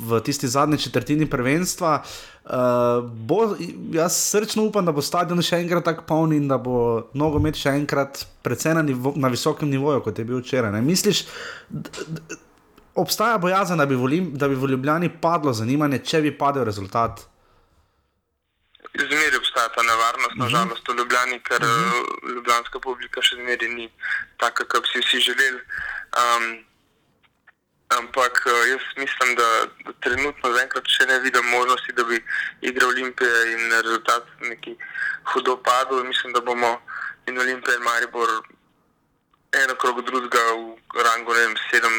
v 0.10 0.20
tisti 0.20 0.48
zadnji 0.48 0.78
četrtini 0.78 1.30
prvenstva? 1.30 2.02
Uh, 2.04 2.33
bo, 2.44 3.56
jaz 3.92 4.18
srčno 4.18 4.64
upam, 4.64 4.86
da 4.86 4.92
bo 4.92 5.02
stadion 5.02 5.40
še 5.42 5.62
enkrat 5.64 5.86
tako 5.88 6.04
poln 6.08 6.34
in 6.36 6.48
da 6.48 6.58
bo 6.60 7.10
nogomet 7.16 7.56
še 7.56 7.72
enkrat 7.80 8.26
predvsem 8.44 8.76
na, 8.76 8.84
nivo, 8.84 9.14
na 9.16 9.32
visokem 9.32 9.70
nivoju, 9.72 10.02
kot 10.04 10.20
je 10.20 10.26
bil 10.28 10.42
včeraj. 10.42 10.74
Ne? 10.76 10.82
Misliš, 10.84 11.24
obstaja 13.00 13.38
bojazen, 13.38 13.80
da, 13.80 13.86
da 13.88 14.50
bi 14.52 14.60
v 14.60 14.74
Ljubljani 14.74 15.10
padlo 15.22 15.54
zanimanje, 15.56 16.02
če 16.04 16.22
bi 16.28 16.34
padel 16.38 16.68
rezultat? 16.68 17.24
Zmeri 18.94 19.40
obstaja 19.40 19.72
ta 19.74 19.82
nevarnost, 19.88 20.36
mhm. 20.36 20.44
nažalost, 20.44 20.92
v 20.92 21.00
Ljubljani, 21.00 21.40
ker 21.48 21.64
uh 21.64 21.70
mhm. 21.70 21.88
eh, 21.88 22.04
-huh. 22.04 22.36
ljubljanska 22.36 22.80
publika 22.80 23.22
še 23.22 23.40
zmeri 23.40 23.70
ni 23.70 23.90
taka, 24.38 24.68
kot 24.68 24.84
bi 24.84 24.88
si 24.92 25.00
vsi 25.00 25.32
želeli. 25.32 25.64
Um, 26.20 26.66
ampak 27.98 28.44
uh, 28.46 28.70
jaz 28.70 28.86
mislim, 28.98 29.36
da, 29.36 29.48
trenutno 30.00 30.52
zaenkrat 30.56 30.88
še 30.88 31.06
ne 31.06 31.20
vidim 31.20 31.46
možnosti, 31.52 31.94
da 31.98 32.04
bi 32.04 32.20
igral 32.62 32.90
Olimpije 32.90 33.54
in 33.54 33.72
rezultat 33.72 34.28
neki 34.42 34.76
hudo 35.34 35.58
padel. 35.64 36.04
Mislim, 36.04 36.34
da 36.34 36.42
bomo 36.42 36.82
in 37.28 37.40
Olimpija 37.40 37.76
in 37.76 37.84
Maribor 37.84 38.30
eno 39.64 39.76
krog 39.76 40.02
drugega 40.06 40.44
v 40.96 41.04
rangu, 41.08 41.34
ne 41.34 41.40
vem, 41.40 41.58
sedem, 41.72 41.98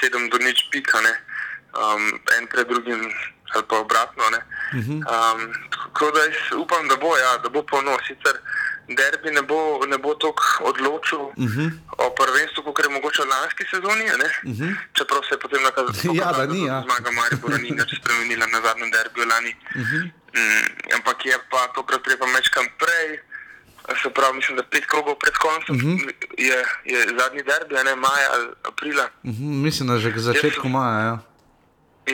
sedem 0.00 0.28
do 0.30 0.38
nič 0.38 0.68
pika, 0.70 1.00
ne. 1.00 1.14
Um, 1.78 2.20
en 2.38 2.46
pred 2.48 2.68
drugim 2.68 3.12
ali 3.54 3.64
pa 3.68 3.78
obratno, 3.80 4.30
ne. 4.30 4.40
Um, 4.76 5.52
tako 5.72 6.10
da 6.10 6.24
jaz 6.24 6.52
upam, 6.56 6.88
da 6.88 6.96
bo, 6.96 7.16
ja, 7.16 7.36
da 7.38 7.48
bo 7.48 7.62
polno, 7.62 7.96
sicer 8.06 8.40
derbi 8.88 9.30
ne 9.30 9.42
bo, 9.42 9.80
ne 9.86 9.98
bo 9.98 10.14
toliko 10.14 10.42
odločil 10.60 11.18
Uh 11.18 11.34
-huh. 11.36 11.70
o 11.98 12.10
prvenstvu, 12.10 12.62
kot 12.62 12.84
je 12.84 12.88
mogoče 12.88 13.22
v 13.22 13.28
lanski 13.28 13.64
sezoni. 13.70 14.04
Uh 14.04 14.18
-huh. 14.58 14.74
Čeprav 14.96 15.20
se 15.28 15.34
je 15.34 15.38
potem 15.38 15.62
nakazalo, 15.62 16.14
Ja, 16.20 16.32
da 16.32 16.46
ni, 16.46 16.64
ja. 16.66 16.82
zmaga 16.86 17.10
Maribora 17.10 17.56
ni 17.56 17.70
nič 17.70 17.90
spremenila 18.00 18.46
na 18.46 18.60
zadnjem 18.60 18.90
derbiju 18.90 19.26
lani. 19.26 19.52
Uh 19.74 19.80
-huh. 19.82 20.02
Mm, 20.34 20.66
ampak 20.96 21.26
je 21.26 21.36
pa 21.50 21.68
tokrat 21.74 22.02
treba 22.02 22.26
mečkam 22.26 22.66
prej. 22.78 23.08
Se 24.02 24.10
pravi, 24.10 24.36
mislim, 24.36 24.56
da 24.56 24.62
pet 24.62 24.86
krogov 24.86 25.14
pred 25.18 25.34
koncem 25.36 25.74
uh 25.76 25.82
Mhm. 25.82 25.96
-huh. 25.96 26.12
je, 26.38 26.58
je 26.84 26.98
zadnji 27.18 27.42
derbi, 27.42 27.74
ne 27.84 27.94
maja 27.96 28.28
ali 28.34 28.46
aprila. 28.62 29.04
Uh 29.22 29.30
-huh. 29.30 29.62
Mislim, 29.64 29.88
da 29.88 29.98
že 29.98 30.12
k 30.12 30.18
začetku 30.18 30.68
maja. 30.68 31.00
Ja. 31.08 31.18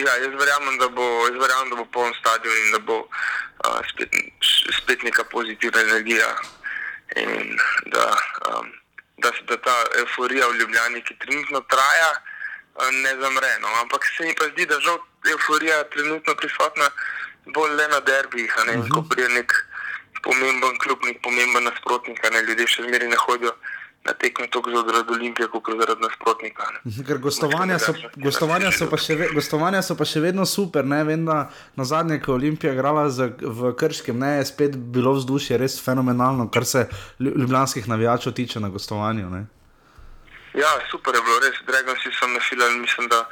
Ja, 0.05 0.13
jaz 0.23 0.33
verjamem, 0.41 0.77
da 0.79 0.87
bo, 0.89 1.01
jaz 1.27 1.35
verjamem, 1.43 1.69
da 1.69 1.75
bo 1.75 1.85
poln 1.85 2.13
stadion 2.19 2.53
in 2.65 2.71
da 2.71 2.79
bo 2.79 2.97
uh, 2.99 3.79
spet, 3.93 4.09
spet 4.81 5.03
neka 5.03 5.23
pozitivna 5.23 5.81
energija. 5.81 6.27
In 7.15 7.57
da, 7.85 8.05
um, 8.49 8.71
da, 9.17 9.31
se- 9.31 9.45
da 9.47 9.57
ta 9.57 9.75
euforija 9.99 10.47
v 10.47 10.57
Ljubljani, 10.59 11.01
ki 11.01 11.15
trenutno 11.19 11.61
traja, 11.61 12.11
uh, 12.75 12.89
ne 12.91 13.15
zamre. 13.21 13.51
No. 13.61 13.67
Ampak 13.81 14.05
se 14.05 14.25
mi 14.25 14.35
pa 14.35 14.45
zdi, 14.51 14.65
da 14.65 14.79
žal 14.79 14.99
euforija 15.31 15.83
trenutno 15.83 16.35
prisotna 16.35 16.89
bolj 17.45 17.71
le 17.75 17.87
na 17.87 17.99
derbijih, 17.99 18.53
a 18.57 18.63
ne 18.63 18.77
uh 18.77 18.83
-huh. 18.83 18.89
ko 18.93 19.01
prije 19.09 19.29
nek 19.29 19.53
pomemben 20.23 20.77
klub, 20.77 20.99
nek 21.05 21.21
pomemben 21.21 21.63
nasprotnik, 21.63 22.25
a 22.25 22.29
ne 22.29 22.41
ljudje 22.41 22.67
še 22.67 22.83
zmeraj 22.83 23.07
ne 23.07 23.15
hodijo 23.15 23.53
na 24.05 24.13
tekme 24.13 24.47
toliko 24.47 24.83
zaradi 24.83 25.11
Olimpije, 25.11 25.47
kot 25.47 25.63
zaradi 25.71 26.01
nasprotnika. 26.01 26.63
Ne. 26.75 27.03
Ker 27.03 27.17
gostovanja 27.19 27.79
so, 27.79 27.93
gostovanja, 28.17 28.71
so 28.71 28.85
pa 28.85 28.97
še, 28.97 29.15
ve- 29.15 29.29
gostovanja 29.29 29.81
so 29.81 29.95
pa 29.95 30.05
še 30.05 30.19
vedno 30.21 30.45
super. 30.47 30.85
Ne? 30.85 31.03
Vem, 31.03 31.25
da 31.25 31.37
na 31.75 31.85
zadnje, 31.85 32.19
ko 32.19 32.31
je 32.31 32.35
Olimpija 32.35 32.73
igrala 32.73 33.09
z, 33.09 33.19
v 33.41 33.73
Krškem, 33.73 34.17
ne, 34.17 34.35
je 34.35 34.45
spet 34.45 34.75
bilo 34.77 35.13
vzdušje 35.13 35.57
res 35.57 35.79
fenomenalno, 35.79 36.45
kar 36.47 36.65
se 36.65 36.85
lju- 37.19 37.33
ljubljanskih 37.35 37.87
navijačev 37.87 38.33
tiče 38.33 38.59
na 38.59 38.69
gostovanju. 38.69 39.29
Ne? 39.29 39.41
Ja, 40.53 40.69
super 40.87 41.11
je 41.11 41.21
bilo, 41.21 41.39
res. 41.39 41.57
Dragonsi 41.65 42.09
so 42.11 42.27
nafilali, 42.27 42.79
mislim, 42.79 43.09
da 43.09 43.25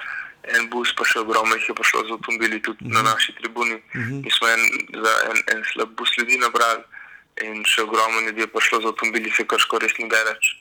en 0.50 0.66
bus, 0.68 0.90
pa 0.92 1.06
še 1.06 1.20
ogromno 1.20 1.56
jih 1.56 1.70
je 1.70 1.76
prišlo 1.76 2.02
z 2.02 2.12
avtomobili 2.12 2.58
tudi 2.62 2.90
na 2.90 3.02
naši 3.02 3.32
tribuni. 3.34 3.78
Mi 3.94 4.32
smo 4.32 4.48
en, 4.50 4.64
za 4.98 5.14
en, 5.30 5.38
en 5.48 5.62
slab 5.66 5.94
bus 5.96 6.12
ljudi 6.18 6.36
nabrali 6.38 6.84
in 7.42 7.64
še 7.66 7.82
ogromno 7.82 8.22
ljudi 8.28 8.42
je 8.42 8.48
prišlo 8.48 8.82
z 8.82 8.92
avtomobili, 8.92 9.32
se 9.34 9.46
krško 9.48 9.80
res 9.82 9.96
ni 9.98 10.10
daleč. 10.10 10.54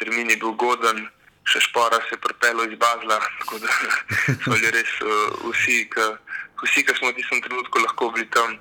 Termin 0.00 0.30
je 0.30 0.36
bil 0.40 0.54
ugoden, 0.54 1.04
še 1.44 1.60
špora 1.68 2.00
se 2.08 2.16
je 2.16 2.22
pripelo 2.22 2.64
iz 2.64 2.78
Bazla, 2.78 3.20
tako 3.40 3.58
da 3.58 3.68
so 4.42 4.54
bili 4.54 4.70
res 4.74 4.92
uh, 5.04 5.50
vsi, 5.52 5.84
ki 5.92 6.06
vsi, 6.64 6.82
ki 6.86 6.96
smo 6.98 7.12
v 7.12 7.18
tistem 7.20 7.42
trenutku 7.44 7.84
lahko 7.84 8.10
bili 8.16 8.26
tam, 8.34 8.56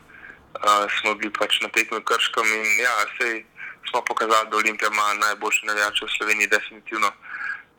uh, 0.60 0.86
smo 0.99 1.15
bili 1.15 1.32
pač 1.32 1.61
na 1.64 1.72
tekmi 1.72 2.02
v 2.02 2.06
Krškem 2.06 2.45
in 2.45 2.68
ja, 2.84 2.95
sej 3.18 3.45
smo 3.90 4.02
pokazali, 4.02 4.49
da 4.49 4.57
Olimpija 4.57 4.90
ima 4.91 5.14
najboljše 5.14 5.65
navijače 5.65 6.06
v 6.06 6.14
Sloveniji, 6.18 6.48
definitivno. 6.48 7.10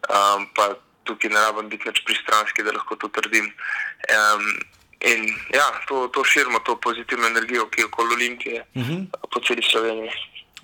Um, 0.07 0.47
pa 0.55 0.75
tukaj 1.05 1.31
ne 1.31 1.41
rabim 1.41 1.69
biti 1.69 1.89
več 1.89 2.03
pristranski, 2.07 2.63
da 2.63 2.75
lahko 2.75 2.97
to 2.97 3.11
trdim. 3.15 3.51
Um, 4.11 4.45
in 5.01 5.29
ja, 5.55 5.67
to, 5.89 6.09
to 6.09 6.25
širimo, 6.25 6.59
to 6.59 6.81
pozitivno 6.81 7.27
energijo, 7.27 7.69
ki 7.69 7.81
je 7.81 7.87
okoli 7.87 8.15
Olimpije 8.15 8.65
Uh 8.75 8.83
-huh. 8.83 9.07
po 9.35 9.41
celi 9.41 9.63
Sloveniji. 9.63 10.11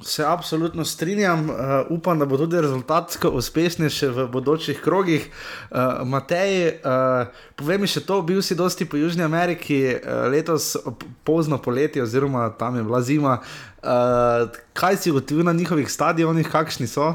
Se 0.01 0.25
absolutno 0.25 0.85
strinjam, 0.85 1.51
uh, 1.51 1.57
upam, 1.89 2.19
da 2.19 2.27
bo 2.27 2.37
tudi 2.37 2.61
rezultatsko 2.61 3.29
uspešnejši 3.41 4.07
v 4.07 4.27
bodočih 4.27 4.81
krogih. 4.81 5.31
Uh, 5.71 6.09
Matej, 6.09 6.69
uh, 6.69 7.27
povej 7.57 7.79
mi 7.79 7.87
še 7.87 8.01
to, 8.01 8.23
bil 8.23 8.43
si 8.43 8.55
dosti 8.55 8.85
po 8.85 8.97
Južni 8.97 9.23
Ameriki, 9.23 9.95
uh, 9.95 10.27
letos 10.33 10.77
pozno 11.25 11.59
poletje, 11.59 12.03
oziroma 12.03 12.51
tam 12.59 12.77
je 12.77 12.83
bila 12.83 13.03
zima. 13.03 13.39
Uh, 13.83 14.51
kaj 14.73 14.97
si 14.97 15.11
ugotovil 15.11 15.45
na 15.45 15.53
njihovih 15.53 15.91
stadionih, 15.91 16.51
kakšni 16.51 16.87
so? 16.87 17.09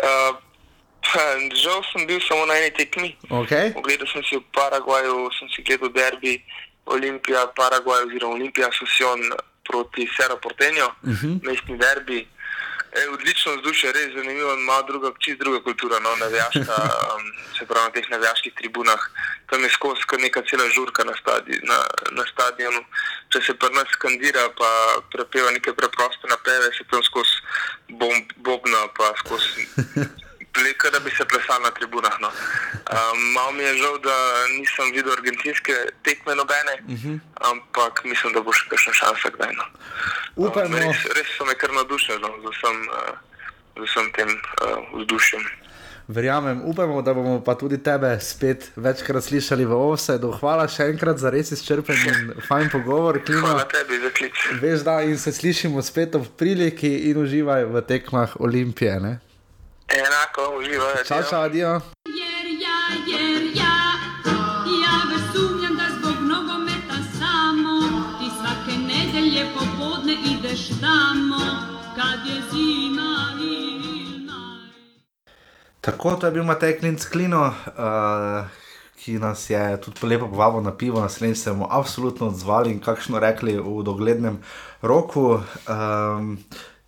Uh, 0.00 0.39
žal 1.62 1.82
sem 1.92 2.06
bil 2.06 2.20
samo 2.28 2.46
na 2.46 2.54
eni 2.58 2.70
tekmi. 2.70 3.16
Okay. 3.30 3.72
Ogledal 3.76 4.06
sem 4.12 4.22
si 4.24 4.36
v 4.36 4.42
Paragvaju, 4.54 5.30
sem 5.38 5.48
si 5.48 5.62
gledal 5.62 5.88
derbi 5.92 6.42
Olimpija, 6.86 7.46
Paragvaj 7.56 8.02
oziroma 8.06 8.34
Olimpija 8.34 8.68
Susion 8.72 9.20
proti 9.68 10.08
Sero 10.16 10.36
Portenjo, 10.36 10.86
uh 10.86 11.08
Mhm. 11.08 11.14
-huh. 11.26 11.40
mestni 11.46 11.78
derbi. 11.78 12.28
E, 12.92 13.08
odlično 13.08 13.52
vzdušje, 13.56 13.92
res 13.92 14.08
zanimivo, 14.14 14.56
malo 14.56 14.82
druga, 14.82 15.12
čist 15.18 15.38
druga 15.38 15.62
kultura, 15.62 15.98
no, 16.00 16.16
navijaška, 16.16 16.74
um, 17.14 17.22
se 17.58 17.66
pravi 17.66 17.84
na 17.86 17.90
teh 17.90 18.10
navijaških 18.10 18.52
tribunah. 18.54 19.00
Tam 19.50 19.62
je 19.62 19.70
skozi 19.70 20.02
kar 20.06 20.18
neka 20.20 20.42
cela 20.50 20.66
žurka 20.68 21.04
na, 21.04 21.14
stadi, 21.22 21.60
na, 21.62 21.78
na 22.10 22.24
stadionu. 22.32 22.82
Če 23.32 23.38
se 23.46 23.54
pri 23.54 23.70
nas 23.74 23.86
skandira, 23.92 24.48
pa 24.58 24.70
prepeva 25.12 25.50
neke 25.50 25.72
preproste 25.72 26.26
napeve, 26.28 26.66
se 26.78 26.84
tam 26.90 27.02
skozi 27.02 27.34
bomb, 27.88 28.26
bobna, 28.36 28.88
pa 28.98 29.12
skozi 29.22 29.68
pleka, 30.52 30.90
da 30.90 30.98
bi 31.04 31.10
se 31.10 31.24
plesal 31.24 31.62
na 31.62 31.70
tribunah. 31.70 32.16
No. 32.20 32.28
Um, 32.28 33.18
malo 33.34 33.52
mi 33.52 33.62
je 33.62 33.74
žal, 33.82 33.98
da 33.98 34.16
nisem 34.58 34.92
videl 34.94 35.12
argentinske 35.12 35.74
tekme 36.02 36.34
nobene, 36.34 36.74
uh 36.88 36.94
-huh. 36.94 37.18
ampak 37.50 38.04
mislim, 38.04 38.32
da 38.32 38.40
bo 38.40 38.52
še 38.52 38.68
kakšna 38.70 38.92
šansa 38.92 39.28
kdaj. 39.34 39.52
No. 39.60 39.64
Upajmo. 40.36 40.76
Um, 40.76 40.82
res, 40.82 41.04
res 41.16 41.28
so 41.36 41.44
me 41.44 41.54
kar 41.54 41.72
navdušili 41.72 42.18
no, 42.18 42.30
z, 42.42 42.46
vsem, 42.54 42.76
uh, 42.88 43.16
z 43.76 43.82
vsem 43.90 44.12
tem 44.12 44.28
uh, 44.28 45.00
vzdušjem. 45.00 45.42
Verjamem, 46.10 46.62
upamo, 46.64 47.02
da 47.02 47.14
bomo 47.14 47.40
pa 47.44 47.54
tudi 47.54 47.78
tebe 47.82 48.20
spet 48.20 48.72
večkrat 48.76 49.24
slišali 49.24 49.64
v 49.64 49.72
Ovsedu. 49.72 50.32
Hvala 50.40 50.66
še 50.68 50.88
enkrat 50.90 51.20
za 51.22 51.30
res 51.30 51.52
izčrpen 51.54 51.94
in 51.94 52.32
fajn 52.48 52.70
pogovor, 52.72 53.20
Klima. 53.24 53.46
Hvala 53.46 53.68
tebi 53.70 54.00
za 54.02 54.10
klic. 54.10 54.40
Veš, 54.62 54.82
da 54.82 55.00
in 55.06 55.18
se 55.18 55.32
slišimo 55.32 55.82
spet 55.82 56.18
v 56.18 56.26
priliki 56.36 56.90
in 57.10 57.22
uživaj 57.22 57.64
v 57.64 57.82
tekmah 57.86 58.34
Olimpije. 58.40 58.98
Ne? 59.00 59.12
Enako 59.98 60.58
uživaj. 60.58 61.04
Čau, 61.08 61.22
čau, 61.30 61.42
adijo. 61.42 61.80
Jer 62.20 62.46
ja, 62.64 62.80
ja, 63.54 63.76
ja 64.82 64.96
već 65.10 65.22
sumnjam 65.32 65.76
da 65.76 65.86
zbog 65.98 66.16
nogometa 66.22 66.96
samo 67.18 67.80
ti 68.18 68.26
svake 68.38 68.78
nedelje 68.78 69.46
popodne 69.54 70.12
ideš 70.12 70.68
tamo 70.68 71.40
kad 71.96 72.26
je 72.26 72.42
zima 72.50 73.34
ili 73.40 74.26
naj. 74.26 74.70
Tako, 75.80 76.10
to 76.10 76.26
je 76.26 76.32
bil 76.32 76.44
Matej 76.44 76.78
Klinc 76.78 77.04
Klino, 77.04 77.46
uh, 77.46 78.46
ki 78.96 79.18
nas 79.18 79.50
je 79.50 79.80
tudi 79.80 80.06
lepo 80.06 80.28
povabil 80.28 80.60
na 80.62 80.76
pivo, 80.76 81.00
naslednjič 81.00 81.38
se 81.38 81.50
bomo 81.50 81.68
absolutno 81.70 82.26
odzvali 82.26 82.70
in 82.70 82.80
kakšno 82.80 83.18
rekli 83.18 83.58
v 83.58 83.82
doglednem 83.82 84.42
roku. 84.82 85.40
Um, 85.68 86.38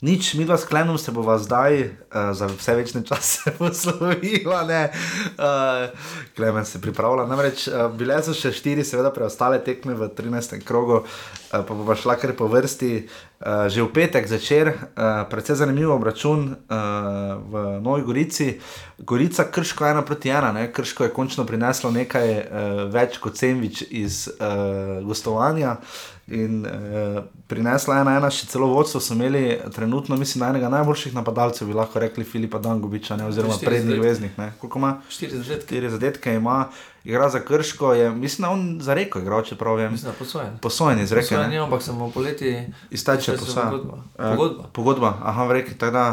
Nič, 0.03 0.35
mi 0.35 0.43
dva 0.43 0.59
sklenom 0.59 0.99
se 0.99 1.12
bova 1.15 1.39
zdaj 1.39 1.83
uh, 1.83 2.35
za 2.35 2.47
vse 2.47 2.74
večne 2.74 3.03
čase 3.07 3.51
poslovila. 3.59 4.66
Uh, 4.66 5.99
Klemen 6.37 6.65
se 6.65 6.81
pripravlja. 6.81 7.27
Namreč 7.27 7.69
uh, 7.69 7.87
bile 7.95 8.16
so 8.27 8.35
še 8.35 8.51
štiri, 8.51 8.83
seveda 8.83 9.12
preostale 9.15 9.61
tekme 9.62 9.95
v 9.95 10.09
13. 10.11 10.59
krogu, 10.66 11.05
uh, 11.07 11.07
pa 11.53 11.62
bova 11.62 11.95
šla 11.95 12.16
kar 12.19 12.35
po 12.35 12.51
vrsti. 12.51 13.07
Uh, 13.43 13.70
že 13.70 13.83
v 13.83 13.93
petek 13.95 14.27
zvečer, 14.27 14.73
uh, 14.74 15.23
precej 15.31 15.62
zanimiv 15.62 15.95
obračun 15.95 16.51
uh, 16.51 17.39
v 17.39 17.62
Novi 17.83 18.03
Gorici. 18.03 18.49
Gorica 18.99 19.47
Krško 19.51 19.87
ena 19.87 20.03
proti 20.03 20.35
ena, 20.35 20.51
ne? 20.51 20.66
Krško 20.73 21.07
je 21.07 21.15
končno 21.15 21.47
prineslo 21.47 21.95
nekaj 21.95 22.29
uh, 22.35 22.43
več 22.91 23.23
kot 23.23 23.39
sendvič 23.39 23.87
iz 23.91 24.27
uh, 24.35 24.99
gostovanja. 25.07 25.79
In 26.32 26.64
uh, 26.64 27.24
prinesla 27.46 27.94
je 27.94 28.00
ena, 28.00 28.14
ena 28.16 28.28
še 28.32 28.46
celo 28.48 28.70
vodstvo, 28.70 29.00
so 29.04 29.12
imeli 29.12 29.59
trenutno, 29.74 30.16
mislim, 30.16 30.40
da 30.40 30.48
enega 30.54 30.70
najboljših 30.72 31.12
napadalcev, 31.14 31.68
bi 31.68 31.76
lahko 31.76 32.00
rekli 32.00 32.24
Filipa 32.24 32.56
Dangoviča, 32.62 33.18
ne, 33.20 33.26
oziroma 33.28 33.59
prednjih 33.60 34.00
veznih. 34.00 34.38
ne. 34.38 34.52
Koliko 34.60 34.80
ima? 34.80 34.94
Štiri 35.12 35.42
zadetke. 35.42 35.66
Štiri 35.66 35.90
zadetke 35.92 36.34
ima, 36.34 36.56
igra 37.04 37.28
za 37.28 37.42
Krško, 37.44 37.92
je, 37.92 38.10
mislim, 38.10 38.46
da 38.46 38.50
on 38.50 38.64
za 38.80 38.94
reko 38.94 39.20
igral, 39.20 39.44
čeprav 39.44 39.76
vem. 39.76 39.92
Mislim, 39.92 40.12
da 40.12 40.18
posojen. 40.18 40.59
Posojen 40.62 41.04
iz 41.04 41.12
reke. 41.12 41.34
Posojen 41.34 41.50
ne. 41.50 41.62
ampak 41.66 41.82
sem 41.82 42.00
v 42.00 42.10
poleti. 42.14 42.56
Izteče 42.90 43.36
posojen. 43.36 43.70
pogodba. 43.70 43.98
Eh, 44.18 44.36
Pogodba. 44.36 44.68
Pogodba, 44.72 45.14
aha, 45.22 45.44
v 45.44 45.59
reki, 45.60 45.78
tako 45.78 45.92
da. 45.92 46.06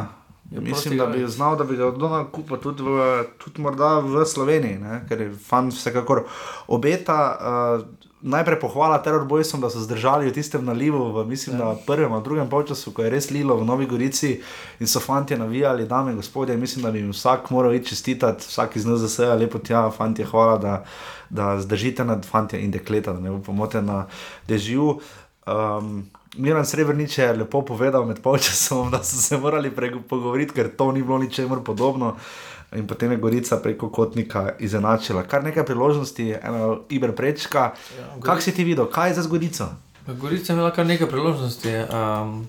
Je 0.51 0.61
Mislim, 0.61 0.97
da 0.97 1.05
bi 1.05 1.27
znal, 1.27 1.55
da 1.55 1.63
bi 1.63 1.75
ga 1.77 1.87
od 1.87 1.97
doma 2.01 2.23
kupil 2.31 2.57
tudi, 2.57 2.83
v, 2.83 3.23
tudi 3.37 3.61
morda 3.61 3.99
v 3.99 4.25
Sloveniji, 4.25 4.79
ne? 4.81 5.03
ker 5.09 5.21
je 5.21 5.33
fan 5.45 5.69
vsekakor 5.69 6.23
obeta. 6.67 7.19
Uh, 7.37 7.98
najprej 8.21 8.59
pohvala 8.59 8.97
Terror 9.03 9.25
Boysom, 9.25 9.61
da 9.61 9.69
so 9.69 9.79
zdržali 9.79 10.27
v 10.27 10.33
tistem 10.33 10.65
nalivu, 10.65 11.11
v, 11.11 11.25
mislim, 11.27 11.55
ja. 11.55 11.65
da 11.65 11.79
prvem, 11.87 12.11
ali 12.11 12.23
drugem 12.23 12.49
polčasu, 12.49 12.91
ko 12.91 13.03
je 13.03 13.09
res 13.09 13.29
lilo 13.31 13.55
v 13.55 13.65
Novi 13.65 13.85
Gorici 13.85 14.41
in 14.79 14.87
so 14.87 14.99
fanti 14.99 15.37
navijali, 15.37 15.87
dame 15.87 16.11
in 16.11 16.17
gospodje. 16.17 16.57
Mislim, 16.57 16.83
da 16.83 16.91
bi 16.91 16.99
jim 16.99 17.11
vsak 17.11 17.49
moral 17.49 17.73
iti 17.73 17.89
čestitati, 17.89 18.45
vsak 18.47 18.75
iz 18.75 18.85
NZS, 18.85 19.19
lepo 19.39 19.59
tja, 19.59 19.89
fanti, 19.91 20.23
hvala, 20.23 20.57
da, 20.57 20.83
da 21.29 21.61
zdržite 21.61 22.05
nad 22.05 22.25
fanti 22.25 22.57
in 22.57 22.71
dekleta, 22.71 23.13
da 23.13 23.19
ne 23.19 23.31
bo 23.31 23.39
pomote 23.39 23.81
na 23.81 24.05
dežju. 24.47 24.99
Um, 25.47 26.09
Miren 26.37 26.65
Srebrenic 26.65 27.17
je 27.17 27.33
lepo 27.33 27.61
povedal 27.61 28.05
med 28.05 28.21
polčasom, 28.21 28.89
da 28.93 29.03
so 29.03 29.17
se 29.17 29.37
morali 29.37 29.71
pogovoriti, 30.09 30.53
ker 30.53 30.69
to 30.75 30.91
ni 30.91 31.03
bilo 31.03 31.17
ničemur 31.17 31.63
podobno. 31.63 32.15
In 32.75 32.87
potem 32.87 33.11
je 33.11 33.17
Gorica 33.17 33.57
preko 33.57 33.89
Kotnika 33.89 34.51
izenačila. 34.59 35.23
Kar 35.23 35.43
nekaj 35.43 35.65
priložnosti, 35.65 36.35
eno 36.43 36.81
Iber 36.89 37.15
Prečka. 37.15 37.59
Ja, 37.97 38.09
Kaj 38.21 38.41
si 38.41 38.51
ti 38.53 38.63
videl, 38.63 38.85
kaj 38.85 39.09
je 39.09 39.13
za 39.13 39.29
Gorico? 39.29 39.69
Gorica 40.07 40.53
je 40.53 40.55
imela 40.55 40.71
kar 40.71 40.85
nekaj 40.85 41.09
priložnosti. 41.09 41.73
Um, 41.89 42.47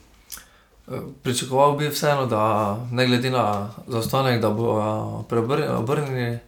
pričakoval 1.22 1.76
bi 1.76 1.88
vseeno, 1.88 2.26
da 2.26 2.76
ne 2.92 3.06
glede 3.06 3.30
na 3.30 3.70
zaostanek, 3.86 4.40
da 4.40 4.50
bo 4.50 5.24
preobrnjeni 5.28 6.38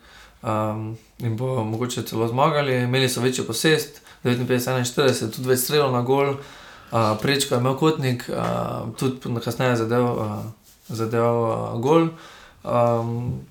um, 0.42 0.96
in 1.18 1.36
bo 1.36 1.64
mogoče 1.64 2.02
celo 2.02 2.28
zmagali. 2.28 2.82
Imeli 2.82 3.08
so 3.08 3.20
večjo 3.20 3.44
posest, 3.44 4.02
59-41, 4.24 5.32
tudi 5.36 5.48
več 5.48 5.64
strelov 5.64 5.92
na 5.92 6.02
gol. 6.02 6.36
Uh, 6.92 7.16
prečka 7.22 7.54
je 7.54 7.60
imel 7.60 7.76
kotnik, 7.76 8.28
uh, 8.28 8.92
tudi 9.00 9.40
kasneje 9.44 9.76
zadev, 9.76 10.04
uh, 10.04 10.38
zadev 10.88 11.40
uh, 11.40 11.80
gol. 11.80 12.02
Um, 12.02 12.41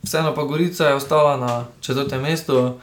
vseeno 0.04 0.36
pa 0.36 0.44
Gorica 0.44 0.88
je 0.88 0.96
ostala 0.96 1.38
na 1.38 1.66
četrtem 1.82 2.22
mestu, 2.22 2.74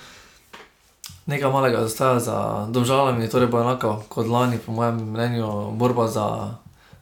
nekaj 1.27 1.51
malega 1.51 1.81
zastaja 1.81 2.21
za 2.21 2.67
državami, 2.71 3.29
torej 3.29 3.49
bo 3.49 3.61
enako 3.61 4.03
kot 4.09 4.27
lani, 4.27 4.59
po 4.67 4.73
mojem 4.73 4.95
mnenju, 4.95 5.71
borba 5.71 6.09
za 6.09 6.55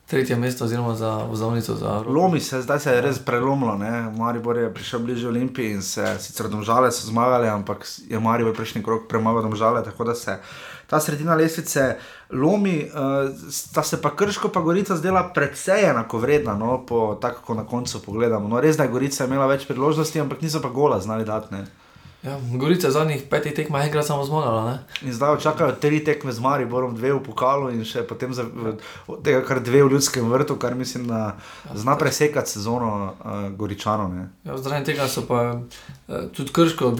tretje 0.06 0.36
mesto 0.36 0.64
oziroma 0.64 0.94
za 0.94 1.16
vozovnico. 1.16 1.74
Za 1.74 2.02
Lomi 2.06 2.40
se, 2.40 2.62
zdaj 2.62 2.80
se 2.80 2.90
je 2.90 3.00
res 3.00 3.18
prelomilo, 3.18 3.78
Maribor 4.16 4.56
je 4.56 4.74
prišel 4.74 5.00
bližje 5.00 5.28
Olimpiji 5.28 5.70
in 5.70 5.82
se 5.82 6.16
sicer 6.20 6.48
domžale 6.48 6.92
so 6.92 7.06
zmagali, 7.06 7.48
ampak 7.48 7.86
je 8.08 8.20
Maribor 8.20 8.54
prejšnji 8.54 8.82
krok 8.82 9.08
premagal 9.08 9.42
domžale, 9.42 9.84
tako 9.84 10.04
da 10.04 10.14
se 10.14 10.38
ta 10.86 11.00
sredina 11.00 11.34
lestvice 11.34 11.96
lomi, 12.30 12.84
uh, 12.84 13.30
sta 13.50 13.82
se 13.82 14.02
pa 14.02 14.16
krško, 14.16 14.48
pa 14.48 14.60
Gorica 14.60 14.96
zdela 14.96 15.28
precej 15.34 15.90
enako 15.90 16.18
vredna, 16.18 16.54
no, 16.54 16.86
po, 16.86 17.18
tako 17.20 17.42
kot 17.42 17.56
na 17.56 17.66
koncu 17.66 18.02
pogledamo. 18.02 18.48
No, 18.48 18.60
res 18.60 18.74
je, 18.74 18.78
da 18.78 18.84
je 18.84 18.94
Gorica 18.94 19.24
imela 19.24 19.46
več 19.46 19.66
priložnosti, 19.66 20.20
ampak 20.20 20.42
niso 20.42 20.62
pa 20.62 20.68
gola 20.68 21.00
znali 21.00 21.24
dati. 21.24 21.64
Ja, 22.26 22.38
Gorica 22.58 22.90
zadnjih 22.90 23.22
petih 23.30 23.54
tekmah 23.54 23.84
je 23.84 23.86
enkrat 23.86 24.06
samo 24.06 24.24
zmagala. 24.24 24.78
In 25.02 25.12
zdaj 25.14 25.36
čakajo 25.42 25.76
tri 25.80 26.04
tekme 26.04 26.32
z 26.32 26.42
Mariborom, 26.42 26.96
dve 26.96 27.12
v 27.14 27.20
pokalu 27.22 27.70
in 27.70 27.84
še 27.86 28.02
potem 28.02 28.34
za, 28.34 28.48
od 29.06 29.20
tega 29.22 29.44
kar 29.46 29.60
dve 29.62 29.84
v 29.84 29.92
ljudskem 29.94 30.26
vrtu, 30.32 30.56
kar 30.58 30.74
mislim, 30.74 31.06
da 31.06 31.20
ja, 31.36 31.76
zna 31.78 31.94
presekati 31.98 32.50
sezono 32.50 32.90
uh, 33.12 33.46
Goričanov. 33.54 34.16
Ja, 34.42 34.58
Zraven 34.58 34.88
tega 34.88 35.06
so 35.08 35.22
pa 35.28 35.44
uh, 35.54 36.26
tudi 36.34 36.50
krško 36.56 36.90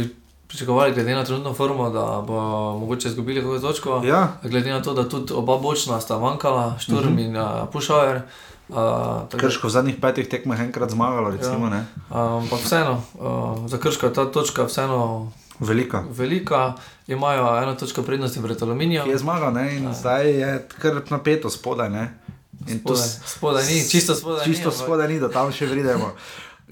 pričakovali, 0.56 0.94
glede 0.94 1.14
na 1.14 1.24
trenutno 1.24 1.54
formo, 1.54 1.90
da 1.90 2.24
bo 2.26 2.40
mogoče 2.78 3.08
izgubili 3.08 3.42
kako 3.42 3.58
točko. 3.58 4.02
Ja. 4.04 4.28
Glede 4.42 4.70
na 4.70 4.82
to, 4.82 4.94
da 4.94 5.08
tudi 5.08 5.32
oba 5.34 5.58
bočna 5.58 6.00
sta 6.00 6.18
manjkala, 6.18 6.78
Šturm 6.78 6.98
uh 6.98 7.04
mhm. 7.04 7.18
-huh. 7.18 7.26
in 7.26 7.36
uh, 7.36 7.68
Pušajer. 7.72 8.22
Uh, 8.68 8.76
krško 9.36 9.66
v 9.66 9.70
zadnjih 9.70 9.96
petih 10.00 10.28
tekmah 10.28 10.60
enkrat 10.60 10.90
zmagalo, 10.90 11.30
recimo. 11.30 11.66
Ja. 11.66 11.84
Ampak 12.10 12.58
uh, 12.58 12.64
vseeno, 12.64 13.02
uh, 13.14 13.68
za 13.68 13.78
krško 13.78 14.06
je 14.06 14.12
ta 14.12 14.32
točka 14.32 14.64
vseeno. 14.64 15.32
Velika. 15.60 16.04
Velika, 16.10 16.72
imajo 17.06 17.62
eno 17.62 17.74
točko 17.74 18.02
prednosti 18.02 18.42
pred 18.42 18.62
aluminijem. 18.62 19.10
Je 19.10 19.18
zmagal, 19.18 19.52
ne? 19.52 19.76
in 19.76 19.84
ja. 19.84 19.92
zdaj 19.92 20.30
je 20.30 20.68
kar 20.80 21.00
napeto 21.10 21.50
spodaj. 21.50 21.90
Spodaj, 22.78 23.08
spodaj 23.26 23.64
ni, 23.64 23.88
čisto 23.88 24.14
spodaj. 24.14 24.44
Čisto 24.44 24.68
ni, 24.68 24.74
spodaj 24.76 25.08
ni, 25.08 25.20
da 25.20 25.28
tam 25.28 25.52
še 25.52 25.66
vidimo 25.66 26.12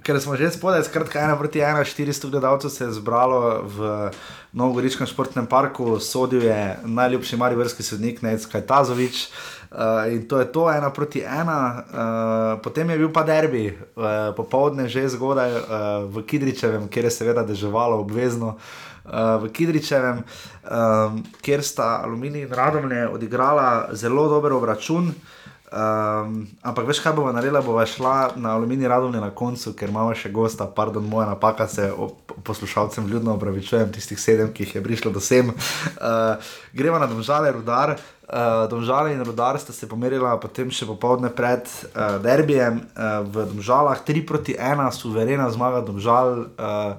ker 0.04 0.20
smo 0.20 0.36
že 0.36 0.52
spodaj, 0.52 0.84
skratka, 0.84 1.24
ena 1.24 1.32
proti 1.40 1.64
ena, 1.64 1.80
400 1.80 2.28
gledalcev 2.30 2.70
se 2.70 2.84
je 2.84 2.92
zbralo 3.00 3.64
v 3.64 4.10
Novogoričkem 4.52 5.08
športnem 5.08 5.48
parku, 5.48 5.96
sodil 5.98 6.44
je 6.44 6.76
najljubši 6.84 7.36
marivrski 7.36 7.82
sodnik 7.82 8.22
Necka 8.22 8.60
Tazovič. 8.60 9.32
Uh, 9.74 10.06
in 10.12 10.28
to 10.28 10.38
je 10.38 10.46
to, 10.52 10.68
ena 10.70 10.92
proti 10.92 11.24
ena. 11.24 11.58
Uh, 11.74 12.62
potem 12.62 12.90
je 12.90 12.98
bil 13.00 13.10
pa 13.10 13.24
derbi, 13.26 13.72
uh, 13.72 14.30
popoldne 14.36 14.86
že 14.86 15.08
zgodaj 15.16 15.50
uh, 15.50 15.64
v 16.06 16.22
Kidričevem, 16.22 16.86
kjer 16.86 17.08
je 17.08 17.10
seveda 17.10 17.42
deževalo 17.42 17.98
obvezno. 18.04 18.60
Uh, 19.02 19.42
v 19.42 19.50
Kidričevem, 19.50 20.22
um, 20.22 21.24
kjer 21.42 21.64
sta 21.64 22.04
Aluminij 22.04 22.46
in 22.46 22.54
Radomlje 22.54 23.08
odigrala 23.08 23.88
zelo 23.96 24.28
dober 24.28 24.52
obračun. 24.52 25.10
Uh, 25.10 25.33
Um, 25.74 26.44
ampak 26.62 26.86
veš, 26.86 27.00
kaj 27.02 27.16
bomo 27.16 27.32
naredili, 27.34 27.58
bomo 27.66 27.82
šla 27.86 28.36
na 28.38 28.52
aluminij 28.54 28.86
radovne 28.88 29.18
na 29.18 29.32
koncu, 29.34 29.72
ker 29.74 29.90
imamo 29.90 30.12
še 30.14 30.30
gosta, 30.30 30.68
pardon, 30.70 31.02
moja 31.02 31.26
napaka 31.26 31.66
se 31.68 31.88
poslušalcem 32.46 33.08
vljudno 33.08 33.34
opravičujem, 33.34 33.90
tistih 33.92 34.20
sedem, 34.20 34.52
ki 34.54 34.62
jih 34.62 34.76
je 34.76 34.82
prišlo 34.84 35.10
do 35.10 35.18
sem. 35.20 35.50
Uh, 35.50 36.52
gremo 36.72 37.00
na 37.02 37.10
domžale, 37.10 37.50
rudar. 37.56 37.96
Uh, 38.24 38.64
domžale 38.70 39.12
in 39.12 39.20
rudar 39.20 39.60
sta 39.60 39.72
se 39.72 39.84
pomerila 39.84 40.32
potem 40.40 40.70
še 40.72 40.86
popoldne 40.88 41.28
pred 41.28 41.60
uh, 41.68 42.16
derbijem 42.24 42.80
uh, 42.80 43.20
v 43.20 43.44
Domžalah, 43.52 44.00
3 44.00 44.24
proti 44.24 44.54
1, 44.56 44.80
suverena 44.96 45.44
zmaga 45.52 45.82
Domžal. 45.84 46.48
Uh, 46.56 46.96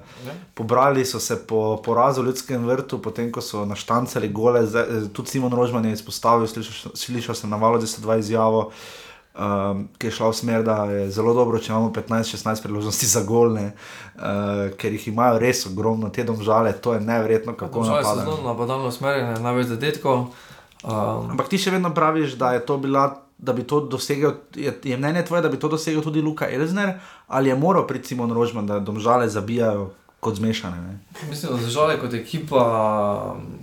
pobrali 0.54 1.02
so 1.02 1.18
se 1.18 1.34
po 1.34 1.82
porazu 1.82 2.22
v 2.22 2.30
ljudskem 2.30 2.62
vrtu, 2.62 3.02
potem 3.02 3.34
ko 3.34 3.42
so 3.42 3.66
naštancali 3.66 4.30
gole, 4.30 4.62
zdaj, 4.70 5.10
tudi 5.10 5.34
Simon 5.34 5.50
Rožman 5.50 5.90
je 5.90 5.98
izpostavil, 5.98 6.46
slišal, 6.46 6.94
slišal 6.94 7.34
sem 7.34 7.50
na 7.50 7.58
valu, 7.58 7.82
da 7.82 7.90
se 7.90 7.98
dva 7.98 8.22
izjavo. 8.22 8.70
Um, 9.36 9.90
ki 9.98 10.08
je 10.08 10.14
šla 10.16 10.30
v 10.30 10.34
smer, 10.38 10.62
da 10.64 10.86
je 10.88 11.10
zelo 11.12 11.34
dobro, 11.36 11.58
če 11.60 11.74
imamo 11.74 11.90
15-16 11.92 12.62
priložnosti 12.64 13.06
za 13.10 13.20
golne, 13.26 13.74
uh, 14.14 14.70
ker 14.80 14.94
jih 14.94 15.10
imajo 15.10 15.42
res 15.42 15.66
ogromno, 15.68 16.08
te 16.08 16.24
domžale, 16.24 16.72
to 16.72 16.94
je 16.94 17.02
nevrjetno, 17.04 17.52
kako 17.52 17.84
lahko. 17.84 18.14
Zelo 18.22 18.40
napadalno 18.46 18.88
usmerjene, 18.94 19.36
največ 19.42 19.74
zadetkov. 19.74 20.30
Um, 20.84 21.30
Ampak 21.30 21.48
ti 21.48 21.58
še 21.58 21.70
vedno 21.70 21.94
praviš, 21.94 22.36
da 22.40 22.52
je 22.52 22.66
to 22.66 22.78
bila. 22.78 23.22
Da 23.36 23.52
bi 23.52 23.66
to 23.68 23.82
dosegel, 23.84 24.30
je, 24.56 24.72
je 24.84 24.96
mnenje 24.96 25.26
tvoje, 25.28 25.42
da 25.44 25.50
bi 25.52 25.58
to 25.60 25.68
dosegel 25.68 26.00
tudi 26.00 26.22
Luka 26.24 26.46
Elzner, 26.48 26.94
ali 27.28 27.50
je 27.50 27.56
moral 27.56 27.84
priti 27.86 28.08
Simon 28.08 28.32
Rožman, 28.32 28.64
da 28.66 28.78
domžale 28.80 29.28
zabijajo 29.28 29.90
kot 30.20 30.40
zmešane? 30.40 30.80
Ne? 30.80 30.94
Mislim, 31.28 31.52
da 31.52 31.60
domžale 31.60 31.98
kot 32.00 32.14
ekipa 32.14 32.62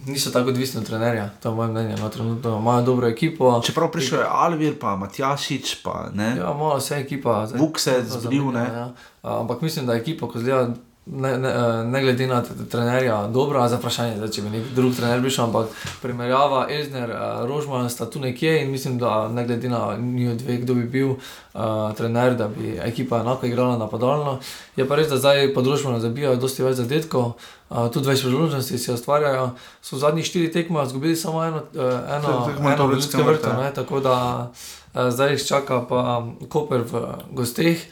niso 0.06 0.30
tako 0.30 0.54
odvisni 0.54 0.80
od 0.80 0.86
trenerja, 0.86 1.30
to 1.42 1.50
je 1.50 1.56
moje 1.56 1.72
mnenje. 1.74 1.96
No, 1.98 2.10
trenutno 2.10 2.60
imajo 2.60 2.82
dobro 2.82 3.08
ekipo. 3.08 3.62
Čeprav 3.66 3.92
prišel 3.92 4.20
je 4.20 4.30
Alvir, 4.30 4.78
pa 4.80 4.96
Matjašič, 4.96 5.76
pa 5.84 6.10
ne. 6.14 6.36
Ja, 6.38 6.54
malo 6.54 6.78
vse 6.78 7.02
ekipa. 7.02 7.48
Vuk 7.58 7.80
se 7.80 7.98
je 7.98 8.04
zbil, 8.04 8.52
ne. 8.54 8.70
Ja. 8.70 8.88
Ampak 9.24 9.62
mislim, 9.62 9.90
da 9.90 9.98
ekipa, 9.98 10.30
ko 10.30 10.40
zdaj 10.40 10.68
ne, 11.06 11.38
ne, 11.38 11.50
eh, 11.50 11.84
ne 11.84 12.02
glede 12.02 12.28
na 12.28 12.44
trenerja, 12.72 13.28
dobro, 13.28 13.68
za 13.68 13.78
vprašanje, 13.78 14.16
da 14.22 14.28
če 14.32 14.42
bi 14.42 14.50
nek 14.54 14.70
drug 14.76 14.96
trener 14.96 15.22
prišel, 15.22 15.50
ampak 15.50 15.72
primerjava 16.02 16.66
Ezner, 16.72 17.12
uh, 17.12 17.44
Rožman 17.48 17.90
sta 17.90 18.06
tu 18.10 18.20
nekje 18.24 18.62
in 18.64 18.72
mislim, 18.72 18.98
da 18.98 19.28
ne 19.28 19.44
glede 19.46 19.70
na 19.70 19.98
njih 20.00 20.38
dve, 20.40 20.58
kdo 20.58 20.74
bi 20.74 20.84
bil 20.84 21.10
uh, 21.10 21.92
trener, 21.98 22.38
da 22.40 22.48
bi 22.48 22.78
ekipa 22.80 23.20
enako 23.20 23.46
igrala 23.46 23.78
napadalno. 23.78 24.38
Je 24.76 24.88
pa 24.88 24.96
res, 24.96 25.10
da 25.12 25.20
zdaj 25.20 25.52
področje 25.56 26.00
zabijajo 26.00 26.40
dosti 26.40 26.64
več 26.64 26.80
zadetkov. 26.80 27.34
Uh, 27.70 27.90
tudi 27.92 28.08
več 28.08 28.24
priložnosti 28.24 28.80
si 28.80 28.94
ustvarjajo. 28.94 29.50
So 29.82 29.98
v 29.98 30.06
zadnjih 30.06 30.30
štirih 30.30 30.54
tekmah 30.56 30.88
izgubili 30.88 31.18
samo 31.20 31.44
eno, 31.44 31.66
uh, 31.76 32.00
eno, 32.16 32.38
eno 32.64 32.88
ljudsko 32.94 33.28
vrto. 33.28 33.52
Tako 33.76 34.00
da 34.00 34.16
uh, 34.48 35.12
zdaj 35.12 35.36
jih 35.36 35.46
čaka 35.52 35.82
pa 35.90 36.24
Koper 36.48 36.88
v 36.88 37.04
gosteh 37.36 37.84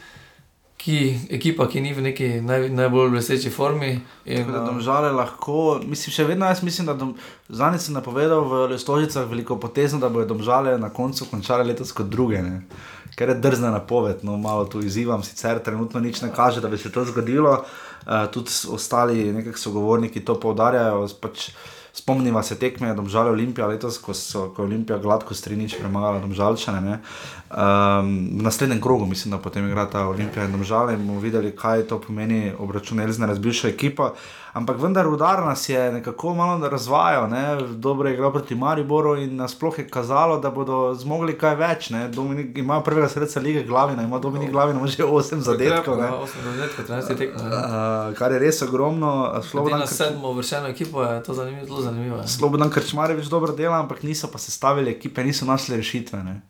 ki, 0.82 1.18
ekipa, 1.30 1.68
ki 1.70 1.80
ni 1.80 1.92
v 1.94 2.02
neki 2.08 2.28
naj, 2.42 2.66
najbolj 2.74 3.12
bleseči 3.14 3.50
formi. 3.54 3.92
In, 4.24 4.48
da 4.50 4.64
um, 4.70 4.80
žale 4.82 5.12
lahko, 5.14 5.78
mislim, 5.86 6.14
še 6.14 6.26
vedno 6.26 6.48
jaz 6.50 6.62
mislim, 6.66 6.90
da 6.90 6.96
zadnji 7.48 7.82
sem 7.84 7.94
napovedal 7.94 8.42
v 8.50 8.78
Stožicah 8.78 9.28
veliko 9.30 9.58
potezno, 9.62 10.00
da 10.02 10.10
bodo 10.10 10.34
domžale 10.34 10.74
na 10.82 10.90
koncu 10.90 11.28
končale 11.30 11.66
letos 11.68 11.94
kot 11.94 12.10
druge. 12.10 12.42
Ne? 12.42 12.64
Ker 13.14 13.30
je 13.30 13.38
drzna 13.44 13.70
napoved, 13.74 14.24
no 14.26 14.38
malo 14.40 14.66
tu 14.66 14.82
izzivam, 14.82 15.22
sicer 15.22 15.60
trenutno 15.62 16.00
nič 16.02 16.22
ne 16.24 16.32
kaže, 16.34 16.64
da 16.64 16.70
bi 16.72 16.80
se 16.80 16.90
to 16.92 17.04
zgodilo. 17.10 17.60
Uh, 18.02 18.26
tudi 18.34 18.50
ostali 18.74 19.28
nekakšni 19.30 19.62
sogovorniki 19.62 20.24
to 20.26 20.34
poudarjajo. 20.42 21.06
Pač, 21.22 21.52
spomnimo 21.92 22.42
se 22.42 22.58
tekme, 22.58 22.96
žal 23.08 23.28
Olimpija 23.28 23.66
letos, 23.66 23.98
ko, 23.98 24.14
so, 24.14 24.48
ko 24.56 24.62
je 24.62 24.66
Olimpija 24.66 24.98
gladko 24.98 25.34
strinič 25.34 25.76
premagala 25.78 26.20
domžalčane. 26.20 26.98
Um, 27.52 28.12
v 28.38 28.42
naslednjem 28.42 28.80
krogu, 28.80 29.06
mislim, 29.06 29.30
da 29.30 29.38
potem 29.38 29.68
igra 29.68 29.86
ta 29.86 30.06
Olimpija 30.08 30.44
in 30.44 30.52
domžale 30.52 30.94
in 30.94 31.06
bomo 31.06 31.20
videli, 31.20 31.52
kaj 31.56 31.86
to 31.88 32.00
pomeni 32.00 32.52
obračun 32.58 33.00
Elzna, 33.00 33.26
razbivša 33.26 33.68
ekipa. 33.68 34.14
Ampak 34.52 34.76
vendar 34.78 35.04
rudar 35.04 35.44
nas 35.44 35.68
je 35.68 35.92
nekako 35.92 36.34
malo 36.34 36.68
razvajal, 36.68 37.30
ne? 37.30 37.58
dobro 37.70 38.08
je 38.08 38.14
igral 38.14 38.32
proti 38.32 38.54
Mariboru 38.54 39.16
in 39.16 39.36
nasploh 39.36 39.78
je 39.78 39.88
kazalo, 39.88 40.38
da 40.38 40.50
bodo 40.50 40.94
zmogli 40.94 41.38
kaj 41.38 41.54
več. 41.56 41.90
Ne? 41.90 42.08
Dominik 42.08 42.58
ima 42.58 42.82
prvega 42.82 43.08
sredstva 43.08 43.42
lige 43.42 43.62
Glavina, 43.64 44.02
ima 44.02 44.18
Dominik 44.18 44.50
Glavina 44.50 44.78
ima 44.78 44.88
že 44.88 45.04
8 45.04 45.40
zadetkov. 45.40 45.96
ne. 45.96 46.04
Ja, 46.04 46.12
8 46.12 46.44
zadetkov, 46.44 46.84
13 46.84 47.16
tekmo. 47.16 47.40
Uh, 47.44 48.14
kar 48.18 48.32
je 48.32 48.38
res 48.38 48.62
ogromno. 48.62 49.30
Glede 49.32 49.48
Slobodan 49.48 49.80
Krč- 49.80 49.96
sedmo 49.96 50.32
vršeno 50.32 50.68
ekipo 50.68 51.02
je 51.02 51.22
to 51.22 51.34
zanimivo, 51.34 51.66
zelo 51.66 51.80
zanimivo. 51.82 52.16
ja. 52.16 52.26
Slobodan 52.26 52.70
Krčmarevič 52.70 53.26
dobro 53.26 53.52
dela, 53.52 53.80
ampak 53.80 54.02
niso 54.02 54.28
pa 54.28 54.38
sestavili 54.38 54.90
ekipe, 54.90 55.24
niso 55.24 55.48
našli 55.48 55.76
rešitve. 55.76 56.22
Ne? 56.24 56.40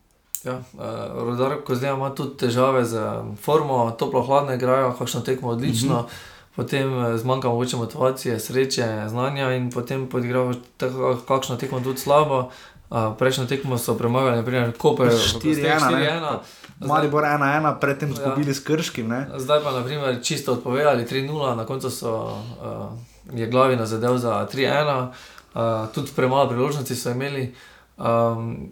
Ja, 0.44 0.58
uh, 0.58 0.82
Rodar, 1.22 1.60
ko 1.64 1.74
zdaj 1.74 1.94
ima 1.94 2.10
tudi 2.10 2.36
težave 2.36 2.84
z 2.84 2.98
um, 2.98 3.36
formo, 3.36 3.90
toplo 3.94 4.26
hladno 4.26 4.58
igrajo, 4.58 4.90
kakšno 4.98 5.20
tekmo 5.20 5.48
odlično, 5.48 6.02
mm 6.02 6.04
-hmm. 6.04 6.31
Potem 6.56 6.92
uh, 6.92 7.16
zmanjka 7.16 7.48
mogoče 7.48 7.76
motivacije, 7.76 8.40
sreče, 8.40 9.04
znanja 9.08 9.52
in 9.52 9.70
potem 9.70 10.08
podigrajo 10.08 10.54
tako- 10.76 11.16
kakšno 11.28 11.56
tekmo 11.56 11.80
tudi 11.80 11.98
slabo. 11.98 12.50
Uh, 12.90 12.98
prejšnjo 13.18 13.46
tekmo 13.46 13.78
so 13.78 13.94
premagali, 13.94 14.36
naprimer, 14.36 14.72
Koper 14.76 15.06
4-1, 15.06 15.62
ne? 15.62 15.78
4-1. 15.80 16.38
Maribor 16.80 17.24
1-1, 17.24 17.80
predtem 17.80 18.08
Ja. 18.08 18.14
izgubili 18.14 18.54
s 18.54 18.60
Krškim. 18.60 19.08
Ne? 19.08 19.28
Zdaj 19.36 19.62
pa 19.62 19.70
naprimer, 19.70 20.18
čisto 20.22 20.52
odpovedali 20.52 21.04
3-0, 21.04 21.56
na 21.56 21.66
koncu 21.66 21.90
so, 21.90 22.36
uh, 22.60 23.38
je 23.38 23.46
glavina 23.46 23.86
zadev 23.86 24.16
za 24.16 24.46
3-1, 24.52 25.08
uh, 25.54 25.60
tudi 25.88 26.10
premalo 26.16 26.48
priložnosti 26.48 26.94
so 26.94 27.10
imeli, 27.10 27.54
um, 27.96 28.68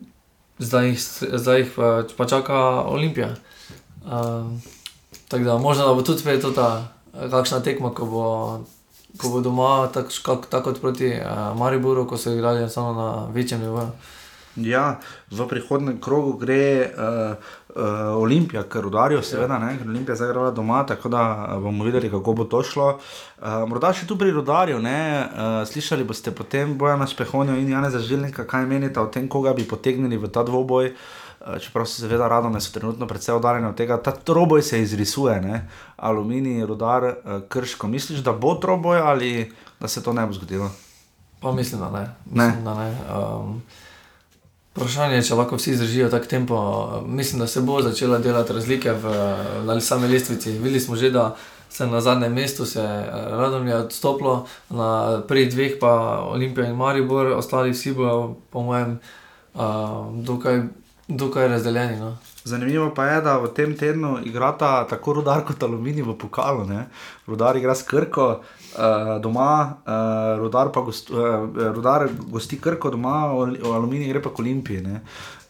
zdaj 0.58 0.86
jih, 0.86 1.00
zdaj 1.32 1.58
jih 1.58 1.72
pa, 1.76 2.02
pa 2.16 2.24
čaka 2.26 2.58
Olimpija. 2.82 3.28
Um, 4.04 4.62
tako 5.28 5.44
da 5.44 5.58
možno 5.58 5.86
da 5.86 5.94
bo 5.94 6.02
tudi 6.02 6.18
spet 6.18 6.42
to 6.42 6.50
ta 6.50 6.84
eh, 6.84 6.99
kakšna 7.14 7.60
tekma, 7.64 7.94
ko 7.94 8.06
bo, 8.06 8.24
ko 9.18 9.34
bo 9.34 9.40
doma, 9.40 9.88
tako 9.92 10.10
tak, 10.24 10.48
tak 10.50 10.64
kot 10.64 10.80
proti 10.80 11.12
uh, 11.16 11.52
Mariboru, 11.58 12.06
ko 12.06 12.16
so 12.16 12.32
igrali 12.34 12.68
samo 12.70 12.92
na 12.94 13.10
večjem 13.34 13.60
nivoju. 13.60 13.90
Ja, 14.56 14.98
v 15.30 15.46
prihodnem 15.46 16.00
krogu 16.02 16.32
gre 16.34 16.90
uh, 16.90 17.38
uh, 17.70 18.18
Olimpija, 18.18 18.64
ker 18.66 18.86
udarijo, 18.86 19.22
seveda, 19.22 19.60
ne, 19.62 19.76
ker 19.78 19.86
Olimpija 19.88 20.16
zdaj 20.18 20.32
igra 20.32 20.50
doma, 20.50 20.82
tako 20.86 21.08
da 21.08 21.22
bomo 21.62 21.86
videli, 21.86 22.10
kako 22.10 22.34
bo 22.34 22.44
to 22.44 22.62
šlo. 22.66 22.88
Uh, 23.38 23.62
morda 23.70 23.92
še 23.94 24.08
tu 24.10 24.18
pri 24.18 24.34
rodarju, 24.34 24.82
ne, 24.82 24.98
uh, 25.22 25.62
slišali 25.70 26.04
boste 26.04 26.34
potem 26.34 26.74
Bojana 26.78 27.06
Špehonja 27.06 27.54
in 27.62 27.70
Jana 27.70 27.94
Zažilnika, 27.94 28.44
kaj 28.44 28.66
menite 28.66 29.00
o 29.00 29.06
tem, 29.06 29.30
koga 29.30 29.54
bi 29.54 29.68
potegnili 29.68 30.18
v 30.18 30.34
ta 30.34 30.42
dvoboj. 30.42 30.90
Uh, 30.90 31.19
Čeprav 31.60 31.86
se 31.86 32.02
seveda 32.02 32.28
radome 32.28 32.60
so 32.60 32.72
trenutno 32.72 33.06
predvsej 33.06 33.34
oddaljeni 33.34 33.66
od 33.66 33.76
tega, 33.76 34.02
ta 34.02 34.12
troboj 34.12 34.62
se 34.62 34.82
izrisuje, 34.82 35.40
ne? 35.40 35.68
aluminij, 35.96 36.66
rudar, 36.66 37.04
uh, 37.04 37.40
krško. 37.48 37.88
Misliš, 37.88 38.20
da 38.20 38.32
bo 38.32 38.54
troboj 38.54 38.98
ali 38.98 39.52
da 39.80 39.88
se 39.88 40.02
to 40.02 40.12
ne 40.12 40.26
bo 40.26 40.32
zgodilo? 40.32 40.70
Pa 41.40 41.52
mislim, 41.52 41.80
da 41.80 41.90
ne. 41.90 42.08
Ne. 42.32 42.46
Mislim, 42.46 42.64
da 42.64 42.74
ne. 42.74 42.96
Um, 43.16 43.62
Vprašanje 44.70 45.16
je, 45.16 45.22
če 45.26 45.34
lahko 45.34 45.56
vsi 45.58 45.74
zdržijo 45.76 46.08
tak 46.10 46.26
tempo. 46.30 46.56
Mislim, 47.06 47.40
da 47.40 47.46
se 47.46 47.60
bo 47.60 47.80
začela 47.82 48.18
delati 48.18 48.52
razlike 48.52 48.92
v, 48.92 49.14
na 49.66 49.80
sami 49.80 50.08
lestvici. 50.08 50.52
Videli 50.52 50.80
smo 50.80 50.96
že, 50.96 51.10
da 51.10 51.36
se 51.70 51.86
na 51.86 52.00
zadnjem 52.00 52.32
mestu 52.32 52.66
se 52.66 52.80
eh, 52.80 53.10
Radomlje 53.30 53.76
odstopilo, 53.76 54.46
na 54.70 55.22
prvih 55.28 55.50
dveh 55.50 55.72
pa 55.80 56.20
Olimpija 56.22 56.68
in 56.68 56.76
Maribor, 56.76 57.26
ostali 57.26 57.70
vsi 57.70 57.92
bojo, 57.92 58.36
po 58.50 58.62
mojem, 58.62 58.98
uh, 59.54 59.60
dokaj, 60.24 60.62
dokaj 61.10 61.48
razdeljeni. 61.48 61.96
No. 62.00 62.16
Zanimivo 62.44 62.94
pa 62.94 63.04
je, 63.04 63.20
da 63.20 63.36
v 63.38 63.50
tem 63.54 63.76
tednu 63.76 64.18
igrata 64.24 64.86
tako 64.88 65.12
rudar 65.12 65.44
kot 65.44 65.62
aluminij 65.62 66.02
v 66.02 66.16
pokalu. 66.18 66.64
Ne? 66.64 66.86
Rudar 67.26 67.56
igra 67.56 67.74
s 67.74 67.82
Krko 67.82 68.28
uh, 68.30 69.20
doma, 69.22 69.76
uh, 69.84 70.38
rudar 70.40 70.72
pa 70.72 70.80
gost, 70.80 71.10
uh, 71.10 71.44
rudar 71.74 72.08
gosti 72.30 72.60
Krko 72.60 72.90
doma, 72.90 73.28
aluminij 73.74 74.08
gre 74.08 74.22
pa 74.22 74.30
k 74.30 74.38
Olimpiji. 74.38 74.80
ne. 74.80 75.00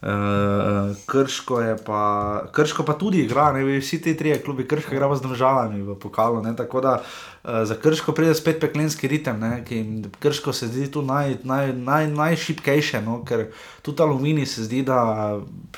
Uh, 0.00 0.96
krško, 1.06 1.60
je 1.60 1.76
pa, 1.86 2.42
krško 2.52 2.84
pa 2.88 2.94
tudi 2.96 3.18
igra, 3.20 3.50
ne 3.52 3.64
vsi 3.80 3.98
ti 4.00 4.16
trije 4.16 4.38
klubi, 4.42 4.64
krško 4.68 4.94
igra 4.94 5.16
z 5.16 5.20
državami 5.20 5.82
v 5.82 5.96
pokalu. 6.00 6.40
Ne? 6.42 6.54
Tako 6.56 6.80
da 6.80 6.94
uh, 7.02 7.50
za 7.64 7.76
krško 7.76 8.12
pride 8.12 8.34
spet 8.34 8.60
peklenski 8.60 9.08
ritem, 9.08 9.40
ne? 9.40 9.64
ki 9.68 9.76
jim 9.76 10.12
krško 10.18 10.52
se 10.52 10.68
zdi 10.72 10.88
tu 10.90 11.02
naj, 11.02 11.36
naj, 11.44 11.74
naj, 11.76 12.08
najšipkejše, 12.16 13.02
no? 13.04 13.20
ker 13.28 13.50
tudi 13.82 14.02
aluminij 14.02 14.46
se 14.46 14.64
zdi, 14.64 14.82
da 14.82 15.36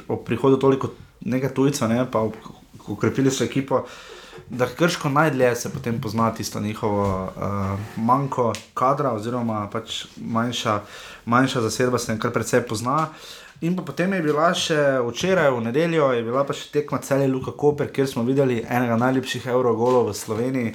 ob 0.08 0.22
prihodu 0.24 0.56
toliko 0.56 0.94
nekaj 1.20 1.54
tujcev, 1.54 1.90
ne? 1.90 2.06
pa 2.06 2.28
ukrepili 2.88 3.30
so 3.30 3.44
ekipo. 3.44 3.82
Da 4.48 4.66
krško 4.66 5.08
najdlje 5.08 5.54
se 5.56 5.70
potem 5.72 6.00
pozna 6.00 6.30
tisto 6.34 6.60
njihovo 6.60 7.26
uh, 7.26 7.78
manjko 7.96 8.52
kadra, 8.74 9.12
oziroma 9.12 9.66
pač 9.72 10.04
manjša, 10.16 10.80
manjša 11.24 11.60
zasedba 11.60 11.98
se 11.98 12.12
jim 12.12 12.20
kar 12.20 12.30
precej 12.30 12.62
pozna. 12.68 13.08
In 13.62 13.76
potem 13.78 14.10
je 14.12 14.22
bila 14.22 14.48
še 14.58 14.76
včeraj, 15.06 15.52
v 15.54 15.60
nedeljo, 15.68 16.08
je 16.10 16.24
bila 16.26 16.42
pa 16.42 16.50
še 16.50 16.66
tekma 16.74 16.98
celje 16.98 17.28
Luka 17.30 17.52
Koper, 17.54 17.92
kjer 17.94 18.08
smo 18.10 18.24
videli 18.26 18.56
enega 18.66 18.96
najlepših 18.98 19.46
evrogolov 19.54 20.08
v 20.10 20.16
Sloveniji, 20.18 20.72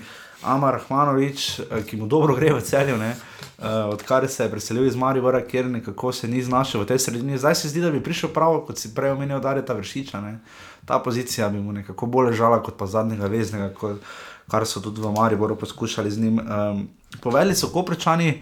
Amar 0.47 0.77
Rahmanovič, 0.77 1.59
eh, 1.59 1.83
ki 1.83 1.97
mu 1.99 2.07
dobro 2.07 2.37
gre 2.37 2.53
v 2.53 2.61
celju, 2.63 2.95
ne, 2.95 3.09
uh, 3.11 3.89
odkar 3.91 4.23
se 4.29 4.45
je 4.45 4.51
preselil 4.51 4.85
iz 4.87 4.95
Maribora, 4.95 5.41
kjer 5.41 5.65
nekako 5.65 6.13
se 6.15 6.27
ni 6.31 6.39
znašel 6.39 6.85
v 6.85 6.87
tej 6.87 6.99
sredini. 6.99 7.37
Zdaj 7.37 7.55
se 7.55 7.69
zdi, 7.69 7.81
da 7.81 7.91
bi 7.91 7.99
prišel 7.99 8.31
prav, 8.31 8.61
kot 8.63 8.79
si 8.79 8.93
prej 8.95 9.17
omenil, 9.17 9.41
da 9.43 9.51
je 9.57 9.65
ta 9.65 9.75
vršiča. 9.75 10.21
Ne. 10.21 10.39
Ta 10.85 10.99
pozicija 11.03 11.49
bi 11.49 11.59
mu 11.59 11.75
nekako 11.75 12.05
bolj 12.05 12.31
ležala 12.31 12.61
kot 12.63 12.77
pa 12.77 12.87
zadnjega 12.87 13.27
veznega, 13.27 13.73
kot, 13.75 13.99
kar 14.47 14.63
so 14.63 14.79
tudi 14.79 15.01
v 15.01 15.11
Mariboru 15.11 15.57
poskušali 15.59 16.11
z 16.11 16.23
njim. 16.23 16.39
Um, 16.39 16.87
povedali 17.19 17.55
so 17.55 17.67
koprečani, 17.67 18.39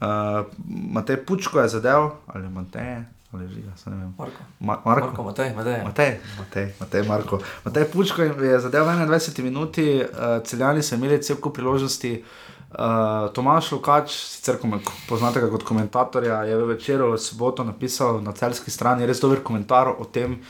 uh, 0.00 0.46
Matej 0.70 1.20
Pučko 1.26 1.60
je 1.60 1.68
zadev, 1.68 2.14
ali 2.32 2.48
Matej, 2.48 3.04
se 3.76 3.90
ne 3.90 3.96
vem. 3.96 4.14
Marko. 4.18 4.42
Ma, 4.60 4.82
Marko. 4.84 5.06
Marko, 5.06 5.22
Matej, 5.22 5.54
Matej. 5.56 5.84
Matej, 5.84 6.20
Matej, 6.38 6.72
Matej, 6.80 7.02
Marko. 7.08 7.38
Matej 7.64 7.84
Pučko 7.92 8.22
je 8.22 8.60
zadev 8.60 8.86
v 8.86 9.06
21 9.06 9.42
minuti, 9.42 10.02
uh, 10.02 10.42
celjani 10.44 10.82
so 10.82 10.94
imeli 10.94 11.22
cel 11.22 11.36
kup 11.36 11.54
priložnosti. 11.54 12.24
Uh, 12.74 13.30
Tomaš 13.32 13.72
Lukač, 13.72 14.10
sicer 14.10 14.58
poznate 15.08 15.40
ga 15.40 15.50
kot 15.50 15.62
komentatorja, 15.62 16.42
je 16.42 16.56
v 16.56 16.66
večeru 16.74 17.12
v 17.12 17.18
soboto 17.18 17.64
napisal 17.64 18.20
na 18.20 18.32
celski 18.32 18.70
strani 18.70 19.06
res 19.06 19.20
dober 19.20 19.42
komentar 19.42 19.92
o 19.94 20.04
tem, 20.04 20.40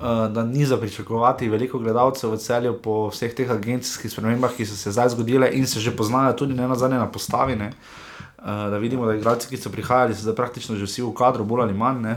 uh, 0.00 0.26
da 0.32 0.42
ni 0.42 0.66
za 0.66 0.76
pričakovati 0.76 1.48
veliko 1.48 1.78
gledalcev 1.78 2.34
v 2.34 2.42
celju 2.42 2.74
po 2.82 3.08
vseh 3.14 3.34
teh 3.34 3.50
agencijskih 3.50 4.10
spremembah, 4.10 4.50
ki 4.56 4.66
so 4.66 4.74
se 4.74 4.90
zdaj 4.90 5.14
zgodile 5.14 5.50
in 5.54 5.66
se 5.66 5.80
že 5.80 5.94
poznajo 5.96 6.32
tudi 6.32 6.54
ne 6.54 6.66
na 6.68 6.74
zadnje 6.74 6.98
na 6.98 7.06
postavi. 7.06 7.56
Ne? 7.56 7.70
Uh, 7.70 8.09
da 8.44 8.78
vidimo, 8.78 9.06
da 9.06 9.14
igralci, 9.14 9.48
ki 9.48 9.56
so 9.60 9.70
prihajali, 9.70 10.14
so 10.14 10.22
zdaj 10.22 10.36
praktično 10.38 10.76
že 10.76 10.88
vsi 10.88 11.02
v 11.02 11.12
kadru, 11.16 11.44
bolj 11.44 11.62
ali 11.68 11.74
manj. 11.74 12.02
ne. 12.02 12.16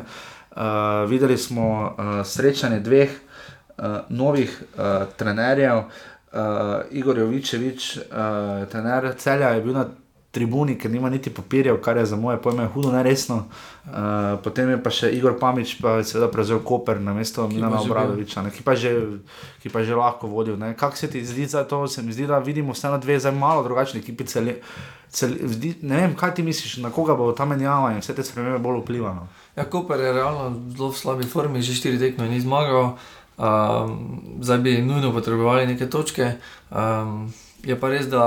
Uh, 0.54 1.10
videli 1.10 1.38
smo 1.38 1.95
uh, 1.98 2.22
srečanje 2.26 2.80
dveh 2.80 3.10
uh, 3.10 3.86
novih 4.10 4.64
uh, 4.78 5.08
trenerjev. 5.18 5.78
Uh, 6.34 6.40
Igor 6.91 7.18
Jovičevič, 7.18 7.98
uh, 7.98 8.68
trener 8.70 9.14
celja, 9.18 9.50
je 9.50 9.62
bil 9.62 9.74
na 9.74 9.86
tribuni, 10.34 10.74
ker 10.82 10.90
nima 10.92 11.10
niti 11.14 11.30
papirjev, 11.30 11.78
kar 11.82 11.98
je 11.98 12.06
za 12.10 12.18
moje 12.18 12.40
pojme 12.42 12.66
hudo 12.74 12.92
neresno. 12.92 13.36
Uh, 13.86 13.92
potem 14.44 14.72
je 14.74 14.78
pa 14.82 14.90
še 14.90 15.12
Igor 15.14 15.36
Pamič, 15.38 15.76
pa 15.78 16.00
je 16.00 16.08
seveda 16.10 16.30
prevzel 16.34 16.58
Koper 16.66 16.98
na 16.98 17.14
mesto 17.14 17.46
Milana. 17.52 17.78
Obradoviča, 17.86 18.42
ne, 18.42 18.50
ki, 18.50 18.66
pa 18.66 18.74
je 18.74 18.82
že, 18.82 18.94
ki 19.62 19.70
pa 19.70 19.84
že 19.86 19.94
lahko 19.94 20.32
vodil. 20.32 20.58
ne. 20.58 20.72
Kako 20.74 20.98
se 20.98 21.12
ti 21.14 21.22
zdi 21.22 21.46
za 21.46 21.62
to? 21.70 21.86
Se 21.88 22.02
mi 22.02 22.16
zdi, 22.18 22.26
da 22.26 22.42
vidimo 22.42 22.74
vseeno 22.74 22.98
dve 22.98 23.20
zdaj 23.22 23.36
malo 23.38 23.62
drugačne 23.62 24.02
ekipe. 24.02 24.26
Cel, 24.26 24.50
cel, 25.14 25.38
zdi, 25.54 25.76
ne 25.86 26.02
vem, 26.02 26.18
kaj 26.18 26.34
ti 26.34 26.42
misliš, 26.42 26.80
na 26.82 26.90
koga 26.90 27.14
bo 27.14 27.30
ta 27.38 27.46
menjava 27.46 27.94
in 27.94 28.02
vse 28.02 28.18
te 28.18 28.26
spremembe 28.26 28.58
bolj 28.58 28.82
vplivalo. 28.82 29.30
Ja, 29.54 29.70
Koper 29.70 30.02
je 30.02 30.18
realno 30.18 30.50
zelo 30.74 30.90
v 30.90 30.98
slabi 30.98 31.30
formi, 31.30 31.62
že 31.62 31.78
štiri 31.78 32.02
tekme 32.02 32.26
ni 32.26 32.42
zmagal, 32.42 32.98
um, 33.38 33.96
zdaj 34.42 34.66
bi 34.66 34.80
nujno 34.82 35.14
potrebovali 35.14 35.70
neke 35.70 35.86
točke. 35.86 36.42
Um, 36.74 37.30
je 37.64 37.80
pa 37.80 37.90
res, 37.90 38.07
da 38.07 38.23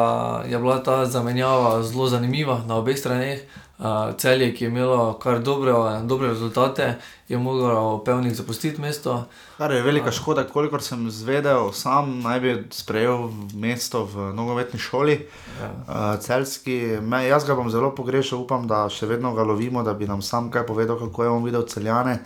je 0.48 0.58
bila 0.58 0.78
ta 0.82 1.04
zamenjava 1.06 1.82
zelo 1.82 2.08
zanimiva 2.08 2.62
na 2.66 2.76
obeh 2.76 2.98
straneh. 2.98 3.40
Uh, 3.76 4.16
celje, 4.16 4.54
ki 4.56 4.64
je 4.64 4.68
imelo 4.70 5.18
kar 5.20 5.42
dobre, 5.44 5.72
dobre 6.08 6.28
rezultate, 6.28 6.94
je 7.28 7.36
moglo 7.38 7.98
pevnik 8.00 8.32
zapustiti 8.34 8.80
mesto. 8.80 9.26
Kar 9.58 9.68
je 9.70 9.82
velika 9.82 10.08
škoda, 10.10 10.46
kolikor 10.48 10.80
sem 10.82 11.10
zvedel, 11.10 11.72
sam 11.72 12.22
naj 12.24 12.40
bi 12.40 12.54
sprejel 12.72 13.28
mesto 13.54 14.04
v 14.04 14.32
nogometni 14.32 14.80
šoli, 14.80 15.18
Ja. 15.60 15.68
uh, 15.68 16.20
celski. 16.20 16.96
Me, 17.02 17.26
jaz 17.28 17.44
ga 17.44 17.54
bom 17.54 17.68
zelo 17.70 17.92
pogrešal, 17.92 18.40
upam, 18.40 18.64
da 18.66 18.88
še 18.88 19.06
vedno 19.06 19.34
ga 19.36 19.44
lovimo, 19.44 19.82
da 19.84 19.92
bi 19.92 20.08
nam 20.08 20.22
sam 20.22 20.48
kaj 20.50 20.64
povedal, 20.66 20.96
kako 20.96 21.22
je 21.22 21.28
on 21.28 21.44
videl 21.44 21.68
celjane. 21.68 22.18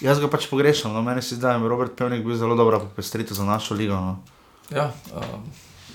Jaz 0.00 0.20
ga 0.20 0.28
pač 0.32 0.48
pogrešam, 0.48 0.96
no 0.96 1.02
meni 1.02 1.20
se 1.22 1.34
zdi, 1.36 1.42
da 1.44 1.52
je 1.52 1.68
Robert 1.68 1.92
Pevnik 1.96 2.24
bil 2.24 2.36
zelo 2.36 2.56
dobra 2.56 2.80
popestritev 2.80 3.36
za 3.36 3.44
našo 3.44 3.74
ligo. 3.76 3.94
No. 3.94 4.16
Ja, 4.72 4.88
um, 5.12 5.44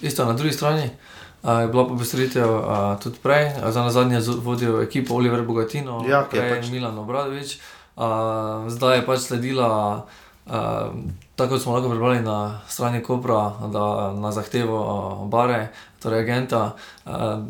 isto 0.01 0.26
na 0.26 0.34
drugi 0.34 0.53
strani. 0.53 0.89
Uh, 1.39 1.59
je 1.59 1.67
bila 1.67 1.88
popestritev 1.88 2.49
uh, 2.49 2.63
tudi 2.99 3.17
prej, 3.17 3.49
za 3.63 3.81
nazadnje 3.81 4.19
vodil 4.19 4.81
ekipo 4.81 5.15
Oliver 5.15 5.41
Bogatino, 5.41 6.03
Ja, 6.03 6.23
ki 6.23 6.35
je 6.35 6.41
prej 6.41 6.51
pač- 6.57 6.69
Milan 6.69 6.97
Obradovič. 6.97 7.59
Uh, 7.95 8.03
zdaj 8.67 8.95
je 8.95 9.05
pač 9.05 9.19
sledila, 9.21 9.69
uh, 10.45 10.53
tako 11.35 11.49
kot 11.49 11.61
smo 11.61 11.73
lahko 11.73 11.89
prebrali 11.89 12.19
na 12.19 12.38
strani 12.67 12.99
Kopra, 12.99 13.41
da 13.67 13.85
na 14.13 14.31
zahtevo 14.31 14.77
uh, 14.77 14.93
Bare, 15.26 15.71
torej 15.97 16.19
agenta. 16.21 16.76
Uh, 17.05 17.47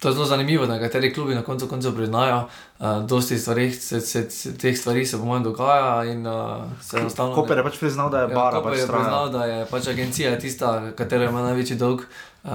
To 0.00 0.08
je 0.08 0.14
zelo 0.14 0.26
zanimivo, 0.26 0.66
da 0.66 0.72
nekateri 0.72 1.14
klubi 1.14 1.34
na 1.34 1.42
koncu 1.42 1.66
koncev 1.68 1.92
priznajo, 1.96 2.44
uh, 2.78 2.86
dosti 3.04 3.38
stvari, 3.38 3.72
se, 3.72 4.00
se, 4.00 4.30
se, 4.30 4.58
teh 4.58 4.78
stvari 4.78 5.06
se 5.06 5.18
po 5.18 5.24
mojem 5.24 5.42
dogaja 5.42 6.04
in 6.04 6.26
uh, 6.26 6.64
se 6.80 6.96
enostavno. 6.96 7.34
Koper 7.34 7.58
je 7.58 7.64
pač 7.64 7.78
priznal, 7.78 8.10
da 8.10 8.22
je 8.22 8.30
Ja, 8.30 8.34
bara 8.34 8.56
Koper 8.56 8.72
pač 8.72 8.80
je 8.80 8.86
priznal, 8.86 9.28
da 9.28 9.44
je 9.44 9.66
pač 9.70 9.88
agencija 9.88 10.38
tista, 10.38 10.92
katera 10.96 11.28
ima 11.28 11.42
največji 11.42 11.76
dolg. 11.76 12.00
Uh, 12.44 12.50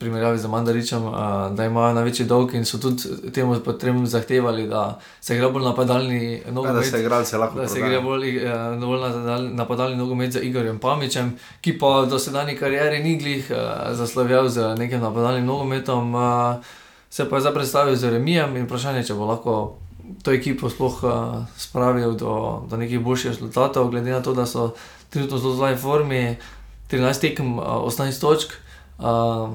primerjavi 0.00 0.38
z 0.38 0.48
Mandaričem, 0.48 1.04
uh, 1.04 1.14
da 1.52 1.64
imajo 1.64 1.94
največji 1.94 2.24
dolg 2.26 2.54
in 2.54 2.64
so 2.64 2.78
tudi 2.78 3.30
temu 3.32 3.58
potrebno 3.60 4.06
zahtevali, 4.06 4.66
da 4.66 4.98
se 5.20 5.36
igra 5.36 5.50
bolj 5.50 5.64
napadalni 5.64 6.42
nogomet. 6.50 6.74
Ja, 6.74 6.80
da 6.80 6.96
se 6.96 7.00
igralce 7.00 7.38
lahko 7.38 7.60
Da 7.60 7.68
se 7.68 7.74
prodaja. 7.74 7.90
igra 7.90 8.00
bolj, 8.00 8.36
uh, 8.36 8.52
bolj 8.80 9.00
napadalni, 9.00 9.54
napadalni 9.54 9.96
nogomet 9.96 10.32
z 10.32 10.42
Igorjem 10.42 10.78
Pamičem, 10.78 11.34
ki 11.60 11.78
pa 11.78 12.00
v 12.00 12.08
dosedanji 12.08 12.56
karieri 12.56 13.02
ni 13.02 13.16
glih 13.16 13.50
uh, 13.50 13.56
zaslovil 13.92 14.48
z 14.48 14.74
nekim 14.78 15.00
napadalnim 15.00 15.46
nogometom. 15.46 16.14
Uh, 16.14 16.64
se 17.10 17.28
pa 17.30 17.36
je 17.36 17.40
zdaj 17.40 17.54
predstavil 17.54 17.96
z 17.96 18.10
Remijem 18.10 18.56
in 18.56 18.64
vprašanje, 18.64 19.04
če 19.04 19.14
bo 19.14 19.26
lahko 19.26 19.76
to 20.22 20.32
ekipo 20.32 20.70
sploh 20.70 21.02
uh, 21.02 21.12
spravil 21.56 22.14
do, 22.14 22.62
do 22.70 22.76
nekih 22.76 23.00
boljših 23.00 23.30
rezultatov, 23.30 23.90
glede 23.90 24.10
na 24.10 24.22
to, 24.22 24.34
da 24.34 24.46
so 24.46 24.72
trenutno 25.10 25.38
zelo 25.38 25.66
v 25.66 25.76
formi, 25.76 26.36
13 26.90 27.20
tekem, 27.20 27.58
uh, 27.58 27.84
18 27.86 28.20
točk. 28.20 28.54
Uh, 28.98 29.50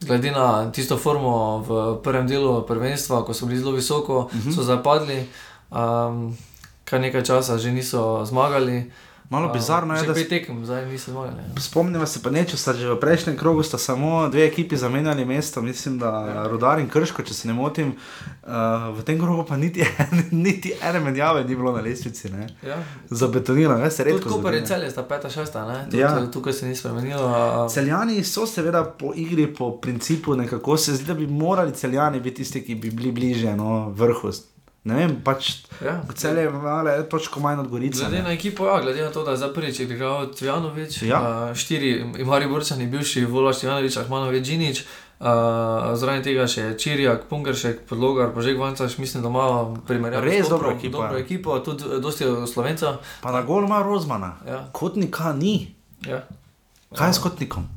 glede 0.00 0.30
na 0.30 0.70
tisto 0.70 0.96
formo 0.96 1.58
v 1.58 1.68
prvem 2.02 2.26
delu 2.26 2.62
prvenstva, 2.62 3.22
ko 3.22 3.34
so 3.34 3.46
bili 3.46 3.58
zelo 3.58 3.72
visoko, 3.72 4.18
uh 4.18 4.34
Mhm. 4.34 4.40
-huh. 4.40 4.54
so 4.54 4.62
zapadli, 4.62 5.26
um, 5.70 6.36
kar 6.84 7.00
nekaj 7.00 7.22
časa 7.22 7.58
že 7.58 7.70
niso 7.70 8.24
zmagali. 8.24 8.90
Malo 9.30 9.48
bizarno 9.50 9.94
je, 9.94 10.02
da 10.02 10.14
pet 10.14 10.24
s- 10.24 10.28
tekem, 10.28 10.64
zdaj 10.64 10.86
niso 10.86 11.10
zmagali. 11.10 11.36
ja. 11.38 11.60
Spomnimo 11.60 12.06
se 12.06 12.22
pa 12.22 12.30
nečesa, 12.30 12.72
že 12.72 12.88
v 12.88 12.96
prejšnjem 12.96 13.36
krogu 13.36 13.62
sta 13.62 13.78
samo 13.78 14.28
dve 14.28 14.44
ekipi 14.44 14.76
zamenjali 14.76 15.24
mesto, 15.24 15.62
mislim, 15.62 15.98
da 15.98 16.06
ja. 16.26 16.46
Rudar 16.48 16.78
in 16.78 16.88
Krško, 16.88 17.22
če 17.22 17.34
se 17.34 17.48
ne 17.48 17.54
motim. 17.54 17.92
Uh, 18.42 18.50
v 18.90 19.02
tem 19.02 19.18
krogu 19.18 19.44
pa 19.44 19.56
niti, 19.56 19.84
niti 20.32 20.72
ene 20.82 21.00
menjave 21.00 21.44
ni 21.44 21.54
bilo 21.54 21.72
na 21.72 21.80
lestvici. 21.80 22.30
Ne? 22.30 22.46
Ja. 22.62 22.78
Zabetonirano, 23.10 23.78
ne 23.78 23.90
se 23.90 24.04
redko 24.04 24.28
zgodi, 24.30 24.56
ne. 24.56 24.66
celje 24.66 24.90
sta 24.90 25.02
peta, 25.04 25.28
šesta, 25.30 25.66
ne? 25.66 25.84
Tudi, 25.84 25.98
Ja. 25.98 26.26
Tukaj 26.28 26.52
se 26.54 26.66
ni 26.66 26.76
spremenilo. 26.76 27.22
a- 27.26 27.68
Celjani 27.68 28.24
so 28.24 28.46
seveda 28.46 28.84
po 28.86 29.12
igri, 29.14 29.46
po 29.48 29.72
principu, 29.72 30.36
nekako 30.36 30.76
se 30.78 30.94
zdi, 30.94 31.04
da 31.04 31.14
bi 31.14 31.26
morali 31.28 31.74
celjani 31.74 32.20
biti 32.20 32.36
tisti, 32.36 32.62
ki 32.62 32.74
bi 32.76 32.90
bili 32.90 33.12
bliže 33.12 33.52
no, 33.54 33.88
vrhu. 33.90 34.30
Ne 34.84 34.94
vem, 34.96 35.20
pač 35.20 35.56
Ja. 35.80 36.00
celje 36.14 36.40
je 36.40 36.50
malo 36.50 37.02
točko 37.04 37.40
manj 37.40 37.60
od 37.60 37.68
Gorice. 37.68 38.00
Glede 38.00 38.16
ne. 38.16 38.22
na 38.22 38.32
ekipo, 38.32 38.66
ja, 38.66 38.80
glede 38.80 39.02
na 39.02 39.10
to, 39.10 39.24
da 39.24 39.30
je 39.30 39.36
zdaj 39.36 39.52
prvič 39.52 39.80
igral 39.80 40.26
Tvjanovič, 40.28 41.02
Ja. 41.02 41.18
uh, 41.20 41.56
štiri, 41.56 41.90
Imari 42.18 42.46
Borčani, 42.46 42.86
bivši 42.86 43.24
Volaš 43.24 43.58
Tvjanovič, 43.58 43.96
Ahmanovič 43.96 44.46
Džinič, 44.46 44.80
uh, 44.80 45.26
zraven 45.94 46.22
tega 46.22 46.46
še 46.46 46.74
Čirjak, 46.74 47.24
Pungeršek, 47.24 47.80
Podlogar, 47.82 48.30
Požek 48.30 48.58
Vancaš, 48.58 48.98
mislim, 48.98 49.22
da 49.22 49.28
ima 49.28 49.44
primerjavo 49.86 50.24
Res 50.24 50.48
dobro 50.48 50.70
ekipo, 50.70 50.98
dobro 50.98 51.18
ja. 51.18 51.20
ekipo, 51.20 51.58
tudi 51.58 51.84
eh, 51.84 52.00
dosti 52.00 52.24
Slovencev. 52.46 52.96
Pa 53.20 53.32
na 53.32 53.42
gol 53.42 53.64
ima 53.64 53.82
Rozmana. 53.82 54.36
Ja. 54.46 54.64
Kotnika 54.72 55.32
ni. 55.32 55.74
Ja. 56.02 56.22
Kaj 56.96 57.08
je 57.08 57.14
s 57.14 57.18
kotnikom? 57.18 57.68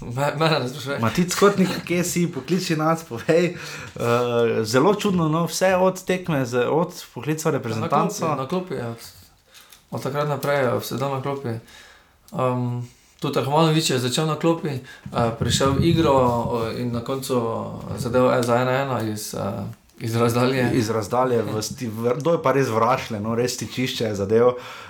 Me- 0.00 0.34
Mene 0.38 0.60
ne 0.60 0.68
sprašuje. 0.68 0.98
Ma 0.98 1.10
ti 1.10 1.30
skotnik, 1.30 1.68
kje 1.86 2.04
si, 2.04 2.26
pokliči 2.32 2.76
nas, 2.76 3.04
povej. 3.04 3.54
Uh, 3.94 4.02
zelo 4.66 4.94
čudno, 4.94 5.28
no, 5.28 5.46
vse 5.46 5.76
od 5.76 6.04
tekme, 6.04 6.46
z, 6.46 6.66
od 6.66 7.04
poklica 7.14 7.50
reprezentanca. 7.50 8.34
Na 8.34 8.48
klopi, 8.48 8.74
ja. 8.74 8.94
od 9.90 10.02
takrat 10.02 10.28
naprej 10.28 10.64
je 10.64 10.80
sedel 10.80 11.14
na 11.14 11.22
klopi. 11.22 11.58
Um, 12.32 12.88
tudi 13.20 13.38
Ahmanovič 13.38 13.90
je 13.90 13.98
začel 13.98 14.26
na 14.26 14.36
klopi, 14.36 14.82
uh, 15.14 15.30
prišel 15.38 15.78
v 15.78 15.86
igro 15.86 16.12
uh, 16.18 16.80
in 16.80 16.92
na 16.92 17.00
koncu 17.00 17.38
zadev 17.96 18.42
za 18.42 18.58
1-1 18.66 19.12
iz, 19.12 19.34
uh, 19.38 19.62
iz 20.02 20.16
razdalje. 20.16 20.70
Iz 20.74 20.90
razdalje, 20.90 21.42
v 21.42 21.62
sti, 21.62 21.86
v, 21.86 22.18
to 22.18 22.34
je 22.34 22.42
pa 22.42 22.52
res 22.52 22.66
vrašle, 22.66 23.22
no, 23.22 23.38
res 23.38 23.56
tičišče 23.56 24.10
je 24.10 24.14
zadev. 24.14 24.46
Uh, 24.46 24.84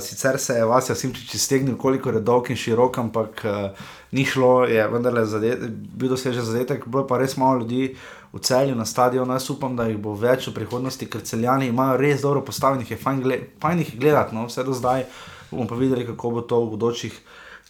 sicer 0.00 0.38
se 0.38 0.54
je 0.54 0.64
Vasja 0.64 0.94
Simčič 0.94 1.34
iztegnil, 1.34 1.76
koliko 1.76 2.10
je 2.10 2.20
dolg 2.20 2.50
in 2.50 2.56
širok, 2.56 2.98
ampak 2.98 3.44
uh, 3.44 3.86
ni 4.12 4.24
šlo, 4.24 4.64
je 4.64 4.84
vendarle 4.88 5.24
bil 5.70 6.08
dosežen 6.08 6.44
zadetek, 6.44 6.86
bilo 6.86 7.02
je 7.02 7.08
pa 7.08 7.18
res 7.18 7.36
malo 7.36 7.58
ljudi 7.62 7.96
v 8.32 8.40
celju 8.40 8.74
na 8.74 8.84
stadionu. 8.84 9.32
Jaz 9.32 9.50
upam, 9.50 9.76
da 9.76 9.88
jih 9.88 9.96
bo 9.96 10.12
več 10.14 10.50
v 10.50 10.54
prihodnosti, 10.60 11.08
ker 11.08 11.24
celjani 11.24 11.72
imajo 11.72 11.96
res 11.96 12.22
dobro 12.22 12.44
postavljenih, 12.44 12.90
je 12.90 13.00
fajn, 13.00 13.24
gled, 13.24 13.48
fajn 13.60 13.84
jih 13.84 13.94
je 13.94 14.00
gledati, 14.00 14.36
no, 14.36 14.46
vse 14.46 14.64
do 14.64 14.76
zdaj. 14.76 15.06
Bomo 15.50 15.64
pa 15.68 15.80
videli, 15.80 16.04
kako 16.06 16.30
bo 16.30 16.44
to 16.44 16.60
v 16.66 16.70
bodočih 16.76 17.20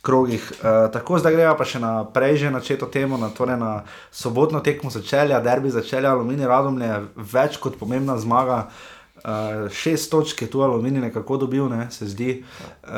krogih. 0.02 0.42
Uh, 0.58 0.90
tako 0.90 1.22
zdaj 1.22 1.34
greva 1.34 1.54
pa 1.54 1.66
še 1.66 1.78
naprej, 1.78 2.42
že 2.42 2.54
načeto 2.54 2.90
temo, 2.90 3.18
na, 3.22 3.30
torej 3.30 3.58
na 3.58 3.72
sobotno 4.10 4.58
tekmo 4.66 4.90
začelja, 4.90 5.38
derbi 5.42 5.70
začelja, 5.70 6.10
aluminij 6.10 6.50
radomlje, 6.50 6.94
več 7.14 7.62
kot 7.62 7.78
pomembna 7.78 8.18
zmaga. 8.18 8.66
Uh, 8.66 8.97
šest 9.70 10.10
točk 10.10 10.42
je 10.42 10.50
tu 10.50 10.62
aluminij 10.62 11.00
nekako 11.00 11.36
dobil, 11.36 11.68
ne, 11.68 11.90
se 11.90 12.06
zdi. 12.06 12.44
Uh, 12.84 12.90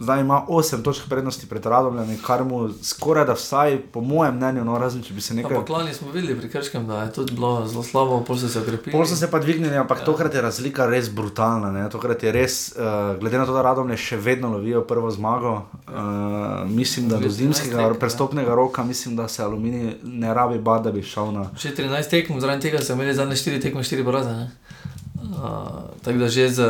zdaj 0.00 0.20
ima 0.20 0.44
osem 0.48 0.82
točk 0.82 1.08
prednosti 1.08 1.46
pred 1.46 1.66
radomljem, 1.66 2.18
kar 2.26 2.44
mu 2.44 2.68
skoraj 2.82 3.24
da 3.24 3.32
vsaj, 3.32 3.78
po 3.92 4.00
mojem 4.00 4.36
mnenju, 4.36 4.64
no, 4.64 4.78
razen 4.78 5.02
če 5.02 5.14
bi 5.14 5.20
se 5.20 5.34
nekaj. 5.34 5.56
Ampak 5.56 5.68
lani 5.68 5.94
smo 5.94 6.12
videli 6.12 6.38
pri 6.38 6.50
Krškem, 6.50 6.86
da 6.86 7.02
je 7.02 7.12
tudi 7.12 7.34
bilo 7.34 7.66
zelo 7.66 7.82
slabo, 7.82 8.20
pol 8.26 8.38
so 8.38 8.48
se 8.48 8.60
okrepili. 8.60 8.92
Pol 8.92 9.06
so 9.06 9.16
se 9.16 9.30
pa 9.30 9.38
dvignili, 9.38 9.76
ampak 9.76 9.98
ja. 9.98 10.04
tokrat 10.04 10.34
je 10.34 10.42
razlika 10.42 10.86
res 10.86 11.10
brutalna. 11.10 11.72
Ne? 11.72 11.88
Tokrat 11.90 12.22
je 12.22 12.32
res, 12.32 12.58
uh, 12.76 13.18
glede 13.20 13.38
na 13.38 13.46
to, 13.46 13.56
da 13.56 13.62
Radomlje 13.66 13.96
še 13.96 14.20
vedno 14.22 14.52
lovijo 14.54 14.84
prvo 14.86 15.10
zmago, 15.10 15.54
uh, 15.88 16.62
mislim, 16.70 17.08
da 17.08 17.18
do 17.18 17.30
zimskega 17.30 17.90
prestopnega 17.98 18.54
roka, 18.54 18.84
mislim, 18.84 19.16
da 19.16 19.28
se 19.28 19.42
aluminij 19.42 19.96
ne 20.02 20.34
rabi 20.34 20.58
bati, 20.58 20.84
da 20.84 20.94
bi 20.94 21.02
šel 21.02 21.32
na. 21.34 21.48
Še 21.58 21.74
13 21.74 22.14
tekm, 22.14 22.38
zraven 22.40 22.62
tega 22.62 22.82
so 22.82 22.94
imeli 22.94 23.14
zadnje 23.18 23.40
4 23.42 23.62
tekme, 23.66 23.82
4 23.82 24.06
poraze. 24.06 24.38
Uh, 25.28 25.92
tako 26.02 26.18
da 26.18 26.28
že 26.28 26.48
z, 26.48 26.60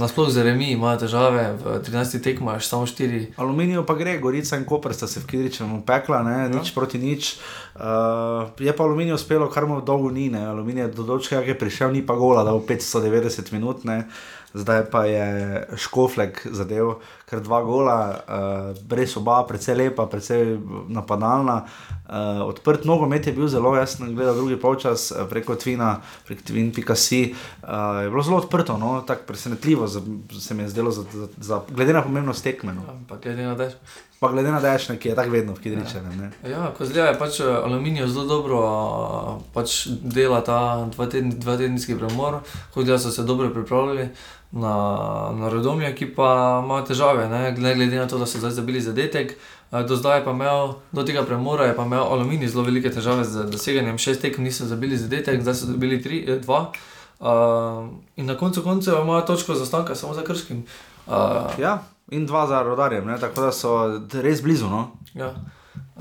nasploh 0.00 0.30
z 0.32 0.40
remi 0.40 0.72
imajo 0.72 1.04
težave, 1.04 1.52
v 1.60 1.84
13 1.84 2.24
tekmah 2.24 2.62
samo 2.64 2.88
4. 2.88 3.36
Aluminijo 3.36 3.84
pa 3.84 3.92
gre, 3.92 4.16
Gorica 4.18 4.56
in 4.56 4.64
Koper 4.64 4.94
sta 4.96 5.04
se 5.04 5.20
v 5.20 5.26
Kidričem 5.28 5.82
pekla, 5.84 6.22
ne, 6.24 6.38
ja. 6.42 6.48
nič 6.48 6.72
proti 6.72 6.96
nič. 6.96 7.36
Uh, 7.76 8.48
je 8.56 8.72
pa 8.72 8.88
aluminij 8.88 9.12
uspelo, 9.12 9.50
kar 9.52 9.68
mu 9.68 9.84
dolgo 9.84 10.08
ni, 10.08 10.30
ne. 10.32 10.48
aluminij 10.48 10.88
je 10.88 10.94
do 10.96 11.04
točke, 11.04 11.36
ki 11.44 11.52
je 11.52 11.58
prišel, 11.60 11.92
ni 11.92 12.00
pa 12.00 12.16
gola, 12.16 12.40
da 12.40 12.56
v 12.56 12.64
590 12.64 13.52
minut. 13.52 13.84
Ne. 13.84 14.08
Zdaj 14.56 14.86
pa 14.90 15.04
je 15.04 15.26
Škoflek 15.76 16.46
zadev, 16.48 16.94
ker 17.28 17.42
dva 17.44 17.58
gola, 17.60 17.96
uh, 18.08 18.78
res 18.88 19.12
oba, 19.20 19.42
precej 19.44 19.76
lepa, 19.76 20.06
precej 20.08 20.56
napadalna. 20.88 21.58
Uh, 22.06 22.40
odprt 22.46 22.86
nogomet 22.88 23.26
je 23.28 23.34
bil 23.36 23.50
zelo 23.52 23.74
jasen, 23.76 24.14
gledal 24.16 24.38
drugi 24.38 24.56
polčas 24.56 25.10
eh, 25.12 25.26
preko 25.28 25.58
Tvina, 25.60 25.98
preko 26.24 26.46
Tvin.si. 26.48 27.20
Uh, 27.60 28.00
je 28.06 28.08
bilo 28.08 28.24
zelo 28.24 28.40
odprto, 28.40 28.78
no, 28.80 29.02
tako 29.06 29.28
presenetljivo 29.28 29.86
za, 29.86 30.00
se 30.40 30.54
mi 30.54 30.64
je 30.64 30.72
zdelo, 30.72 30.90
za, 30.90 31.04
za, 31.12 31.28
za, 31.36 31.60
glede 31.68 31.92
na 31.92 32.02
pomembnost 32.02 32.44
tekme. 32.44 32.72
No. 32.72 32.88
Ampak 32.96 33.28
glede 33.28 33.44
na 33.44 33.54
dež. 33.60 33.76
Pa 34.20 34.28
glede 34.32 34.48
na 34.48 34.60
dejšnje, 34.60 34.96
ki 34.96 35.08
je 35.08 35.14
tako 35.14 35.30
vedno 35.30 35.52
v 35.52 35.60
Kidričenem. 35.60 36.32
Ja, 36.48 36.70
Kozlija 36.78 37.10
je 37.10 37.18
pač 37.18 37.40
eh, 37.40 37.44
aluminij 37.44 38.06
zelo 38.08 38.24
dobro 38.24 38.62
a, 38.64 38.78
pač 39.52 39.86
dela 40.00 40.40
ta 40.40 40.88
dva, 40.88 41.04
tedni, 41.06 41.34
dva 41.36 41.56
tedenski 41.60 41.98
premor, 41.98 42.40
hodili 42.74 42.96
so 42.98 43.12
se 43.12 43.22
dobro 43.28 43.50
pripravljali 43.52 44.08
na, 44.52 44.76
na 45.36 45.50
Rodomlje, 45.52 45.92
ki 45.94 46.08
pa 46.16 46.62
imajo 46.64 46.86
težave, 46.88 47.28
ne 47.28 47.52
ne 47.52 47.74
glede 47.74 48.00
na 48.00 48.08
to, 48.08 48.16
da 48.18 48.26
so 48.26 48.40
zdaj 48.40 48.56
zabili 48.56 48.80
zadetek. 48.80 49.36
a, 49.70 49.82
Do 49.82 49.96
zdaj 49.96 50.24
pa 50.24 50.32
imel, 50.32 50.74
do 50.92 51.04
tega 51.04 51.22
premora 51.22 51.68
je 51.68 51.76
pa 51.76 51.84
imel 51.84 52.08
aluminij 52.08 52.48
zelo 52.48 52.64
velike 52.64 52.90
težave 52.90 53.24
z 53.24 53.44
doseganjem 53.52 53.98
šest 53.98 54.24
tekem, 54.24 54.44
niso 54.44 54.64
zabili 54.64 54.96
zadetek, 54.96 55.42
zdaj 55.42 55.54
so 55.54 55.66
dobili 55.66 56.00
tri, 56.02 56.24
eh, 56.24 56.40
dva. 56.40 56.72
Uh, 57.20 57.88
in 58.16 58.26
na 58.26 58.34
koncu 58.36 58.62
koncev 58.62 59.00
imajo 59.02 59.22
točko 59.22 59.54
zastanka 59.54 59.94
samo 59.94 60.14
za 60.14 60.22
krškim. 60.24 60.64
Ja, 61.58 61.78
in 62.10 62.26
dva 62.26 62.46
za 62.46 62.62
rodarjem, 62.62 63.06
ne? 63.06 63.18
tako 63.18 63.40
da 63.40 63.52
so 63.52 63.70
res 64.12 64.42
blizu. 64.42 64.66
No? 64.66 64.90
Ja. 65.14 65.34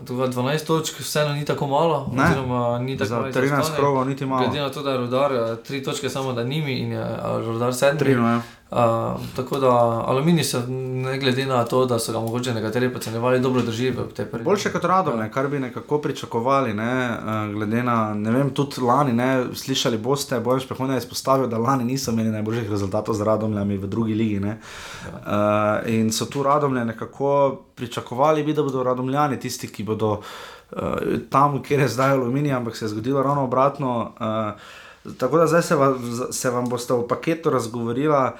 Tukaj 0.08 0.28
12 0.28 0.66
točk, 0.66 1.00
vseeno 1.00 1.34
ni 1.34 1.46
tako 1.46 1.68
malo. 1.68 2.10
Ne. 2.14 2.24
oziroma 2.24 2.80
ni 2.80 2.98
tako 2.98 3.08
Za 3.08 3.16
malo 3.16 3.28
13 3.28 3.48
zaostanek. 3.48 3.80
krogov 3.80 4.08
niti 4.08 4.26
malo. 4.26 4.44
Glede 4.44 4.62
na 4.62 4.70
to, 4.70 4.84
da 4.84 4.92
je 4.92 4.98
rodar 4.98 5.32
3 5.32 5.86
točke 5.86 6.10
samo 6.10 6.34
nad 6.34 6.48
njimi 6.48 6.74
in 6.74 6.92
je 6.92 7.00
a, 7.00 7.42
rodar 7.46 7.70
7. 7.70 7.98
Tri, 8.00 8.16
no, 8.16 8.30
ja. 8.30 8.42
Tako 9.36 9.60
da 9.60 10.04
aluminij 10.08 10.44
se, 10.44 10.68
ne 10.68 11.20
glede 11.20 11.46
na 11.46 11.66
to, 11.66 11.86
da 11.86 12.00
so 12.00 12.12
ga 12.12 12.20
mogoče 12.20 12.54
nekateri 12.54 12.94
podcenjevali, 12.94 13.40
dobro 13.40 13.62
drži 13.62 13.92
v 13.92 14.08
tej 14.16 14.26
prvi. 14.26 14.44
Boljše 14.44 14.72
kot 14.72 14.84
radom, 14.84 15.20
ne, 15.20 15.32
kar 15.32 15.48
bi 15.48 15.60
nekako 15.60 16.02
pričakovali, 16.02 16.74
ne, 16.74 17.18
glede 17.54 17.84
na, 17.84 18.14
ne 18.14 18.32
vem, 18.32 18.50
tudi 18.50 18.82
lani, 18.82 19.14
ne, 19.14 19.46
slišali 19.54 19.98
boste, 19.98 20.40
bojem 20.40 20.60
špehovne 20.60 20.96
je 20.96 21.04
izpostavil, 21.06 21.48
da 21.48 21.58
lani 21.62 21.86
niso 21.86 22.12
imeli 22.12 22.34
najboljših 22.34 22.72
rezultatov 22.72 23.16
z 23.16 23.24
radomljami 23.24 23.78
v 23.78 23.88
drugi 23.88 24.14
ligi. 24.14 24.40
Ne, 24.40 24.58
uh, 25.14 25.86
in 25.86 26.10
so 26.12 26.26
tu 26.26 26.44
radomlje 26.44 26.86
nekako 26.86 27.62
pričakovali, 27.76 28.44
bi, 28.44 28.54
da 28.54 28.64
bodo 28.64 28.84
radomljani 28.84 29.40
tisti, 29.40 29.68
ki 29.68 29.84
bodo 29.84 30.12
uh, 30.18 30.82
tam, 31.30 31.62
kjer 31.64 31.86
je 31.86 31.88
zdaj 31.88 32.18
aluminij, 32.18 32.54
ampak 32.54 32.76
se 32.76 32.86
je 32.86 32.90
zgodilo 32.90 33.24
ravno 33.24 33.44
obratno. 33.44 34.12
Uh, 34.20 35.14
tako 35.18 35.38
da 35.38 35.48
zdaj 35.48 35.62
se, 35.62 35.76
va, 35.76 35.94
se 36.32 36.50
vam 36.50 36.70
boste 36.70 36.94
v 36.94 37.08
paketu 37.08 37.50
razgovorila. 37.50 38.34
Uh, 38.34 38.40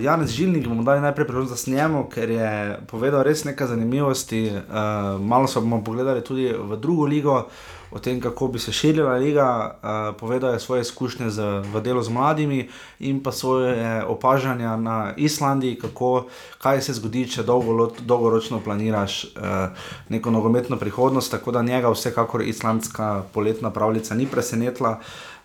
Janez 0.00 0.30
Žilnik 0.30 0.68
bomo 0.68 0.82
dali 0.82 1.00
najprej 1.00 1.26
priložnost 1.26 1.66
njemu, 1.66 2.04
ker 2.12 2.30
je 2.30 2.78
povedal 2.86 3.22
res 3.24 3.44
nekaj 3.44 3.66
zanimivosti. 3.66 4.50
Uh, 4.52 5.20
malo 5.20 5.48
so 5.48 5.60
bomo 5.60 5.80
pogledali 5.84 6.24
tudi 6.24 6.52
v 6.52 6.76
drugo 6.76 7.06
ligo, 7.06 7.48
o 7.90 7.98
tem, 7.98 8.20
kako 8.20 8.48
bi 8.48 8.58
se 8.58 8.72
širila 8.72 9.16
liga. 9.16 9.78
Uh, 9.80 10.16
povedal 10.20 10.52
je 10.52 10.60
svoje 10.60 10.80
izkušnje 10.80 11.30
z, 11.30 11.40
v 11.72 11.80
delu 11.80 12.02
z 12.02 12.12
mladimi 12.12 12.68
in 13.00 13.22
pa 13.22 13.32
svoje 13.32 14.04
opažanja 14.04 14.76
na 14.76 15.14
Islandiji, 15.16 15.78
kako, 15.80 16.26
kaj 16.60 16.82
se 16.82 16.92
zgodi, 17.00 17.24
če 17.28 17.42
dolgo, 17.42 17.90
dolgoročno 18.00 18.60
planiraš 18.60 19.24
uh, 19.24 19.72
neko 20.08 20.30
nogometno 20.30 20.76
prihodnost. 20.76 21.30
Tako 21.30 21.56
da 21.56 21.62
njega 21.62 21.90
vsekakor 21.90 22.42
islandska 22.42 23.22
poletna 23.32 23.70
pravljica 23.70 24.14
ni 24.14 24.26
presenetila. 24.26 24.98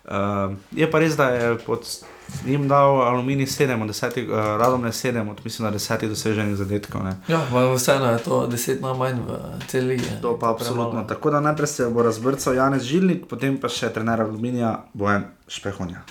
Uh, 0.04 0.52
je 0.76 0.90
pa 0.90 0.98
res, 0.98 1.16
da 1.16 1.30
je 1.30 1.56
pod 1.64 1.86
jim 2.46 2.68
dal 2.68 3.02
aluminij 3.02 3.46
7, 3.46 3.82
od 3.82 3.88
10, 3.88 4.28
uh, 4.28 4.36
radom 4.58 4.82
ne 4.82 4.92
7, 4.92 5.30
od 5.30 5.40
mislim 5.44 5.66
na 5.66 5.72
10 5.78 6.08
doseženih 6.08 6.56
zadetkov. 6.56 7.04
Ne. 7.04 7.16
Ja, 7.28 7.40
vseeno 7.76 8.10
je 8.10 8.18
to 8.18 8.46
10 8.46 8.80
najmanj 8.80 9.20
v 9.28 9.38
celi 9.66 9.86
lige. 9.86 10.20
To 10.22 10.38
pa 10.38 10.50
absolutno. 10.50 11.04
Tako 11.04 11.30
da 11.30 11.40
najprej 11.40 11.66
se 11.66 11.90
bo 11.90 12.02
razbrcal 12.02 12.54
Janez 12.54 12.82
Žilnik, 12.82 13.26
potem 13.28 13.60
pa 13.60 13.68
še 13.68 13.92
trener 13.92 14.20
aluminija 14.20 14.84
Bojan 14.94 15.24
Špehonja. 15.48 16.04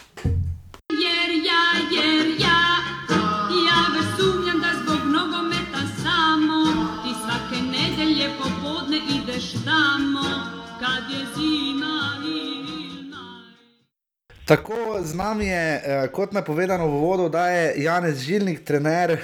Tako 14.52 14.99
z 15.03 15.15
nami 15.15 15.48
je, 15.48 15.82
eh, 15.86 16.07
kot 16.11 16.34
napovedano 16.36 16.88
v 16.88 16.95
uvodu, 16.95 17.30
da 17.30 17.48
je 17.48 17.84
Janez 17.84 18.19
Žilnik, 18.19 18.65
trener 18.68 19.11
eh, 19.11 19.22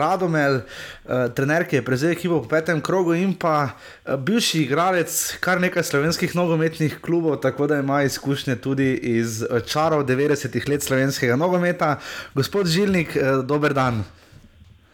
Radomel, 0.00 0.54
eh, 0.56 1.28
trener, 1.36 1.66
ki 1.68 1.76
je 1.76 1.84
prevzel 1.84 2.14
ekipo 2.16 2.40
po 2.40 2.48
petem 2.48 2.80
krogu 2.80 3.12
in 3.12 3.34
pa 3.36 3.68
eh, 3.68 4.16
bivši 4.16 4.62
igralec 4.62 5.36
kar 5.44 5.60
nekaj 5.60 5.84
slovenskih 5.84 6.32
nogometnih 6.32 6.96
klubov, 7.04 7.36
tako 7.44 7.66
da 7.66 7.82
ima 7.84 8.00
izkušnje 8.02 8.56
tudi 8.64 8.94
iz 8.94 9.42
eh, 9.42 9.60
čarov 9.60 10.06
90-ih 10.08 10.68
let 10.68 10.82
slovenskega 10.82 11.36
nogometa. 11.36 11.98
Gospod 12.34 12.66
Žilnik, 12.66 13.16
eh, 13.16 13.44
dober 13.44 13.76
dan. 13.76 14.04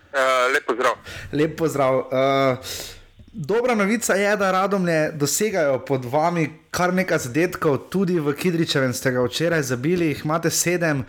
Uh, 0.09 0.51
lep 0.55 0.67
pozdrav. 0.67 0.95
Lep 1.33 1.57
pozdrav. 1.57 1.95
Uh, 1.99 2.98
dobra 3.39 3.75
novica 3.75 4.15
je, 4.15 4.37
da 4.37 4.51
radomlje 4.51 5.11
dosegajo 5.15 5.79
pod 5.79 6.05
vami 6.05 6.51
kar 6.71 6.95
nekaj 6.95 7.19
zadetkov, 7.19 7.79
tudi 7.91 8.19
v 8.21 8.35
Kidričevem 8.35 8.93
ste 8.93 9.11
ga 9.15 9.23
včeraj 9.23 9.63
zabili, 9.63 10.11
jih 10.11 10.25
imate 10.25 10.51
sedem. 10.51 11.05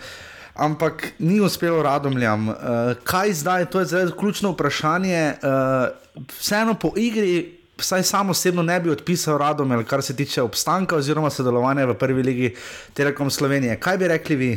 Ampak 0.56 1.08
ni 1.20 1.40
uspelo 1.42 1.84
radomljam. 1.84 2.50
Uh, 2.50 2.56
kaj 3.04 3.34
zdaj, 3.34 3.66
to 3.66 3.80
je 3.80 3.86
zdaj 3.86 4.12
ključno 4.20 4.52
vprašanje. 4.52 5.34
Uh, 5.42 6.26
vseeno 6.38 6.74
po 6.74 6.92
igri, 6.96 7.60
vsaj 7.78 8.04
sam 8.04 8.30
osebno 8.30 8.64
ne 8.64 8.80
bi 8.80 8.92
odpisal 8.92 9.38
radomlj, 9.38 9.86
kar 9.86 10.04
se 10.04 10.16
tiče 10.16 10.42
obstanka 10.42 10.96
oziroma 10.96 11.30
sodelovanja 11.30 11.86
v 11.86 11.96
prvi 11.98 12.24
ligi 12.24 12.56
Telekom 12.94 13.32
Slovenije. 13.32 13.80
Kaj 13.80 13.98
bi 13.98 14.08
rekli 14.08 14.36
vi? 14.36 14.52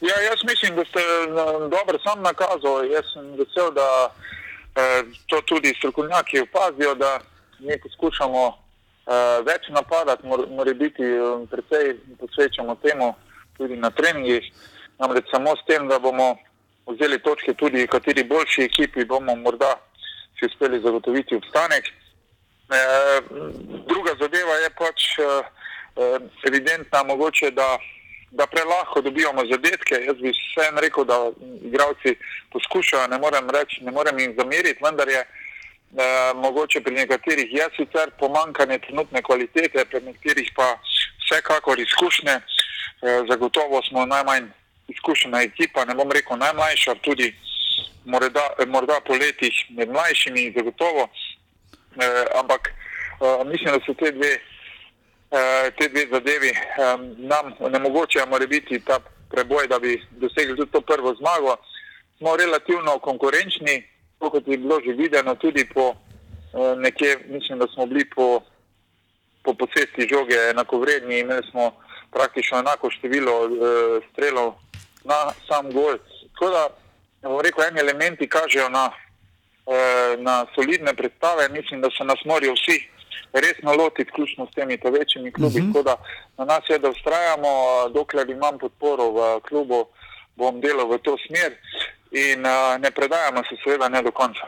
Ja, 0.00 0.16
jaz 0.30 0.40
mislim, 0.50 0.76
da 0.76 0.84
ste 0.84 1.00
dobro 1.70 1.98
sam 2.02 2.22
nakazali. 2.22 2.90
Jaz 2.90 3.04
sem 3.12 3.30
vesel, 3.38 3.70
da 3.74 4.10
to 5.26 5.40
tudi 5.42 5.74
strokovnjaki 5.78 6.40
opazijo, 6.40 6.94
da 6.94 7.20
mi 7.58 7.80
poskušamo 7.82 8.42
eh, 8.48 9.42
več 9.46 9.68
napadati, 9.68 10.26
mora, 10.26 10.74
biti 10.74 11.02
eh, 11.02 11.46
precej 11.50 11.96
posvečamo 12.20 12.74
temu 12.74 13.14
tudi 13.56 13.76
na 13.76 13.90
treningih. 13.90 14.44
Namreč 14.98 15.30
samo 15.30 15.56
s 15.56 15.64
tem, 15.66 15.88
da 15.88 15.98
bomo 15.98 16.36
vzeli 16.86 17.18
točke 17.22 17.54
tudi 17.54 17.86
kateri 17.86 18.24
boljši 18.24 18.62
ekipi, 18.62 19.04
bomo 19.04 19.36
morda 19.36 19.74
si 20.38 20.46
uspeli 20.46 20.80
zagotoviti 20.82 21.36
obstanek. 21.36 21.84
Druga 23.88 24.12
zadeva 24.20 24.54
je 24.62 24.70
pač 24.78 25.04
evidentna, 26.46 27.02
mogoče, 27.06 27.50
da, 27.50 27.78
da 28.30 28.46
prelahko 28.46 29.00
dobivamo 29.00 29.42
zadetke. 29.50 29.94
Jaz 30.06 30.16
bi 30.16 30.32
vseeno 30.32 30.80
rekel, 30.80 31.04
da 31.04 31.30
igralci 31.62 32.16
poskušajo, 32.52 33.06
ne 33.06 33.18
morem 33.18 33.50
reči, 33.50 33.84
ne 33.84 33.90
morem 33.90 34.18
jim 34.18 34.34
zameriti, 34.38 34.84
vendar 34.84 35.08
je 35.08 35.20
eh, 35.20 36.32
mogoče 36.34 36.80
pri 36.80 36.94
nekaterih 36.94 37.48
je 37.52 37.68
sicer 37.76 38.10
pomankanje 38.18 38.78
trenutne 38.78 39.22
kvalitete, 39.22 39.84
pri 39.84 40.00
nekaterih 40.00 40.52
pa 40.56 40.76
vsekakor 41.24 41.80
izkušnje. 41.80 42.36
Eh, 43.02 43.22
zagotovo 43.30 43.82
smo 43.88 44.06
najmanj 44.06 44.44
izkušena 44.88 45.42
ekipa, 45.42 45.84
ne 45.84 45.94
bom 45.94 46.12
rekel 46.12 46.36
najmlajša, 46.38 46.94
tudi 46.94 47.34
morda, 48.04 48.50
morda 48.66 49.00
po 49.06 49.12
letih 49.12 49.54
med 49.70 49.88
mlajšimi, 49.88 50.52
zagotovo. 50.56 51.08
Eh, 52.02 52.24
ampak 52.40 52.68
eh, 52.68 53.44
mislim, 53.44 53.74
da 53.74 53.80
so 53.86 53.94
te 53.94 54.12
dve, 54.12 54.38
te 55.76 55.88
dve 55.88 56.06
zadevi 56.12 56.48
eh, 56.48 56.58
nam 57.16 57.52
onemogočajo 57.58 58.26
morebiti 58.26 58.80
ta 58.84 58.98
preboj, 59.30 59.66
da 59.68 59.78
bi 59.78 60.02
dosegli 60.10 60.56
tudi 60.56 60.70
to 60.72 60.80
prvo 60.80 61.14
zmago. 61.14 61.56
Smo 62.18 62.36
relativno 62.36 62.98
konkurenčni, 62.98 63.84
kot 64.18 64.48
je 64.48 64.58
bilo 64.58 64.80
že 64.84 64.92
videno, 64.92 65.34
tudi 65.34 65.68
po 65.74 65.94
eh, 65.94 66.76
nekje, 66.76 67.18
mislim, 67.28 67.58
da 67.58 67.66
smo 67.74 67.86
bili 67.86 68.10
po, 68.10 68.40
po 69.42 69.54
posesti 69.54 70.08
žoge 70.10 70.50
enakovredni, 70.50 71.18
imeli 71.18 71.42
smo 71.50 71.72
praktično 72.10 72.58
enako 72.58 72.90
število 72.90 73.32
eh, 73.44 73.50
strelov 74.12 74.54
na 75.04 75.32
sam 75.48 75.70
gol. 75.72 75.98
Tako 76.32 76.50
da, 76.50 76.68
bom 77.22 77.40
rekel, 77.40 77.64
eni 77.64 77.80
elementi 77.80 78.28
kažejo 78.28 78.68
na 78.68 78.90
eh, 79.66 80.16
na 80.18 80.46
solidne 80.54 80.94
predstave. 80.94 81.48
Mislim, 81.48 81.80
da 81.80 81.88
se 81.90 82.04
nas 82.04 82.24
morajo 82.24 82.52
vsi 82.52 82.88
resno 83.32 83.74
lotiti, 83.74 84.10
vključno 84.10 84.46
s 84.46 84.54
temi 84.54 84.78
večjimi 84.84 85.32
klubi. 85.32 85.60
Mhm. 85.60 85.70
Uh 85.70 85.74
-huh. 85.74 85.84
da 85.84 85.96
na 86.38 86.44
nas 86.44 86.64
je, 86.68 86.78
da 86.78 86.90
ustrajamo, 86.90 87.48
dokler 87.94 88.30
imam 88.30 88.58
podporo 88.58 89.10
v 89.10 89.40
klubu, 89.40 89.86
bom 90.36 90.60
delal 90.60 90.88
v 90.88 90.98
to 90.98 91.16
smer 91.26 91.52
in 92.10 92.46
uh, 92.46 92.80
ne 92.80 92.90
predajamo 92.90 93.42
se, 93.48 93.56
seveda, 93.64 93.88
ne 93.88 94.02
do 94.02 94.10
konca. 94.10 94.46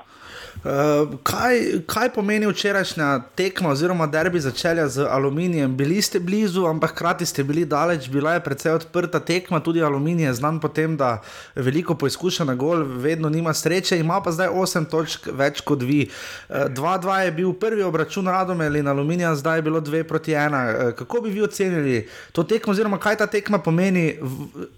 Uh, 0.61 1.19
kaj, 1.25 1.59
kaj 1.89 2.11
pomeni 2.13 2.45
včerajšnja 2.47 3.21
tekma 3.37 3.71
oziroma 3.71 4.05
derbi 4.07 4.41
začela 4.41 4.89
z 4.89 5.07
aluminijem? 5.09 5.77
Bili 5.77 6.03
ste 6.03 6.21
blizu, 6.21 6.67
ampak 6.69 6.91
hkrati 6.91 7.27
ste 7.27 7.45
bili 7.45 7.65
daleč, 7.65 8.09
bila 8.13 8.35
je 8.35 8.43
precej 8.45 8.73
odprta 8.73 9.21
tekma, 9.21 9.63
tudi 9.65 9.81
aluminij 9.83 10.27
je 10.27 10.35
znan 10.35 10.61
po 10.61 10.69
tem, 10.69 10.97
da 10.97 11.23
veliko 11.55 11.95
poizkuša 11.95 12.45
na 12.45 12.55
gol, 12.55 12.85
vedno 12.85 13.29
nima 13.29 13.55
sreče, 13.55 13.99
ima 13.99 14.21
pa 14.21 14.35
zdaj 14.37 14.53
8 14.53 14.89
točk 14.91 15.31
več 15.33 15.65
kot 15.65 15.81
vi. 15.81 16.11
2-2 16.51 17.09
uh, 17.09 17.25
je 17.25 17.33
bil 17.33 17.53
prvi 17.57 17.83
obračun 17.83 18.29
Radomel 18.29 18.77
in 18.77 18.89
aluminija, 18.89 19.33
zdaj 19.35 19.59
je 19.59 19.63
bilo 19.63 19.81
2 19.81 20.03
proti 20.03 20.37
1. 20.37 20.89
Uh, 20.91 20.93
kako 20.93 21.21
bi 21.21 21.31
vi 21.31 21.43
ocenili 21.43 22.09
to 22.33 22.45
tekmo 22.45 22.77
oziroma 22.77 23.01
kaj 23.01 23.17
ta 23.17 23.27
tekma 23.27 23.59
pomeni 23.59 24.19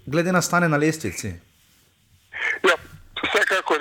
glede 0.05 0.31
na 0.31 0.41
stanje 0.41 0.69
na 0.69 0.77
lestvici? 0.77 1.33
Ja, 2.63 2.75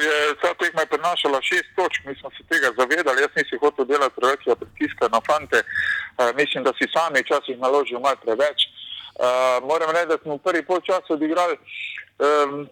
je 0.02 0.34
ta 0.42 0.54
tekma 0.54 0.86
prinašala 0.90 1.38
šest 1.42 1.70
točk, 1.76 2.00
mi 2.06 2.14
smo 2.20 2.30
se 2.30 2.42
tega 2.50 2.68
zavedali. 2.78 3.22
Jaz 3.22 3.32
nisem 3.36 3.58
hotel 3.64 3.84
delati 3.84 4.16
preveč 4.20 4.42
pritiska 4.60 5.08
na 5.14 5.20
fante, 5.28 5.58
uh, 5.62 6.30
mislim, 6.40 6.64
da 6.64 6.72
si 6.78 6.92
sami 6.96 7.24
včasih 7.24 7.58
naložijo 7.58 8.00
malo 8.00 8.16
preveč. 8.24 8.58
Uh, 8.66 9.68
moram 9.68 9.90
reči, 9.90 10.12
da 10.12 10.18
smo 10.22 10.34
v 10.36 10.44
prvi 10.46 10.62
polčas 10.70 11.04
odigrali 11.08 11.54
um, 11.56 12.68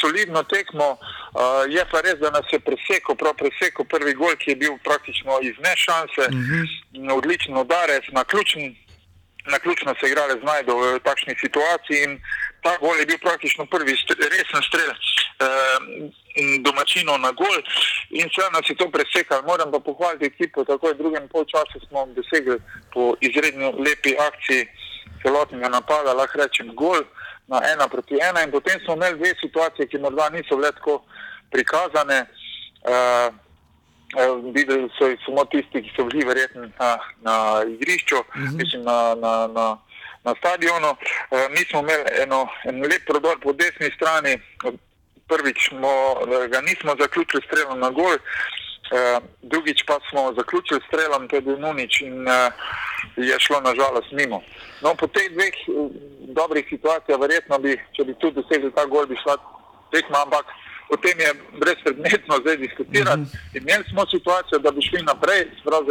solidno 0.00 0.42
tekmo, 0.42 0.88
uh, 0.90 1.00
je 1.68 1.84
pa 1.90 2.00
res, 2.00 2.18
da 2.18 2.30
nas 2.30 2.46
je 2.52 2.58
presekal, 2.60 3.14
prav 3.16 3.34
presekal 3.38 3.86
prvi 3.86 4.14
gol, 4.14 4.34
ki 4.36 4.50
je 4.50 4.56
bil 4.56 4.74
praktično 4.84 5.38
iz 5.42 5.56
nešanse, 5.66 6.24
uh 6.28 6.34
-huh. 6.34 7.12
odličen 7.18 7.56
udarec 7.56 8.04
na 8.12 8.24
ključni 8.24 8.84
na 9.46 9.58
ključno 9.58 9.94
se 10.00 10.06
igrale 10.06 10.34
znajdo 10.40 10.76
v 10.76 11.00
takšni 11.00 11.34
situaciji 11.40 11.98
in 12.04 12.20
ta 12.64 12.76
gol 12.80 12.96
je 12.98 13.06
bil 13.06 13.18
praktično 13.20 13.66
prvi 13.66 13.92
resen 14.34 14.62
strel 14.68 14.90
eh, 14.90 15.78
domačinov 16.66 17.20
na 17.20 17.30
gol 17.32 17.58
in 18.10 18.26
vse 18.32 18.48
nas 18.52 18.64
je 18.70 18.76
to 18.80 18.88
presekalo. 18.90 19.42
Moram 19.42 19.70
pa 19.72 19.78
pohvaliti 19.78 20.26
ekipo, 20.32 20.64
tako 20.64 20.88
je 20.88 20.94
v 20.94 21.02
drugem 21.02 21.28
polčasu 21.28 21.84
smo 21.88 22.06
dosegli 22.16 22.56
po 22.92 23.14
izredno 23.20 23.70
lepi 23.86 24.16
akciji 24.28 24.66
celotnega 25.22 25.68
napada, 25.68 26.16
lahko 26.16 26.40
rečem 26.40 26.72
gol 26.74 27.04
na 27.46 27.60
ena 27.72 27.88
proti 27.88 28.16
ena 28.28 28.42
in 28.42 28.50
potem 28.50 28.80
smo 28.84 28.96
imeli 28.96 29.18
dve 29.18 29.34
situacije, 29.40 29.88
ki 29.88 29.98
morda 29.98 30.28
niso 30.32 30.56
bile 30.56 30.72
tako 30.72 31.04
prikazane. 31.52 32.26
Eh, 32.88 33.30
videli 34.54 34.88
so 34.98 35.08
samo 35.26 35.44
tisti, 35.44 35.82
ki 35.82 35.90
so 35.96 36.04
bili 36.04 36.24
verjetno 36.24 36.68
na, 36.78 36.98
na 37.20 37.34
igrišču, 37.68 38.16
uh 38.16 38.24
-huh. 38.34 38.56
mislim 38.56 38.82
na, 38.82 39.14
na, 39.14 39.46
na, 39.46 39.78
na 40.24 40.34
stadionu. 40.38 40.90
E, 40.96 41.48
mi 41.50 41.62
smo 41.70 41.80
imeli 41.80 42.04
eno, 42.22 42.48
en 42.64 42.82
lep 42.82 43.04
prodor 43.06 43.40
po 43.42 43.52
desni 43.52 43.90
strani, 43.96 44.38
prvič 45.28 45.68
smo, 45.68 45.92
ga 46.52 46.60
nismo 46.60 46.96
zaključili 47.00 47.42
strelom 47.46 47.80
na 47.80 47.90
gol, 47.90 48.14
e, 48.14 48.20
drugič 49.42 49.84
pa 49.86 49.98
smo 50.10 50.32
zaključili 50.36 50.80
strelom, 50.88 51.28
to 51.28 51.36
je 51.36 51.42
bil 51.42 51.58
Nunič 51.58 52.00
in 52.00 52.28
e, 52.28 52.50
je 53.16 53.36
šlo 53.40 53.60
nažalost 53.60 54.12
mimo. 54.12 54.42
No, 54.82 54.94
po 54.94 55.06
teh 55.06 55.32
dveh 55.32 55.54
dobrih 56.34 56.66
situacijah, 56.68 57.20
verjetno 57.20 57.58
bi, 57.58 57.76
če 57.96 58.04
bi 58.04 58.14
tudi 58.20 58.40
dosegli 58.40 58.72
ta 58.74 58.86
gol, 58.86 59.06
bi 59.06 59.16
šla 59.22 59.36
tekma, 59.92 60.24
ampak 60.24 60.46
o 60.88 60.96
tem 60.96 61.20
je 61.20 61.30
brezpredmetno 61.60 62.36
zdaj 62.40 62.56
diskutirati. 62.56 63.20
Mm 63.20 63.24
-hmm. 63.24 63.58
Imeli 63.58 63.84
smo 63.90 64.06
situacijo, 64.06 64.58
da 64.58 64.70
bi 64.70 64.82
šli 64.82 65.02
naprej, 65.02 65.50
sprav 65.60 65.82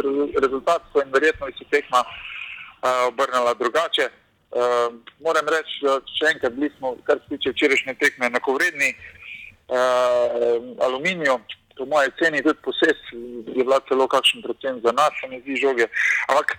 rezultat 0.42 0.82
so 0.92 1.02
in 1.02 1.12
verjetno 1.12 1.46
bi 1.46 1.52
se 1.58 1.64
tekma 1.70 2.00
uh, 2.04 3.08
obrnila 3.08 3.54
drugače. 3.54 4.08
Uh, 4.54 4.94
moram 5.18 5.48
reči, 5.50 5.80
še 6.14 6.28
enkrat 6.30 6.54
bili 6.54 6.70
smo, 6.76 6.94
kar 7.02 7.18
se 7.18 7.34
tiče 7.34 7.50
včerajšnje 7.50 7.94
tekme, 7.98 8.28
enakovredni 8.30 8.92
uh, 8.94 10.60
aluminiju. 10.86 11.40
Po 11.74 11.86
mojem 11.90 12.12
ceni 12.20 12.42
tudi 12.42 12.62
posest 12.62 13.10
je 13.10 13.64
bila 13.64 13.80
celo 13.88 14.06
kakšen 14.06 14.44
procent 14.46 14.84
za 14.86 14.92
nas, 14.94 15.10
se 15.18 15.26
mi 15.26 15.40
zdi 15.42 15.58
žoge. 15.58 15.88
Ampak 16.30 16.54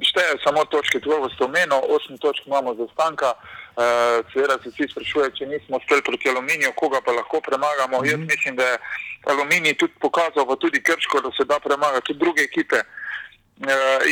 šteje 0.00 0.42
samo 0.42 0.64
točke, 0.64 0.98
tu 1.00 1.10
v 1.10 1.30
Stomenu, 1.34 1.78
osem 1.88 2.18
točk 2.18 2.46
imamo 2.46 2.74
za 2.74 2.86
stanka. 2.92 3.34
Seveda 4.32 4.58
se 4.62 4.70
vsi 4.70 4.88
sprašujejo, 4.90 5.30
če 5.38 5.46
nismo 5.46 5.78
uspeli 5.78 6.02
proti 6.02 6.28
aluminiju, 6.28 6.72
koga 6.76 7.00
pa 7.00 7.12
lahko 7.12 7.40
premagamo. 7.40 8.00
Mm 8.00 8.04
-hmm. 8.04 8.10
Jaz 8.10 8.20
mislim, 8.20 8.56
da 8.56 8.64
je 8.64 8.78
aluminij 9.24 9.74
tudi 9.74 9.92
pokazal, 10.00 10.46
pa 10.46 10.56
tudi 10.56 10.82
Krško, 10.82 11.20
da 11.20 11.30
se 11.36 11.44
da 11.44 11.60
premagati 11.60 12.06
tudi 12.06 12.18
druge 12.18 12.42
ekipe. 12.42 12.76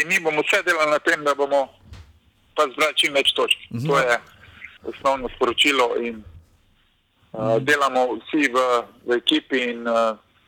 In 0.01 0.09
mi 0.09 0.21
bomo 0.21 0.43
vse 0.43 0.63
delali 0.63 0.91
na 0.91 0.99
tem, 0.99 1.25
da 1.25 1.35
bomo 1.35 1.69
pa 2.59 2.67
zbrali 2.73 2.99
čim 2.99 3.15
več 3.15 3.31
točk. 3.39 3.59
Mm 3.71 3.79
-hmm. 3.79 3.87
To 3.87 3.99
je 3.99 4.19
osnovno 4.91 5.29
sporočilo 5.37 5.87
in 6.03 6.15
mm 6.15 6.25
-hmm. 7.33 7.61
delamo 7.65 8.19
vsi 8.19 8.51
v, 8.55 8.59
v 9.07 9.17
ekipi 9.23 9.59
in 9.71 9.87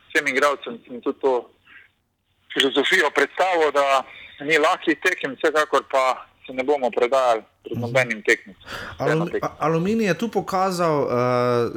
vsem 0.09 0.27
igralcem 0.27 0.79
sem 0.83 1.01
tudi 1.01 1.19
to 1.19 1.49
filozofijo 2.53 3.09
predstavil, 3.15 3.71
da 3.71 4.03
ni 4.43 4.57
lahkih 4.57 4.99
tekem, 4.99 5.35
vsekakor 5.35 5.83
pa 5.91 6.25
se 6.45 6.53
ne 6.53 6.63
bomo 6.63 6.91
predajali 6.91 7.43
pred 7.63 7.77
nobenim 7.79 8.21
tekmicam. 8.25 8.63
Alum, 8.97 9.29
aluminij 9.59 10.07
je 10.07 10.13
tu 10.17 10.27
pokazal, 10.29 10.95
uh, 11.01 11.09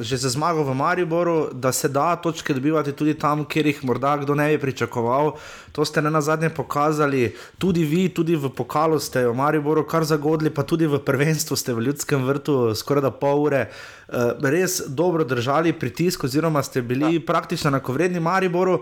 že 0.02 0.16
za 0.16 0.28
zmago 0.28 0.64
v 0.64 0.74
Mariboru, 0.74 1.48
da 1.52 1.72
se 1.72 1.88
da 1.88 2.16
točke 2.16 2.54
dobivati 2.54 2.92
tudi 2.92 3.14
tam, 3.14 3.44
kjer 3.44 3.66
jih 3.66 3.84
morda 3.84 4.16
kdo 4.16 4.34
ne 4.34 4.48
bi 4.48 4.58
pričakoval. 4.58 5.36
To 5.72 5.84
ste 5.84 6.02
ne 6.02 6.10
na 6.10 6.20
zadnje 6.20 6.48
pokazali, 6.50 7.34
tudi 7.58 7.84
vi, 7.84 8.08
tudi 8.08 8.36
v 8.36 8.48
pokalu 8.48 8.98
ste 8.98 9.26
v 9.28 9.34
Mariboru 9.34 9.84
kar 9.84 10.04
zagodli, 10.04 10.50
pa 10.50 10.62
tudi 10.62 10.86
v 10.86 10.98
prvenstvu 10.98 11.56
ste 11.56 11.74
v 11.74 11.84
ljudskem 11.90 12.24
vrtu 12.24 12.74
skoraj 12.74 13.02
da 13.02 13.10
pol 13.10 13.44
ure. 13.44 13.68
Uh, 14.08 14.32
res 14.40 14.80
dobro 14.88 15.24
držali 15.24 15.72
pritisk, 15.72 16.24
oziroma 16.24 16.62
ste 16.62 16.82
bili 16.82 17.14
ja. 17.14 17.20
praktično 17.26 17.68
enakovredni 17.68 18.20
Mariboru. 18.20 18.80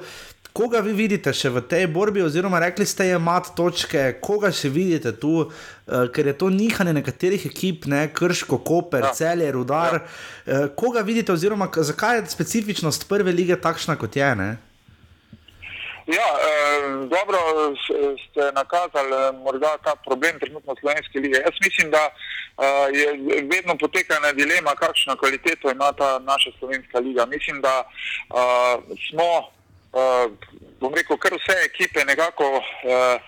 Koga 0.53 0.83
vi 0.85 0.93
vidite 0.93 1.33
še 1.33 1.49
v 1.49 1.62
tej 1.65 1.87
borbi, 1.89 2.20
oziroma 2.20 2.59
rekli 2.61 2.85
ste, 2.85 3.07
je 3.09 3.16
mat 3.16 3.55
točke, 3.57 4.19
koga 4.20 4.51
še 4.53 4.69
vidite 4.69 5.15
tu, 5.16 5.47
uh, 5.86 6.09
ker 6.12 6.26
je 6.26 6.36
to 6.38 6.50
nihanje 6.50 6.92
nekaterih 6.92 7.46
ekip, 7.46 7.86
ne, 7.86 8.09
krško, 8.14 8.59
koper, 8.59 9.09
ja. 9.09 9.14
celje, 9.14 9.52
rudar. 9.52 10.02
Ja. 10.46 10.64
Uh, 10.64 10.68
koga 10.76 11.00
vidite, 11.00 11.32
oziroma 11.32 11.70
zakaj 11.76 12.18
je 12.18 12.26
specifičnost 12.26 13.09
prve 13.09 13.32
lige 13.32 13.60
takšna, 13.60 13.96
kot 13.96 14.16
je? 14.16 14.34
Ne? 14.36 14.50
Ja, 16.06 16.28
eh, 16.38 17.06
dobro 17.06 17.38
ste 18.24 18.52
nakazali 18.52 19.14
eh, 19.14 19.32
morda 19.44 19.78
ta 19.84 19.94
problem 20.06 20.38
trenutno 20.40 20.74
slovenske 20.80 21.18
lige. 21.18 21.36
Jaz 21.38 21.56
mislim, 21.64 21.90
da 21.90 22.10
eh, 22.10 22.88
je 22.98 23.06
vedno 23.52 23.76
poteka 23.78 24.16
ena 24.16 24.32
dilema, 24.32 24.74
kakšno 24.74 25.16
kvaliteto 25.16 25.70
ima 25.70 25.92
ta 25.92 26.18
naša 26.18 26.50
slovenska 26.59 26.98
liga. 26.98 27.26
Mislim, 27.26 27.60
da 27.60 27.84
eh, 27.84 28.76
smo, 29.10 29.30
eh, 29.94 30.26
bom 30.80 30.94
rekel, 30.94 31.16
kar 31.16 31.32
vse 31.34 31.56
ekipe 31.64 32.04
nekako 32.04 32.44
eh, 32.84 33.18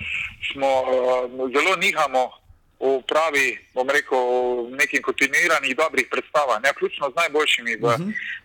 smo 0.53 0.71
eh, 0.83 1.29
zelo 1.55 1.77
nihamo 1.77 2.44
v 2.81 3.03
pravi, 3.09 3.59
bom 3.75 3.89
rekel, 3.89 4.69
nekih 4.77 5.01
kontinuiranih 5.01 5.77
dobrih 5.77 6.07
predstavah, 6.11 6.61
ne 6.63 6.73
vključno 6.73 7.11
z 7.11 7.17
najboljšimi 7.17 7.77
v, 7.77 7.87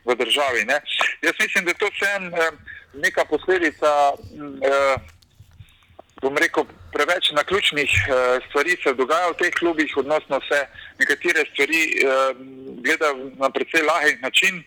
v 0.06 0.16
državi. 0.16 0.66
Ne. 0.66 0.82
Jaz 1.22 1.36
mislim, 1.40 1.66
da 1.66 1.72
je 1.72 1.82
to 1.82 1.90
vse 1.90 2.12
eh, 2.16 2.52
neka 2.94 3.26
posledica, 3.26 4.14
mm, 4.32 4.64
eh, 4.64 4.96
bom 6.22 6.38
rekel, 6.38 6.64
preveč 6.94 7.32
naključnih 7.32 7.90
eh, 7.90 8.40
stvari 8.50 8.78
se 8.84 8.94
dogaja 8.94 9.30
v 9.30 9.38
teh 9.42 9.54
klubih, 9.54 9.98
odnosno 9.98 10.40
se 10.50 10.68
nekatere 11.00 11.46
stvari 11.52 11.82
eh, 11.84 12.34
gledajo 12.84 13.32
na 13.38 13.50
precej 13.50 13.82
lahek 13.82 14.22
način, 14.22 14.56
eh, 14.60 14.64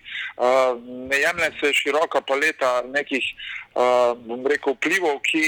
ne 1.10 1.16
jemlje 1.20 1.50
se 1.60 1.72
široka 1.72 2.20
paleta 2.20 2.82
nekih, 2.86 3.24
eh, 3.24 4.14
bom 4.26 4.46
rekel, 4.46 4.74
vplivov, 4.74 5.20
ki, 5.28 5.44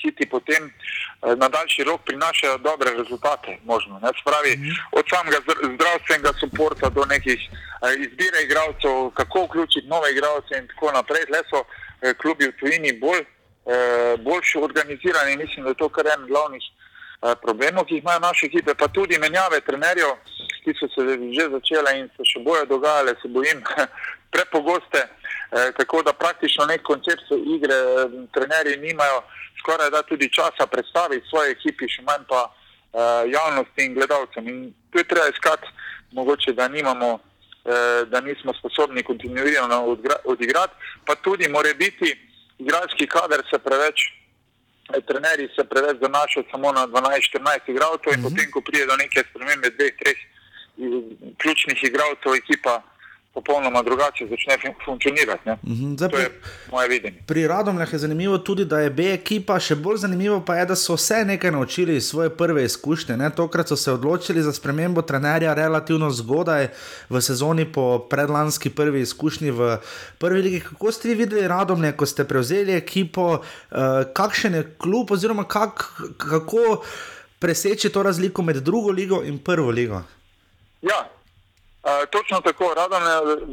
ki 0.00 0.12
ti 0.16 0.26
potem 0.26 0.62
eh, 0.66 1.36
na 1.36 1.48
daljši 1.48 1.84
rok 1.84 2.00
prinašajo 2.04 2.58
dobre 2.58 2.90
rezultate, 3.00 3.58
možno. 3.64 4.00
Ne? 4.02 4.10
Spravi, 4.20 4.52
od 4.92 5.04
samega 5.12 5.38
zdr- 5.46 5.74
zdravstvenega 5.74 6.32
suporta 6.40 6.88
do 6.88 7.04
nekih 7.04 7.40
eh, 7.50 7.94
izbire 8.04 8.42
igralcev, 8.42 9.10
kako 9.14 9.44
vključiti 9.44 9.88
nove 9.88 10.12
igralce 10.12 10.58
in 10.58 10.66
tako 10.68 10.92
naprej. 10.92 11.24
Le 11.32 11.42
so 11.50 11.64
eh, 11.64 12.14
klubi 12.14 12.48
v 12.48 12.56
tujini 12.60 12.92
bolj 13.00 13.22
eh, 13.22 14.16
boljše 14.18 14.58
organizirani 14.58 15.32
in 15.32 15.38
mislim, 15.38 15.64
da 15.64 15.70
je 15.70 15.82
to 15.82 15.88
kar 15.88 16.06
en 16.06 16.26
glavnih 16.26 16.64
problemov, 17.42 17.86
ki 17.86 17.94
jih 17.94 18.02
imajo 18.02 18.20
naše 18.20 18.46
ekipe, 18.46 18.74
pa 18.74 18.88
tudi 18.88 19.18
menjave 19.18 19.60
trenerjev, 19.60 20.16
ki 20.64 20.74
so 20.78 20.88
se 20.94 21.00
že 21.36 21.48
začele 21.50 21.98
in 21.98 22.08
se 22.16 22.24
še 22.24 22.42
boje 22.44 22.66
dogajale, 22.66 23.14
se 23.22 23.28
bojim, 23.28 23.62
prepogoste, 24.34 25.00
eh, 25.52 25.70
tako 25.78 26.02
da 26.02 26.12
praktično 26.12 26.66
nek 26.66 26.82
koncept 26.82 27.30
igre 27.30 27.74
eh, 27.74 28.18
trenerji 28.32 28.76
nimajo 28.76 29.22
skoraj 29.64 29.90
da 29.90 30.02
tudi 30.02 30.32
časa 30.32 30.66
predstaviti 30.66 31.28
svoje 31.28 31.50
ekipi, 31.56 31.88
še 31.88 32.02
manj 32.02 32.26
pa 32.28 32.40
eh, 32.44 33.30
javnosti 33.32 33.86
in 33.86 33.94
gledalcem. 33.94 34.48
In 34.48 34.58
tu 34.90 35.00
je 35.00 35.08
treba 35.08 35.28
iskati, 35.32 35.68
mogoče 36.12 36.52
da 36.52 36.68
nimamo 36.68 37.10
eh, 37.18 38.04
da 38.12 38.20
nismo 38.20 38.52
sposobni 38.58 39.02
kontinuirano 39.02 39.96
odigrati, 40.24 40.74
pa 41.06 41.14
tudi 41.14 41.48
more 41.48 41.74
biti 41.74 42.12
igralski 42.58 43.06
kader 43.06 43.40
se 43.50 43.58
preveč, 43.58 44.04
eh, 44.04 44.23
trenerji 45.08 45.48
se 45.56 45.64
preveč 45.64 45.96
zanašajo 46.00 46.44
samo 46.50 46.72
na 46.72 46.86
12-14 46.86 47.70
igralcev 47.72 48.12
in 48.14 48.22
potem, 48.22 48.50
ko 48.50 48.60
pride 48.60 48.86
do 48.86 48.96
neke 48.96 49.24
spremembe 49.30 49.70
dveh, 49.70 49.94
treh 50.00 50.18
eh, 50.18 51.00
ključnih 51.40 51.84
igralcev, 51.84 52.34
ekipa 52.36 52.82
popolnoma 53.34 53.82
drugače 53.82 54.26
začne 54.30 54.54
fun- 54.62 54.84
funkcionirati. 54.84 55.50
Mhm, 55.62 55.94
zdaj 55.96 56.08
To 56.08 56.18
je 56.18 56.40
moje 56.70 56.88
videnje. 56.88 57.22
Pri 57.26 57.46
Radomljah 57.46 57.92
je 57.92 57.98
zanimivo 57.98 58.38
tudi, 58.38 58.64
da 58.64 58.80
je 58.80 58.90
B 58.90 59.12
ekipa, 59.14 59.58
še 59.60 59.74
bolj 59.74 59.96
zanimivo 59.96 60.40
pa 60.40 60.56
je, 60.56 60.66
da 60.66 60.76
so 60.76 60.94
vse 60.94 61.24
nekaj 61.24 61.50
naučili 61.50 61.96
iz 61.96 62.06
svoje 62.08 62.30
prve 62.30 62.64
izkušnje. 62.64 63.16
Ne? 63.16 63.30
Tokrat 63.30 63.68
so 63.68 63.76
se 63.76 63.92
odločili 63.92 64.42
za 64.42 64.52
spremembo 64.52 65.02
trenerja 65.02 65.54
relativno 65.54 66.10
zgodaj 66.10 66.68
v 67.10 67.20
sezoni 67.20 67.72
po 67.72 67.98
predlanski 68.10 68.70
prvi 68.70 69.00
izkušnji 69.00 69.50
v 69.50 69.78
prvi 70.18 70.42
ligi. 70.42 70.60
Kako 70.60 70.92
ste 70.92 71.08
vi 71.08 71.14
videli 71.14 71.48
Radomlje, 71.48 71.92
ko 71.92 72.06
ste 72.06 72.24
prevzeli 72.24 72.72
ekipo, 72.72 73.26
uh, 73.32 73.78
kakšen 74.14 74.54
je 74.54 74.74
klub 74.78 75.10
oziroma 75.10 75.44
kak, 75.44 75.90
kako 76.16 76.84
preseči 77.38 77.90
to 77.90 78.02
razliko 78.02 78.42
med 78.42 78.56
drugo 78.56 78.90
ligo 78.90 79.22
in 79.24 79.38
prvo 79.38 79.70
ligo? 79.70 80.02
Ja, 80.82 81.08
uh, 81.84 82.08
točno 82.10 82.40
tako. 82.40 82.74
Radom, 82.74 83.02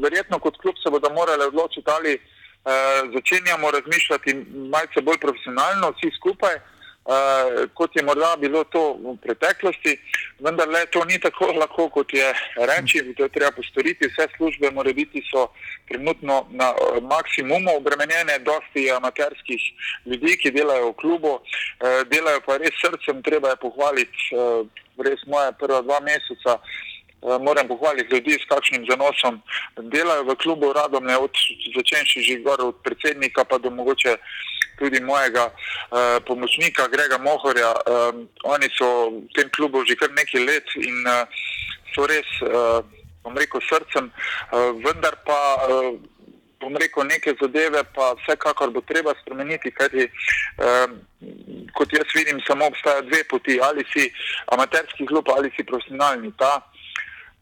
verjetno 0.03 0.39
kot 0.39 0.57
klub 0.57 0.75
se 0.83 0.89
bodo 0.89 1.09
morali 1.09 1.43
odločiti, 1.43 1.89
ali 1.97 2.13
uh, 2.15 2.71
začenjamo 3.15 3.71
razmišljati 3.71 4.45
malce 4.73 5.01
bolj 5.01 5.17
profesionalno, 5.17 5.93
vsi 5.95 6.11
skupaj, 6.19 6.55
uh, 6.55 7.69
kot 7.73 7.95
je 7.95 8.03
morda 8.03 8.35
bilo 8.39 8.63
to 8.63 8.83
v 8.93 9.15
preteklosti. 9.23 9.97
Vendar 10.39 10.67
le 10.67 10.85
to 10.85 11.05
ni 11.05 11.19
tako 11.19 11.51
lahko, 11.61 11.89
kot 11.89 12.13
je 12.13 12.33
reči, 12.55 13.03
to 13.17 13.23
je 13.23 13.29
treba 13.29 13.51
postoriti. 13.51 14.07
Vse 14.07 14.27
službe 14.37 14.71
mora 14.71 14.93
biti 14.93 15.23
so 15.31 15.47
trenutno 15.87 16.47
na 16.49 16.73
maksimumu 17.01 17.75
obremenjene, 17.77 18.39
dosti 18.39 18.91
amaterskih 18.91 19.61
ljudi, 20.05 20.37
ki 20.37 20.51
delajo 20.51 20.91
v 20.91 20.99
klubu, 21.01 21.33
uh, 21.33 22.01
delajo 22.13 22.45
pa 22.45 22.57
res 22.57 22.79
srcem, 22.81 23.23
treba 23.23 23.49
je 23.49 23.61
pohvaliti 23.65 24.31
uh, 24.35 24.65
res 25.05 25.21
moja 25.27 25.51
prva 25.51 25.81
dva 25.81 25.99
meseca. 25.99 26.59
Eh, 27.21 27.39
Moram 27.39 27.67
pohvaliti 27.67 28.13
ljudi, 28.15 28.33
s 28.33 28.49
kakšnim 28.49 28.85
zanosom 28.89 29.41
delajo 29.77 30.23
v 30.23 30.35
klubu 30.35 30.73
Radomlje, 30.73 31.17
od 31.17 31.33
začenši 31.75 32.21
že 32.21 32.39
gor 32.41 32.61
od 32.61 32.81
predsednika, 32.83 33.43
pa 33.45 33.57
do 33.57 33.69
mogoče 33.69 34.17
tudi 34.79 34.97
mojega 35.01 35.45
uh, 35.45 36.17
pomočnika 36.25 36.87
Grega 36.87 37.17
Mohorja. 37.21 37.69
Um, 37.85 38.25
oni 38.43 38.65
so 38.73 39.13
v 39.13 39.29
tem 39.37 39.49
klubu 39.53 39.85
že 39.85 39.93
kar 39.95 40.09
nekaj 40.09 40.41
let 40.41 40.65
in 40.75 41.05
uh, 41.05 41.29
so 41.93 42.09
res, 42.09 42.25
uh, 42.41 42.81
bom 43.21 43.37
rekel, 43.37 43.61
srcem, 43.69 44.09
uh, 44.09 44.73
vendar 44.81 45.21
pa. 45.21 45.39
Uh, 45.69 46.01
bom 46.61 46.77
rekel, 46.77 47.03
neke 47.09 47.33
zadeve 47.41 47.81
pa 47.95 48.13
vsekakor 48.21 48.69
bo 48.71 48.81
treba 48.85 49.13
spremeniti, 49.21 49.73
kajti 49.73 50.05
eh, 50.05 50.87
kot 51.77 51.93
jaz 51.93 52.13
vidim, 52.15 52.41
samo 52.45 52.67
obstaja 52.69 53.01
dve 53.01 53.23
poti, 53.29 53.57
ali 53.61 53.85
si 53.93 54.11
amaterski 54.53 55.07
klub 55.09 55.29
ali 55.35 55.51
si 55.55 55.65
profesionalni. 55.65 56.31
Ta, 56.37 56.59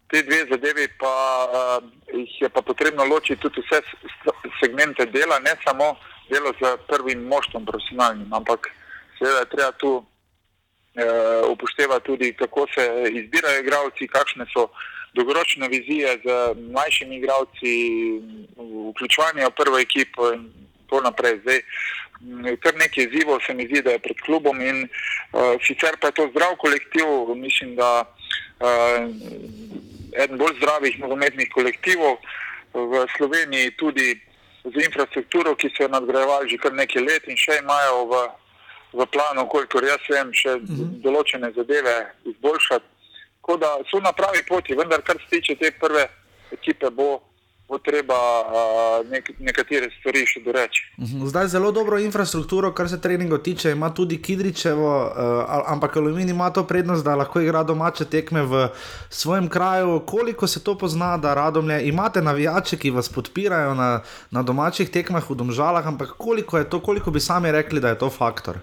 te 0.10 0.24
dve 0.24 0.46
zadevi 0.50 0.88
pa 0.98 1.14
uh, 1.46 1.84
jih 2.14 2.42
je 2.42 2.50
pa 2.50 2.62
potrebno 2.62 3.06
ločiti 3.06 3.42
tudi 3.42 3.62
vse 3.62 3.82
segmente 4.62 5.06
dela, 5.06 5.40
ne 5.40 5.54
samo 5.64 5.96
delo 6.30 6.54
z 6.62 6.78
prvim 6.88 7.24
moštvom 7.24 7.66
profesionalnim, 7.66 8.34
ampak 8.34 8.70
seveda 9.18 9.40
je 9.40 9.50
treba 9.54 9.72
tu 9.72 9.92
uh, 9.98 10.06
upoštevati 11.50 12.06
tudi, 12.06 12.34
kako 12.34 12.66
se 12.74 12.86
izbirajo 13.22 13.62
igralci, 13.62 14.08
kakšne 14.08 14.46
so 14.54 14.70
dolgoročne 15.14 15.68
vizije 15.68 16.20
z 16.24 16.28
mlajšimi 16.72 17.16
igralci, 17.18 17.74
vključevanje 18.92 19.46
v 19.46 19.56
prvo 19.58 19.80
ekipo 19.80 20.34
in 20.34 20.50
tako 20.86 21.02
naprej. 21.02 21.40
Zdaj, 21.42 21.62
m, 22.22 22.58
kar 22.62 22.74
nekaj 22.78 23.04
izzivov 23.04 23.40
se 23.46 23.54
mi 23.54 23.66
zdi, 23.66 23.82
da 23.82 23.92
je 23.92 24.06
pred 24.06 24.18
klubom 24.26 24.62
in 24.62 24.86
uh, 24.86 25.58
sicer 25.66 25.98
pa 26.02 26.08
je 26.08 26.18
to 26.18 26.30
zdrav 26.34 26.56
kolektiv, 26.58 27.06
mislim, 27.36 27.76
da 27.76 28.06
uh, 28.60 29.10
eden 30.14 30.38
bolj 30.38 30.58
zdravih 30.58 31.00
nogometnih 31.00 31.50
kolektivov 31.54 32.18
v 32.74 33.06
Sloveniji 33.18 33.76
tudi 33.78 34.22
z 34.64 34.76
infrastrukturo, 34.86 35.56
ki 35.56 35.70
so 35.70 35.84
jo 35.84 35.90
nadgrajevali 35.90 36.50
že 36.50 36.58
kar 36.58 36.74
nekaj 36.74 37.02
let 37.02 37.28
in 37.28 37.38
še 37.38 37.60
imajo 37.64 38.06
v, 38.12 38.14
v 38.94 39.06
planu, 39.14 39.48
kolikor 39.48 39.84
jaz 39.84 40.04
vem, 40.10 40.34
še 40.34 40.56
uh 40.56 40.62
-huh. 40.62 41.02
določene 41.02 41.52
zadeve 41.56 42.14
izboljšati. 42.26 42.86
Tako 43.42 43.58
da 43.58 43.78
so 43.90 44.00
na 44.00 44.12
pravi 44.12 44.44
poti, 44.48 44.76
vendar 44.76 45.02
kar 45.02 45.18
se 45.18 45.30
tiče 45.30 45.56
te 45.56 45.72
prve 45.72 46.08
ekipe, 46.52 46.90
bo, 46.90 47.22
bo 47.70 47.78
treba 47.78 48.18
uh, 48.18 49.12
nek, 49.12 49.30
nekatere 49.40 49.92
stvari 50.00 50.26
še 50.26 50.42
doreči. 50.42 50.86
Mhm, 50.98 51.28
Zdaj 51.30 51.52
zelo 51.54 51.72
dobro 51.72 52.00
infrastrukturo, 52.02 52.72
kar 52.74 52.90
se 52.90 52.98
treningov 53.02 53.44
tiče, 53.46 53.72
ima 53.72 53.92
tudi 53.94 54.18
Kidričevo, 54.22 54.90
uh, 55.06 55.62
ampak 55.70 55.98
Aluminij 55.98 56.34
ima 56.34 56.50
to 56.50 56.64
prednost, 56.68 57.06
da 57.06 57.16
lahko 57.16 57.42
igra 57.46 57.64
domače 57.64 58.06
tekme 58.10 58.42
v 58.42 58.68
svojem 59.10 59.50
kraju. 59.50 60.00
Koliko 60.06 60.48
se 60.48 60.64
to 60.64 60.78
pozna, 60.78 61.18
da 61.18 61.34
radomlje 61.34 61.84
imate 61.88 62.22
navijače, 62.22 62.78
ki 62.78 62.90
vas 62.90 63.10
podpirajo 63.10 63.76
na, 63.78 64.02
na 64.32 64.44
domačih 64.44 64.90
tekmah 64.90 65.30
v 65.30 65.36
Domžalah, 65.36 65.86
ampak 65.88 66.18
koliko 66.18 66.58
je 66.58 66.70
to, 66.70 66.82
koliko 66.82 67.12
bi 67.12 67.20
sami 67.20 67.52
rekli, 67.52 67.80
da 67.80 67.94
je 67.94 68.02
to 68.02 68.10
faktor? 68.10 68.58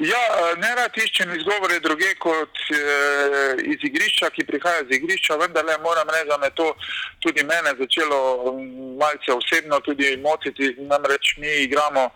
Ja, 0.00 0.20
ne 0.56 0.70
rad 0.76 0.96
iščem 0.96 1.34
izgovore 1.36 1.76
druge 1.84 2.14
kot 2.24 2.60
e, 2.72 2.78
iz 3.68 3.82
igrišča, 3.84 4.30
ki 4.32 4.46
prihaja 4.48 4.80
iz 4.86 4.94
igrišča, 4.96 5.36
vendar 5.36 5.66
le 5.68 5.76
moram 5.84 6.08
reči, 6.08 6.28
da 6.30 6.38
me 6.40 6.48
to 6.56 6.70
tudi 7.20 7.44
mene 7.44 7.74
začelo 7.76 8.20
malce 9.02 9.34
osebno 9.34 9.80
tudi 9.84 10.14
motiti. 10.24 10.72
Namreč 10.88 11.34
mi 11.36 11.52
igramo 11.66 12.06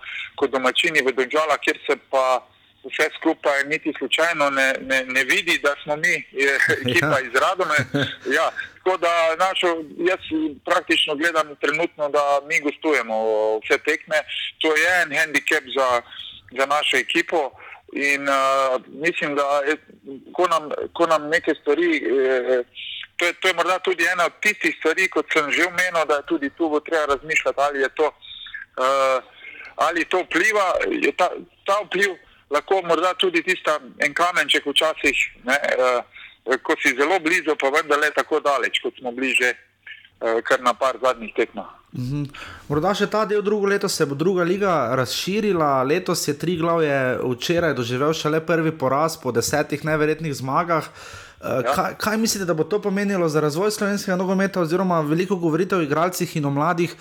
kot 0.40 0.55
domačini 0.55 1.05
v 1.05 1.12
Donžala, 1.19 1.59
kjer 1.61 1.81
se 1.85 1.97
pa 2.11 2.24
vse 2.85 3.09
skupaj 3.19 3.65
niti 3.69 3.93
slučajno 3.98 4.48
ne, 4.51 4.69
ne, 4.81 5.05
ne 5.05 5.24
vidi, 5.24 5.59
da 5.62 5.74
smo 5.82 5.97
mi 5.97 6.15
je, 6.32 6.55
ekipa 6.85 7.20
iz 7.20 7.36
Radome. 7.44 7.77
Ja, 8.36 8.48
tako 8.78 8.97
da 9.05 9.12
našo, 9.36 9.69
jaz 10.09 10.24
praktično 10.65 11.16
gledam 11.20 11.52
trenutno, 11.61 12.09
da 12.09 12.40
mi 12.48 12.61
gostujemo 12.61 13.15
vse 13.61 13.78
tekme. 13.78 14.24
To 14.65 14.73
je 14.77 14.89
en 15.02 15.16
handicap 15.19 15.65
za, 15.77 15.89
za 16.59 16.66
našo 16.66 16.97
ekipo. 16.97 17.52
In 17.93 18.28
uh, 18.28 18.81
mislim, 18.89 19.35
da 19.35 19.61
ko, 20.32 20.47
nam, 20.48 20.70
ko 20.93 21.06
nam 21.06 21.28
neke 21.28 21.55
stvari, 21.61 21.97
eh, 21.97 22.65
to, 23.16 23.27
je, 23.27 23.32
to 23.32 23.48
je 23.48 23.55
morda 23.55 23.78
tudi 23.78 24.05
ena 24.12 24.24
od 24.27 24.32
tistih 24.40 24.74
stvari, 24.78 25.09
kot 25.09 25.27
sem 25.32 25.51
že 25.51 25.66
omenil, 25.66 26.06
da 26.09 26.15
je 26.15 26.27
tudi 26.27 26.51
tu 26.51 26.81
treba 26.81 27.06
razmišljati, 27.15 27.61
ali 27.61 27.81
je 27.81 27.89
to, 27.89 28.06
uh, 28.06 29.23
ali 29.77 30.05
to 30.05 30.23
vpliva, 30.23 30.74
je 30.90 31.12
ta, 31.16 31.31
ta 31.66 31.78
vpliv 31.85 32.16
lahko 32.51 32.82
morda 32.82 33.15
tudi 33.15 33.43
tista 33.43 33.78
en 33.98 34.15
kamenček 34.15 34.66
včasih, 34.66 35.16
ne, 35.44 35.59
uh, 35.78 36.59
ko 36.62 36.74
si 36.82 36.97
zelo 36.98 37.20
blizu, 37.20 37.56
pa 37.61 37.70
vendar 37.70 37.98
le 37.98 38.11
tako 38.11 38.40
daleč, 38.40 38.81
kot 38.82 38.98
smo 38.98 39.12
bliže 39.12 39.55
uh, 39.55 40.43
kar 40.43 40.61
na 40.61 40.74
par 40.74 40.98
zadnjih 41.02 41.35
tekmah. 41.36 41.84
Mhm. 41.94 42.24
Morda 42.68 42.90
še 42.94 43.06
ta 43.06 43.22
del 43.24 43.42
drugo 43.42 43.68
leto 43.70 43.88
se 43.88 44.06
bo 44.06 44.16
druga 44.18 44.42
liga 44.42 44.94
razširila. 44.98 45.82
Letos 45.86 46.26
je 46.28 46.34
tri 46.38 46.56
glavje 46.58 47.18
včeraj 47.22 47.74
doživel 47.74 48.12
šele 48.12 48.40
prvi 48.42 48.72
poraz 48.78 49.16
po 49.16 49.32
desetih 49.32 49.84
neverjetnih 49.84 50.34
zmagah. 50.34 50.88
Ja. 51.44 51.60
Kaj, 51.62 51.94
kaj 52.00 52.16
mislite, 52.16 52.46
da 52.48 52.54
bo 52.56 52.64
to 52.64 52.80
pomenilo 52.82 53.28
za 53.28 53.40
razvoj 53.40 53.70
slovenskega 53.70 54.16
nogometa, 54.16 54.62
oziroma 54.64 55.02
veliko 55.04 55.36
govorite 55.36 55.76
o 55.76 55.82
igralcih 55.84 56.36
in 56.36 56.48
o 56.48 56.50
mladih? 56.50 56.96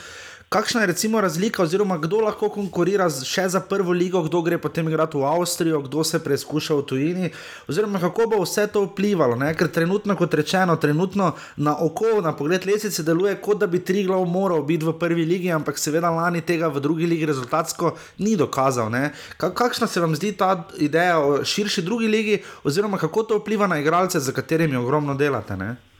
Kakšna 0.53 0.81
je 0.81 0.87
recimo 0.87 1.21
razlika, 1.21 1.63
oziroma 1.63 1.97
kdo 1.97 2.19
lahko 2.21 2.45
konkurira 2.53 3.07
še 3.09 3.47
za 3.49 3.57
prvo 3.59 3.89
ligo, 3.91 4.19
kdo 4.21 4.41
gre 4.45 4.57
potem 4.61 4.85
igrati 4.85 5.17
v 5.17 5.25
Avstrijo, 5.25 5.79
kdo 5.81 6.03
se 6.05 6.19
preizkuša 6.21 6.75
v 6.77 6.83
tujini, 6.85 7.29
oziroma 7.65 7.97
kako 7.97 8.27
bo 8.29 8.41
vse 8.43 8.67
to 8.69 8.83
vplivalo? 8.85 9.33
Ne? 9.35 9.49
Ker 9.57 9.71
trenutno, 9.73 10.13
kot 10.15 10.33
rečeno, 10.37 10.75
trenutno 10.77 11.31
na 11.57 11.73
oko, 11.81 12.21
na 12.21 12.35
pogled 12.37 12.67
lesice 12.69 13.01
deluje, 13.03 13.33
kot 13.41 13.63
da 13.63 13.67
bi 13.67 13.81
tri 13.81 14.03
glav 14.05 14.27
moral 14.29 14.61
biti 14.61 14.85
v 14.85 14.93
prvi 14.93 15.25
ligi, 15.25 15.49
ampak 15.51 15.81
seveda 15.81 16.11
lani 16.13 16.43
tega 16.45 16.69
v 16.69 16.83
drugi 16.85 17.09
ligi 17.09 17.25
rezultatsko 17.25 17.95
ni 18.21 18.35
dokazal. 18.37 18.91
ne. 18.93 19.09
Ka- 19.37 19.49
Kakšna 19.57 19.87
se 19.87 20.05
vam 20.05 20.13
zdi 20.15 20.35
ta 20.37 20.67
ideja 20.77 21.17
o 21.17 21.41
širši 21.43 21.81
drugi 21.81 22.07
ligi, 22.07 22.37
oziroma 22.63 23.01
kako 23.01 23.23
to 23.23 23.41
vpliva 23.41 23.65
na 23.67 23.81
igralce, 23.81 24.19
za 24.19 24.31
katerimi 24.31 24.77
ogromno 24.77 25.15
delate? 25.17 25.57
Ne? 25.57 25.92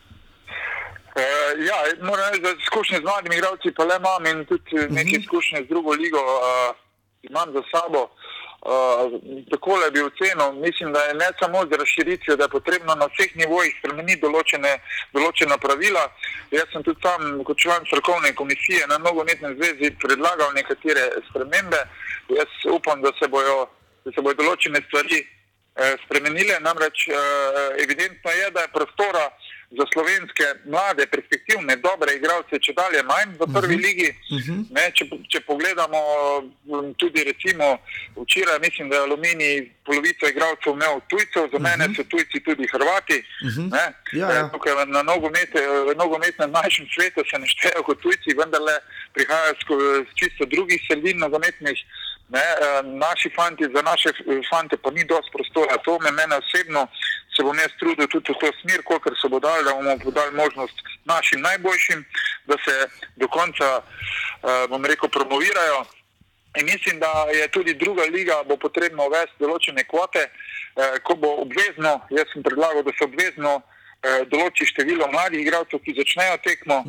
Uh, 1.14 1.66
ja, 1.66 1.78
moram 2.02 2.26
reči, 2.30 2.42
da 2.42 2.50
izkušnje 2.62 2.98
z 2.98 3.02
mladimi 3.02 3.36
igralci 3.36 3.72
pa 3.78 3.84
le 3.84 3.96
imam 3.96 4.26
in 4.26 4.46
tudi 4.46 4.76
uh 4.76 4.82
-huh. 4.82 4.92
neke 4.92 5.16
izkušnje 5.22 5.64
z 5.64 5.68
drugo 5.68 5.92
ligo 5.92 6.18
uh, 6.18 6.76
imam 7.22 7.54
za 7.54 7.62
sabo. 7.72 8.02
Uh, 8.72 9.22
takole 9.52 9.92
bi 9.92 10.02
ocenil, 10.02 10.52
mislim, 10.66 10.94
da 10.94 11.00
je 11.00 11.14
ne 11.14 11.30
samo 11.40 11.66
z 11.66 11.78
razširitvijo, 11.82 12.36
da 12.36 12.44
je 12.44 12.56
potrebno 12.58 12.96
na 12.96 13.06
vseh 13.06 13.36
nivojih 13.36 13.76
spremeniti 13.80 14.22
določene, 14.22 14.72
določena 15.14 15.58
pravila. 15.58 16.04
Jaz 16.52 16.68
sem 16.72 16.84
tudi 16.84 17.02
sam 17.04 17.44
kot 17.44 17.58
član 17.58 17.86
strokovne 17.86 18.32
komisije 18.36 18.88
na 18.88 18.98
nogometnem 18.98 19.56
zvezi 19.58 19.92
predlagal 20.04 20.54
nekatere 20.56 21.04
spremembe. 21.30 21.82
Jaz 22.40 22.52
upam, 22.72 23.02
da 23.02 23.12
se 23.20 23.28
bojo, 23.28 23.68
da 24.06 24.12
se 24.16 24.22
bojo 24.22 24.40
določene 24.40 24.80
stvari 24.88 25.20
eh, 25.20 25.96
spremenile. 26.06 26.60
Namreč 26.60 27.08
eh, 27.08 27.16
evidentno 27.84 28.32
je, 28.32 28.52
da 28.52 28.62
je 28.62 28.74
prostora 28.78 29.28
za 29.78 29.86
slovenske 29.94 30.46
mlade, 30.66 31.06
perspektivne, 31.06 31.76
dobre 31.82 32.16
igralce, 32.16 32.60
če 32.62 32.76
dalje 32.78 33.04
manj 33.04 33.34
v 33.40 33.48
prvi 33.56 33.78
ligi. 33.82 34.10
Ne, 34.70 34.86
če, 34.94 35.08
če 35.32 35.42
pogledamo 35.48 36.00
tudi 37.02 37.24
recimo 37.24 37.78
včeraj, 38.16 38.60
mislim, 38.62 38.90
da 38.90 38.96
je 39.02 39.06
Aluminij 39.08 39.56
polovico 39.86 40.30
igralcev 40.30 40.74
imel 40.74 41.02
tujcev, 41.10 41.50
za 41.54 41.60
mene 41.60 41.90
so 41.96 42.04
tujci 42.04 42.44
tudi 42.46 42.70
Hrvati. 42.74 43.18
Ne, 43.74 43.86
Ja, 44.14 44.32
ja. 44.32 44.50
Tukaj 44.54 44.86
na 44.86 45.02
nogomete, 45.02 45.58
v 45.90 45.96
nogometnem 45.98 46.52
našem 46.52 46.86
svetu 46.94 47.24
se 47.26 47.40
ne 47.40 47.48
štejejo 47.50 47.82
kot 47.84 48.02
tujci, 48.02 48.38
vendarle 48.38 48.76
prihajajo 49.18 49.54
z 50.06 50.14
čisto 50.14 50.46
drugih 50.46 50.82
sredin 50.88 51.18
nogometnih. 51.18 51.80
Ne, 52.34 52.40
eh, 52.40 52.82
naši 52.84 53.30
fanti, 53.36 53.64
za 53.76 53.82
naše 53.82 54.10
eh, 54.10 54.42
fante 54.50 54.78
pa 54.78 54.90
ni 54.92 55.04
dosti 55.04 55.32
prostora. 55.34 55.78
To 55.86 56.00
me 56.00 56.12
mene 56.12 56.36
osebno 56.36 56.88
se 57.36 57.44
bom 57.44 57.58
jaz 57.58 57.74
trudil 57.80 58.08
tudi 58.08 58.34
v 58.34 58.40
to 58.42 58.50
smer, 58.62 58.82
kolikor 58.84 59.14
se 59.22 59.28
bo 59.30 59.40
dal, 59.40 59.64
da 59.64 59.74
bomo 59.74 59.98
podali 60.04 60.32
možnost 60.36 60.76
našim 61.06 61.42
najboljšim, 61.42 62.06
da 62.46 62.56
se 62.66 62.76
do 63.16 63.28
konca, 63.28 63.68
eh, 63.82 64.68
bom 64.70 64.86
rekel, 64.86 65.10
promovirajo. 65.10 65.86
In 66.58 66.66
mislim, 66.66 67.00
da 67.00 67.12
je 67.34 67.48
tudi 67.48 67.74
druga 67.74 68.04
liga, 68.04 68.44
bo 68.46 68.58
potrebno 68.58 69.06
uvesti 69.08 69.42
določene 69.42 69.84
kvote, 69.90 70.30
ko 71.04 71.16
bo 71.16 71.30
obvezno, 71.42 71.92
jaz 72.14 72.30
sem 72.34 72.44
predlagal, 72.46 72.84
da 72.86 72.92
se 72.94 73.06
obvezno 73.06 73.62
določi 74.28 74.66
število 74.66 75.08
mladih 75.12 75.40
igralcev, 75.42 75.80
ki 75.80 75.94
začnejo 75.98 76.38
tekmo, 76.44 76.84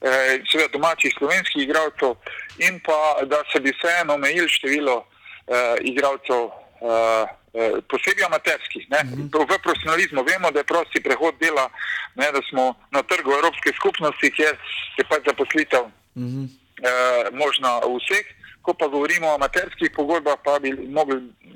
eh, 0.00 0.40
seveda 0.50 0.68
domačih 0.72 1.12
slovenskih 1.18 1.62
igralcev, 1.62 2.16
in 2.58 2.80
pa 2.80 2.98
da 3.24 3.42
se 3.52 3.60
bi 3.60 3.72
vseeno 3.72 4.14
omejili 4.14 4.48
število 4.48 5.04
eh, 5.48 5.76
igralcev, 5.80 6.42
eh, 6.82 7.24
eh, 7.54 7.72
posebej 7.88 8.24
amaterskih. 8.24 8.84
Ne? 8.90 9.00
V 9.28 9.58
profesionalizmu 9.62 10.22
vemo, 10.24 10.50
da 10.50 10.60
je 10.60 10.64
prosti 10.64 11.02
prehod 11.02 11.34
dela, 11.40 11.68
ne, 12.14 12.28
da 12.32 12.40
smo 12.50 12.74
na 12.90 13.02
trgu 13.02 13.32
Evropske 13.32 13.72
skupnosti, 13.76 14.30
kjer 14.30 14.56
je 14.98 15.04
pač 15.04 15.22
zaposlitev 15.26 15.84
Mhm. 16.16 16.44
eh, 16.82 17.24
možna 17.32 17.80
v 17.80 17.96
vseh. 17.98 18.26
Ko 18.62 18.74
pa 18.74 18.86
govorimo 18.86 19.26
o 19.26 19.34
amaterskih 19.34 19.90
pogodbah, 19.96 20.36
pa 20.44 20.58
bi 20.58 20.70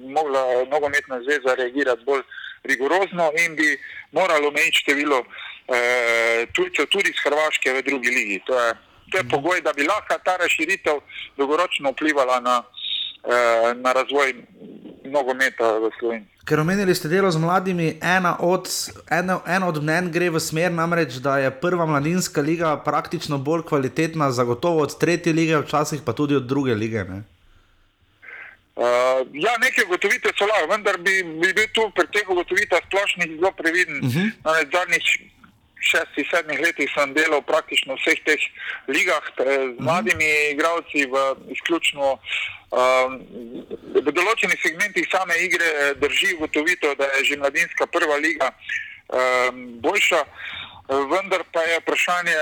mogla 0.03 0.43
nogometna 0.71 1.21
zveza 1.23 1.55
reagirati 1.55 2.03
bolj 2.05 2.23
rigorozno 2.67 3.31
in 3.45 3.57
bi 3.57 3.79
moralo 4.13 4.49
omejiti 4.49 4.83
število 4.83 5.19
eh, 5.23 6.47
tujcev 6.53 6.87
tudi 6.87 7.11
iz 7.11 7.19
Hrvaške 7.25 7.73
v 7.73 7.83
drugi 7.83 8.11
ligi. 8.11 8.41
To 8.47 8.61
je, 8.61 8.75
to 9.11 9.19
je 9.19 9.29
pogoj, 9.31 9.61
da 9.61 9.73
bi 9.73 9.87
lahko 9.87 10.19
ta 10.25 10.37
razširitev 10.37 11.01
dolgoročno 11.37 11.91
vplivala 11.91 12.41
na, 12.41 12.63
eh, 13.25 13.75
na 13.75 13.93
razvoj 13.93 14.35
nogometa 15.05 15.79
v 15.79 15.91
Sloveniji. 15.99 16.37
Ker 16.47 16.61
omenili 16.63 16.95
ste 16.95 17.09
delo 17.11 17.31
z 17.31 17.43
mladimi, 17.43 17.99
ena 17.99 18.37
od, 18.39 18.71
ena, 19.11 19.41
ena 19.47 19.67
od 19.67 19.83
mnen 19.83 20.13
gre 20.15 20.31
v 20.31 20.39
smer, 20.39 20.71
namreč, 20.71 21.19
da 21.19 21.39
je 21.43 21.51
prva 21.51 21.87
mladinska 21.87 22.41
liga 22.41 22.77
praktično 22.85 23.39
bolj 23.39 23.65
kvalitetna, 23.67 24.31
zagotovo 24.31 24.87
od 24.87 24.95
tretje 24.99 25.33
lige, 25.33 25.59
včasih 25.59 26.07
pa 26.07 26.13
tudi 26.13 26.37
od 26.39 26.47
druge 26.47 26.75
lige. 26.75 27.03
Ne? 27.05 27.25
Uh, 28.77 29.25
ja, 29.33 29.57
neke 29.57 29.87
ugotovitve 29.87 30.35
so 30.37 30.45
lahko, 30.45 30.69
vendar 30.69 30.99
bi, 31.01 31.23
bi 31.41 31.53
bil 31.57 31.69
tu 31.73 31.87
pri 31.97 32.05
teh 32.13 32.29
ugotovitvah 32.29 32.85
splošnih 32.85 33.31
zelo 33.39 33.53
previden. 33.57 34.05
Uh 34.05 34.11
-huh. 34.13 34.29
Na 34.45 34.53
zadnjih 34.73 35.07
šestih, 35.81 36.29
sedmih 36.31 36.61
letih 36.61 36.91
sem 36.95 37.15
delal 37.15 37.43
praktično 37.43 37.95
v 37.95 38.01
vseh 38.01 38.21
teh 38.27 38.43
ligah 38.89 39.25
eh, 39.39 39.45
z 39.77 39.81
mladimi 39.81 40.29
igralci, 40.53 41.07
v 41.07 41.17
izključno 41.55 42.19
um, 42.71 43.13
v 43.95 44.13
določenih 44.13 44.61
segmentih 44.63 45.09
same 45.13 45.35
igre 45.47 45.95
drži 46.03 46.35
ugotovitev, 46.37 46.97
da 46.99 47.05
je 47.17 47.25
že 47.25 47.41
mladinska 47.41 47.87
prva 47.87 48.17
liga 48.17 48.51
um, 48.53 49.81
boljša. 49.81 50.25
vendar 50.89 51.43
pa 51.53 51.63
je 51.67 51.81
vprašanje 51.81 52.37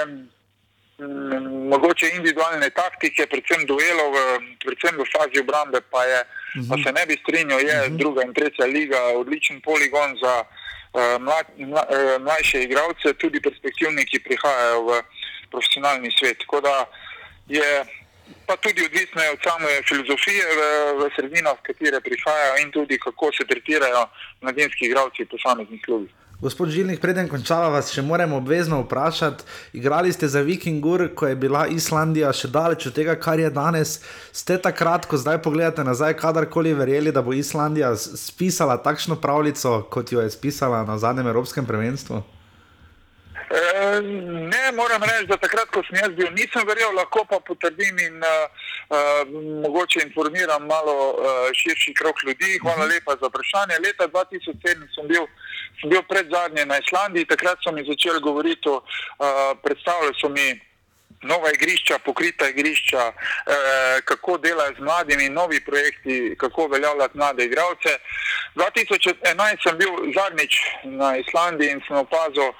mogoče 1.68 2.08
individualne 2.14 2.70
taktike, 2.70 3.26
predvsem 3.26 3.66
duelov, 3.66 4.14
predvsem 4.64 4.94
v 4.98 5.06
fazi 5.10 5.40
obrambe, 5.40 5.80
pa, 5.90 6.04
je, 6.04 6.20
pa 6.68 6.76
se 6.84 6.92
ne 6.92 7.06
bi 7.06 7.18
strinjal, 7.22 7.60
je 7.60 7.88
druga 7.98 8.22
in 8.22 8.34
tretja 8.34 8.66
liga 8.66 9.00
odličen 9.18 9.60
poligon 9.60 10.16
za 10.22 10.44
eh, 10.44 11.18
mlad, 11.18 11.46
mla, 11.58 11.84
eh, 11.90 12.18
mlajše 12.18 12.62
igralce, 12.62 13.14
tudi 13.18 13.40
perspektivni, 13.40 14.06
ki 14.06 14.22
prihajajo 14.22 14.86
v 14.86 15.02
profesionalni 15.50 16.10
svet. 16.18 16.38
Tako 16.38 16.60
da 16.60 16.86
je 17.48 17.84
pa 18.46 18.56
tudi 18.56 18.84
odvisno 18.84 19.22
je 19.22 19.30
od 19.30 19.38
same 19.42 19.68
filozofije 19.88 20.44
v, 20.58 20.60
v 21.00 21.10
sredinah, 21.16 21.56
v 21.58 21.66
katere 21.66 22.00
prihajajo 22.00 22.60
in 22.62 22.70
tudi 22.70 22.98
kako 22.98 23.32
se 23.32 23.44
tretirajo 23.44 24.08
mladinski 24.40 24.86
igralci 24.86 25.24
v 25.24 25.28
posameznih 25.28 25.82
klubih. 25.82 26.12
Gospod 26.44 26.68
Žilnik, 26.68 26.98
preden 27.00 27.24
končava, 27.24 27.70
vas 27.72 27.88
še 27.88 28.02
moramo 28.04 28.36
obvezno 28.36 28.82
vprašati. 28.82 29.46
Igrali 29.80 30.10
ste 30.12 30.28
za 30.28 30.42
Vikingur, 30.44 31.06
ko 31.16 31.30
je 31.30 31.38
bila 31.40 31.62
Islandija 31.72 32.34
še 32.36 32.50
daleč 32.52 32.84
od 32.90 32.92
tega, 32.92 33.14
kar 33.16 33.40
je 33.40 33.48
danes. 33.48 33.94
Ste 34.28 34.58
takrat, 34.60 35.08
ko 35.08 35.16
zdaj 35.16 35.40
pogledate 35.40 35.80
nazaj, 35.88 36.18
kadarkoli 36.20 36.76
verjeli, 36.76 37.16
da 37.16 37.24
bo 37.24 37.32
Islandija 37.32 37.94
spisala 37.96 38.76
takšno 38.76 39.16
pravljico, 39.24 39.86
kot 39.88 40.12
jo 40.12 40.20
je 40.20 40.36
spisala 40.36 40.84
na 40.84 41.00
zadnjem 41.00 41.32
Evropskem 41.32 41.64
prvenstvu? 41.64 42.20
E, 43.50 44.00
ne, 44.52 44.72
moram 44.72 45.02
reči, 45.02 45.26
da 45.28 45.36
takrat, 45.36 45.68
ko 45.74 45.82
sem 45.86 45.98
jaz 46.00 46.12
bil, 46.16 46.30
nisem 46.32 46.64
verjel, 46.68 46.94
lahko 46.96 47.24
pa 47.28 47.40
potrdim 47.44 47.98
in 48.00 48.16
uh, 48.24 48.44
uh, 48.88 49.22
mogoče 49.64 50.02
informiram 50.06 50.66
malo 50.66 50.94
uh, 51.12 51.48
širši 51.52 51.94
krok 52.00 52.24
ljudi. 52.26 52.58
Hvala 52.62 52.88
lepa 52.88 53.16
za 53.20 53.28
vprašanje. 53.28 53.80
Leta 53.84 54.08
2007 54.08 54.86
sem 54.96 55.08
bil, 55.08 55.26
sem 55.80 55.92
bil 55.92 56.02
pred 56.08 56.32
zadnje 56.32 56.64
na 56.66 56.80
Islandiji, 56.80 57.28
takrat 57.28 57.60
so 57.64 57.72
mi 57.72 57.84
začeli 57.84 58.20
govoriti, 58.20 58.68
uh, 58.68 58.82
predstavljali 59.64 60.16
so 60.20 60.28
mi 60.28 60.48
nova 61.24 61.50
igrišča, 61.54 61.98
pokrita 61.98 62.48
igrišča, 62.48 63.02
eh, 63.12 64.00
kako 64.04 64.38
delajo 64.38 64.74
z 64.78 64.80
mladimi, 64.80 65.28
novi 65.28 65.60
projekti, 65.64 66.34
kako 66.38 66.64
uveljavljati 66.64 67.18
mlade 67.18 67.44
igralce. 67.44 67.90
2011 68.54 69.62
sem 69.62 69.78
bil 69.78 69.92
zadnjič 70.14 70.54
na 70.84 71.16
Islandiji 71.16 71.70
in 71.70 71.80
sem 71.86 71.96
opazil 71.96 72.48
eh, 72.48 72.54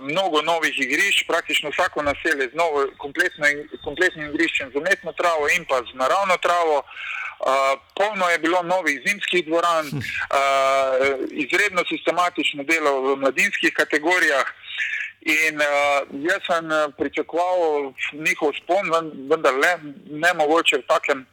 mnogo 0.00 0.42
novih 0.42 0.74
igrišč, 0.78 1.26
praktično 1.26 1.70
vsako 1.70 2.02
naselje 2.02 2.48
z 2.52 2.54
novo, 2.54 2.86
kompletno, 2.98 3.46
kompletnim 3.84 4.26
igriščem, 4.30 4.70
z 4.72 4.76
umetno 4.76 5.12
travo 5.12 5.48
in 5.56 5.64
pa 5.64 5.76
z 5.88 5.94
naravno 5.94 6.36
travo. 6.36 6.84
Uh, 7.38 7.46
polno 7.94 8.28
je 8.28 8.38
bilo 8.38 8.62
novih 8.62 9.00
zimskih 9.06 9.46
dvoran, 9.46 9.86
uh, 9.86 10.02
izredno 11.30 11.84
sistematično 11.88 12.64
delo 12.64 13.00
v 13.00 13.16
mladinskih 13.16 13.72
kategorijah. 13.72 14.46
In 15.26 15.58
uh, 15.60 16.06
jaz 16.22 16.42
sem 16.46 16.70
eh, 16.70 16.86
pričakoval 16.96 17.92
njihov 18.12 18.52
spon, 18.62 18.86
ven- 18.90 19.10
vendar 19.28 19.54
le 19.54 19.72
ne 20.10 20.30
mogoče 20.34 20.78
v, 20.78 20.86
takem, 20.86 21.26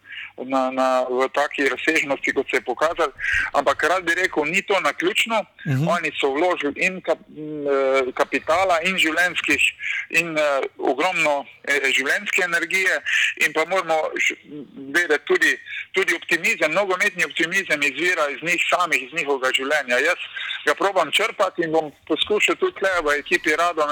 na, 0.44 0.72
na, 0.72 0.88
v 1.08 1.30
taki 1.32 1.70
razsežnosti, 1.70 2.34
kot 2.36 2.50
se 2.50 2.58
je 2.58 2.68
pokazal. 2.68 3.12
Ampak 3.56 3.84
rad 3.84 4.04
bi 4.04 4.16
rekel, 4.16 4.44
ni 4.46 4.62
to 4.62 4.80
na 4.80 4.94
ključno. 4.94 5.40
Uh 5.40 5.74
-huh. 5.74 5.96
Oni 5.96 6.12
so 6.20 6.30
vložili 6.30 6.74
in 6.76 7.02
kap, 7.02 7.20
eh, 7.20 8.12
kapitala, 8.14 8.80
in 8.84 8.98
življenskih, 8.98 9.62
in 10.10 10.38
uh, 10.38 10.42
ogromno 10.78 11.46
eh, 11.64 11.92
življenske 11.98 12.42
energije, 12.44 13.02
in 13.46 13.54
pa 13.54 13.66
moramo 13.66 13.96
vedeti 14.94 15.26
tudi, 15.26 15.58
tudi 15.92 16.16
optimizem, 16.16 16.72
nogometni 16.72 17.26
optimizem 17.26 17.80
izvira 17.84 18.30
iz 18.30 18.42
njih 18.44 18.62
samih, 18.70 19.04
iz 19.04 19.14
njihovega 19.14 19.50
življenja. 19.54 19.98
Jaz 19.98 20.20
ga 20.66 20.74
probam 20.76 21.12
črpati 21.12 21.62
in 21.62 21.72
bom 21.72 21.92
poskušal 22.08 22.56
tudi 22.56 22.80
tle 22.80 22.90
v 23.04 23.20
ekipi 23.20 23.56
Radom 23.56 23.90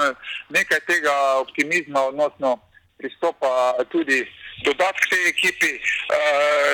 nekaj 0.48 0.80
tega 0.86 1.14
optimizma, 1.40 2.00
odnosno 2.00 2.58
pristopa 2.98 3.74
tudi 3.90 4.26
dodati 4.62 4.98
k 5.02 5.10
tej 5.10 5.22
ekipi. 5.28 5.72
Eh, 5.74 6.72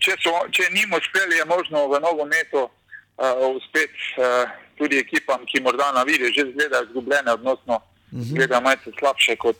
Če, 0.00 0.16
so, 0.22 0.32
če 0.54 0.70
njim 0.74 0.92
uspeli, 0.94 1.36
je 1.36 1.44
možno 1.44 1.86
v 1.88 2.00
nogometu 2.02 2.64
uh, 2.66 3.56
uspeti 3.56 4.00
uh, 4.18 4.50
tudi 4.78 4.98
ekipam, 4.98 5.44
ki 5.46 5.62
morda 5.62 5.92
na 5.92 6.02
vidi 6.02 6.32
že 6.34 6.48
izgledajo 6.48 6.88
izgubljene, 6.88 7.32
odnosno 7.32 7.80
izgledajo 8.12 8.60
malce 8.60 8.90
slabše, 8.98 9.36
kot 9.36 9.56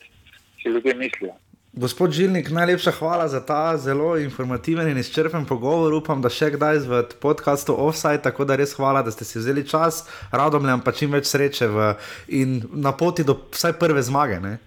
si 0.61 0.69
ljudje 0.69 0.93
mislijo. 0.93 1.35
Gospod 1.73 2.11
Žilnik, 2.11 2.49
najlepša 2.51 2.91
hvala 2.91 3.27
za 3.31 3.39
ta 3.45 3.77
zelo 3.77 4.17
informativen 4.17 4.89
in 4.91 4.97
izčrpen 4.97 5.45
pogovor. 5.45 5.93
Upam, 5.93 6.19
da 6.21 6.27
še 6.27 6.49
kdaj 6.57 6.81
v 6.83 6.99
podkastu 7.23 7.71
Offside, 7.79 8.19
tako 8.25 8.43
da 8.43 8.57
res 8.59 8.75
hvala, 8.75 9.05
da 9.07 9.11
ste 9.11 9.23
si 9.23 9.39
vzeli 9.39 9.63
čas, 9.63 10.03
radomljam 10.35 10.83
pa 10.83 10.91
čim 10.91 11.15
več 11.15 11.31
sreče 11.31 11.69
v, 11.71 11.93
in 12.27 12.59
na 12.75 12.91
poti 12.91 13.23
do 13.23 13.37
vsaj 13.55 13.77
prve 13.79 14.03
zmage. 14.03 14.41
Ne? 14.43 14.57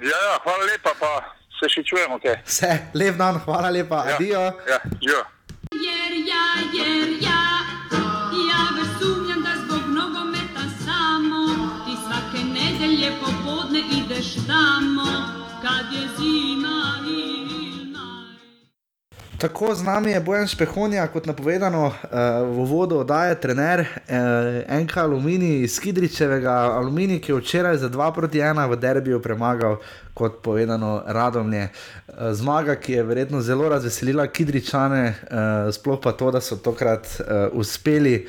Ja, 0.00 0.16
ja, 0.16 0.38
hvala 0.46 0.64
lepa, 0.64 0.96
pa 0.96 1.12
se 1.58 1.68
še 1.68 1.82
čujemo. 1.82 2.16
Okay. 2.16 2.36
Vse, 2.46 2.70
lep 2.94 3.16
dan, 3.16 3.38
hvala 3.44 3.70
lepa, 3.70 4.04
Ja. 4.08 4.14
adijo. 4.16 4.40
Ja, 4.40 4.78
ja. 5.00 5.22
Jer 5.86 6.12
ja, 6.30 6.44
jer 6.78 7.08
ja, 7.22 7.42
ja 8.50 8.62
već 8.76 8.90
sumnjam 9.00 9.42
da 9.42 9.52
zbog 9.64 9.84
nogometa 9.88 10.64
samo 10.84 11.40
ti 11.84 11.94
svake 12.04 12.40
nedelje 12.56 13.10
popodne 13.20 13.80
ideš 13.98 14.34
tamo 14.46 15.08
kad 15.62 15.92
je 15.92 16.08
zima 16.18 16.78
i 17.08 17.34
Tako 19.38 19.74
z 19.74 19.82
nami 19.82 20.10
je 20.10 20.20
Bojan 20.20 20.46
Špehonja, 20.46 21.06
kot 21.06 21.26
napovedano, 21.26 21.86
uh, 21.86 21.94
v 22.48 22.60
uvodu 22.60 22.96
oddaje 22.98 23.34
trener 23.40 23.80
uh, 23.80 23.86
NK 24.80 24.96
Aluminij 24.96 25.62
iz 25.62 25.80
Kidričevega, 25.80 26.50
Aluminij, 26.50 27.20
ki 27.20 27.32
je 27.32 27.36
včeraj 27.38 27.76
za 27.76 27.88
2 27.88 28.14
proti 28.14 28.38
1 28.40 28.70
v 28.70 28.76
derbiju 28.76 29.20
premagal, 29.22 29.76
kot 30.14 30.42
povedano, 30.42 31.02
Radomlje. 31.06 31.68
Uh, 32.08 32.14
zmaga, 32.32 32.76
ki 32.76 32.92
je 32.92 33.02
verjetno 33.02 33.40
zelo 33.42 33.68
razveselila 33.68 34.26
Kidričane, 34.26 35.04
uh, 35.10 35.74
sploh 35.74 36.00
pa 36.02 36.12
to, 36.12 36.30
da 36.30 36.40
so 36.40 36.56
tokrat 36.56 37.06
uh, 37.20 37.26
uspeli 37.52 38.26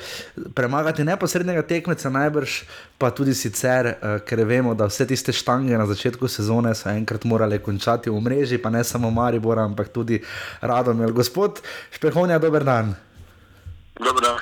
premagati 0.54 1.04
neposrednega 1.04 1.62
tekmeca, 1.62 2.10
najbrž 2.10 2.58
pa 2.98 3.10
tudi 3.10 3.34
sicer, 3.34 3.92
ker 4.24 4.40
vemo, 4.48 4.74
da 4.74 4.86
vse 4.88 5.06
tiste 5.06 5.32
štange 5.32 5.76
na 5.78 5.86
začetku 5.86 6.28
sezone 6.28 6.74
so 6.74 6.88
enkrat 6.88 7.24
morale 7.28 7.58
končati 7.58 8.10
v 8.10 8.20
mreži, 8.20 8.58
pa 8.58 8.70
ne 8.70 8.84
samo 8.84 9.10
Maribor, 9.10 9.58
ampak 9.58 9.92
tudi 9.92 10.22
Radom. 10.60 11.04
Gospod 11.12 11.60
Špehovnja, 11.92 12.38
dober 12.38 12.64
dan. 12.64 12.94
Dobro. 14.00 14.38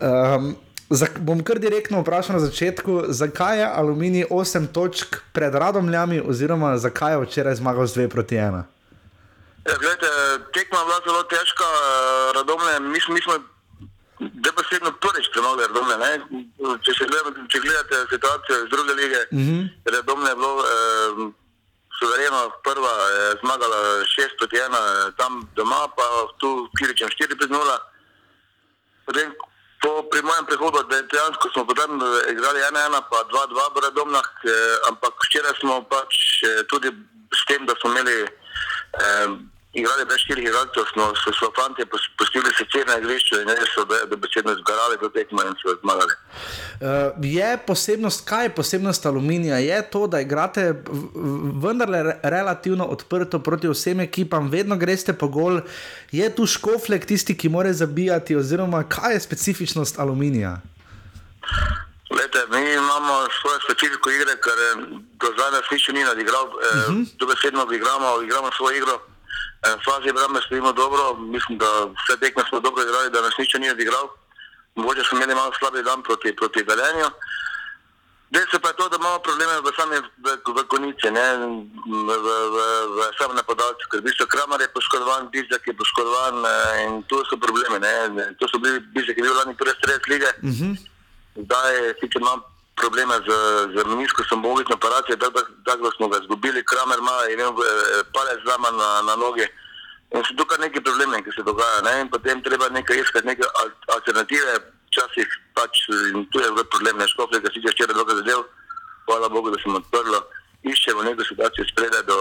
Um, 0.00 0.56
Zak, 0.90 1.18
bom 1.20 1.44
kar 1.44 1.58
direktno 1.58 2.00
vprašal 2.00 2.34
na 2.34 2.42
začetku, 2.42 3.12
zakaj 3.12 3.58
je 3.58 3.66
Aluminij 3.70 4.24
8 4.30 4.66
točk 4.66 5.20
pred 5.32 5.54
Radomljami, 5.54 6.20
oziroma 6.22 6.78
zakaj 6.78 7.12
je 7.12 7.20
včeraj 7.20 7.54
zmagal 7.54 7.84
z 7.86 7.94
2 7.98 8.08
proti 8.08 8.34
1? 8.36 8.64
Ja, 9.68 9.74
gledajte, 9.76 10.08
tekma 10.50 10.78
je 10.78 10.84
bila 10.84 10.98
zelo 11.04 11.22
težka, 11.24 11.66
eh, 11.76 11.88
radomne, 12.34 12.72
mi, 12.82 12.98
mi 13.08 13.20
smo 13.20 13.34
debesedno 14.18 14.90
prvič 14.96 15.28
premagali 15.28 15.68
radomne. 15.68 15.96
Ne? 15.98 16.12
Če, 16.80 16.90
gledate, 17.04 17.40
če 17.46 17.58
gledate 17.60 17.96
situacijo 18.08 18.56
iz 18.56 18.68
druge 18.70 18.92
lige, 18.94 19.20
Mhm. 19.32 19.58
radomne 19.86 20.30
je 20.30 20.36
bilo 20.36 20.54
eh, 20.58 21.10
suvereno 21.98 22.40
prva, 22.64 22.94
eh, 23.04 23.36
zmagala 23.42 23.78
6 24.08 24.32
proti 24.38 24.56
1, 24.56 24.72
eh, 24.72 25.12
tam 25.20 25.32
doma, 25.52 25.84
pa 25.92 26.04
tu 26.40 26.48
Kiričem 26.78 27.08
4 27.12 27.36
proti 27.36 27.52
0. 27.52 27.76
Potem, 29.04 29.28
po, 29.82 30.02
pri 30.10 30.22
mojem 30.22 30.46
prihodu, 30.46 30.82
da 30.90 31.02
dejansko 31.02 31.50
smo 31.52 31.64
potem 31.66 31.90
eh, 32.00 32.32
igrali 32.32 32.60
1-1, 32.60 33.02
pa 33.10 33.18
2-2 33.30 33.74
v 33.74 33.76
Radomljah, 33.84 34.28
eh, 34.44 34.76
ampak 34.90 35.14
včeraj 35.26 35.54
smo 35.60 35.82
pač 35.86 36.42
eh, 36.42 36.62
tudi 36.70 36.90
s 37.34 37.42
tem, 37.46 37.66
da 37.66 37.74
smo 37.80 37.90
imeli, 37.90 38.16
eh, 38.24 39.26
igrali 39.80 40.04
brez 40.08 40.20
štirih 40.24 40.44
igralcev, 40.44 40.84
smo 40.92 41.04
se 41.22 41.30
so 41.38 41.48
fanti 41.58 41.82
pustili 42.18 42.50
srce 42.58 42.84
na 42.86 42.98
igrišču 43.00 43.40
in 43.40 43.48
res 43.48 43.70
so 43.74 43.84
dobesedno 44.12 44.54
zgarali 44.62 44.96
do 45.02 45.08
tekme 45.08 45.42
in 45.48 45.54
so 45.62 45.76
zmagali. 45.82 46.14
Uh, 46.14 46.88
je 47.22 47.50
posebnost, 47.66 48.24
kaj 48.28 48.44
je 48.44 48.54
posebnost 48.54 49.06
aluminija? 49.06 49.58
Je 49.58 49.82
to, 49.90 50.06
da 50.06 50.20
igrate 50.20 50.82
vendarle 51.64 52.02
re- 52.02 52.18
relativno 52.22 52.84
odprto 52.84 53.38
proti 53.38 53.68
vsem 53.68 54.00
ekipam, 54.00 54.50
vedno 54.50 54.76
greste 54.76 55.12
po 55.12 55.28
gol. 55.28 55.60
Je 56.12 56.34
tu 56.34 56.46
škoflek 56.46 57.06
tisti, 57.06 57.36
ki 57.38 57.48
more 57.48 57.72
zabijati, 57.72 58.36
oziroma 58.36 58.82
kaj 58.88 59.14
je 59.14 59.20
specifičnost 59.20 59.98
aluminija? 59.98 60.58
Lete, 62.10 62.40
mi 62.50 62.72
imamo 62.72 63.14
svojo 63.40 63.58
specifiko 63.64 64.10
igre, 64.10 64.32
ker 64.44 64.58
eh, 64.68 64.74
do 65.20 65.28
zdaj 65.34 65.50
nas 65.50 65.66
nič 65.72 65.88
ni 65.88 66.04
nadigral. 66.04 66.44
Eh, 66.46 66.52
uh 66.52 66.94
-huh. 66.94 67.06
Dobesedno 67.20 67.66
igramo, 67.72 68.22
igramo 68.22 68.50
svojo 68.56 68.76
igro. 68.76 68.96
V 69.62 69.84
fazi 69.84 70.10
obrambe 70.10 70.40
stojimo 70.46 70.72
dobro, 70.72 71.14
mislim, 71.14 71.58
da 71.58 71.66
vse 71.98 72.20
tekme 72.20 72.42
smo 72.48 72.60
dobro 72.60 72.82
igrali, 72.82 73.10
da 73.10 73.20
nas 73.20 73.38
nič 73.38 73.54
ni 73.54 73.66
nadigral. 73.68 74.08
Mogoče 74.74 75.02
smo 75.04 75.18
imeli 75.18 75.34
malo 75.34 75.52
slabši 75.58 75.82
dan 75.82 76.02
proti, 76.02 76.36
proti 76.36 76.62
Velenju. 76.62 77.08
Dejstvo 78.30 78.58
pa 78.60 78.68
je 78.68 78.76
to, 78.76 78.88
da 78.88 78.96
imamo 78.96 79.18
probleme 79.18 79.54
v 79.60 79.72
sami 79.76 79.96
v, 79.96 80.26
v 80.56 80.64
konici, 80.68 81.10
ne, 81.10 81.26
v, 82.06 82.14
v, 82.24 82.28
v, 82.54 82.58
v 82.96 82.98
samem 83.18 83.36
napadalcu, 83.40 83.88
ker 83.88 84.00
v 84.00 84.04
bistvu 84.04 84.26
Kramer 84.28 84.60
je 84.60 84.68
poškodovan, 84.68 85.32
Bizjak 85.32 85.64
je 85.64 85.72
poškodovan 85.72 86.36
eh, 86.44 86.84
in 86.84 87.02
tu 87.08 87.16
so 87.24 87.40
problemi. 87.40 87.80
Ne. 87.80 88.36
To 88.36 88.44
so 88.48 88.60
bili 88.60 88.84
Bizjak, 88.92 89.16
ki 89.16 89.24
je 89.24 89.26
bil 89.26 89.32
lani 89.32 89.56
prvi 89.56 89.72
strelec 89.80 90.04
lige. 90.12 90.30
Uh 90.44 90.52
-huh. 90.52 90.72
Zdaj 91.44 91.72
sicer 92.00 92.20
imam 92.20 92.44
probleme 92.82 93.14
z, 93.26 93.28
z 93.74 93.84
meniskosom 93.90 94.42
bogične 94.42 94.74
operacije, 94.74 95.16
tako 95.16 95.40
da, 95.40 95.42
tak, 95.68 95.78
da 95.84 95.90
smo 95.96 96.08
ga 96.08 96.18
izgubili, 96.22 96.64
Kramer 96.70 96.98
ima 96.98 97.16
imel 97.34 97.50
eh, 97.50 98.02
palec 98.14 98.38
zlama 98.44 98.70
na, 98.80 98.90
na 99.08 99.14
noge. 99.16 99.46
In 100.16 100.24
so 100.24 100.32
tukaj 100.38 100.58
neki 100.64 100.80
problemi, 100.80 101.22
ki 101.24 101.30
se 101.36 101.42
dogajajo. 101.44 101.82
Ne? 101.84 102.00
In 102.00 102.08
potem 102.08 102.42
treba 102.42 102.68
nekaj 102.68 103.00
iskati, 103.02 103.26
neke 103.26 103.44
al- 103.60 103.76
alternative, 103.96 104.52
včasih 104.88 105.28
pač, 105.54 105.84
tu 106.32 106.36
je 106.40 106.50
bil 106.56 106.64
problem, 106.72 106.96
ne 106.96 107.08
škofle, 107.12 107.42
ki 107.44 107.52
si 107.52 107.64
že 107.64 107.74
včeraj 107.74 107.96
dolgo 107.98 108.16
zadev, 108.22 108.44
hvala 109.06 109.28
Bogu, 109.28 109.52
da 109.52 109.60
sem 109.62 109.74
odprlo, 109.76 110.22
iščemo 110.64 111.04
neko 111.04 111.26
situacijo 111.28 111.68
spredaj 111.68 112.02
do, 112.08 112.18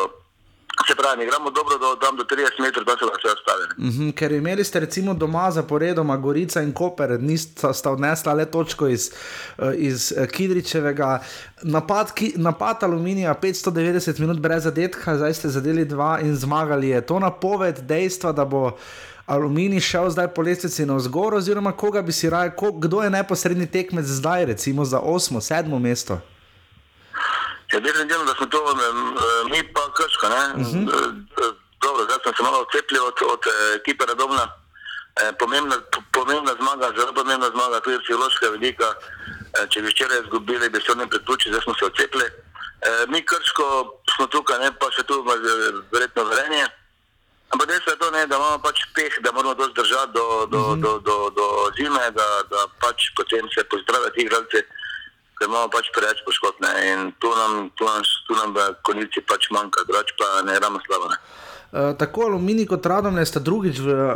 se 0.87 0.95
pravi, 0.95 1.23
igramo 1.23 1.49
dobro 1.51 1.77
do, 1.77 1.95
tam 2.01 2.15
do 2.17 2.23
30 2.23 2.61
metrov, 2.61 2.85
da 2.85 2.91
se 2.91 3.05
vse 3.05 3.29
ostane. 3.37 3.89
Mhm, 3.89 4.09
ker 4.09 4.31
imeli 4.31 4.63
ste 4.63 4.79
recimo 4.79 5.13
doma 5.13 5.51
zaporedoma 5.51 6.17
Gorica 6.17 6.61
in 6.61 6.73
Koper, 6.73 7.19
nista 7.21 7.73
sta 7.73 7.91
odnesla 7.91 8.33
le 8.33 8.45
točko 8.45 8.87
iz, 8.87 9.11
eh, 9.57 9.73
iz 9.75 10.13
eh, 10.17 10.27
Kidričevega. 10.27 11.19
Napad, 11.63 12.13
ki, 12.13 12.33
napad 12.35 12.83
Aluminija 12.83 13.35
590 13.41 14.19
minut 14.19 14.39
brez 14.39 14.63
zadetka, 14.63 15.17
zdaj 15.17 15.33
ste 15.33 15.49
zadeli 15.49 15.85
dva 15.85 16.19
in 16.21 16.35
zmagali. 16.35 16.89
Je 16.89 17.01
to 17.01 17.19
napoved 17.19 17.79
dejstva, 17.79 18.31
da 18.31 18.45
bo 18.45 18.77
Aluminij 19.25 19.79
šel 19.79 20.09
zdaj 20.09 20.27
po 20.27 20.41
lestvici 20.41 20.85
navzgor, 20.85 21.33
oziroma 21.33 21.71
koga 21.71 22.01
bi 22.01 22.11
si 22.11 22.29
raje, 22.29 22.51
kdo 22.73 23.01
je 23.03 23.09
neposredni 23.09 23.67
tekmec 23.67 24.05
zdaj, 24.05 24.45
recimo 24.45 24.85
za 24.85 24.99
osmo, 24.99 25.41
sedmo 25.41 25.79
mesto? 25.79 26.21
Ja, 27.77 27.81
definitivno, 27.81 28.25
da 28.25 28.33
smo 28.33 28.45
to, 28.45 28.59
mi 29.51 29.73
pa 29.73 29.81
krško, 29.97 30.27
ne? 30.29 30.43
Uh 30.55 30.67
-huh. 30.67 31.53
Dobro, 31.81 32.03
zdaj 32.05 32.17
sem 32.23 32.33
se 32.37 32.43
malo 32.43 32.57
odcepil 32.65 33.03
od, 33.05 33.17
od 33.33 33.41
eh, 33.47 33.75
ekipe 33.75 34.05
Radomna. 34.05 34.45
Eh, 35.21 35.31
Pomembna, 35.39 35.75
po- 35.91 36.03
pomembna 36.11 36.53
zmaga, 36.61 36.93
zelo 36.97 37.13
pomembna 37.13 37.49
zmaga, 37.49 37.79
tudi 37.79 38.03
psihološka 38.03 38.49
velika. 38.49 38.87
Če 39.69 39.81
bi 39.81 39.87
včeraj 39.87 40.19
izgubili, 40.19 40.69
bi 40.69 40.81
se 40.81 40.91
oni 40.91 41.09
priključili, 41.09 41.53
zdaj 41.53 41.63
smo 41.63 41.73
se 41.79 41.85
odcepili. 41.85 42.25
Mi 43.07 43.25
krško 43.25 43.65
smo 44.15 44.27
tukaj, 44.27 44.59
ne 44.59 44.71
pa 44.79 44.91
še 44.91 45.03
tu 45.03 45.15
eh, 45.21 45.37
verjetno 45.91 46.23
verenje. 46.23 46.65
Ampak 47.49 47.67
dejstvo 47.67 47.91
je 47.91 47.99
to, 47.99 48.11
ne, 48.11 48.27
da 48.27 48.35
imamo 48.35 48.59
pač 48.59 48.77
peh, 48.95 49.13
da 49.23 49.31
moramo 49.31 49.55
to 49.55 49.69
zdržati 49.69 50.11
do, 50.13 50.45
do, 50.45 50.59
uh 50.59 50.65
-huh. 50.65 50.81
do, 50.81 50.99
do, 50.99 51.29
do 51.29 51.45
zime, 51.77 52.11
da, 52.11 52.27
da 52.51 52.59
pač 52.81 52.97
potem 53.15 53.45
se 53.53 53.63
pozdravijo 53.63 54.09
ti 54.09 54.21
igralci, 54.21 54.57
ker 55.37 55.47
imamo 55.47 55.69
pač 55.73 55.89
preveč 55.95 56.23
poškodb. 56.25 56.65
In 56.91 57.11
tu 57.21 57.29
nam, 57.29 57.69
tu 57.77 57.85
nam, 57.85 58.01
tu 58.27 58.37
nam 58.37 58.53
v 58.53 58.69
konici 58.87 59.21
pač 59.21 59.49
manjka, 59.53 59.85
drugače 59.87 60.17
pa 60.17 60.41
ne 60.49 60.59
ramo 60.59 60.81
slabo. 60.85 61.09
Ne. 61.13 61.17
Uh, 61.67 61.91
tako 61.99 62.21
Alumini 62.21 62.63
kot 62.65 62.85
Radomlje 62.85 63.25
sta 63.27 63.39
drugič 63.43 63.79
v 63.83 63.91
uh, 63.91 64.13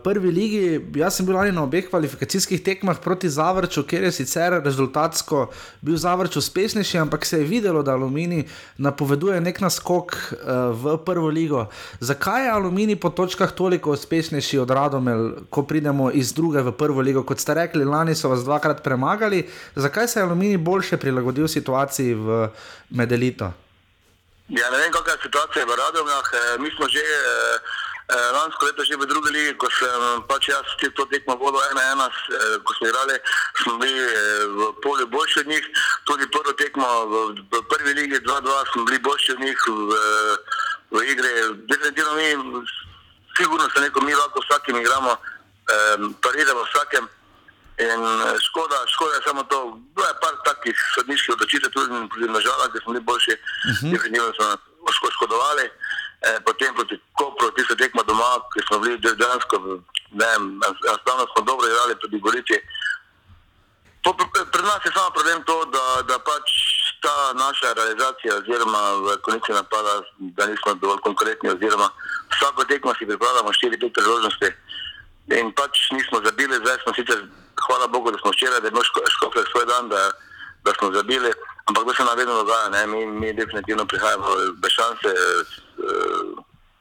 prvi 0.00 0.30
ligi. 0.32 0.80
Jaz 0.96 1.18
sem 1.18 1.26
bil 1.28 1.36
lani 1.36 1.52
na 1.52 1.60
obeh 1.66 1.84
kvalifikacijskih 1.90 2.62
tekmah 2.64 2.96
proti 2.96 3.28
Zavrču, 3.28 3.82
kjer 3.84 4.06
je 4.08 4.12
sicer 4.12 4.56
rezultatsko 4.64 5.50
bil 5.84 5.98
Zavrč 6.00 6.38
uspešnejši, 6.40 6.98
ampak 7.02 7.26
se 7.28 7.42
je 7.42 7.44
videlo, 7.44 7.82
da 7.84 7.92
Alumini 7.92 8.46
napoveduje 8.78 9.36
nek 9.44 9.60
naskok 9.60 10.16
uh, 10.16 10.72
v 10.72 10.96
prvo 11.04 11.28
ligo. 11.28 11.66
Zakaj 12.00 12.46
je 12.46 12.54
Alumini 12.54 12.96
po 12.96 13.10
točkah 13.12 13.52
toliko 13.52 13.92
uspešnejši 13.92 14.62
od 14.64 14.70
Radomel, 14.70 15.44
ko 15.50 15.66
pridemo 15.68 16.08
iz 16.08 16.32
druge 16.32 16.64
v 16.64 16.72
prvo 16.72 17.04
ligo? 17.04 17.20
Kot 17.22 17.36
ste 17.36 17.54
rekli, 17.54 17.84
lani 17.84 18.16
so 18.16 18.32
vas 18.32 18.46
dvakrat 18.48 18.80
premagali. 18.80 19.44
Zakaj 19.76 20.08
se 20.08 20.20
je 20.20 20.24
Alumini 20.24 20.56
boljše 20.56 20.96
prilagodil 20.96 21.48
situaciji 21.48 22.14
v 22.14 22.48
Medelito? 22.90 23.52
Ja, 24.48 24.70
ne 24.70 24.76
vem, 24.78 24.92
kakšna 24.92 25.12
je 25.12 25.22
situacija 25.22 25.64
v 25.64 25.76
Radomljah. 25.76 26.26
Eh, 26.32 26.58
Mi 26.58 26.70
smo 26.76 26.88
že 26.88 27.00
eh, 27.00 27.58
eh, 28.12 28.30
lansko 28.32 28.66
leto 28.66 28.84
že 28.84 28.96
v 28.96 29.06
drugi 29.06 29.30
ligi, 29.32 29.56
ko 29.56 29.68
sem 29.72 30.22
pač 30.28 30.48
jaz 30.48 30.68
ti 30.80 30.90
to 30.92 31.04
tekmo 31.08 31.32
vodil 31.36 31.60
1-1, 31.72 32.04
s- 32.04 32.28
eh, 32.30 32.60
ko 32.60 32.70
smo 32.74 32.86
igrali, 32.88 33.16
smo 33.62 33.72
bili 33.80 34.04
v 34.52 34.60
polju 34.82 35.06
boljši 35.06 35.40
od 35.40 35.46
njih. 35.48 35.64
Tudi 36.04 36.28
prvo 36.30 36.52
tekmo 36.52 36.86
v, 37.06 37.14
v 37.50 37.62
prvi 37.72 37.92
ligi 37.94 38.20
2-2 38.20 38.72
smo 38.72 38.84
bili 38.84 38.98
boljši 38.98 39.32
od 39.32 39.40
njih 39.40 39.58
v, 39.66 39.96
v 40.92 41.04
igri. 41.08 41.32
Definitivno 41.64 42.12
mi, 42.14 42.28
sigurno 43.36 43.64
se 43.72 43.80
neko 43.80 44.00
mi 44.00 44.14
lahko 44.14 44.40
vsakim 44.44 44.76
igramo, 44.76 45.16
pariramo 46.20 46.62
vsakem. 46.64 47.08
In 47.78 48.00
eh, 48.04 48.38
škoda, 48.40 48.76
škoda 48.86 49.14
je 49.14 49.22
samo 49.26 49.42
to, 49.44 49.58
bilo 49.94 50.06
je 50.06 50.14
par 50.20 50.34
takih 50.44 50.76
sodniških 50.94 51.34
odločitev, 51.34 51.70
tudi 51.70 52.08
proti 52.08 52.28
nažalost, 52.30 52.70
da 52.72 52.80
smo 52.80 52.92
bili 52.92 53.04
boljši, 53.04 53.34
Mhm. 53.70 53.90
definitivno 53.92 54.32
smo 54.36 54.44
nas 54.46 54.58
oško- 54.82 55.08
oškodovali. 55.08 55.64
Eh, 56.22 56.38
potem 56.40 56.74
proti 56.74 57.00
Kopru, 57.12 57.50
tisto 57.50 57.74
tekmo 57.74 58.02
doma, 58.02 58.24
ki 58.52 58.60
smo 58.66 58.78
bili 58.78 58.98
de- 58.98 59.14
dejansko, 59.14 59.54
ne 60.12 60.26
vem, 60.26 60.42
enostavno 60.88 61.26
smo 61.26 61.40
dobro 61.44 61.66
igrali 61.66 61.96
proti 61.96 62.20
Gorici. 62.20 62.56
Po, 64.04 64.12
pri, 64.52 64.62
nas 64.62 64.84
je 64.84 64.92
samo 64.94 65.10
problem 65.10 65.42
to, 65.42 65.64
da, 65.64 65.84
da 66.02 66.18
pač 66.18 66.46
ta 67.00 67.14
naša 67.34 67.72
realizacija, 67.72 68.36
oziroma 68.36 68.80
v 68.94 69.16
konici 69.18 69.52
napada, 69.52 69.92
da 70.18 70.46
nismo 70.46 70.74
dovolj 70.74 71.00
konkretni, 71.00 71.50
oziroma 71.50 71.88
vsako 72.30 72.64
tekmo 72.64 72.94
si 72.94 73.06
pripravljamo 73.06 73.50
4-5 73.52 73.92
priložnosti. 73.92 74.48
In 75.30 75.52
pač 75.52 75.90
nismo 75.90 76.20
zabili, 76.24 76.56
zdaj 76.56 76.76
smo 76.82 76.92
sicer, 76.94 77.18
hvala 77.66 77.86
Bogu, 77.86 78.10
da 78.10 78.18
smo 78.18 78.30
včeraj, 78.30 78.60
da 78.60 78.66
je 78.66 78.70
imel 78.70 78.82
ško- 78.82 79.10
škofle 79.10 79.42
svoj 79.52 79.66
dan, 79.66 79.88
da, 79.88 80.10
da 80.64 80.72
smo 80.78 80.92
zabili, 80.92 81.32
ampak 81.64 81.84
to 81.84 81.94
se 81.94 82.04
nam 82.04 82.18
vedno 82.18 82.34
dogaja, 82.34 82.68
ne? 82.68 82.86
mi, 82.86 83.06
mi 83.06 83.32
definitivno 83.32 83.84
prihajamo 83.86 84.26
bez 84.56 84.70
šanse 84.70 85.08
eh, 85.08 85.42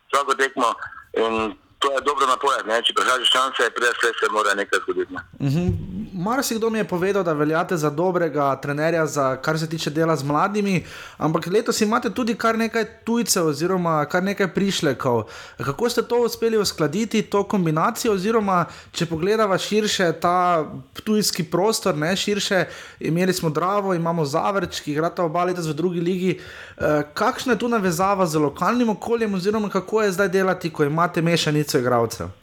vsako 0.08 0.36
tekmo 0.36 0.74
in 1.14 1.34
to 1.80 1.92
je 1.92 2.02
dobro 2.02 2.26
napovedati, 2.28 2.68
ne? 2.68 2.82
če 2.84 2.94
prihajaš 2.94 3.32
šanse, 3.32 3.70
prej 3.70 3.90
se 4.20 4.32
mora 4.32 4.54
nekaj 4.54 4.80
zgoditi. 4.80 5.14
Ne? 5.14 5.22
Mhm. 5.42 5.66
Marsikdo 6.16 6.70
mi 6.70 6.78
je 6.78 6.84
povedal, 6.84 7.24
da 7.24 7.34
veljate 7.34 7.78
za 7.78 7.90
dobrega 7.90 8.56
trenerja, 8.56 9.06
za 9.06 9.36
kar 9.36 9.60
se 9.60 9.70
tiče 9.70 9.90
dela 9.90 10.16
z 10.16 10.24
mladimi, 10.24 10.84
ampak 11.18 11.48
letos 11.48 11.82
imate 11.82 12.10
tudi 12.10 12.36
kar 12.36 12.58
nekaj 12.58 12.86
tujcev, 13.04 13.48
oziroma 13.48 14.06
kar 14.06 14.24
nekaj 14.24 14.48
prišlekov. 14.54 15.24
Kako 15.58 15.90
ste 15.90 16.02
to 16.02 16.22
uspeli 16.22 16.58
uskladiti, 16.58 17.22
to 17.22 17.44
kombinacijo, 17.44 18.14
oziroma 18.14 18.66
če 18.92 19.06
pogledava 19.06 19.58
širše 19.58 20.12
ta 20.22 20.66
tujski 21.04 21.44
prostor, 21.44 21.98
ne 21.98 22.16
širše, 22.16 22.66
imeli 23.00 23.34
smo 23.34 23.50
Dravo, 23.50 23.94
imamo 23.94 24.26
Zavrč, 24.26 24.80
ki 24.80 24.92
igrata 24.92 25.24
oba 25.24 25.44
leta 25.44 25.62
v 25.62 25.74
drugi 25.74 26.02
ligi. 26.02 26.38
Eh, 26.78 27.02
Kakšna 27.14 27.54
je 27.54 27.60
tu 27.60 27.68
navezava 27.68 28.26
z 28.26 28.38
lokalnim 28.38 28.90
okoljem, 28.90 29.34
oziroma 29.34 29.70
kako 29.70 30.02
je 30.02 30.12
zdaj 30.12 30.30
delati, 30.30 30.70
ko 30.70 30.84
imate 30.84 31.22
mešanico 31.22 31.80
igralcev? 31.80 32.43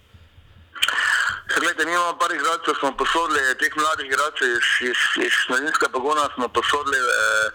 Glede, 1.58 1.84
mi 1.84 1.92
imamo 1.92 2.18
par 2.18 2.32
igralcev, 2.32 2.74
smo 2.78 2.96
posodili 2.96 3.40
teh 3.58 3.76
mladih 3.76 4.06
igralcev 4.06 4.48
iz, 4.48 4.68
iz, 4.90 5.00
iz 5.26 5.34
Mladinska 5.48 5.88
pogona, 5.88 6.28
smo 6.34 6.48
posodili, 6.48 6.98
eh, 6.98 7.50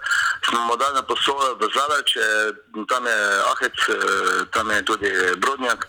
smo 0.50 0.76
dali 0.76 0.96
na 0.96 1.02
posode 1.02 1.50
v 1.60 1.70
Zavrč, 1.76 2.10
eh, 2.16 2.22
tam 2.92 3.06
je 3.06 3.18
Ahec, 3.52 3.78
eh, 3.90 4.46
tam 4.52 4.72
je 4.72 4.86
tudi 4.86 5.12
Brodnjak, 5.38 5.88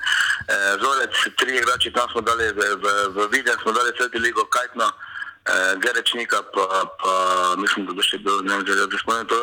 eh, 0.49 0.77
Zorec, 0.83 1.15
tri 1.39 1.57
igrači, 1.57 1.93
tam 1.93 2.09
smo 2.13 2.21
dali 2.21 2.47
v, 2.53 2.61
v, 2.83 2.87
v 3.15 3.29
Viden, 3.33 3.59
smo 3.63 3.73
dali 3.73 3.91
Sveti 3.97 4.19
ligo 4.19 4.45
Kajtno, 4.45 4.87
eh, 4.87 5.75
Gerečnika, 5.83 6.43
pa, 6.55 6.67
pa 7.03 7.13
mislim, 7.57 7.87
da 7.87 7.93
bo 7.93 8.03
še 8.03 8.19
bil, 8.19 8.43
ne 8.43 8.57
vem, 8.57 8.65
da 8.65 8.87
bi 8.87 8.99
spomnil 9.03 9.27
to. 9.27 9.39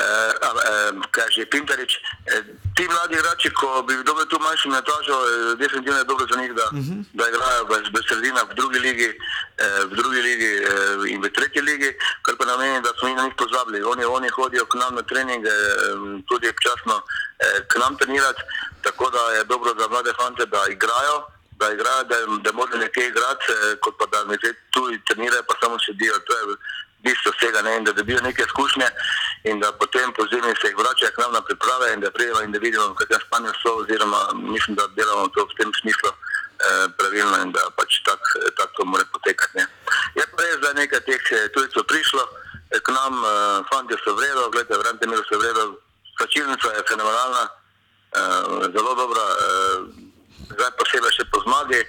Eh, 0.00 0.32
eh, 0.32 0.92
kaj 1.12 1.28
že 1.34 1.44
Pintarič. 1.52 1.92
Eh, 2.26 2.42
ti 2.76 2.88
mladi 2.88 3.14
igrači, 3.14 3.50
ko 3.52 3.82
bi 3.84 3.92
dobili 4.04 4.28
tu 4.32 4.38
manjšo 4.40 4.68
minutažo, 4.68 5.16
eh, 5.20 5.56
definitivno 5.60 5.98
je 5.98 6.04
dobro 6.04 6.26
za 6.30 6.40
njih, 6.40 6.52
da, 6.54 6.66
uh 6.72 6.78
-huh. 6.78 7.04
da 7.12 7.28
igrajo 7.28 7.64
v, 7.70 7.72
v 7.94 7.96
sredinah, 8.08 8.44
v 8.50 8.54
drugi 8.54 8.78
ligi, 8.78 9.10
eh, 9.64 9.84
v 9.90 9.92
drugi 10.00 10.20
ligi 10.28 10.52
eh, 10.56 11.12
in 11.12 11.20
v 11.22 11.28
tretji 11.36 11.60
ligi, 11.62 11.90
kar 12.22 12.34
pa 12.38 12.44
nameni, 12.44 12.80
da 12.80 12.90
smo 12.98 13.08
mi 13.08 13.14
na 13.14 13.24
njih 13.24 13.34
pozabili. 13.36 13.82
Oni, 13.82 14.04
oni 14.04 14.28
hodijo 14.28 14.64
k 14.64 14.74
nam 14.74 14.94
na 14.94 15.02
treninge, 15.02 15.48
eh, 15.48 15.94
tudi 16.28 16.48
občasno 16.48 16.96
eh, 17.38 17.60
k 17.68 17.72
nam 17.78 17.96
trenirati, 17.96 18.42
tako 18.82 19.10
da 19.10 19.22
je 19.36 19.44
dobro 19.44 19.70
za 19.78 19.88
mlade 19.88 20.12
fante, 20.20 20.46
da 20.46 20.60
igrajo 20.68 21.16
da 21.60 21.72
igrajo, 21.72 22.04
da, 22.04 22.16
da 22.44 22.52
morajo 22.52 22.78
nekaj 22.78 23.06
igrati, 23.06 23.44
eh, 23.52 23.76
kot 23.82 23.94
pa 23.98 24.06
da 24.12 24.24
nekaj 24.24 24.52
tu 24.70 24.82
trenirajo, 25.08 25.42
pa 25.48 25.54
samo 25.60 25.76
sedijo. 25.86 26.14
To 26.26 26.32
je 26.38 26.44
bistvo 27.04 27.32
vsega, 27.36 27.62
ne? 27.62 27.76
in 27.76 27.84
da 27.84 27.92
dobijo 27.92 28.20
neke 28.20 28.42
izkušnje 28.42 28.88
in 29.42 29.58
da 29.60 29.72
potem 29.72 30.12
po 30.12 30.26
zimi 30.30 30.54
se 30.60 30.68
jih 30.68 30.76
vračajo 30.76 31.12
k 31.12 31.18
nam 31.18 31.32
na 31.32 31.40
priprave 31.40 31.92
in 31.94 32.00
da 32.00 32.10
prijemo 32.10 32.40
in 32.40 32.52
da 32.52 32.58
vidimo, 32.58 32.88
v 32.88 32.94
kakšnem 32.94 33.20
stanju 33.26 33.52
so, 33.62 33.70
oziroma 33.80 34.20
mislim, 34.34 34.76
da 34.76 34.86
delamo 34.96 35.28
to 35.28 35.44
v 35.44 35.56
tem 35.58 35.70
smislu 35.80 36.10
eh, 36.12 36.86
pravilno 36.98 37.36
in 37.44 37.52
da 37.52 37.62
pač 37.76 38.02
tak, 38.04 38.20
eh, 38.36 38.50
tak 38.58 38.68
to 38.76 38.84
mora 38.84 39.04
potekati. 39.12 39.56
Ne? 39.58 39.64
Je 40.18 40.24
pa 40.26 40.42
res, 40.42 40.60
da 40.60 40.68
je 40.68 40.80
nekaj 40.82 41.00
teh 41.08 41.22
eh, 41.32 41.48
tujcev 41.54 41.84
prišlo 41.88 42.22
eh, 42.70 42.80
k 42.84 42.88
nam, 42.92 43.12
eh, 43.24 43.58
fanti 43.72 43.96
so 44.04 44.12
v 44.12 44.20
redu, 44.20 44.50
gledajte, 44.52 44.76
v 44.76 44.86
Rentemiru 44.86 45.24
so 45.24 45.40
v 45.40 45.48
redu, 45.48 45.64
slačilnica 46.18 46.68
je 46.76 46.88
fenomenalna, 46.90 47.44
eh, 47.48 48.44
zelo 48.76 48.92
dobra. 48.94 49.24
Eh, 49.24 49.78
zdaj 50.52 50.70
posebej 50.76 51.12
še 51.16 51.24
po 51.32 51.40
zmagi. 51.46 51.80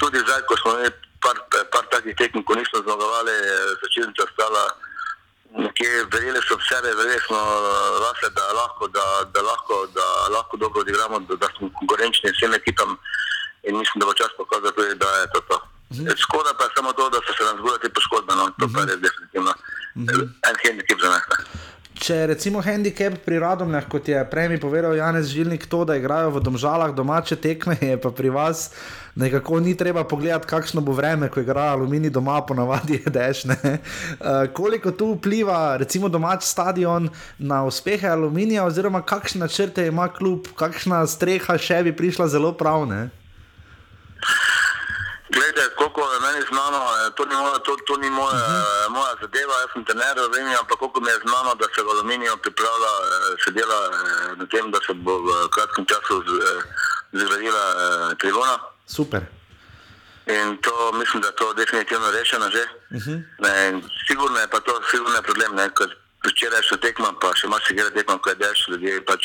Tudi 0.00 0.18
zdaj, 0.18 0.42
ko 0.50 0.54
smo 0.58 0.74
imeli 0.74 0.90
par, 1.22 1.36
par 1.70 1.84
takih 1.94 2.14
tekem, 2.18 2.42
ko 2.42 2.54
nismo 2.54 2.82
zmagovali, 2.82 3.34
začetnica 3.82 4.24
stala 4.32 4.64
nekje, 4.66 4.87
verjeli 6.12 6.40
so 6.48 6.56
v 6.56 6.62
sebe, 6.68 6.94
verjeli 6.94 7.20
smo 7.26 7.38
vase, 8.04 8.28
da 8.38 8.44
lahko, 8.60 8.88
da, 8.88 9.04
da 9.34 9.40
lahko, 9.42 9.86
da 9.96 10.06
lahko 10.34 10.56
dobro 10.56 10.80
odigramo, 10.80 11.18
da, 11.18 11.36
da 11.36 11.48
smo 11.56 11.70
konkurenčni 11.78 12.32
vsem 12.32 12.54
ekipam 12.54 12.96
in 13.62 13.78
mislim, 13.78 14.00
da 14.00 14.06
bo 14.06 14.14
čas 14.14 14.32
pokazal 14.36 14.72
tudi, 14.72 14.94
da 14.94 15.08
je 15.20 15.26
to 15.34 15.40
to. 15.48 15.58
Škoda 16.16 16.54
pa 16.58 16.64
je 16.64 16.70
samo 16.76 16.92
to, 16.92 17.10
da 17.10 17.18
so 17.26 17.32
se 17.38 17.44
nam 17.44 17.56
zgodile 17.58 17.78
te 17.78 17.88
poškodbe, 17.88 18.32
no, 18.34 18.50
to 18.58 18.68
pa 18.74 18.80
je 18.80 18.86
res 18.86 19.00
definitivno. 19.06 19.52
En 20.48 20.56
če 22.08 22.22
recimo 22.30 22.62
handicap 22.64 23.18
pri 23.20 23.36
Radomljah, 23.42 23.84
kot 23.92 24.06
je 24.08 24.20
prej 24.30 24.46
mi 24.48 24.56
povedal 24.60 24.94
Janez 24.96 25.28
Žilnik, 25.28 25.66
to, 25.68 25.82
da 25.84 25.98
igrajo 25.98 26.30
v 26.38 26.40
domžalah 26.40 26.94
domače 26.96 27.36
tekme, 27.36 27.76
je 27.80 27.98
pa 28.00 28.08
pri 28.08 28.32
vas 28.32 28.70
nekako 29.18 29.58
ni 29.60 29.74
treba 29.76 30.04
pogledati, 30.08 30.46
kakšno 30.48 30.80
bo 30.80 30.94
vreme, 30.96 31.28
ko 31.28 31.42
igra 31.42 31.72
aluminij 31.74 32.14
doma, 32.14 32.38
ponavadi 32.46 33.00
je 33.02 33.12
dešne. 33.12 33.56
Uh, 33.60 34.46
koliko 34.56 34.94
tu 34.96 35.10
vpliva, 35.18 35.76
recimo, 35.76 36.08
domač 36.08 36.46
stadion 36.48 37.10
na 37.38 37.64
uspehe 37.68 38.08
aluminija, 38.08 38.64
oziroma 38.64 39.02
kakšne 39.02 39.44
načrte 39.44 39.86
ima 39.90 40.08
klub, 40.08 40.48
kakšna 40.56 41.02
streha 41.06 41.58
še 41.58 41.82
bi 41.84 41.96
prišla 41.96 42.30
zelo 42.32 42.54
pravne. 42.56 43.08
Glede, 45.34 45.64
koliko 45.76 46.00
je 46.12 46.20
meni 46.26 46.42
znano, 46.50 46.80
eh, 46.92 47.10
to 47.16 47.24
ni 47.24 47.34
moja, 47.34 47.58
to, 47.66 47.76
to 47.86 47.96
ni 47.96 48.10
moja, 48.10 48.36
uh 48.36 48.42
-huh. 48.42 48.88
moja 48.96 49.12
zadeva, 49.20 49.54
jaz 49.60 49.70
sem 49.72 49.84
trener 49.84 50.16
v 50.30 50.34
Rimu, 50.34 50.54
ampak 50.60 50.78
koliko 50.78 51.00
mi 51.00 51.10
je 51.10 51.18
znano, 51.24 51.54
da 51.60 51.66
se 51.74 51.82
v 51.82 51.90
aluminiju 51.90 52.36
pripravlja, 52.44 52.92
se 53.44 53.50
dela 53.50 53.78
na 54.40 54.46
tem, 54.52 54.70
da 54.70 54.78
se 54.86 54.92
bo 54.94 55.12
v 55.26 55.48
kratkem 55.54 55.84
času 55.90 56.14
zgradila 57.12 57.64
tribuna. 58.20 58.58
Super. 58.86 59.22
In 60.26 60.58
to 60.64 60.92
mislim, 60.92 61.22
da 61.22 61.28
je 61.28 61.36
to 61.36 61.54
definitivno 61.54 62.10
rešeno 62.10 62.50
že. 62.50 62.64
Uh 62.90 63.02
-huh. 63.02 63.22
ne, 63.38 63.82
sigurno 64.08 64.38
je 64.38 64.48
pa 64.48 64.60
to, 64.60 64.72
sigurno 64.90 65.16
je 65.16 65.22
problem, 65.22 65.52
ker 65.78 65.88
včeraj 66.26 66.62
še 66.62 66.76
tekma, 66.76 67.12
pa 67.20 67.32
še 67.34 67.74
gre 67.74 67.90
tekma, 67.90 68.18
ko 68.18 68.30
je 68.30 68.36
dež, 68.42 68.68
ljudje 68.68 69.04
pač 69.04 69.22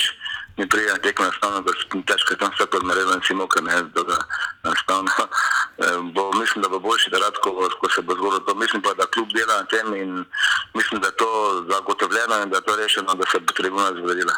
mi 0.58 0.70
prijajo 0.70 0.98
tekmo, 0.98 1.26
enostavno, 1.26 1.64
težko 2.08 2.34
je 2.34 2.38
tam 2.38 2.52
vse 2.54 2.66
podmereno 2.66 3.14
in 3.14 3.22
si 3.28 3.34
moka, 3.34 3.62
ne, 3.62 3.82
da 3.96 4.04
ga 4.04 4.18
enostavno. 4.64 5.12
bo, 6.16 6.32
mislim, 6.34 6.62
da 6.62 6.70
bo 6.70 6.80
boljši, 6.80 7.10
rad, 7.10 7.36
ko, 7.44 7.70
ko 7.80 7.90
se 7.90 8.02
bo 8.02 8.14
zgodilo 8.14 8.40
to. 8.40 8.56
Mislim 8.56 8.82
pa, 8.82 8.94
da 8.94 9.06
klub 9.06 9.30
dela 9.34 9.58
na 9.58 9.66
tem 9.66 9.96
in 9.96 10.26
mislim, 10.74 11.02
da 11.02 11.08
je 11.08 11.16
to 11.16 11.30
zagotovljeno 11.70 12.42
in 12.44 12.50
da 12.50 12.58
je 12.58 12.66
to 12.68 12.76
rešeno, 12.76 13.14
da 13.14 13.26
se 13.32 13.40
bo 13.40 13.54
tribuna 13.54 13.90
zgradila. 13.98 14.36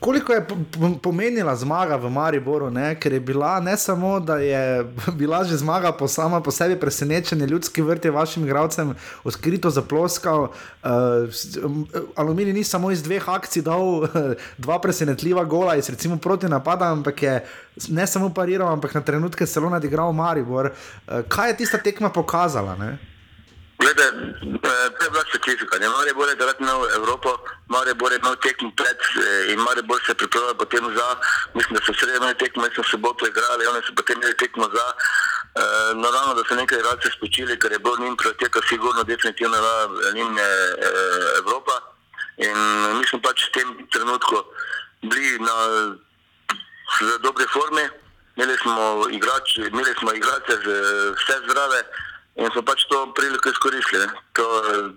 Koliko 0.00 0.32
je 0.32 0.46
pomenila 1.02 1.56
zmaga 1.56 1.96
v 1.96 2.10
Mariboru, 2.10 2.70
ne? 2.70 2.94
ker 3.00 3.12
je 3.12 3.20
bila 3.20 3.60
ne 3.60 3.76
samo, 3.76 4.20
da 4.20 4.38
je 4.38 4.84
bila 5.20 5.44
že 5.44 5.56
zmaga 5.56 5.92
po 5.92 6.08
sama 6.08 6.40
po 6.40 6.50
sebi 6.50 6.76
presenečenje, 6.80 7.46
ljudski 7.46 7.82
vrt 7.82 8.04
je 8.04 8.10
vašim 8.10 8.44
igralcem 8.44 8.94
odkrito 9.24 9.70
zaploskal. 9.70 10.42
Uh, 10.42 10.90
Aluminij 12.16 12.52
ni 12.52 12.64
samo 12.64 12.90
iz 12.90 13.02
dveh 13.02 13.28
akcij 13.28 13.62
dal 13.62 14.06
dva 14.64 14.78
presenetljiva 14.78 15.44
gola, 15.44 15.76
iz 15.76 15.90
recimo 15.90 16.16
proti 16.16 16.48
napada, 16.48 16.92
ampak 16.92 17.22
je 17.22 17.44
ne 17.88 18.06
samo 18.06 18.30
pariral, 18.34 18.72
ampak 18.72 18.94
na 18.94 19.00
trenutke 19.00 19.46
celo 19.46 19.70
nadigral 19.70 20.12
Maribor. 20.12 20.70
Uh, 20.72 21.22
kaj 21.28 21.50
je 21.50 21.56
tista 21.56 21.78
tekma 21.78 22.10
pokazala? 22.10 22.76
Ne? 22.76 22.98
Glede, 23.78 24.06
to 24.62 25.04
je 25.04 25.10
bila 25.10 25.24
specifika. 25.30 25.78
Mare 25.78 26.12
bo 26.14 26.26
da 26.26 26.46
rad 26.46 26.56
imel 26.60 26.80
Evropo, 26.98 27.30
Mare 27.68 27.94
bo 27.94 28.10
imel 28.10 28.36
tekmo 28.42 28.70
pred 28.76 28.98
in 29.52 29.60
Mare 29.60 29.82
bo 29.82 29.94
se 30.06 30.14
pripravljal 30.14 30.54
potem 30.54 30.84
za, 30.96 31.06
mislim, 31.54 31.74
da 31.78 31.80
so 31.86 31.92
sredi 31.94 32.16
imeli 32.16 32.38
tekmo, 32.38 32.62
mislim, 32.62 32.82
da 32.82 32.90
so 32.90 32.98
boto 32.98 33.26
igrali, 33.26 33.66
oni 33.66 33.80
so 33.86 33.94
potem 33.96 34.16
imeli 34.18 34.36
tekmo 34.36 34.66
za. 34.74 34.86
E, 34.90 35.62
naravno, 35.94 36.34
da 36.34 36.42
so 36.48 36.54
nekaj 36.54 36.78
igralcev 36.78 37.10
spočili, 37.16 37.58
ker 37.58 37.72
je 37.72 37.78
bil 37.78 37.94
njim 38.00 38.16
prioriteta 38.16 38.60
sigurno 38.68 39.02
definitivno 39.02 39.56
njim 40.14 40.38
je 40.38 40.52
e, 40.88 40.90
Evropa. 41.38 41.76
In 42.36 42.58
mi 42.98 43.06
smo 43.06 43.18
pač 43.22 43.46
v 43.46 43.52
tem 43.52 43.68
trenutku 43.94 44.36
bili 45.02 45.38
na 45.38 45.56
dobri 47.22 47.46
formi, 47.54 47.86
imeli 48.36 48.58
smo 48.62 49.06
igrače, 49.10 49.70
imeli 49.70 49.94
smo 49.98 50.12
igrače, 50.12 50.54
vse 51.18 51.34
zdrave 51.46 51.82
in 52.38 52.50
so 52.54 52.62
pač 52.62 52.84
to 52.90 52.98
priliko 53.18 53.50
izkoristili. 53.50 54.06
To, 54.38 54.44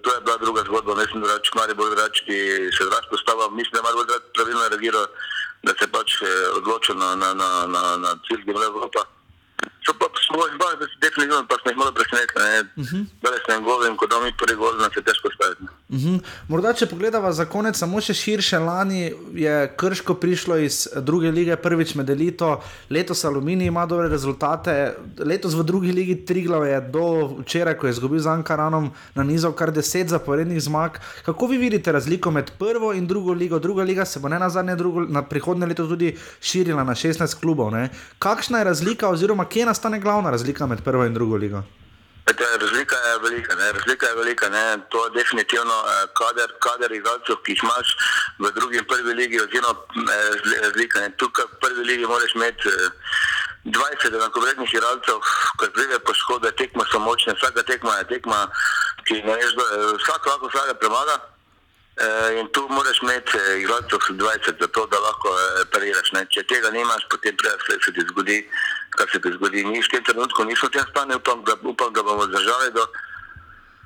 to 0.01 0.13
je 0.13 0.21
bila 0.21 0.37
druga 0.37 0.61
zgodba. 0.67 0.95
Mislim, 0.95 1.23
da 1.25 1.39
če 1.41 1.55
malo 1.57 1.75
bolj 1.75 1.95
reči, 1.97 2.25
ki 2.27 2.37
se 2.77 2.85
zrač 2.85 3.07
postava, 3.09 3.49
mislim, 3.49 3.73
da 3.73 3.79
je 3.79 3.87
malo 3.87 4.03
bolj 4.03 4.21
pravilno 4.37 4.67
reagiral, 4.69 5.07
da 5.65 5.73
se 5.79 5.87
pač 5.89 6.21
eh, 6.21 6.35
odločil 6.59 7.01
na, 7.01 7.15
na, 7.15 7.33
na, 7.33 7.49
na, 7.65 7.81
na 8.03 8.13
cilj, 8.27 8.45
ki 8.45 8.53
je 8.53 8.67
Evropa. 8.69 9.05
So 9.85 9.93
pa 9.99 10.07
bali, 10.61 10.75
da 10.79 10.85
se 10.85 10.95
definitivno 11.01 11.45
pa 11.49 11.55
smo 11.61 11.71
jih 11.71 11.77
malo 11.77 11.91
presenetili. 11.91 12.45
Uh 12.81 12.85
-huh. 12.85 13.05
Da 13.21 13.29
se 13.45 13.51
jim 13.53 13.63
govim, 13.63 13.97
ko 13.97 14.07
da 14.07 14.19
mi 14.19 14.31
prvi 14.41 14.55
gol, 14.57 14.77
da 14.77 14.89
se 14.95 15.01
težko 15.07 15.27
staviti. 15.35 15.63
Uh 15.63 15.99
-huh. 15.99 16.19
Morda, 16.47 16.73
če 16.73 16.85
pogledamo 16.85 17.31
za 17.31 17.45
konec, 17.45 17.77
samo 17.77 18.01
še 18.01 18.13
širše, 18.13 18.59
lani 18.59 19.13
je 19.33 19.73
Krško 19.77 20.13
prišlo 20.13 20.57
iz 20.57 20.87
druge 20.95 21.31
lige, 21.31 21.55
prvič 21.55 21.95
med 21.95 22.09
elito, 22.09 22.61
letos 22.89 23.25
Aluminij 23.25 23.67
ima 23.67 23.85
dobre 23.85 24.07
rezultate, 24.07 24.95
letos 25.17 25.53
v 25.53 25.63
drugi 25.63 25.91
ligi 25.91 26.25
Triglav 26.25 26.65
je 26.65 26.81
do 26.81 27.05
včeraj, 27.39 27.77
ko 27.77 27.87
je 27.87 27.91
izgubil 27.91 28.19
z 28.19 28.27
Ankaranom, 28.27 28.91
na 29.15 29.23
nizu 29.23 29.51
kar 29.51 29.71
deset 29.71 30.07
zaporednih 30.09 30.61
zmag. 30.61 30.91
Kako 31.25 31.47
vi 31.47 31.57
vidite 31.57 31.91
razliko 31.91 32.31
med 32.31 32.51
prvo 32.59 32.93
in 32.93 33.07
drugo 33.07 33.33
ligo? 33.33 33.59
Druga 33.59 33.83
liga 33.83 34.05
se 34.05 34.19
bo 34.19 34.29
ne 34.29 34.39
na 34.39 34.49
zadnje, 34.49 34.75
drugo, 34.75 35.01
na 35.01 35.21
prihodnje 35.21 35.65
leto 35.65 35.87
tudi 35.87 36.17
širila 36.41 36.83
na 36.83 36.95
16 36.95 37.39
klubov. 37.39 37.71
Ne? 37.71 37.89
Kakšna 38.19 38.57
je 38.57 38.63
razlika, 38.63 39.09
oziroma 39.09 39.45
kje 39.51 39.65
nastane 39.65 39.99
glavna 39.99 40.31
razlika 40.31 40.65
med 40.65 40.83
prvo 40.83 41.05
in 41.05 41.13
drugo 41.13 41.35
ligo? 41.35 41.63
Razlika 42.61 42.95
je 42.95 43.19
velika, 43.19 43.55
ne? 43.55 43.71
razlika 43.71 44.05
je 44.07 44.15
velika. 44.15 44.49
Ne? 44.49 44.79
To 44.89 45.05
je 45.05 45.11
definitivno 45.11 45.73
eh, 45.73 46.07
kader, 46.19 46.49
kader 46.65 46.91
igralcev, 46.91 47.35
ki 47.43 47.51
jih 47.51 47.63
imaš 47.63 47.87
v 48.39 48.51
drugi 48.57 48.77
in 48.77 48.85
prvi 48.85 49.13
ligi, 49.13 49.41
oziroma 49.41 49.73
eh, 49.79 50.61
razlika. 50.65 50.99
Ne? 50.99 51.09
Tukaj 51.17 51.45
v 51.45 51.59
prvi 51.63 51.83
ligi 51.89 52.05
moraš 52.05 52.35
imeti 52.35 52.69
20 53.65 54.05
eh, 54.05 54.15
enakovrednih 54.19 54.73
igralcev, 54.73 55.19
ker 55.59 55.73
pride 55.75 55.99
poškodbe, 55.99 56.51
tekma 56.51 56.85
so 56.91 56.99
močne, 56.99 57.33
vsaka 57.33 57.63
tekma 57.63 57.97
je 57.97 58.07
tekma, 58.13 58.39
ki 59.05 59.21
ne 59.27 59.35
veš, 59.35 59.57
vsak 60.03 60.31
lahko 60.31 60.47
vsega 60.53 60.77
premaga. 60.79 61.19
In 62.39 62.47
tu 62.55 62.61
moraš 62.69 63.01
imeti 63.03 63.37
igralcev 63.59 63.99
20, 64.09 64.61
zato 64.61 64.85
da 64.91 64.99
lahko 64.99 65.33
pariraš. 65.73 66.13
Če 66.33 66.45
tega 66.49 66.71
nimaš, 66.71 67.03
potem 67.11 67.35
prej 67.37 67.57
se 67.85 67.93
ti 67.93 68.05
zgodi 68.09 68.37
kar 68.97 69.07
se 69.11 69.19
ti 69.21 69.31
zgodi. 69.31 69.65
Mi 69.65 69.81
v 69.81 69.87
tem 69.87 70.03
trenutku 70.03 70.43
nismo 70.43 70.67
v 70.67 70.71
tem 70.71 70.85
stanju, 70.91 71.15
upam, 71.17 71.43
da, 71.43 71.55
upam, 71.63 71.93
da 71.93 72.03
bomo 72.03 72.23
zdržali 72.27 72.71
do, 72.75 72.83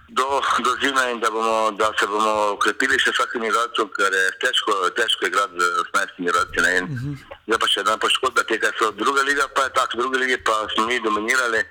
do, 0.10 0.42
do 0.66 0.72
zime 0.82 1.12
in 1.12 1.20
da, 1.20 1.30
bomo, 1.32 1.72
da 1.78 1.92
se 2.00 2.08
bomo 2.08 2.58
ukrepili 2.58 3.00
še 3.00 3.14
vsakim 3.14 3.46
igralcem, 3.46 3.90
ker 3.94 4.12
je 4.14 4.26
težko, 4.42 4.74
težko 4.98 5.30
igrati 5.30 5.62
z 5.62 5.66
18 5.94 6.22
igralci. 6.26 6.60
Zdaj 6.60 6.82
uh 6.82 6.90
-huh. 6.90 7.60
pa 7.60 7.68
še 7.68 7.80
ena 7.82 7.98
poškodba 7.98 8.44
tega, 8.44 8.72
so 8.80 8.92
druga 8.92 9.22
liga, 9.22 9.48
pa 9.56 9.64
je 9.64 9.74
tako, 9.78 9.98
druga 9.98 10.18
liga 10.18 10.38
pa 10.46 10.68
smo 10.74 10.86
mi 10.86 11.00
dominirali. 11.00 11.64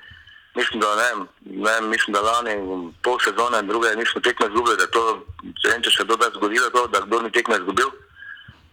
Mislim, 0.55 0.81
da 0.81 0.86
ne, 0.94 1.27
ne, 1.66 1.81
mislim, 1.81 2.15
da 2.15 2.20
lani 2.20 2.55
pol 3.02 3.19
sezone 3.19 3.59
in 3.59 3.66
druge 3.66 3.90
nismo 3.97 4.20
tekme 4.20 4.47
izgubili, 4.47 4.77
da 4.77 4.86
to 4.86 5.27
če 5.82 5.90
še 5.90 6.05
kdo 6.05 6.16
da 6.16 6.31
zgodilo, 6.35 6.70
to, 6.70 6.86
da 6.86 7.01
kdo 7.01 7.23
ni 7.23 7.31
tekme 7.32 7.56
izgubil 7.59 7.90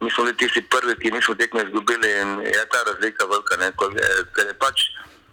mi 0.01 0.11
smo 0.11 0.23
bili 0.23 0.37
tisti 0.37 0.61
prvi, 0.61 0.95
ki 0.99 1.11
nismo 1.11 1.35
tekme 1.35 1.63
izgubili 1.63 2.11
in 2.21 2.39
je 2.41 2.65
ta 2.71 2.83
razlika 2.87 3.25
velika. 3.25 3.57
Ne, 3.61 3.71
ko, 3.77 3.89
ker 4.35 4.47
je 4.47 4.57
pač 4.59 4.87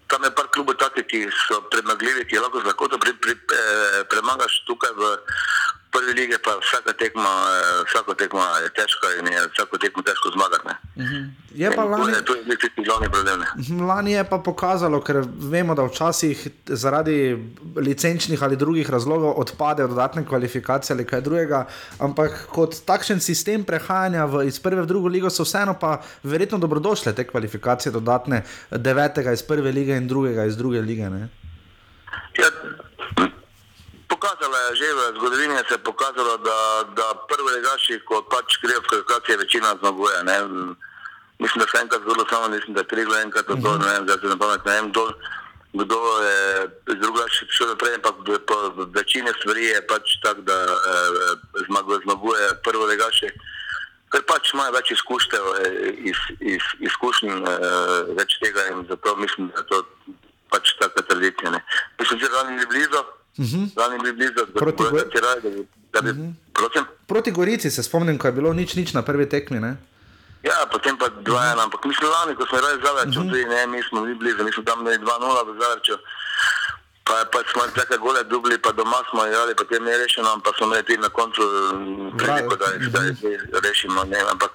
tam 0.09 0.25
je 0.25 0.31
par 0.33 0.49
klubov 0.49 0.77
taki, 0.81 1.05
ki 1.05 1.29
so 1.49 1.61
premagljivi, 1.71 2.25
ki 2.25 2.41
lahko 2.41 2.61
z 2.61 2.65
lahkoto 2.65 2.99
pri, 2.99 3.13
pri, 3.21 3.37
eh, 3.37 4.05
premagaš 4.09 4.65
tukaj 4.65 4.93
v 4.97 5.03
prvi 5.99 6.13
lige, 6.21 6.39
pa 6.45 6.51
vsaka 6.63 6.93
tekma, 6.93 7.35
vsako 7.89 8.15
tekma 8.15 8.47
je 8.65 8.71
težka 8.79 9.09
in 9.19 9.27
je 9.33 9.41
vsako 9.53 9.79
tekmo 9.79 10.03
težko 10.03 10.31
zmagati. 10.37 10.65
Uh 10.97 11.03
-huh. 11.05 11.29
Je 11.55 11.71
pa 11.77 11.85
lani, 11.85 12.13
to 12.27 12.35
je 12.35 12.57
tisti 12.63 12.85
glavni 12.85 13.09
problem. 13.11 13.41
Mhm, 13.59 13.81
lani 13.81 14.13
je 14.13 14.25
pa 14.25 14.39
pokazalo, 14.39 15.01
ker 15.01 15.17
vemo, 15.53 15.75
da 15.75 15.83
včasih 15.83 16.49
zaradi 16.67 17.19
licenčnih 17.77 18.43
ali 18.43 18.57
drugih 18.57 18.91
razlogov 18.91 19.41
odpadejo 19.41 19.89
dodatne 19.89 20.27
kvalifikacije 20.27 20.95
ali 20.95 21.07
kaj 21.07 21.21
drugega, 21.21 21.67
ampak 21.99 22.47
kot 22.47 22.75
takšen 22.87 23.21
sistem 23.21 23.65
prehajanja 23.65 24.25
v, 24.25 24.47
iz 24.47 24.61
prve 24.61 24.83
v 24.83 24.87
drugo 24.87 25.09
ligo 25.09 25.31
so 25.31 25.43
vseeno 25.43 25.75
pa 25.81 26.01
verjetno 26.23 26.59
dobrodošle 26.59 27.15
te 27.15 27.27
kvalifikacije 27.27 27.93
dodatne 27.93 28.43
devetega 28.71 29.33
iz 29.33 29.43
prve 29.43 29.73
lige 29.73 29.97
in 29.97 30.09
drugega 30.09 30.45
iz 30.45 30.57
druge 30.57 30.81
lige. 30.81 31.11
Ja, 32.39 32.51
pokazalo 34.29 34.57
je 34.57 34.77
že 34.77 34.89
v 34.93 35.01
zgodovini, 35.17 35.57
se 35.69 35.75
je 35.75 35.79
pokazalo, 35.79 36.37
da, 36.37 36.85
da 36.93 37.07
prvi 37.29 37.51
legaši, 37.57 38.05
ko 38.05 38.21
pač 38.29 38.61
grejo 38.61 38.81
v 38.81 38.87
kvalifikacije, 38.89 39.37
večina 39.37 39.77
zmaguje. 39.81 40.25
Ne? 40.25 40.37
Mislim, 41.39 41.65
da 41.65 41.67
se 41.71 41.81
enkrat 41.81 42.03
zgodilo, 42.03 42.27
samo 42.29 42.49
mislim, 42.49 42.75
da 42.75 42.81
je 42.81 42.91
tri 42.93 43.05
gledanje, 43.05 43.25
enkrat 43.25 43.47
to, 43.47 43.53
uh 43.53 43.59
-huh. 43.59 43.81
ne 43.81 43.93
vem, 43.93 44.05
zdaj 44.05 44.19
se 44.21 44.27
ne 44.27 44.39
pamet, 44.39 44.65
ne 44.65 44.73
vem, 44.73 44.91
kdo, 44.91 45.05
kdo 45.73 45.99
je 46.29 46.69
drugače 47.01 47.47
šel 47.49 47.69
naprej, 47.69 47.95
ampak 47.95 48.15
po 48.47 48.57
večini 48.97 49.31
stvari 49.41 49.65
je 49.65 49.87
pač 49.87 50.07
tako, 50.23 50.41
da 50.41 50.59
eh, 50.65 51.65
zmaguje, 51.67 51.99
zmaguje 52.05 52.45
prvi 52.65 52.85
legaši. 52.85 53.29
Ker 54.13 54.23
pač 54.29 54.53
imajo 54.53 54.73
več 54.73 54.91
izkuštev, 54.91 55.45
iz, 56.11 56.19
iz, 56.41 56.65
izkušenj 56.81 57.33
eh, 57.33 57.59
več 58.19 58.31
tega 58.45 58.61
in 58.73 58.87
zato 58.89 59.17
mislim, 59.17 59.49
da 59.49 59.61
je 59.61 59.67
to 59.67 59.79
pač 60.51 60.77
taka 60.81 61.03
tradicija. 61.03 61.61
Mislim, 62.01 62.21
da 62.21 62.27
je 62.61 62.67
blizu, 62.67 63.05
Uh 63.39 63.45
-huh. 63.45 64.03
bi 64.03 64.13
blizu, 64.13 64.47
proti, 64.55 64.83
go 64.83 64.99
raj, 64.99 65.41
da 65.43 65.51
bi, 65.51 65.67
da 65.93 66.01
bi, 66.01 66.11
uh 66.11 66.17
mhm. 66.17 66.35
-huh. 66.55 66.85
proti 67.07 67.31
Gorici 67.31 67.71
se 67.71 67.83
spomnim, 67.83 68.19
ko 68.19 68.27
je 68.29 68.33
bilo 68.33 68.53
nič, 68.53 68.75
nič 68.75 68.93
na 68.93 69.03
prvi 69.03 69.29
tekmi. 69.29 69.61
Ne? 69.61 69.77
Ja, 70.43 70.67
potem 70.73 70.99
pa 70.99 71.07
2-1, 71.07 71.15
uh 71.15 71.33
-huh. 71.33 71.63
ampak 71.63 71.85
mislim, 71.85 72.11
lani, 72.11 72.37
ko 72.37 72.47
smo 72.47 72.59
rekli 72.61 72.83
za 72.87 72.93
več, 72.93 73.17
uh 73.17 73.23
-huh. 73.23 73.49
ne, 73.49 73.67
mi 73.67 73.83
smo 73.89 74.03
bili 74.03 74.15
blizu, 74.15 74.45
mi 74.45 74.53
smo 74.53 74.63
tam 74.63 74.81
imeli 74.81 74.99
2-0 74.99 75.47
v 75.49 75.61
Zavrču. 75.61 75.97
Pa, 77.05 77.15
pa 77.33 77.39
smo 77.53 77.63
tako 77.75 77.99
gole 78.05 78.25
dubli, 78.25 78.59
pa 78.59 78.73
doma 78.73 79.01
smo 79.11 79.27
igrali, 79.27 79.55
potem 79.55 79.87
je 79.87 79.99
rešeno, 79.99 80.41
pa 80.45 80.51
smo 80.57 80.67
imeli 80.67 80.83
tudi 80.83 80.99
na 80.99 81.09
koncu 81.09 81.43
mm, 81.43 82.19
priliko, 82.19 82.57
da, 82.57 82.67
da 82.95 83.01
jih 83.07 83.19
rešimo. 83.65 84.05
Ne, 84.05 84.21
ampak 84.33 84.53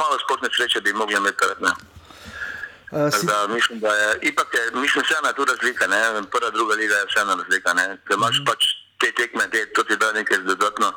malo 0.00 0.14
športne 0.24 0.48
sreče 0.56 0.80
bi 0.80 0.92
mogli 0.92 1.16
imeti. 1.16 1.44
Uh, 2.90 3.10
Tako 3.10 3.26
Da, 3.26 3.46
mislim, 3.54 3.80
da 3.80 3.88
je, 3.94 4.08
ipak 4.22 4.48
je, 4.54 4.80
mislim, 4.80 5.04
vseeno 5.04 5.28
je 5.28 5.34
tu 5.34 5.44
razlika, 5.44 5.86
ne? 5.86 6.00
prva, 6.32 6.50
druga 6.50 6.74
liga 6.74 6.94
je 6.94 7.06
vseeno 7.10 7.34
razlika. 7.40 7.72
Ne? 7.74 7.84
Ker 8.06 8.16
imaš 8.16 8.36
Mhm. 8.38 8.44
pač 8.44 8.62
te 9.00 9.08
tekme, 9.12 9.44
te, 9.50 9.60
to 9.74 9.82
ti 9.82 9.96
da 9.96 10.12
neke 10.12 10.36
dodatno, 10.38 10.92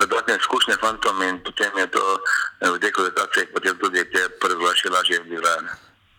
dodatne 0.00 0.36
izkušnje 0.36 0.74
fantom 0.80 1.22
in 1.22 1.40
potem 1.44 1.72
je 1.78 1.86
to 1.86 2.04
eh, 2.60 2.70
v 2.70 2.78
teh 2.78 2.92
kvalifikacijah, 2.92 3.48
potem 3.54 3.74
tudi 3.82 4.04
te 4.12 4.22
prve 4.40 4.74
še 4.76 4.88
lažje 4.90 5.16
igrajo. 5.26 5.62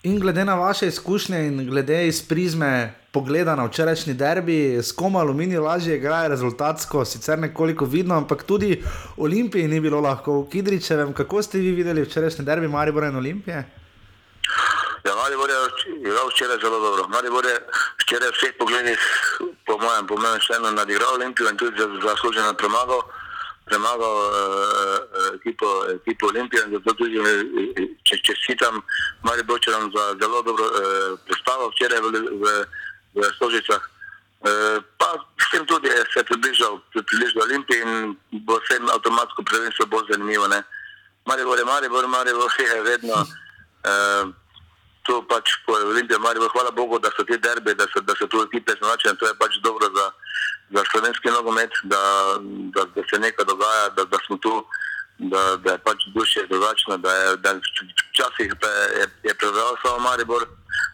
In 0.03 0.19
glede 0.19 0.45
na 0.45 0.56
vaše 0.56 0.88
izkušnje 0.88 1.39
in 1.47 1.68
glede 1.69 2.07
iz 2.07 2.22
prizme 2.27 2.72
pogleda 3.11 3.56
na 3.56 3.65
včerajšnji 3.65 4.14
derbi, 4.14 4.77
s 4.81 4.91
kom 4.91 5.15
aluminijo 5.15 5.64
lažje 5.64 5.95
igrajo 5.97 6.30
rezultatsko, 6.30 7.06
sicer 7.06 7.39
nekoliko 7.39 7.85
vidno, 7.85 8.15
ampak 8.15 8.43
tudi 8.43 8.84
Olimpiji 9.18 9.68
ni 9.68 9.80
bilo 9.80 9.99
lahko. 10.01 10.41
V 10.41 10.49
Kidričevem, 10.49 11.14
kako 11.14 11.41
ste 11.43 11.60
vi 11.60 11.72
videli 11.72 12.01
včerajšnji 12.01 12.45
derbi 12.45 12.68
Maribora 12.68 13.07
in 13.07 13.15
Olimpije? 13.15 13.64
Ja, 15.03 15.15
Maribor 15.15 15.49
je 15.49 15.57
igral 15.99 16.27
včeraj 16.30 16.57
zelo 16.61 16.80
dobro. 16.80 17.07
Maribor 17.07 17.45
je 17.45 17.55
včeraj 18.03 18.30
v 18.30 18.35
vseh 18.35 18.53
pogledih, 18.59 18.99
po 19.65 19.77
mojem, 19.77 20.07
po 20.07 20.17
mojem 20.17 20.41
še 20.43 20.53
eno 20.59 20.71
nadigral 20.71 21.13
Olimpijo 21.15 21.49
in 21.49 21.57
tudi 21.57 21.80
za- 21.80 21.99
zasluženo 22.03 22.53
premagal, 22.53 23.01
premagal 23.65 24.15
uh, 24.17 25.35
ekipo, 25.39 25.67
ekipo 25.95 26.27
Olimpije. 26.27 26.63
in 26.65 26.71
Zato 26.73 26.93
tudi 26.93 27.15
eh, 27.15 27.88
če, 28.03 28.17
čestitam 28.23 28.81
Mariborčanom 29.23 29.91
za 29.95 30.03
zelo 30.21 30.41
dobro 30.41 30.65
uh, 30.67 31.19
predstavo 31.26 31.69
včeraj 31.69 31.99
v, 32.01 32.07
v, 32.41 32.43
v 33.15 33.31
Stožicah. 33.35 33.84
Uh, 34.39 34.84
pa 34.97 35.15
s 35.39 35.47
tem 35.51 35.65
tudi 35.65 35.88
je 35.88 36.03
se 36.13 36.23
približal, 36.23 36.80
približal 36.91 37.43
Olimpiji 37.43 37.80
in 37.81 38.15
bo 38.43 38.59
vsem 38.59 38.84
avtomatsko 38.89 39.43
prvenstvo 39.43 39.85
bolj 39.85 40.11
zanimivo. 40.11 40.47
Ne? 40.47 40.63
Maribor 41.26 41.59
je 41.59 41.65
Maribor, 41.65 42.07
Maribor 42.07 42.51
je 42.59 42.84
vedno. 42.84 43.15
Uh, 43.80 44.35
to 45.10 45.22
pač 45.26 45.57
po 45.65 45.73
Olimpiji, 45.73 46.22
Maribor, 46.22 46.53
hvala 46.53 46.72
Bogu, 46.72 46.99
da 47.02 47.10
so 47.18 47.26
te 47.26 47.38
derbe, 47.41 47.73
da 47.73 47.88
so, 47.90 48.02
da 48.06 48.14
so 48.14 48.27
tu 48.30 48.44
ekipe 48.45 48.77
značene, 48.77 49.18
to 49.18 49.26
je 49.26 49.34
pač 49.41 49.57
dobro 49.65 49.90
za, 49.95 50.06
za 50.76 50.84
slovenski 50.91 51.34
nogomet, 51.34 51.73
da, 51.90 52.02
da, 52.76 52.86
da 52.94 53.02
se 53.10 53.18
nekaj 53.18 53.45
dogaja, 53.49 53.90
da, 53.98 54.06
da 54.06 54.18
smo 54.27 54.38
tu, 54.38 54.53
da, 55.34 55.41
da 55.65 55.72
je 55.73 55.81
pač 55.88 56.06
duše 56.14 56.45
drugačno, 56.52 56.98
da 57.02 57.15
je, 57.15 57.57
včasih 58.14 58.53
pa 58.61 58.69
je, 58.99 59.10
je 59.23 59.34
prevzel 59.34 59.81
samo 59.81 59.98
Maribor, 60.06 60.45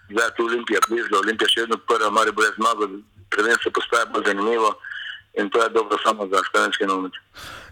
zdaj 0.07 0.31
je 0.31 0.35
tu 0.37 0.47
Olimpija 0.47 0.79
blizu, 0.87 1.19
Olimpija 1.19 1.51
še 1.51 1.65
vedno 1.67 1.77
prva, 1.83 2.09
Maribor 2.15 2.47
je 2.47 2.55
zmagal, 2.55 2.97
prvenstvo 3.35 3.75
postaje 3.75 4.07
bolj 4.15 4.31
zanimivo 4.31 4.71
in 5.35 5.49
to 5.51 5.59
je 5.59 5.69
dobro 5.75 5.99
samo 6.05 6.27
za 6.31 6.39
slovenski 6.51 6.87
nogomet. 6.87 7.19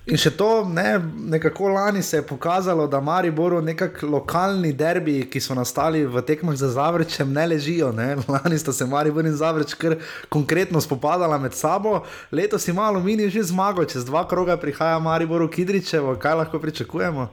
In 0.04 0.20
še 0.20 0.34
to, 0.36 0.66
ne, 0.68 1.00
nekako 1.32 1.70
lani 1.72 2.02
se 2.04 2.18
je 2.18 2.26
pokazalo, 2.28 2.88
da 2.92 3.00
Mariboru 3.00 3.62
nekako 3.64 4.10
lokalni 4.18 4.74
derbi, 4.76 5.22
ki 5.32 5.40
so 5.40 5.56
nastali 5.56 6.02
v 6.04 6.20
tekmah 6.28 6.58
za 6.60 6.68
Zavrčem, 6.76 7.32
ne 7.32 7.46
ležijo. 7.48 7.94
Ne. 7.96 8.18
Lani 8.34 8.60
sta 8.60 8.74
se 8.76 8.86
Maribor 8.86 9.24
in 9.24 9.38
Zavrč 9.40 9.78
kar 9.80 9.96
konkretno 10.30 10.82
spopadala 10.84 11.38
med 11.40 11.56
sabo, 11.56 12.02
letos 12.32 12.68
ima 12.68 12.84
Aluminij 12.92 13.32
že 13.32 13.48
zmago, 13.54 13.88
čez 13.88 14.04
dva 14.04 14.28
kroga 14.28 14.60
prihaja 14.60 15.00
Maribor 15.00 15.48
v 15.48 15.54
Kidričevo, 15.56 16.20
kaj 16.20 16.36
lahko 16.36 16.60
pričakujemo? 16.60 17.32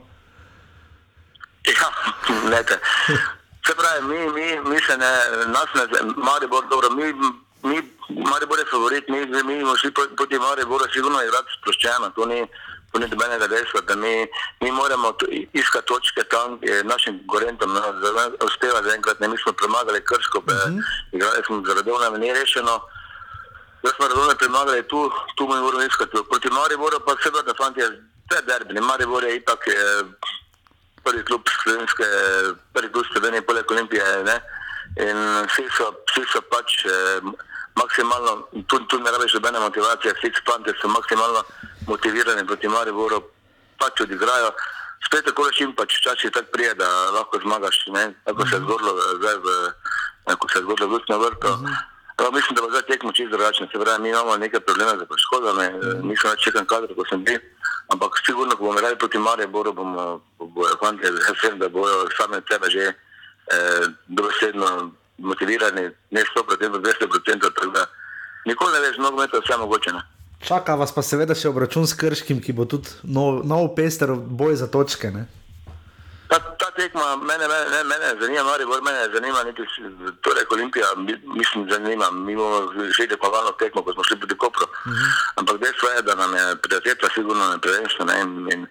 Ja, 1.67 1.91
gledajte. 2.47 2.79
Se 3.67 3.75
pravi, 3.75 4.07
mi, 4.07 4.19
mi, 4.31 4.47
mi 4.69 4.79
se 4.79 4.95
ne, 4.95 5.11
nas 5.51 5.67
ne, 5.75 5.83
Maribor, 6.23 6.71
dobro, 6.71 6.95
mi, 6.95 7.11
mi, 7.63 7.77
Maribor 8.09 8.59
je 8.59 8.65
favorit, 8.71 9.09
mi, 9.09 9.25
mi 9.25 9.63
bomo 9.63 9.77
šli 9.77 9.91
proti 9.91 10.15
proti 10.15 10.39
Mariboru, 10.39 10.85
sigurno 10.93 11.23
igrati 11.23 11.55
sproščeno, 11.57 12.09
to 12.15 12.25
ni, 12.25 12.39
to 12.91 12.99
ni 12.99 13.07
dobenega 13.07 13.47
dejstva, 13.47 13.81
da 13.81 13.95
mi, 13.95 14.27
mi 14.61 14.71
moramo 14.71 15.11
to- 15.11 15.27
iskati 15.53 15.87
točke 15.87 16.23
tam, 16.23 16.59
je 16.61 16.83
našim 16.83 17.21
gorentom, 17.25 17.73
no, 17.73 17.81
za- 18.01 18.31
uspeva 18.45 18.81
zaenkrat, 18.83 19.19
ne, 19.19 19.27
mi 19.27 19.37
smo 19.37 19.53
premagali 19.53 20.03
Krško, 20.05 20.37
uh 20.37 20.45
-huh. 20.45 20.81
igrali 21.11 21.43
smo 21.45 21.63
z 21.65 21.75
Radovnem, 21.75 22.19
ni 22.21 22.33
rešeno. 22.33 22.81
Zdaj 23.79 23.93
smo 23.95 24.07
Radovne 24.07 24.35
premagali, 24.35 24.87
tu, 24.87 25.11
tu 25.35 25.47
mi 25.47 25.55
moramo 25.55 25.83
iskati. 25.83 26.17
Proti 26.29 26.49
Mariboru 26.49 26.99
pa 27.05 27.15
seveda, 27.23 27.53
fanti, 27.57 27.81
to 28.29 28.35
je 28.35 28.41
derbi, 28.41 28.73
ne, 28.73 28.81
Maribor 28.81 29.23
je 29.23 29.35
ipak, 29.35 29.67
je, 29.67 30.03
prvi 31.03 31.23
klub 31.25 31.41
slovenske, 31.63 32.03
prvi 32.73 32.91
klub 32.91 33.05
Slovenije, 33.11 33.41
poleg 33.41 33.71
Olimpije. 33.71 34.23
Ne? 34.23 34.37
In 34.99 35.17
vsi 35.47 35.65
so, 35.77 35.91
vsi 36.11 36.23
so 36.33 36.41
pač 36.51 36.85
eh, 36.85 37.21
maksimalno, 37.75 38.47
tu, 38.67 38.79
tu 38.87 38.99
ne 38.99 39.11
rabiš 39.11 39.33
nobene 39.33 39.59
motivacije, 39.59 40.13
vsi 40.13 40.31
fanti 40.45 40.73
so 40.81 40.87
maksimalno 40.87 41.43
motivirani 41.87 42.47
proti 42.47 42.67
Mariboru, 42.67 43.21
pač 43.79 44.01
odigrajo. 44.01 44.51
Spet 45.05 45.25
tako 45.25 45.47
rečem, 45.49 45.73
pač 45.75 45.97
včasih 45.97 46.31
tako 46.31 46.51
prije, 46.53 46.73
da 46.75 46.87
lahko 47.11 47.39
zmagaš, 47.41 47.85
ne? 47.87 48.13
tako 48.25 48.47
se 48.47 48.55
je 48.55 48.61
zgodilo 48.61 48.91
eh, 48.97 49.15
zdaj 49.17 49.37
v, 49.45 49.47
ko 50.37 50.49
se 50.49 50.59
je 50.59 50.63
zgodilo 50.63 50.87
v 50.87 50.91
Lutnem 50.91 51.19
vrtu. 51.19 51.47
Uh 51.47 51.59
-huh. 51.59 51.91
Mislim, 52.33 52.55
da 52.55 52.61
bo 52.61 52.69
zdaj 52.69 52.81
tekmo 52.81 53.11
čisto 53.11 53.37
drugačno. 53.37 53.67
Se 53.71 53.79
pravi, 53.79 54.01
mi 54.01 54.09
imamo 54.09 54.37
nekaj 54.37 54.59
problema 54.59 54.91
z 54.91 55.05
poškodbami, 55.09 55.67
mm. 55.69 56.07
nisem 56.07 56.29
več 56.31 56.43
čekal 56.43 56.65
kadar, 56.65 56.89
ko 56.95 57.03
sem 57.09 57.23
bil. 57.23 57.39
Ampak 57.87 58.11
sigurno, 58.25 58.55
ko 58.55 58.63
bomo 58.63 58.77
igrali 58.79 58.97
proti 58.97 59.17
Mariboru, 59.17 59.73
bomo, 59.73 60.21
bojo 60.37 60.77
fanti, 60.79 61.05
jaz 61.27 61.37
vem, 61.43 61.59
da 61.59 61.69
bojo 61.69 62.09
sami 62.17 62.37
od 62.37 62.45
sebe 62.51 62.69
že 62.69 62.93
eh, 63.51 63.83
dobesedno 64.07 64.91
motivirani, 65.21 65.81
ne 66.11 66.21
100%, 66.27 66.69
200%, 66.77 67.53
tako 67.55 67.67
da 67.67 67.85
nikoli 68.45 68.73
ne 68.73 68.79
veš, 68.79 68.97
nogomet 68.97 69.33
je 69.33 69.39
vse 69.39 69.57
mogoče. 69.57 69.91
Ne? 69.91 70.01
Čaka 70.41 70.75
vas 70.75 70.91
pa 70.91 71.01
seveda 71.01 71.35
še 71.35 71.49
obračun 71.49 71.87
s 71.87 71.93
Krškim, 71.93 72.41
ki 72.41 72.53
bo 72.53 72.65
tudi 72.65 72.89
nov, 73.05 73.45
nov 73.45 73.75
pester 73.75 74.09
boj 74.11 74.55
za 74.55 74.67
točke. 74.67 75.11
Ne? 75.11 75.27
Ta, 76.27 76.39
ta 76.39 76.71
tekma, 76.71 77.15
mene, 77.17 77.43
mene, 77.43 77.65
ne, 77.69 77.83
mene 77.83 78.07
zanima, 78.17 78.43
Maribor, 78.43 78.81
mene 78.81 79.09
zanima, 79.13 79.43
niti 79.43 79.61
s- 79.63 79.83
torej 80.21 80.45
Olimpija, 80.49 80.87
mi- 80.97 81.21
mislim, 81.29 81.67
zanima, 81.69 82.11
mi 82.11 82.35
bomo 82.35 82.59
že 82.89 83.07
tekmovalno 83.07 83.51
tekmo, 83.51 83.83
ko 83.83 83.93
smo 83.93 84.03
šli 84.03 84.19
proti 84.19 84.37
Kopru. 84.37 84.65
Uh 84.65 84.91
-huh. 84.91 85.11
Ampak 85.35 85.59
dejstvo 85.59 85.89
je, 85.89 86.01
da 86.01 86.15
nam 86.15 86.33
je 86.33 86.55
prioriteta 86.57 87.07
sigurno 87.13 87.45
na 87.45 87.57
prvenstvo. 87.57 88.05
Ne, 88.05 88.21
in, 88.21 88.31
in, 88.51 88.67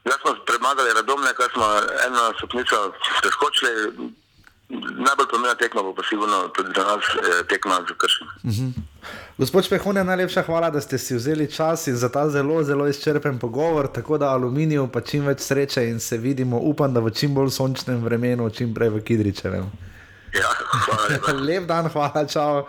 Zdaj 0.00 0.18
smo 0.20 0.34
premagali 0.46 0.92
Radomne, 0.92 1.34
kar 1.34 1.50
smo 1.52 1.66
eno 2.06 2.32
stopnico 2.36 2.92
preskočili. 3.22 3.72
Najbolj 4.70 5.26
pomembna 5.30 5.54
tekma 5.58 5.82
bo 5.82 5.94
pa 5.94 6.02
sigurno 6.08 6.48
tudi 6.54 6.70
za 6.76 6.84
nas 6.84 7.04
eh, 7.04 7.42
tekma 7.48 7.80
z 7.88 7.94
Krškim. 7.98 8.28
Mhm. 8.44 8.68
Gospod 9.38 9.64
Špehone, 9.64 10.04
najlepša 10.04 10.42
hvala, 10.42 10.70
da 10.70 10.80
ste 10.80 10.98
si 10.98 11.14
vzeli 11.14 11.50
čas 11.52 11.86
in 11.86 11.96
za 11.96 12.08
ta 12.08 12.28
zelo, 12.30 12.62
zelo 12.62 12.86
izčrpen 12.86 13.38
pogovor. 13.38 13.88
Tako 13.88 14.18
da 14.18 14.30
aluminiju 14.30 14.88
pa 14.92 15.00
čim 15.00 15.26
več 15.26 15.40
sreče 15.40 15.88
in 15.88 16.00
se 16.00 16.18
vidimo, 16.18 16.58
upam, 16.58 16.94
da 16.94 17.00
v 17.00 17.10
čim 17.10 17.34
bolj 17.34 17.50
sončnem 17.50 18.04
vremenu, 18.04 18.50
čim 18.50 18.74
prej 18.74 18.88
v 18.88 19.02
Kidričevem. 19.04 19.70
Ja, 20.34 20.50
hvala. 20.86 21.42
Lep 21.46 21.66
dan, 21.66 21.88
hvala, 21.90 22.26
čau. 22.26 22.66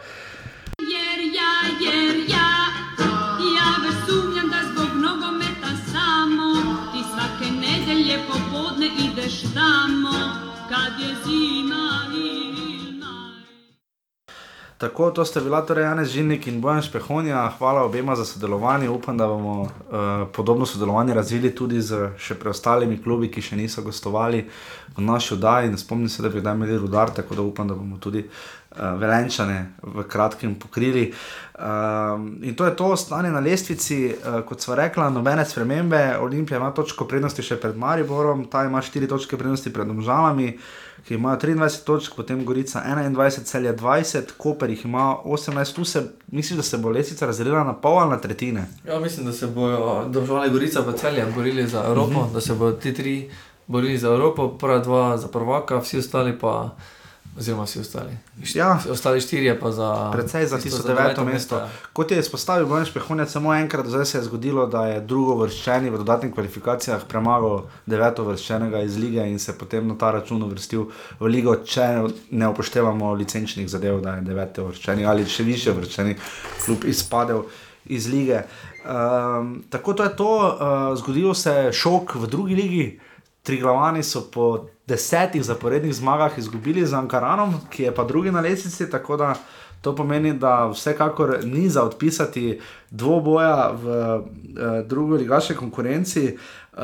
Tako, 14.81 15.11
to 15.11 15.25
sta 15.25 15.39
bila 15.39 15.61
torej 15.61 15.83
Janez 15.83 16.09
Žilnik 16.09 16.47
in 16.47 16.61
Bojan 16.61 16.81
Špehonja. 16.81 17.51
Hvala 17.57 17.83
obema 17.83 18.15
za 18.15 18.25
sodelovanje. 18.25 18.89
Upam, 18.89 19.17
da 19.17 19.27
bomo 19.27 19.61
uh, 19.61 19.69
podobno 20.33 20.65
sodelovanje 20.65 21.13
razvili 21.13 21.51
tudi 21.55 21.81
z 21.81 22.09
še 22.17 22.33
preostalimi 22.35 22.97
klubi, 22.97 23.29
ki 23.29 23.43
še 23.45 23.59
niso 23.59 23.83
gostovali 23.85 24.41
v 24.97 25.05
naši 25.05 25.35
oddaji. 25.37 25.77
Spomnim 25.77 26.09
se, 26.09 26.25
da 26.25 26.33
bi 26.33 26.41
kdaj 26.41 26.57
imeli 26.57 26.79
rudar, 26.81 27.13
tako 27.13 27.37
da 27.37 27.45
upam, 27.45 27.69
da 27.69 27.77
bomo 27.77 28.01
tudi 28.01 28.25
uh, 28.25 28.97
velenčane 28.97 29.59
v 29.83 30.07
kratkem 30.09 30.57
pokrili. 30.57 31.11
Um, 31.61 32.39
in 32.41 32.57
to 32.57 32.65
je 32.65 32.73
to 32.75 32.95
stanje 32.97 33.29
na 33.29 33.39
lestvici, 33.39 34.07
uh, 34.09 34.41
kot 34.49 34.65
sva 34.65 34.81
rekla, 34.81 35.11
nobene 35.13 35.45
spremembe. 35.45 36.17
Olimpija 36.25 36.57
ima 36.57 36.73
točko 36.73 37.05
prednosti 37.05 37.45
še 37.45 37.61
pred 37.61 37.77
Mariborom, 37.77 38.47
ta 38.49 38.65
ima 38.65 38.81
4 38.81 39.13
točke 39.13 39.37
prednosti 39.37 39.69
pred 39.69 39.85
Domžalami, 39.93 40.55
ki 41.07 41.13
imajo 41.13 41.37
23 41.37 41.83
točk, 41.83 42.15
potem 42.15 42.45
Gorica 42.45 42.83
21, 42.85 43.43
celje 43.43 43.75
20, 43.75 44.21
Koper 44.37 44.69
jih 44.69 44.85
ima 44.85 45.17
18. 45.25 45.75
Tu 45.75 45.85
se 45.85 46.03
misliš, 46.27 46.57
da 46.57 46.63
se 46.63 46.77
bo 46.77 46.89
lestvica 46.89 47.25
razdelila 47.25 47.63
na 47.63 47.73
pol 47.73 47.99
ali 47.99 48.09
na 48.09 48.17
tretjine. 48.17 48.65
Ja, 48.87 48.99
mislim, 48.99 49.25
da 49.25 49.33
se 49.33 49.47
bodo 49.47 50.05
držali 50.09 50.49
Gorica 50.49 50.79
v 50.79 50.93
celje, 50.93 51.25
borili 51.35 51.67
za 51.67 51.83
Evropo, 51.87 52.11
mm 52.11 52.27
-hmm. 52.29 52.33
da 52.33 52.41
se 52.41 52.53
bodo 52.53 52.71
ti 52.71 52.93
tri 52.93 53.29
borili 53.67 53.97
za 53.97 54.07
Evropo, 54.07 54.49
prva 54.49 54.79
dva 54.79 55.17
za 55.17 55.27
prvaka, 55.27 55.79
vsi 55.79 55.97
ostali 55.97 56.39
pa 56.39 56.75
oziroma 57.37 57.63
vsi 57.63 57.79
ostali. 57.79 58.17
Ja. 58.53 58.79
Ostali 58.89 59.21
štirje 59.21 59.59
pa 59.59 59.71
za. 59.71 60.09
Predvsej 60.13 60.45
za 60.45 60.57
tisto 60.57 60.77
tisto 60.77 60.93
deveto 60.93 61.25
mesto. 61.25 61.55
ja. 61.55 61.69
Kot 61.93 62.11
je 62.11 62.19
izpostavil 62.19 62.65
Bojan 62.67 62.85
Špehonec, 62.85 63.31
samo 63.31 63.53
enkrat 63.55 63.87
zdaj 63.87 64.05
se 64.05 64.17
je 64.17 64.23
zgodilo, 64.23 64.67
da 64.67 64.85
je 64.87 64.99
drugo 65.01 65.35
vrščeni 65.35 65.89
v 65.89 65.97
dodatnih 65.97 66.33
kvalifikacijah 66.33 67.05
premagal 67.07 67.63
deveto 67.85 68.23
vrščenega 68.23 68.81
iz 68.81 68.97
lige 68.97 69.27
in 69.29 69.39
se 69.39 69.57
potem 69.57 69.87
na 69.87 69.95
ta 69.97 70.11
račun 70.11 70.43
uvrstil 70.43 70.87
v 71.19 71.31
ligo, 71.31 71.55
če 71.55 71.87
ne 72.31 72.47
upoštevamo 72.47 73.13
licenčnih 73.13 73.69
zadev, 73.69 74.01
da 74.01 74.15
je 74.19 74.27
deveto 74.27 74.67
vrščeni 74.67 75.05
ali 75.05 75.25
še 75.25 75.43
više 75.43 75.71
vrščeni 75.71 76.17
klub 76.65 76.85
izpadel 76.85 77.45
iz 77.85 78.07
lige. 78.07 78.43
Um, 78.81 79.63
tako 79.69 79.93
to 79.93 80.03
je 80.03 80.15
to, 80.15 80.33
uh, 80.33 80.97
zgodilo 80.97 81.33
se 81.33 81.51
je 81.51 81.73
šok 81.73 82.15
v 82.15 82.27
drugi 82.27 82.55
ligi. 82.55 82.99
Triglavani 83.43 84.03
so 84.03 84.21
po 84.31 84.67
desetih 84.87 85.43
zaporednih 85.43 85.93
zmagah 85.93 86.37
izgubili 86.37 86.85
z 86.85 86.93
Ankaranom, 86.93 87.55
ki 87.69 87.83
je 87.83 87.95
pa 87.95 88.03
drugi 88.03 88.31
na 88.31 88.41
lestvici. 88.41 88.89
Tako 88.89 89.17
da 89.17 89.33
to 89.81 89.95
pomeni, 89.95 90.33
da 90.33 90.67
vsekakor 90.67 91.39
ni 91.43 91.69
za 91.69 91.83
odpisati 91.83 92.59
dvoboja 92.91 93.71
v 93.83 93.87
uh, 93.87 94.25
drugi 94.85 95.23
ligaški 95.23 95.55
konkurenci, 95.55 96.37
uh, 96.73 96.79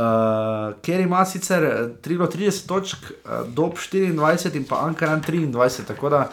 kjer 0.81 1.01
ima 1.01 1.25
sicer 1.25 1.89
33 2.01 2.67
točk, 2.67 2.97
uh, 2.97 3.53
Dob 3.53 3.73
24 3.93 4.55
in 4.55 4.65
pa 4.65 4.81
Ankaran 4.81 5.21
23. 5.21 5.85
Tako 5.87 6.09
da 6.09 6.29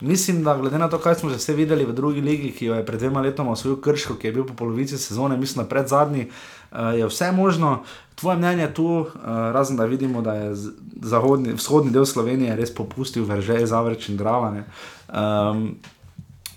mislim, 0.00 0.42
da 0.44 0.56
glede 0.56 0.78
na 0.78 0.88
to, 0.88 0.98
kaj 0.98 1.14
smo 1.14 1.30
že 1.30 1.36
vse 1.36 1.54
videli 1.54 1.86
v 1.86 1.92
drugi 1.92 2.20
ligi, 2.20 2.50
ki 2.50 2.66
jo 2.66 2.74
je 2.74 2.86
pred 2.86 2.98
dvema 2.98 3.20
letoma 3.20 3.52
osvojil 3.52 3.80
Krško, 3.80 4.14
ki 4.14 4.26
je 4.26 4.32
bil 4.32 4.46
po 4.46 4.54
polovici 4.54 4.98
sezone, 4.98 5.36
mislim, 5.36 5.64
da 5.64 5.68
pred 5.68 5.88
zadnji, 5.88 6.26
uh, 6.26 6.57
je 6.72 7.06
vse 7.06 7.32
možno. 7.32 7.82
Tvoje 8.14 8.36
mnenje 8.36 8.62
je 8.62 8.74
tu, 8.74 8.86
uh, 8.86 9.06
razen 9.24 9.76
da 9.76 9.84
vidimo, 9.84 10.22
da 10.22 10.34
je 10.34 10.54
zahodni, 11.02 11.52
vzhodni 11.52 11.90
del 11.90 12.06
Slovenije 12.06 12.56
res 12.56 12.74
popustil, 12.74 13.24
vrže 13.24 13.66
Zavrč 13.66 14.08
in 14.08 14.16
Drava. 14.16 14.50
ne. 14.50 14.64
Um, 15.08 15.76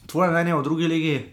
tvoje 0.08 0.32
mnenje 0.32 0.56
o 0.56 0.62
drugi 0.62 0.88
ligi? 0.88 1.26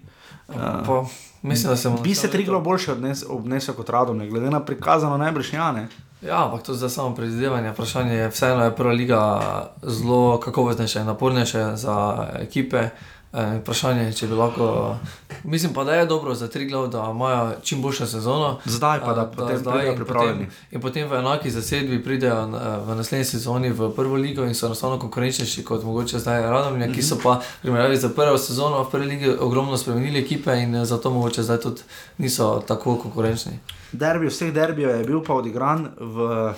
Uh, 0.49 0.55
Pa, 0.87 1.05
mislim, 1.43 1.71
da 1.71 1.77
se 1.77 1.89
bomo 1.89 2.03
Bi 2.03 2.15
se 2.15 2.31
Triglo 2.31 2.61
boljše 2.61 2.93
odnes, 2.93 3.25
obnesel 3.29 3.75
kot 3.75 3.91
Radom, 3.91 4.19
ne? 4.19 4.29
glede 4.29 4.51
na 4.51 4.61
prikazano 4.61 5.17
najbrž 5.17 5.53
ja, 5.53 5.73
ne. 5.73 5.89
Ja, 6.23 6.45
ampak 6.45 6.63
to 6.63 6.73
je 6.73 6.79
zdaj 6.79 6.91
samo 6.91 7.15
predvidevanje. 7.15 7.71
Vprašanje 7.71 8.15
je, 8.15 8.29
vseeno 8.29 8.65
je 8.65 8.77
prva 8.77 8.93
liga 8.93 9.41
zelo 9.83 10.41
kakovostnejša 10.41 11.01
in 11.01 11.07
napornejša 11.07 11.77
za 11.77 12.27
ekipe. 12.41 12.77
E, 12.77 12.91
vprašanje 13.33 14.03
je, 14.03 14.13
če 14.15 14.27
bi 14.27 14.35
lahko. 14.35 14.97
Mislim 15.45 15.73
pa, 15.73 15.85
da 15.85 15.95
je 15.95 16.07
dobro 16.07 16.35
za 16.35 16.49
tri 16.49 16.67
glav, 16.67 16.87
da 16.89 17.09
imajo 17.11 17.53
čim 17.63 17.83
boljšo 17.83 18.07
sezono. 18.07 18.59
Zdaj 18.65 19.01
pa, 19.01 19.13
da 19.13 19.21
A, 19.21 19.27
potem 19.27 19.59
pridejo 19.59 19.91
in 19.91 19.97
pripravljeni. 19.97 20.47
Potem, 20.47 20.51
in 20.71 20.81
potem 20.81 21.09
v 21.09 21.15
enaki 21.15 21.51
zasedbi 21.51 22.03
pridejo 22.05 22.47
na- 22.47 22.79
v 22.79 22.95
naslednji 22.95 23.25
sezoni 23.27 23.71
v 23.71 23.91
prvo 23.91 24.17
ligo 24.17 24.45
in 24.45 24.55
so 24.55 24.67
enostavno 24.67 24.99
konkurenčnejši 24.99 25.65
kot 25.65 25.85
mogoče 25.85 26.19
zdaj 26.19 26.43
Radomlje, 26.43 26.93
ki 26.93 27.03
so 27.03 27.19
pa 27.23 27.31
v 27.33 27.63
primerjavi 27.63 27.97
za 27.97 28.09
prvo 28.09 28.39
sezono 28.39 28.83
v 28.83 28.91
prvi 28.91 29.07
ligi 29.07 29.29
ogromno 29.31 29.77
spremenili 29.77 30.19
ekipe 30.19 30.53
in 30.55 30.75
eh, 30.75 30.85
zato 30.85 31.11
mogoče 31.11 31.43
zdaj 31.43 31.61
tudi 31.61 31.81
niso 32.19 32.63
tako 32.67 32.97
konkurenčni. 32.97 33.59
Derbi 33.93 34.27
vseh 34.27 34.53
derbijev 34.53 34.91
je 34.91 35.05
bil 35.05 35.23
pa 35.23 35.35
odigran 35.35 35.89
v, 35.99 36.53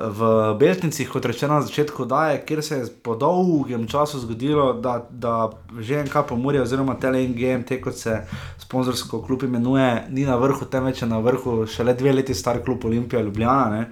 v 0.00 0.54
Beltincih, 0.58 1.06
kot 1.08 1.24
rečeno 1.24 1.54
na 1.54 1.62
začetku, 1.62 2.04
daje, 2.04 2.40
kjer 2.46 2.62
se 2.62 2.78
je 2.78 2.86
po 3.02 3.14
dolgem 3.14 3.86
času 3.88 4.18
zgodilo, 4.18 4.72
da, 4.72 5.06
da 5.10 5.50
ŽNK 5.70 6.26
Pomorje 6.28 6.62
oziroma 6.62 6.96
TLNGM, 6.98 7.62
kot 7.82 7.96
se 7.96 8.26
sponzorsko 8.58 9.22
klub 9.22 9.42
imenuje, 9.42 10.04
ni 10.10 10.26
na 10.26 10.36
vrhu, 10.36 10.66
temveč 10.66 11.02
je 11.02 11.08
na 11.08 11.18
vrhu 11.18 11.66
šele 11.66 11.94
dve 11.94 12.12
leti 12.12 12.34
star 12.34 12.62
klub 12.64 12.84
Olimpija 12.84 13.22
Ljubljana. 13.22 13.70
Ne? 13.70 13.90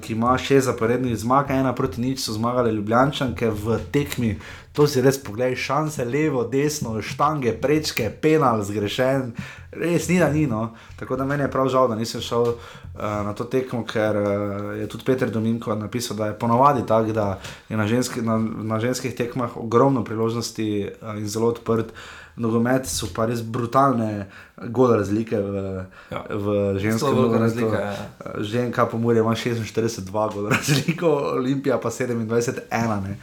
Ki 0.00 0.12
ima 0.12 0.38
šest 0.38 0.66
zaporednih 0.66 1.16
zmag, 1.16 1.50
ena 1.50 1.72
proti 1.74 2.00
nič 2.00 2.20
so 2.20 2.32
zmagale 2.32 2.72
Ljubljančanke 2.72 3.48
v 3.50 3.78
tekmi. 3.92 4.34
To 4.76 4.86
si 4.86 5.00
res 5.00 5.16
pogledaj, 5.20 5.56
šanse 5.56 6.04
levo, 6.04 6.44
desno, 6.44 7.00
štange, 7.02 7.54
prečke, 7.60 8.10
penal, 8.22 8.60
zgrešen, 8.64 9.32
res 9.72 10.08
ni 10.08 10.18
da 10.20 10.28
ni. 10.30 10.44
No. 10.46 10.74
Tako 11.00 11.16
da 11.16 11.24
meni 11.24 11.48
je 11.48 11.50
prav 11.50 11.68
žal, 11.72 11.88
da 11.88 11.96
nisem 11.96 12.20
šel 12.20 12.52
uh, 12.52 12.68
na 12.98 13.32
to 13.34 13.44
tekmo, 13.44 13.84
ker 13.86 14.16
uh, 14.16 14.78
je 14.80 14.86
tudi 14.88 15.04
Peter 15.04 15.30
Dominko 15.30 15.74
napisal, 15.74 16.16
da 16.16 16.26
je 16.26 16.38
ponovadi 16.38 16.86
tako, 16.86 17.12
da 17.12 17.38
je 17.68 17.76
na, 17.76 17.86
ženski, 17.86 18.22
na, 18.22 18.38
na 18.62 18.80
ženskih 18.80 19.14
tekmah 19.14 19.56
ogromno 19.56 20.04
priložnosti 20.04 20.90
uh, 21.02 21.18
in 21.18 21.28
zelo 21.28 21.48
odprt. 21.48 21.92
Nogomet 22.40 22.86
so 22.88 23.08
pa 23.14 23.26
res 23.28 23.42
brutalne 23.42 24.30
gole 24.72 24.96
razlike 24.96 25.36
v, 25.36 25.84
ja. 26.10 26.22
v 26.30 26.78
ženskem 26.80 27.16
nogometu. 27.16 27.68
ja. 27.74 27.94
Ženka 28.38 28.86
Pomorje 28.86 29.20
ima 29.20 29.34
46-2 29.34 30.34
gol 30.34 30.48
razliko, 30.48 31.10
Olimpija 31.36 31.80
pa 31.80 31.90
27-1. 31.90 33.02
ne. 33.02 33.16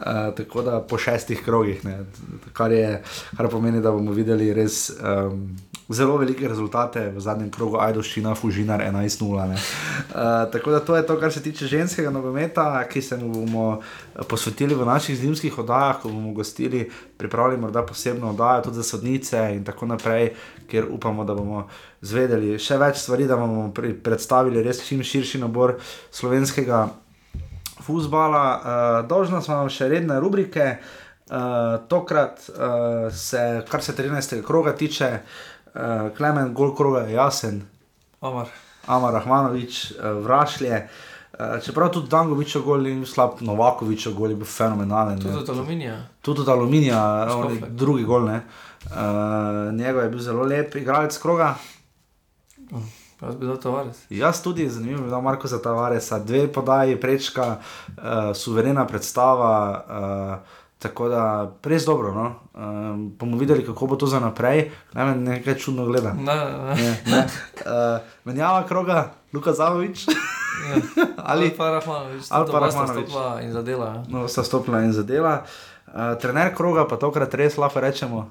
Uh, 0.00 0.34
tako 0.36 0.62
da 0.62 0.80
po 0.80 0.98
šestih 0.98 1.42
krogih, 1.44 1.84
ne, 1.84 1.98
kar, 2.52 2.72
je, 2.72 3.02
kar 3.36 3.48
pomeni, 3.48 3.82
da 3.84 3.90
bomo 3.92 4.12
videli 4.16 4.52
res 4.56 4.90
um, 4.96 5.42
zelo 5.94 6.16
velike 6.16 6.48
rezultate 6.48 7.08
v 7.10 7.20
zadnjem 7.20 7.50
krogu, 7.50 7.78
Ajdoščina, 7.82 8.34
Fužinar 8.34 8.80
11-0. 8.80 9.48
ne. 9.48 9.54
Uh, 9.54 10.50
tako 10.52 10.70
da 10.70 10.80
to 10.80 10.96
je 10.96 11.06
to, 11.06 11.16
kar 11.20 11.32
se 11.32 11.42
tiče 11.42 11.66
ženskega 11.66 12.10
nogometa, 12.10 12.84
ki 12.88 13.02
se 13.02 13.16
mu 13.16 13.32
bomo 13.32 13.80
posvetili 14.28 14.74
v 14.74 14.86
naših 14.86 15.18
zimskih 15.18 15.58
oddajah, 15.58 16.00
ko 16.02 16.08
bomo 16.08 16.32
gostili, 16.32 16.90
pripravili 17.16 17.60
morda 17.60 17.82
posebno 17.82 18.30
oddajo 18.30 18.62
tudi 18.62 18.76
za 18.76 18.82
sodnice 18.82 19.50
in 19.54 19.64
tako 19.64 19.86
naprej, 19.86 20.34
ker 20.70 20.86
upamo, 20.90 21.24
da 21.24 21.34
bomo 21.34 21.66
zvedeli 22.00 22.58
še 22.58 22.78
več 22.78 23.02
stvari, 23.02 23.26
da 23.26 23.36
bomo 23.36 23.72
predstavili 24.02 24.62
res 24.62 24.86
čim 24.86 25.02
širši 25.02 25.42
nabor 25.42 25.78
slovenskega 26.10 26.88
futbola. 27.82 28.46
Uh, 28.46 29.08
dolžna 29.08 29.42
smo 29.42 29.62
vam 29.64 29.68
še 29.68 29.88
redne 29.88 30.20
rubrike. 30.20 30.76
Uh, 31.30 31.78
tokrat 31.86 32.42
uh, 32.50 33.06
se, 33.14 33.62
kar 33.70 33.82
se 33.82 33.92
13. 33.94 34.40
kroga 34.42 34.72
tiče, 34.74 35.20
uh, 35.74 36.16
Klemen, 36.16 36.54
gol 36.54 36.74
kroga 36.76 37.06
je 37.06 37.14
jasen. 37.14 37.62
Amar. 38.20 38.48
Amar 38.86 39.14
Rahmanovič, 39.14 39.92
uh, 39.92 40.24
Vrašlje. 40.24 40.88
Uh, 41.32 41.62
čeprav 41.64 41.92
tudi 41.92 42.08
Dangovičev 42.08 42.62
gol 42.62 42.84
bil 42.84 43.06
slab, 43.06 43.40
Novakovičev 43.40 44.14
gol 44.14 44.30
je 44.30 44.36
bil 44.36 44.46
fenomenalen. 44.46 45.20
Tudi 45.20 45.36
od 45.36 45.50
aluminija. 45.50 45.96
Tudi 46.22 46.40
od 46.40 46.48
aluminija, 46.48 47.28
je 47.50 47.60
drugi 47.68 48.04
gol. 48.04 48.24
ne. 48.24 48.42
Uh, 48.84 49.74
njegov 49.74 50.02
je 50.02 50.08
bil 50.08 50.20
zelo 50.20 50.42
lep, 50.42 50.74
igralec 50.76 51.18
kroga. 51.18 51.54
Jaz 53.20 53.36
bi 53.36 53.46
dal 53.46 53.56
tovarec. 53.60 53.96
Jaz 54.10 54.42
tudi, 54.42 54.68
zanimivo 54.68 55.04
je, 55.04 55.10
da 55.10 55.20
Marko 55.20 55.48
za 55.48 55.62
Tavaresa, 55.62 56.18
dve 56.18 56.52
podaji, 56.52 57.00
prečka, 57.00 57.56
uh, 57.88 58.02
suverena 58.34 58.86
predstava. 58.86 59.84
Uh, 59.88 60.59
Tako 60.80 61.08
da 61.12 61.22
res 61.62 61.84
dobro. 61.84 62.14
No? 62.14 62.26
Um, 62.56 63.12
bomo 63.18 63.36
videli, 63.36 63.66
kako 63.66 63.86
bo 63.86 63.96
to 64.00 64.06
za 64.08 64.20
naprej. 64.20 64.70
Ne, 64.96 65.04
me 65.04 65.14
nekaj 65.14 65.58
čudno 65.60 65.84
gleda. 65.84 66.14
Ne, 66.16 66.34
ne. 66.34 66.74
ne, 66.74 66.96
ne. 67.06 67.20
Uh, 67.60 68.00
menjava 68.24 68.64
kroga, 68.66 69.10
Luka 69.32 69.52
Zavovič. 69.52 70.06
Ali 71.30 71.50
pa 71.56 71.70
Rahmanovič, 71.70 72.26
ali 72.30 72.44
pa 72.52 72.58
Rahmanovič. 72.58 73.08
stopila 73.08 73.40
in 73.40 73.52
zadela. 73.52 73.86
ja. 73.86 74.04
No, 74.08 74.28
sta 74.28 74.44
stopila 74.44 74.82
in 74.84 74.92
zadela. 74.92 75.44
Uh, 75.88 76.14
trener 76.20 76.54
kroga, 76.54 76.84
pa 76.84 76.96
tokrat 77.00 77.34
res 77.34 77.56
lahko 77.56 77.80
rečemo. 77.80 78.28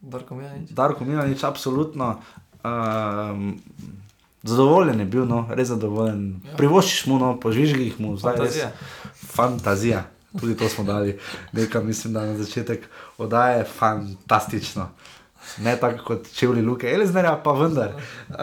Darko 0.00 0.34
Mijanič. 0.34 0.70
Darko 0.70 1.04
Milanič, 1.04 1.44
absolutno. 1.44 2.18
Um, 2.64 3.60
zadovoljen 4.42 5.00
je 5.00 5.06
bil, 5.06 5.24
no, 5.28 5.46
res 5.50 5.68
zadovoljen. 5.68 6.40
Ja. 6.44 6.56
Privoščiš 6.56 7.06
mu, 7.06 7.18
no, 7.20 7.34
požvižgi 7.40 7.90
jih 7.90 8.00
mu, 8.00 8.16
zdaj 8.16 8.36
Fantazija. 8.36 8.70
res. 8.72 9.30
Fantazija. 9.34 10.02
Tudi 10.40 10.56
to 10.56 10.68
smo 10.68 10.84
dali, 10.84 11.18
nekaj 11.52 11.82
mislim, 11.84 12.12
da 12.12 12.26
na 12.26 12.36
začetek 12.38 12.86
oddaje 13.18 13.64
fantastično. 13.64 14.88
Ne 15.58 15.76
tako 15.76 16.04
kot 16.04 16.28
čevlji 16.34 16.62
Luke, 16.62 16.90
Eliznerja, 16.94 17.40
pa 17.44 17.52
vendar. 17.52 17.88
Uh, 18.28 18.36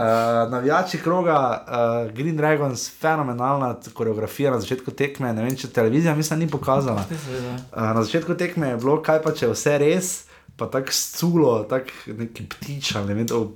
navijači 0.52 0.98
kroga, 0.98 1.66
uh, 1.68 2.12
Green 2.12 2.38
Dragons, 2.38 2.92
fenomenalna 3.00 3.76
koreografija 3.94 4.52
na 4.52 4.60
začetku 4.60 4.92
tekme. 4.92 5.34
Ne 5.34 5.44
vem, 5.44 5.56
če 5.56 5.70
televizija 5.70 6.16
mislim, 6.16 6.40
ni 6.40 6.50
pokazala. 6.50 7.06
Uh, 7.12 7.82
na 7.82 8.04
začetku 8.04 8.34
tekme 8.34 8.70
je 8.70 8.78
bilo, 8.78 9.02
kaj 9.02 9.22
pa 9.24 9.32
če 9.32 9.52
vse 9.54 9.78
res, 9.78 10.27
pa 10.58 10.66
tako 10.70 10.92
sculo, 10.92 11.64
tako 11.64 12.18
neki 12.18 12.46
ptič, 12.50 12.96
ali 12.96 13.08
ne 13.08 13.14
vem, 13.14 13.28
o, 13.34 13.52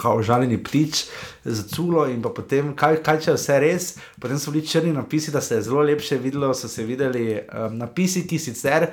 kao 0.00 0.22
žaljeni 0.22 0.62
ptič 0.64 1.04
z 1.44 1.66
culo 1.74 2.06
in 2.08 2.22
potem, 2.22 2.72
kaj, 2.76 3.02
kaj 3.04 3.20
če 3.26 3.34
vse 3.36 3.58
res, 3.60 3.90
potem 4.20 4.40
so 4.40 4.54
bili 4.54 4.66
črni 4.66 4.94
napisi, 4.96 5.34
da 5.34 5.40
se 5.40 5.58
je 5.58 5.66
zelo 5.68 5.84
lepše 5.84 6.16
videlo, 6.18 6.54
so 6.54 6.68
se 6.68 6.84
videli 6.84 7.36
um, 7.36 7.76
napisi, 7.76 8.26
ki 8.26 8.38
sicer. 8.38 8.88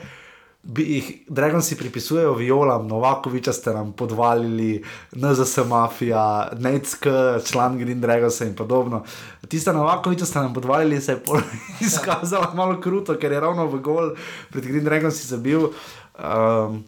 Bi 0.64 0.84
jih 0.88 1.08
Dragonci 1.28 1.76
pripisujejo 1.76 2.38
violam, 2.40 2.86
Novakoviča 2.88 3.52
ste 3.54 3.74
nam 3.76 3.92
podvalili, 4.00 4.84
NZS 5.12 5.66
Mafija, 5.68 6.54
Neck, 6.60 7.04
član 7.48 7.76
Green 7.80 8.00
Dragonsa 8.02 8.46
in 8.48 8.56
podobno. 8.56 9.04
Tista 9.48 9.74
Novakoviča 9.76 10.26
ste 10.26 10.40
nam 10.40 10.54
podvalili, 10.54 11.02
se 11.02 11.12
je 11.12 11.20
izkazala 11.88 12.54
malo 12.56 12.80
kruto, 12.82 13.18
ker 13.20 13.32
je 13.32 13.44
ravno 13.44 13.68
v 13.68 13.84
gol 13.84 14.16
pred 14.52 14.64
Green 14.64 14.88
Dragonsi 14.88 15.28
zabil. 15.28 15.68
Um, 16.16 16.84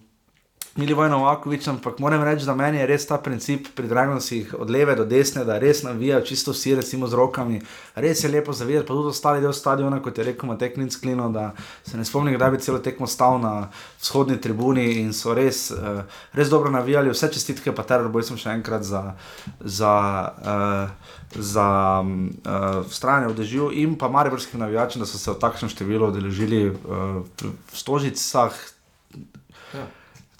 Milivoj 0.75 1.07
Novakovič, 1.07 1.67
ampak 1.71 1.99
moram 2.03 2.19
reči, 2.23 2.43
da 2.43 2.51
meni 2.51 2.81
je 2.81 2.85
res 2.89 3.05
ta 3.07 3.15
princip 3.15 3.69
pri 3.71 3.87
Dragonsih 3.87 4.49
od 4.59 4.67
leve 4.67 4.91
do 4.99 5.05
desne, 5.07 5.45
da 5.47 5.55
res 5.55 5.85
navijajo 5.87 6.25
čisto 6.27 6.51
vsi, 6.51 6.73
recimo 6.75 7.07
z 7.07 7.15
rokami. 7.15 7.61
Res 7.95 8.23
je 8.23 8.27
lepo 8.27 8.51
zavedati, 8.51 8.83
pa 8.83 8.91
tudi 8.91 9.07
ostali 9.07 9.39
del 9.39 9.55
stadiona, 9.55 10.01
kot 10.03 10.19
je 10.19 10.25
rekel 10.27 10.51
Matej 10.51 10.73
Klinsklino, 10.73 11.29
da 11.31 11.53
se 11.87 11.95
ne 11.95 12.03
spomnim, 12.03 12.35
kdaj 12.35 12.51
bi 12.51 12.59
celo 12.59 12.83
tekmo 12.83 13.07
stal 13.07 13.39
na 13.39 13.69
vzhodni 14.03 14.35
tribuni 14.35 14.99
in 14.99 15.15
so 15.15 15.31
res, 15.31 15.71
uh, 15.71 16.03
res 16.35 16.51
dobro 16.51 16.67
navijali. 16.75 17.15
Vse 17.15 17.31
čestitke 17.31 17.71
pa 17.71 17.87
teror, 17.87 18.11
boj 18.11 18.27
sem 18.27 18.35
še 18.35 18.51
enkrat 18.59 18.83
za. 18.83 19.15
za 19.63 19.95
uh, 20.43 21.23
Za 21.35 21.99
uh, 21.99 22.85
stranje 22.87 23.27
v 23.27 23.35
dežju 23.35 23.65
in 23.75 23.97
pa 23.99 24.07
mariborskim 24.07 24.59
navijačem, 24.59 25.01
da 25.03 25.07
so 25.09 25.19
se 25.19 25.31
v 25.33 25.39
takšnem 25.41 25.71
številu 25.73 26.07
udeležili 26.07 26.69
uh, 26.69 27.25
v 27.41 27.75
Stožicah. 27.75 28.55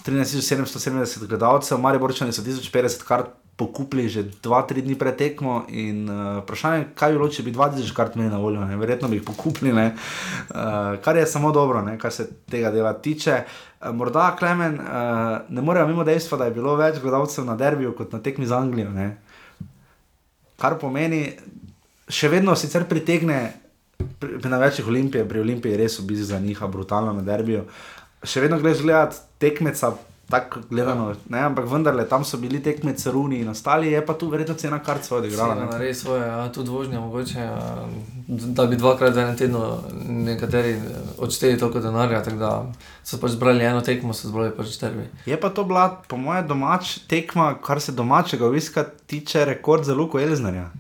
Ja. 0.08 0.12
13.770 0.14 1.26
gledalcev, 1.28 1.80
Mariborčani 1.82 2.34
so 2.34 2.44
1050 2.46 3.04
kart 3.08 3.34
pokupili 3.56 4.10
že 4.10 4.24
2-3 4.44 4.84
dni 4.84 4.96
pred 5.00 5.16
tekmo. 5.16 5.64
In 5.72 6.10
uh, 6.10 6.44
vprašanje 6.44 6.78
je, 6.78 6.88
kaj 6.96 7.12
bi 7.12 7.18
bilo, 7.18 7.30
če 7.32 7.44
bi 7.44 7.54
2000 7.56 7.96
kart 7.96 8.16
imeli 8.16 8.32
na 8.32 8.40
voljo, 8.40 8.66
ne? 8.68 8.78
verjetno 8.78 9.10
bi 9.10 9.18
jih 9.18 9.26
pokupili, 9.26 9.72
uh, 9.72 9.92
kar 11.02 11.18
je 11.18 11.26
samo 11.26 11.52
dobro, 11.56 11.82
ne? 11.82 11.98
kar 12.00 12.12
se 12.12 12.28
tega 12.52 12.72
dela 12.72 12.94
tiče. 12.94 13.44
Uh, 13.82 13.96
morda 13.96 14.36
Klemen, 14.40 14.80
uh, 14.80 15.48
ne 15.50 15.62
moremo 15.62 15.88
mimo 15.88 16.04
dejstva, 16.04 16.38
da 16.38 16.50
je 16.50 16.58
bilo 16.60 16.76
več 16.76 17.00
gledalcev 17.02 17.48
na 17.48 17.56
derbiju 17.56 17.96
kot 17.96 18.14
na 18.14 18.20
tekmi 18.20 18.46
z 18.46 18.54
Anglijo. 18.54 18.92
Ne? 18.92 19.16
Kar 20.60 20.78
pomeni, 20.80 21.30
še 22.10 22.30
vedno 22.30 22.56
sicer 22.60 22.90
pritegne. 22.90 23.62
Pri, 23.96 24.42
pri 24.44 24.50
največjih 24.52 24.88
olimpijah, 24.92 25.24
pri 25.28 25.40
olimpiji 25.40 25.78
res 25.80 26.02
obisk 26.02 26.28
za 26.28 26.40
njih, 26.44 26.60
brutalno 26.68 27.14
na 27.16 27.24
derbiju. 27.24 27.64
Še 28.28 28.44
vedno 28.44 28.60
greš 28.60 28.82
gledati 28.84 29.22
tekmeca, 29.46 29.94
tako 30.30 30.60
gledano, 30.70 31.14
ne, 31.30 31.40
ampak 31.40 31.68
vendarle 31.70 32.08
tam 32.10 32.24
so 32.26 32.38
bili 32.42 32.60
tekmeci 32.64 33.12
runi 33.14 33.40
in 33.40 33.50
ostali, 33.50 33.92
je 33.92 34.06
pa 34.06 34.14
tu 34.14 34.30
verjetno 34.30 34.56
cena 34.58 34.80
kar 34.84 34.98
svoje 35.04 35.22
odigrala. 35.22 35.56
Ne. 35.56 35.78
Res 35.78 36.02
svoje, 36.02 36.24
a 36.26 36.48
tudi 36.54 36.70
vožnja 36.74 37.00
mogoče, 37.00 37.40
a, 37.40 37.86
da 38.28 38.66
bi 38.66 38.80
dvakrat 38.82 39.14
v 39.14 39.22
enem 39.22 39.38
tednu 39.38 39.62
nekateri 40.26 40.72
eh, 40.72 40.96
odšteli 41.18 41.60
toliko 41.62 41.80
denarja, 41.80 42.24
tako 42.26 42.42
da 42.42 42.54
so 43.04 43.22
pač 43.22 43.36
zbrali 43.38 43.66
eno 43.66 43.84
tekmo, 43.86 44.18
so 44.18 44.32
zbrali 44.32 44.56
pač 44.58 44.80
derbi. 44.82 45.06
Je 45.30 45.38
pa 45.38 45.54
to 45.54 45.64
bila, 45.64 45.92
po 46.10 46.18
mojem, 46.18 46.48
domač 46.50 46.98
tekma, 47.10 47.54
kar 47.62 47.82
se 47.82 47.94
domačega 47.94 48.48
obiska 48.50 48.88
tiče, 49.06 49.46
rekord 49.46 49.86
za 49.86 49.94
Luko 49.94 50.20
Elznerja. 50.20 50.72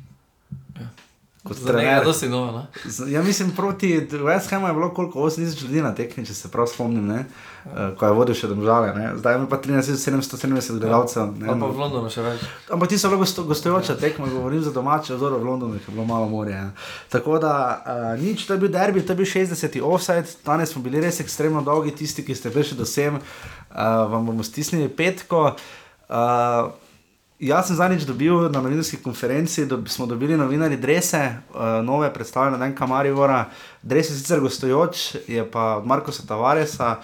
Kot 1.45 1.57
Za 1.57 1.67
trener. 1.67 2.01
dosti 2.03 2.25
novo, 2.25 2.51
ne? 2.51 2.63
Z- 2.85 3.05
Ja, 3.07 3.21
mislim, 3.21 3.51
proti 3.51 3.89
West 4.01 4.49
Hamu 4.49 4.67
je 4.67 4.73
bilo 4.73 4.89
koliko 4.89 5.19
8000 5.21 5.61
ljudi 5.61 5.81
na 5.81 5.91
tekmi, 5.93 6.25
če 6.25 6.33
se 6.33 6.49
prav 6.49 6.65
spomnim, 6.65 7.05
ne? 7.05 7.25
Uh, 7.65 7.71
ko 7.93 8.05
je 8.05 8.11
vodil 8.13 8.35
še 8.35 8.47
domžale. 8.47 8.93
Ne? 8.93 9.11
Zdaj 9.15 9.35
ima 9.35 9.45
pa 9.45 9.57
13770 9.57 10.41
gledalcev. 10.75 11.33
ne. 11.35 11.45
Pa, 11.45 11.53
pa 11.55 11.67
v 11.67 11.77
Londonu 11.77 12.09
še 12.09 12.21
več. 12.21 12.41
Ampak 12.67 12.89
ti 12.89 12.97
so 12.97 13.09
bili 13.09 13.19
gosto, 13.19 13.43
gostujoča 13.43 13.95
tekma, 13.95 14.25
govorim 14.27 14.61
za 14.61 14.71
domače, 14.71 15.13
oziroma 15.13 15.37
v 15.37 15.45
Londonu 15.45 15.73
je 15.75 15.85
bilo 15.87 16.05
malo 16.05 16.25
morja. 16.27 16.57
Ja. 16.57 16.69
Tako 17.09 17.37
da 17.37 17.53
uh, 17.75 17.83
nič, 18.17 18.45
to 18.45 18.53
je 18.53 18.59
bil 18.59 18.69
derbi, 18.69 19.01
to 19.01 19.13
je 19.13 19.17
bil 19.17 19.25
60. 19.27 19.53
offside, 19.83 20.25
danes 20.43 20.69
smo 20.69 20.81
bili 20.81 20.97
res 20.99 21.19
ekstremno 21.19 21.61
dolgi, 21.61 21.93
tisti, 21.93 22.21
ki 22.21 22.33
ste 22.33 22.49
prišli 22.49 22.73
do 22.75 22.85
sem, 22.85 23.15
uh, 23.15 23.21
vam 24.07 24.25
bomo 24.25 24.41
stisnili 24.43 24.89
petko. 24.89 25.53
Uh, 26.07 26.73
Jaz 27.39 27.67
sem 27.67 27.75
zadnjič 27.75 28.05
dobil 28.07 28.47
na 28.47 28.61
novinarski 28.63 29.01
konferenci, 29.03 29.65
da 29.65 29.75
smo 29.87 30.05
dobili 30.05 30.37
novinarji 30.37 30.77
drese, 30.77 31.35
uh, 31.51 31.61
nove 31.83 32.13
predstavljene 32.13 32.57
na 32.57 32.69
NK 32.69 32.79
Marivora. 32.87 33.49
Dres 33.81 34.09
je 34.09 34.15
sicer 34.15 34.39
gostujoč, 34.39 35.15
je 35.27 35.43
pa 35.51 35.75
od 35.75 35.85
Markoša 35.85 36.23
Tavaresa, 36.27 36.95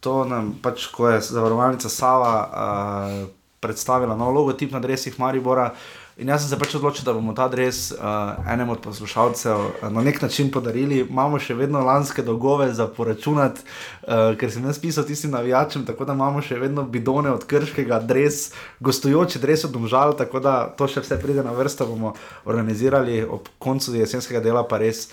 to 0.00 0.24
nam 0.24 0.58
pač, 0.62 0.86
ko 0.90 1.08
je 1.08 1.20
zavarovalnica 1.20 1.88
Sava 1.88 2.34
uh, 2.42 3.28
predstavila 3.60 4.16
nov 4.16 4.34
logotip 4.34 4.72
na 4.72 4.80
dresih 4.80 5.20
Maribora. 5.20 5.70
In 6.18 6.26
jaz 6.26 6.42
sem 6.42 6.50
se 6.50 6.56
pač 6.58 6.72
odločil, 6.74 7.04
da 7.06 7.12
bomo 7.14 7.30
ta 7.30 7.44
dres 7.46 7.92
uh, 7.94 8.40
enemu 8.50 8.72
od 8.74 8.80
poslušalcev 8.82 9.60
uh, 9.60 9.84
na 9.94 10.02
nek 10.02 10.16
način 10.18 10.48
podarili. 10.50 11.04
Imamo 11.04 11.38
še 11.38 11.54
vedno 11.54 11.78
lanske 11.86 12.24
dolgove 12.26 12.72
za 12.74 12.88
poračunati, 12.90 13.62
uh, 13.62 14.34
ker 14.40 14.50
sem 14.50 14.66
jaz 14.66 14.80
pisal 14.82 15.06
tistim 15.06 15.30
navijačem, 15.30 15.86
tako 15.86 16.08
da 16.08 16.18
imamo 16.18 16.42
še 16.42 16.58
vedno 16.58 16.82
bidone 16.82 17.30
od 17.30 17.46
krškega, 17.46 18.00
dres, 18.10 18.48
gostujoči 18.82 19.38
dres 19.38 19.62
od 19.70 19.76
domžal, 19.78 20.16
tako 20.18 20.42
da 20.42 20.56
to 20.74 20.90
še 20.90 21.06
vse 21.06 21.20
pride 21.22 21.46
na 21.46 21.54
vrsto, 21.54 21.86
bomo 21.86 22.16
organizirali 22.50 23.22
ob 23.22 23.46
koncu 23.62 23.94
jesenskega 24.00 24.42
dela, 24.42 24.66
pa 24.66 24.82
res 24.82 25.06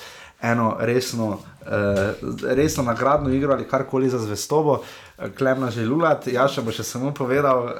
eno 0.51 0.75
resno, 0.79 1.27
uh, 1.27 1.37
resno 2.43 2.83
nagradno 2.83 3.29
igro 3.29 3.53
ali 3.53 3.67
karkoli 3.67 4.09
za 4.09 4.19
zvestobo. 4.19 4.81
Eh, 5.17 5.29
Klemna 5.37 5.71
že 5.71 5.85
lulat, 5.85 6.27
Jaša 6.27 6.61
bo 6.61 6.71
še 6.75 6.83
samo 6.83 7.13
povedal, 7.15 7.63
uh, 7.63 7.71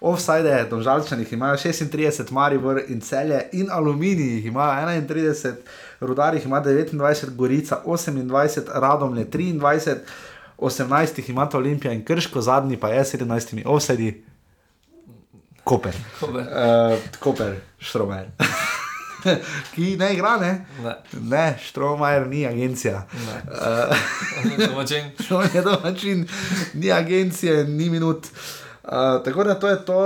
offside, 0.00 0.66
domžalčanih 0.70 1.32
imajo 1.32 1.56
36, 1.58 2.30
Maribor 2.30 2.80
in 2.88 3.00
celje 3.00 3.42
in 3.52 3.66
aluminij 3.70 4.46
imajo 4.46 4.86
31, 4.86 5.56
rudarjih 6.00 6.46
ima 6.46 6.62
29, 6.62 7.34
Gorica 7.36 7.82
28, 7.84 8.70
Radomlje 8.74 9.26
23, 9.26 9.98
18 10.58 11.18
jih 11.18 11.30
imata 11.30 11.58
Olimpija 11.58 11.92
in 11.92 12.04
Krško, 12.04 12.40
zadnji 12.40 12.76
pa 12.76 12.88
je 12.88 13.04
17 13.04 13.62
offside. 13.66 14.14
Koper. 15.64 15.94
Koper. 16.20 16.40
Uh, 16.40 16.98
Koper, 17.20 17.60
Štromer. 17.78 18.30
Ki 19.74 19.96
ne 19.96 20.12
igra, 20.14 20.36
ne? 20.40 20.66
Ne. 20.82 20.94
Ne, 21.20 21.58
Štromer 21.62 22.26
ni 22.26 22.46
agencija. 22.46 23.06
Ne. 23.26 23.42
Uh, 23.50 24.58
Domačin. 24.68 25.10
To 25.28 25.42
je 25.42 25.62
domačin, 25.62 26.28
ni 26.74 26.92
agencije, 26.92 27.64
ni 27.64 27.90
minut. 27.90 28.26
Uh, 28.84 29.24
tako 29.24 29.44
da 29.44 29.54
to 29.54 29.68
je 29.68 29.84
to. 29.84 30.00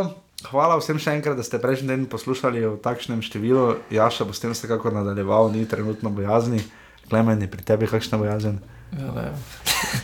Hvala 0.50 0.74
vsem 0.80 0.98
še 0.98 1.14
enkrat, 1.14 1.36
da 1.38 1.44
ste 1.46 1.60
prejšnji 1.62 1.86
teden 1.86 2.06
poslušali 2.10 2.64
v 2.66 2.76
takšnem 2.82 3.22
številu. 3.22 3.76
Jaša 3.94 4.26
bo 4.26 4.34
s 4.34 4.42
tem 4.42 4.50
vsekakor 4.50 4.94
nadaljeval, 4.94 5.52
ni 5.54 5.62
trenutno 5.70 6.10
bojazni. 6.10 6.64
Klemen 7.06 7.44
je 7.44 7.50
pri 7.50 7.62
tebi 7.62 7.86
kakšna 7.86 8.18
bojazen. 8.18 8.58
Ja. 8.92 9.30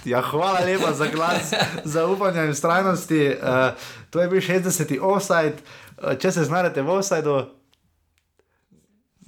Ja, 0.05 0.21
hvala 0.23 0.63
lepa 0.65 0.93
za 0.93 1.07
glas, 1.13 1.53
za 1.85 2.07
upanje 2.07 2.47
in 2.47 2.55
strajnosti. 2.55 3.35
Uh, 3.43 3.75
to 4.11 4.21
je 4.21 4.29
bil 4.29 4.41
60. 4.41 4.95
offside. 5.03 5.59
Uh, 5.99 6.15
če 6.15 6.33
se 6.33 6.45
znajdete 6.45 6.83
v 6.83 6.95
offsideu, 6.95 7.43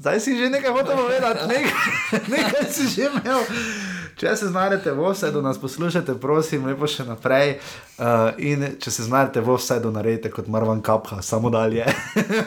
zdaj 0.01 0.21
si 0.21 0.37
že 0.37 0.49
nekaj 0.49 0.73
hotel 0.73 0.97
povedati, 0.97 1.45
nekaj, 1.53 2.21
nekaj 2.29 2.65
si 2.73 2.89
že 2.89 3.13
imel. 3.13 3.45
Če 4.21 4.35
se 4.37 4.51
znajdete 4.53 4.93
v 4.93 5.01
offsideu, 5.01 5.41
nas 5.41 5.57
poslušajte, 5.57 6.13
prosim, 6.21 6.67
lepo 6.69 6.85
še 6.85 7.07
naprej. 7.09 7.55
Uh, 7.97 8.29
in 8.37 8.67
če 8.77 8.93
se 8.93 9.07
znajdete 9.07 9.41
v 9.41 9.55
offsideu, 9.55 9.93
naredite 9.93 10.29
kot 10.33 10.49
Marvan 10.53 10.83
Kapha, 10.85 11.23
samo 11.25 11.49
dalje. 11.49 11.87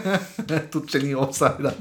Tudi 0.74 0.94
če 0.94 1.02
ni 1.02 1.16
offside. 1.18 1.74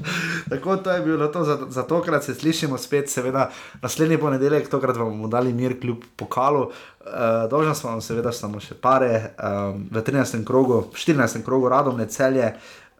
Tako 0.49 0.79
to 0.81 0.97
je 0.97 1.03
bilo 1.05 1.29
to 1.29 1.45
za, 1.45 1.59
za 1.69 1.85
tokrat, 1.85 2.25
se 2.25 2.33
slišimo 2.33 2.81
spet, 2.81 3.13
seveda 3.13 3.51
naslednji 3.85 4.17
ponedeljek, 4.17 4.65
tokrat 4.71 4.97
vam 4.97 5.13
bomo 5.13 5.29
dali 5.29 5.53
mir 5.53 5.77
kljub 5.77 6.09
pokalu. 6.17 6.71
Uh, 7.05 7.45
Dolžna 7.53 7.77
smo 7.77 7.93
vam 7.93 8.01
seveda 8.01 8.33
samo 8.33 8.61
še 8.63 8.73
pare, 8.73 9.35
um, 9.37 9.85
v 9.93 10.05
13. 10.09 10.41
krogu, 10.41 10.87
14. 10.97 11.45
krogu 11.45 11.69
radomne 11.69 12.09
celje. 12.09 12.49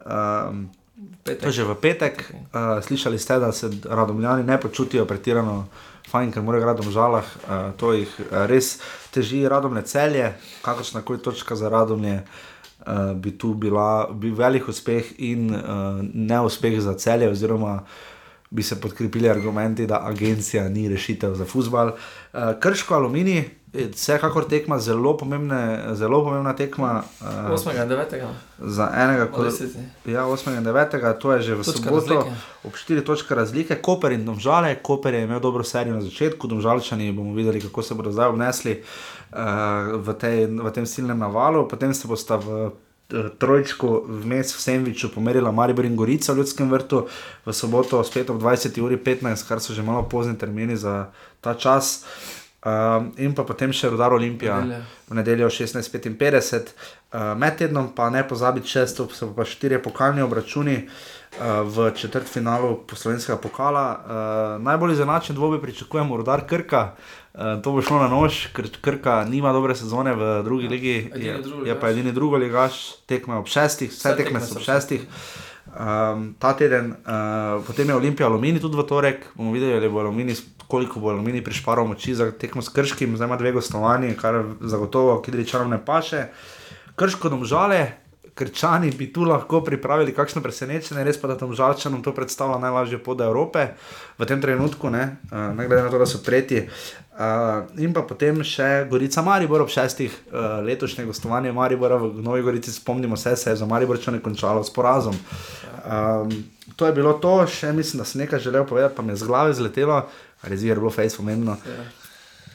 Um, 0.05 0.67
To 1.23 1.47
je 1.47 1.51
že 1.51 1.63
v 1.63 1.75
petek. 1.79 2.27
Uh, 2.51 2.83
slišali 2.83 3.15
ste, 3.15 3.39
da 3.39 3.51
se 3.51 3.71
radomljani 3.87 4.43
ne 4.43 4.59
počutijo 4.59 5.05
pretirano 5.07 5.67
fajn, 6.11 6.31
ker 6.35 6.43
morajo 6.43 6.83
v 6.83 6.91
žalah. 6.91 7.23
Uh, 7.23 7.71
to 7.79 7.93
jih 7.95 8.11
uh, 8.19 8.43
res 8.51 8.83
teži 9.15 9.47
radomne 9.47 9.81
celje, 9.87 10.33
kakršna 10.61 11.01
koli 11.01 11.23
točka 11.23 11.55
za 11.55 11.71
radomlje. 11.71 12.23
Uh, 12.83 13.15
bi 13.15 13.31
tu 13.39 13.53
bila 13.56 14.11
bi 14.11 14.35
velik 14.35 14.67
uspeh 14.67 15.15
in 15.23 15.48
uh, 15.56 16.03
neuspeh 16.03 16.75
za 16.83 16.93
celje, 16.99 17.31
oziroma 17.31 17.88
bi 18.51 18.64
se 18.64 18.75
podkrepili 18.75 19.30
argumenti, 19.30 19.88
da 19.88 20.03
agencija 20.03 20.67
ni 20.69 20.89
rešitev 20.91 21.39
za 21.39 21.45
futbal. 21.45 21.95
Uh, 22.33 22.59
Krško 22.59 22.99
aluminij, 22.99 23.62
vsekakor 23.74 24.45
tekma, 24.45 24.77
zelo, 24.80 25.18
pomembne, 25.18 25.82
zelo 25.93 26.24
pomembna 26.24 26.53
tekma. 26.53 27.03
Uh, 27.22 27.53
8. 27.53 27.74
in 27.74 27.90
9. 27.90 28.27
Za 28.60 28.92
enega, 28.95 29.27
Od 29.34 29.45
deseti. 29.45 29.80
ja, 30.06 30.26
8. 30.27 30.58
in 30.58 30.64
9. 30.64 31.19
to 31.19 31.34
je 31.34 31.42
že 31.42 31.56
v 31.56 31.64
Točka 31.64 31.82
soboto, 31.82 32.16
razlike. 32.16 32.35
ob 32.64 32.74
4 32.74 33.02
točke 33.02 33.35
razlike, 33.35 33.76
Koper 33.82 34.11
in 34.11 34.26
Domžale. 34.26 34.76
Koper 34.76 35.14
je 35.14 35.24
imel 35.24 35.40
dobro 35.40 35.64
serijo 35.64 35.95
na 35.95 36.02
začetku, 36.02 36.48
Domžalčani 36.48 37.11
bomo 37.11 37.34
videli, 37.34 37.61
kako 37.61 37.82
se 37.82 37.93
bodo 37.93 38.11
zdaj 38.11 38.30
obnesli 38.30 38.84
uh, 39.34 39.38
v, 40.06 40.14
tej, 40.14 40.45
v 40.48 40.72
tem 40.72 40.85
silnem 40.85 41.19
navalu, 41.19 41.68
potem 41.68 41.93
se 41.93 42.08
bosta 42.08 42.35
v 42.38 42.72
eh, 43.10 43.30
Trojčku 43.38 44.06
vmes 44.08 44.53
v 44.53 44.61
Semviču 44.61 45.10
pomerila 45.10 45.52
Maribor 45.52 45.85
in 45.85 45.95
Gorica 45.95 46.34
v 46.34 46.38
Ljudskem 46.38 46.69
vrtu, 46.69 47.08
v 47.45 47.50
soboto 47.53 48.03
spet 48.03 48.30
ob 48.30 48.38
20.15, 48.38 49.48
kar 49.50 49.58
so 49.58 49.74
že 49.74 49.82
malo 49.82 50.06
pozni 50.06 50.38
termini 50.38 50.77
za 50.77 51.10
ta 51.42 51.53
čas. 51.58 52.06
Um, 52.64 53.09
in 53.19 53.33
pa 53.35 53.43
potem 53.43 53.74
še 53.75 53.90
Rudar 53.92 54.14
Olimpija 54.16 54.61
v 55.09 55.16
nedeljo 55.17 55.50
16:55. 55.51 56.72
Uh, 57.11 57.33
med 57.35 57.58
tednom 57.59 57.90
pa 57.92 58.08
ne 58.08 58.22
pozabiti 58.24 58.72
šesto, 58.72 59.09
so 59.11 59.33
pa 59.35 59.43
štirje 59.43 59.82
pokalni 59.83 60.24
obračuni 60.24 60.77
uh, 60.80 61.67
v 61.67 61.90
četrtfinalu 61.92 62.85
poslovenskega 62.88 63.35
pokala. 63.43 63.83
Uh, 63.92 64.64
najbolj 64.64 64.95
izenačen 64.95 65.35
dvoboj 65.35 65.59
pričakujemo 65.59 66.17
Rudar 66.17 66.48
Krka. 66.48 66.93
Uh, 67.33 67.59
to 67.59 67.75
bo 67.75 67.83
šlo 67.83 68.00
na 68.00 68.08
nož, 68.08 68.48
ker 68.56 68.72
Krka 68.80 69.25
nima 69.27 69.51
dobre 69.51 69.75
sezone 69.75 70.16
v 70.16 70.33
drugi 70.48 70.72
ligi, 70.72 70.98
edini 71.11 71.33
je, 71.33 71.38
drugi 71.43 71.69
je 71.69 71.80
pa 71.80 71.92
edini 71.92 72.16
drugo 72.16 72.40
ligaš, 72.40 73.03
tekme 73.11 73.43
ob 73.43 73.51
šestih, 73.51 73.92
vse, 73.92 74.00
Vse 74.00 74.16
tekme 74.16 74.40
tekme 74.40 74.48
so 74.48 74.56
ob 74.56 74.64
šestih. 74.64 75.03
Um, 75.74 76.35
ta 76.40 76.53
teden, 76.53 76.95
uh, 77.03 77.59
potem 77.66 77.90
je 77.90 77.95
Olimpija 77.95 78.27
Alumini 78.30 78.59
tudi 78.61 78.77
v 78.77 78.83
torek, 78.85 79.24
bomo 79.35 79.51
videli, 79.51 79.74
ali 79.74 79.90
bo 79.90 80.00
Alumini, 80.00 80.35
koliko 80.74 81.00
bo 81.00 81.11
Alumini 81.14 81.43
prišparal 81.45 81.85
moči 81.85 82.16
za 82.18 82.32
tekmo 82.32 82.61
s 82.61 82.74
Krškim, 82.74 83.14
zdaj 83.16 83.27
ima 83.30 83.38
dve 83.38 83.52
gostovanji, 83.53 84.16
kar 84.18 84.42
zagotovo 84.61 85.19
Kidričanom 85.22 85.69
ne 85.69 85.77
paše. 85.85 86.24
Krško 86.95 87.30
domžale, 87.30 87.92
Krčani 88.34 88.90
bi 88.98 89.11
tu 89.14 89.22
lahko 89.22 89.61
pripravili 89.61 90.16
kakšno 90.18 90.42
presenečenje, 90.42 91.03
res 91.06 91.19
pa 91.22 91.30
da 91.30 91.35
tam 91.38 91.53
žalčanom 91.53 92.02
to 92.02 92.10
predstavlja 92.18 92.58
najlažje 92.58 92.98
pod 93.06 93.22
Evrope 93.22 93.68
v 94.18 94.26
tem 94.26 94.42
trenutku, 94.42 94.90
ne, 94.90 95.03
uh, 95.30 95.53
ne 95.53 95.68
glede 95.68 95.84
na 95.85 95.93
to, 95.93 96.02
da 96.02 96.10
so 96.10 96.18
tretji. 96.26 96.64
Uh, 97.14 97.69
in 97.77 97.93
pa 97.93 98.02
potem 98.02 98.42
še 98.42 98.88
Gorica 98.90 99.22
Maribor 99.22 99.61
ob 99.61 99.69
šestih 99.69 100.10
uh, 100.10 100.58
letošnje 100.66 101.06
gostovanje 101.06 101.53
Maribora 101.53 102.02
v 102.02 102.26
Novi 102.26 102.42
Gorici, 102.42 102.74
spomnimo 102.74 103.14
se, 103.14 103.35
se 103.38 103.53
je 103.53 103.61
za 103.61 103.69
Mariborčane 103.69 104.24
končalo 104.26 104.66
s 104.66 104.74
porazom. 104.74 105.14
Um, 105.85 106.34
to 106.76 106.90
je 106.90 106.98
bilo 106.98 107.14
to, 107.22 107.43
še 107.45 107.69
mislim, 107.74 108.02
da 108.02 108.06
sem 108.10 108.26
nekaj 108.26 108.40
želel 108.40 108.66
povedati, 108.66 108.95
pa 108.95 109.06
mi 109.06 109.14
je 109.14 109.22
z 109.22 109.27
glave 109.30 109.53
zletelo, 109.53 110.08
kar 110.43 110.51
je 110.51 110.75
bilo 110.75 110.91
fejs 110.91 111.15
pomembno. 111.17 111.57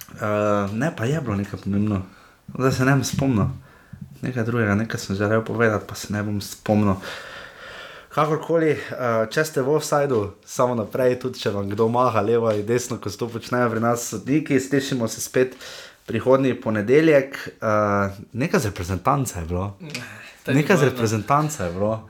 Uh, 0.09 0.69
ne, 0.73 0.93
pa 0.97 1.05
je 1.05 1.21
bilo 1.21 1.37
nekaj 1.37 1.61
pomembno, 1.65 2.03
zdaj 2.59 2.73
se 2.73 2.85
ne 2.85 2.93
bom 2.93 3.05
spomnil. 3.05 3.49
Nekaj 4.23 4.45
drugega, 4.45 4.75
nekaj 4.75 5.01
sem 5.01 5.17
želel 5.17 5.45
povedati, 5.45 5.85
pa 5.89 5.95
se 5.95 6.13
ne 6.13 6.23
bom 6.23 6.41
spomnil. 6.41 6.95
Kakorkoli, 8.15 8.73
uh, 8.73 9.29
če 9.31 9.45
ste 9.45 9.63
v 9.63 9.77
offsajdu, 9.79 10.21
samo 10.45 10.75
naprej, 10.75 11.19
tudi 11.23 11.41
če 11.41 11.53
vam 11.55 11.69
kdo 11.71 11.89
maha 11.93 12.21
levo 12.25 12.49
ali 12.51 12.65
desno, 12.67 12.99
ko 12.99 13.11
to 13.11 13.29
počnejo 13.29 13.71
pri 13.71 13.81
nas 13.85 14.09
sodniki, 14.11 14.61
slišimo 14.61 15.09
se 15.09 15.21
spet 15.21 15.57
prihodnji 16.09 16.57
ponedeljek. 16.61 17.37
Uh, 17.61 18.17
nekaj 18.33 18.61
z 18.61 18.73
reprezentance 18.73 19.39
je 19.39 19.47
bilo. 19.47 19.77
je 19.81 20.55
Nekaj 20.55 20.77
z 20.77 20.89
reprezentance 20.93 21.65
je 21.65 21.73
bilo. 21.73 22.09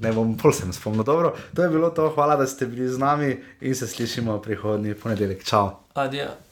Ne 0.00 0.12
bom 0.12 0.36
pol 0.36 0.52
sem 0.52 0.72
spomnil. 0.72 1.04
Dobro, 1.04 1.34
to 1.54 1.62
je 1.62 1.68
bilo 1.68 1.90
to. 1.90 2.10
Hvala, 2.14 2.36
da 2.36 2.46
ste 2.46 2.66
bili 2.66 2.88
z 2.88 2.98
nami 2.98 3.36
in 3.60 3.74
se 3.74 3.86
slišimo 3.86 4.38
prihodnji 4.42 4.94
ponedeljek. 4.94 5.44
Čau! 5.44 5.70
Adijo. 5.94 6.47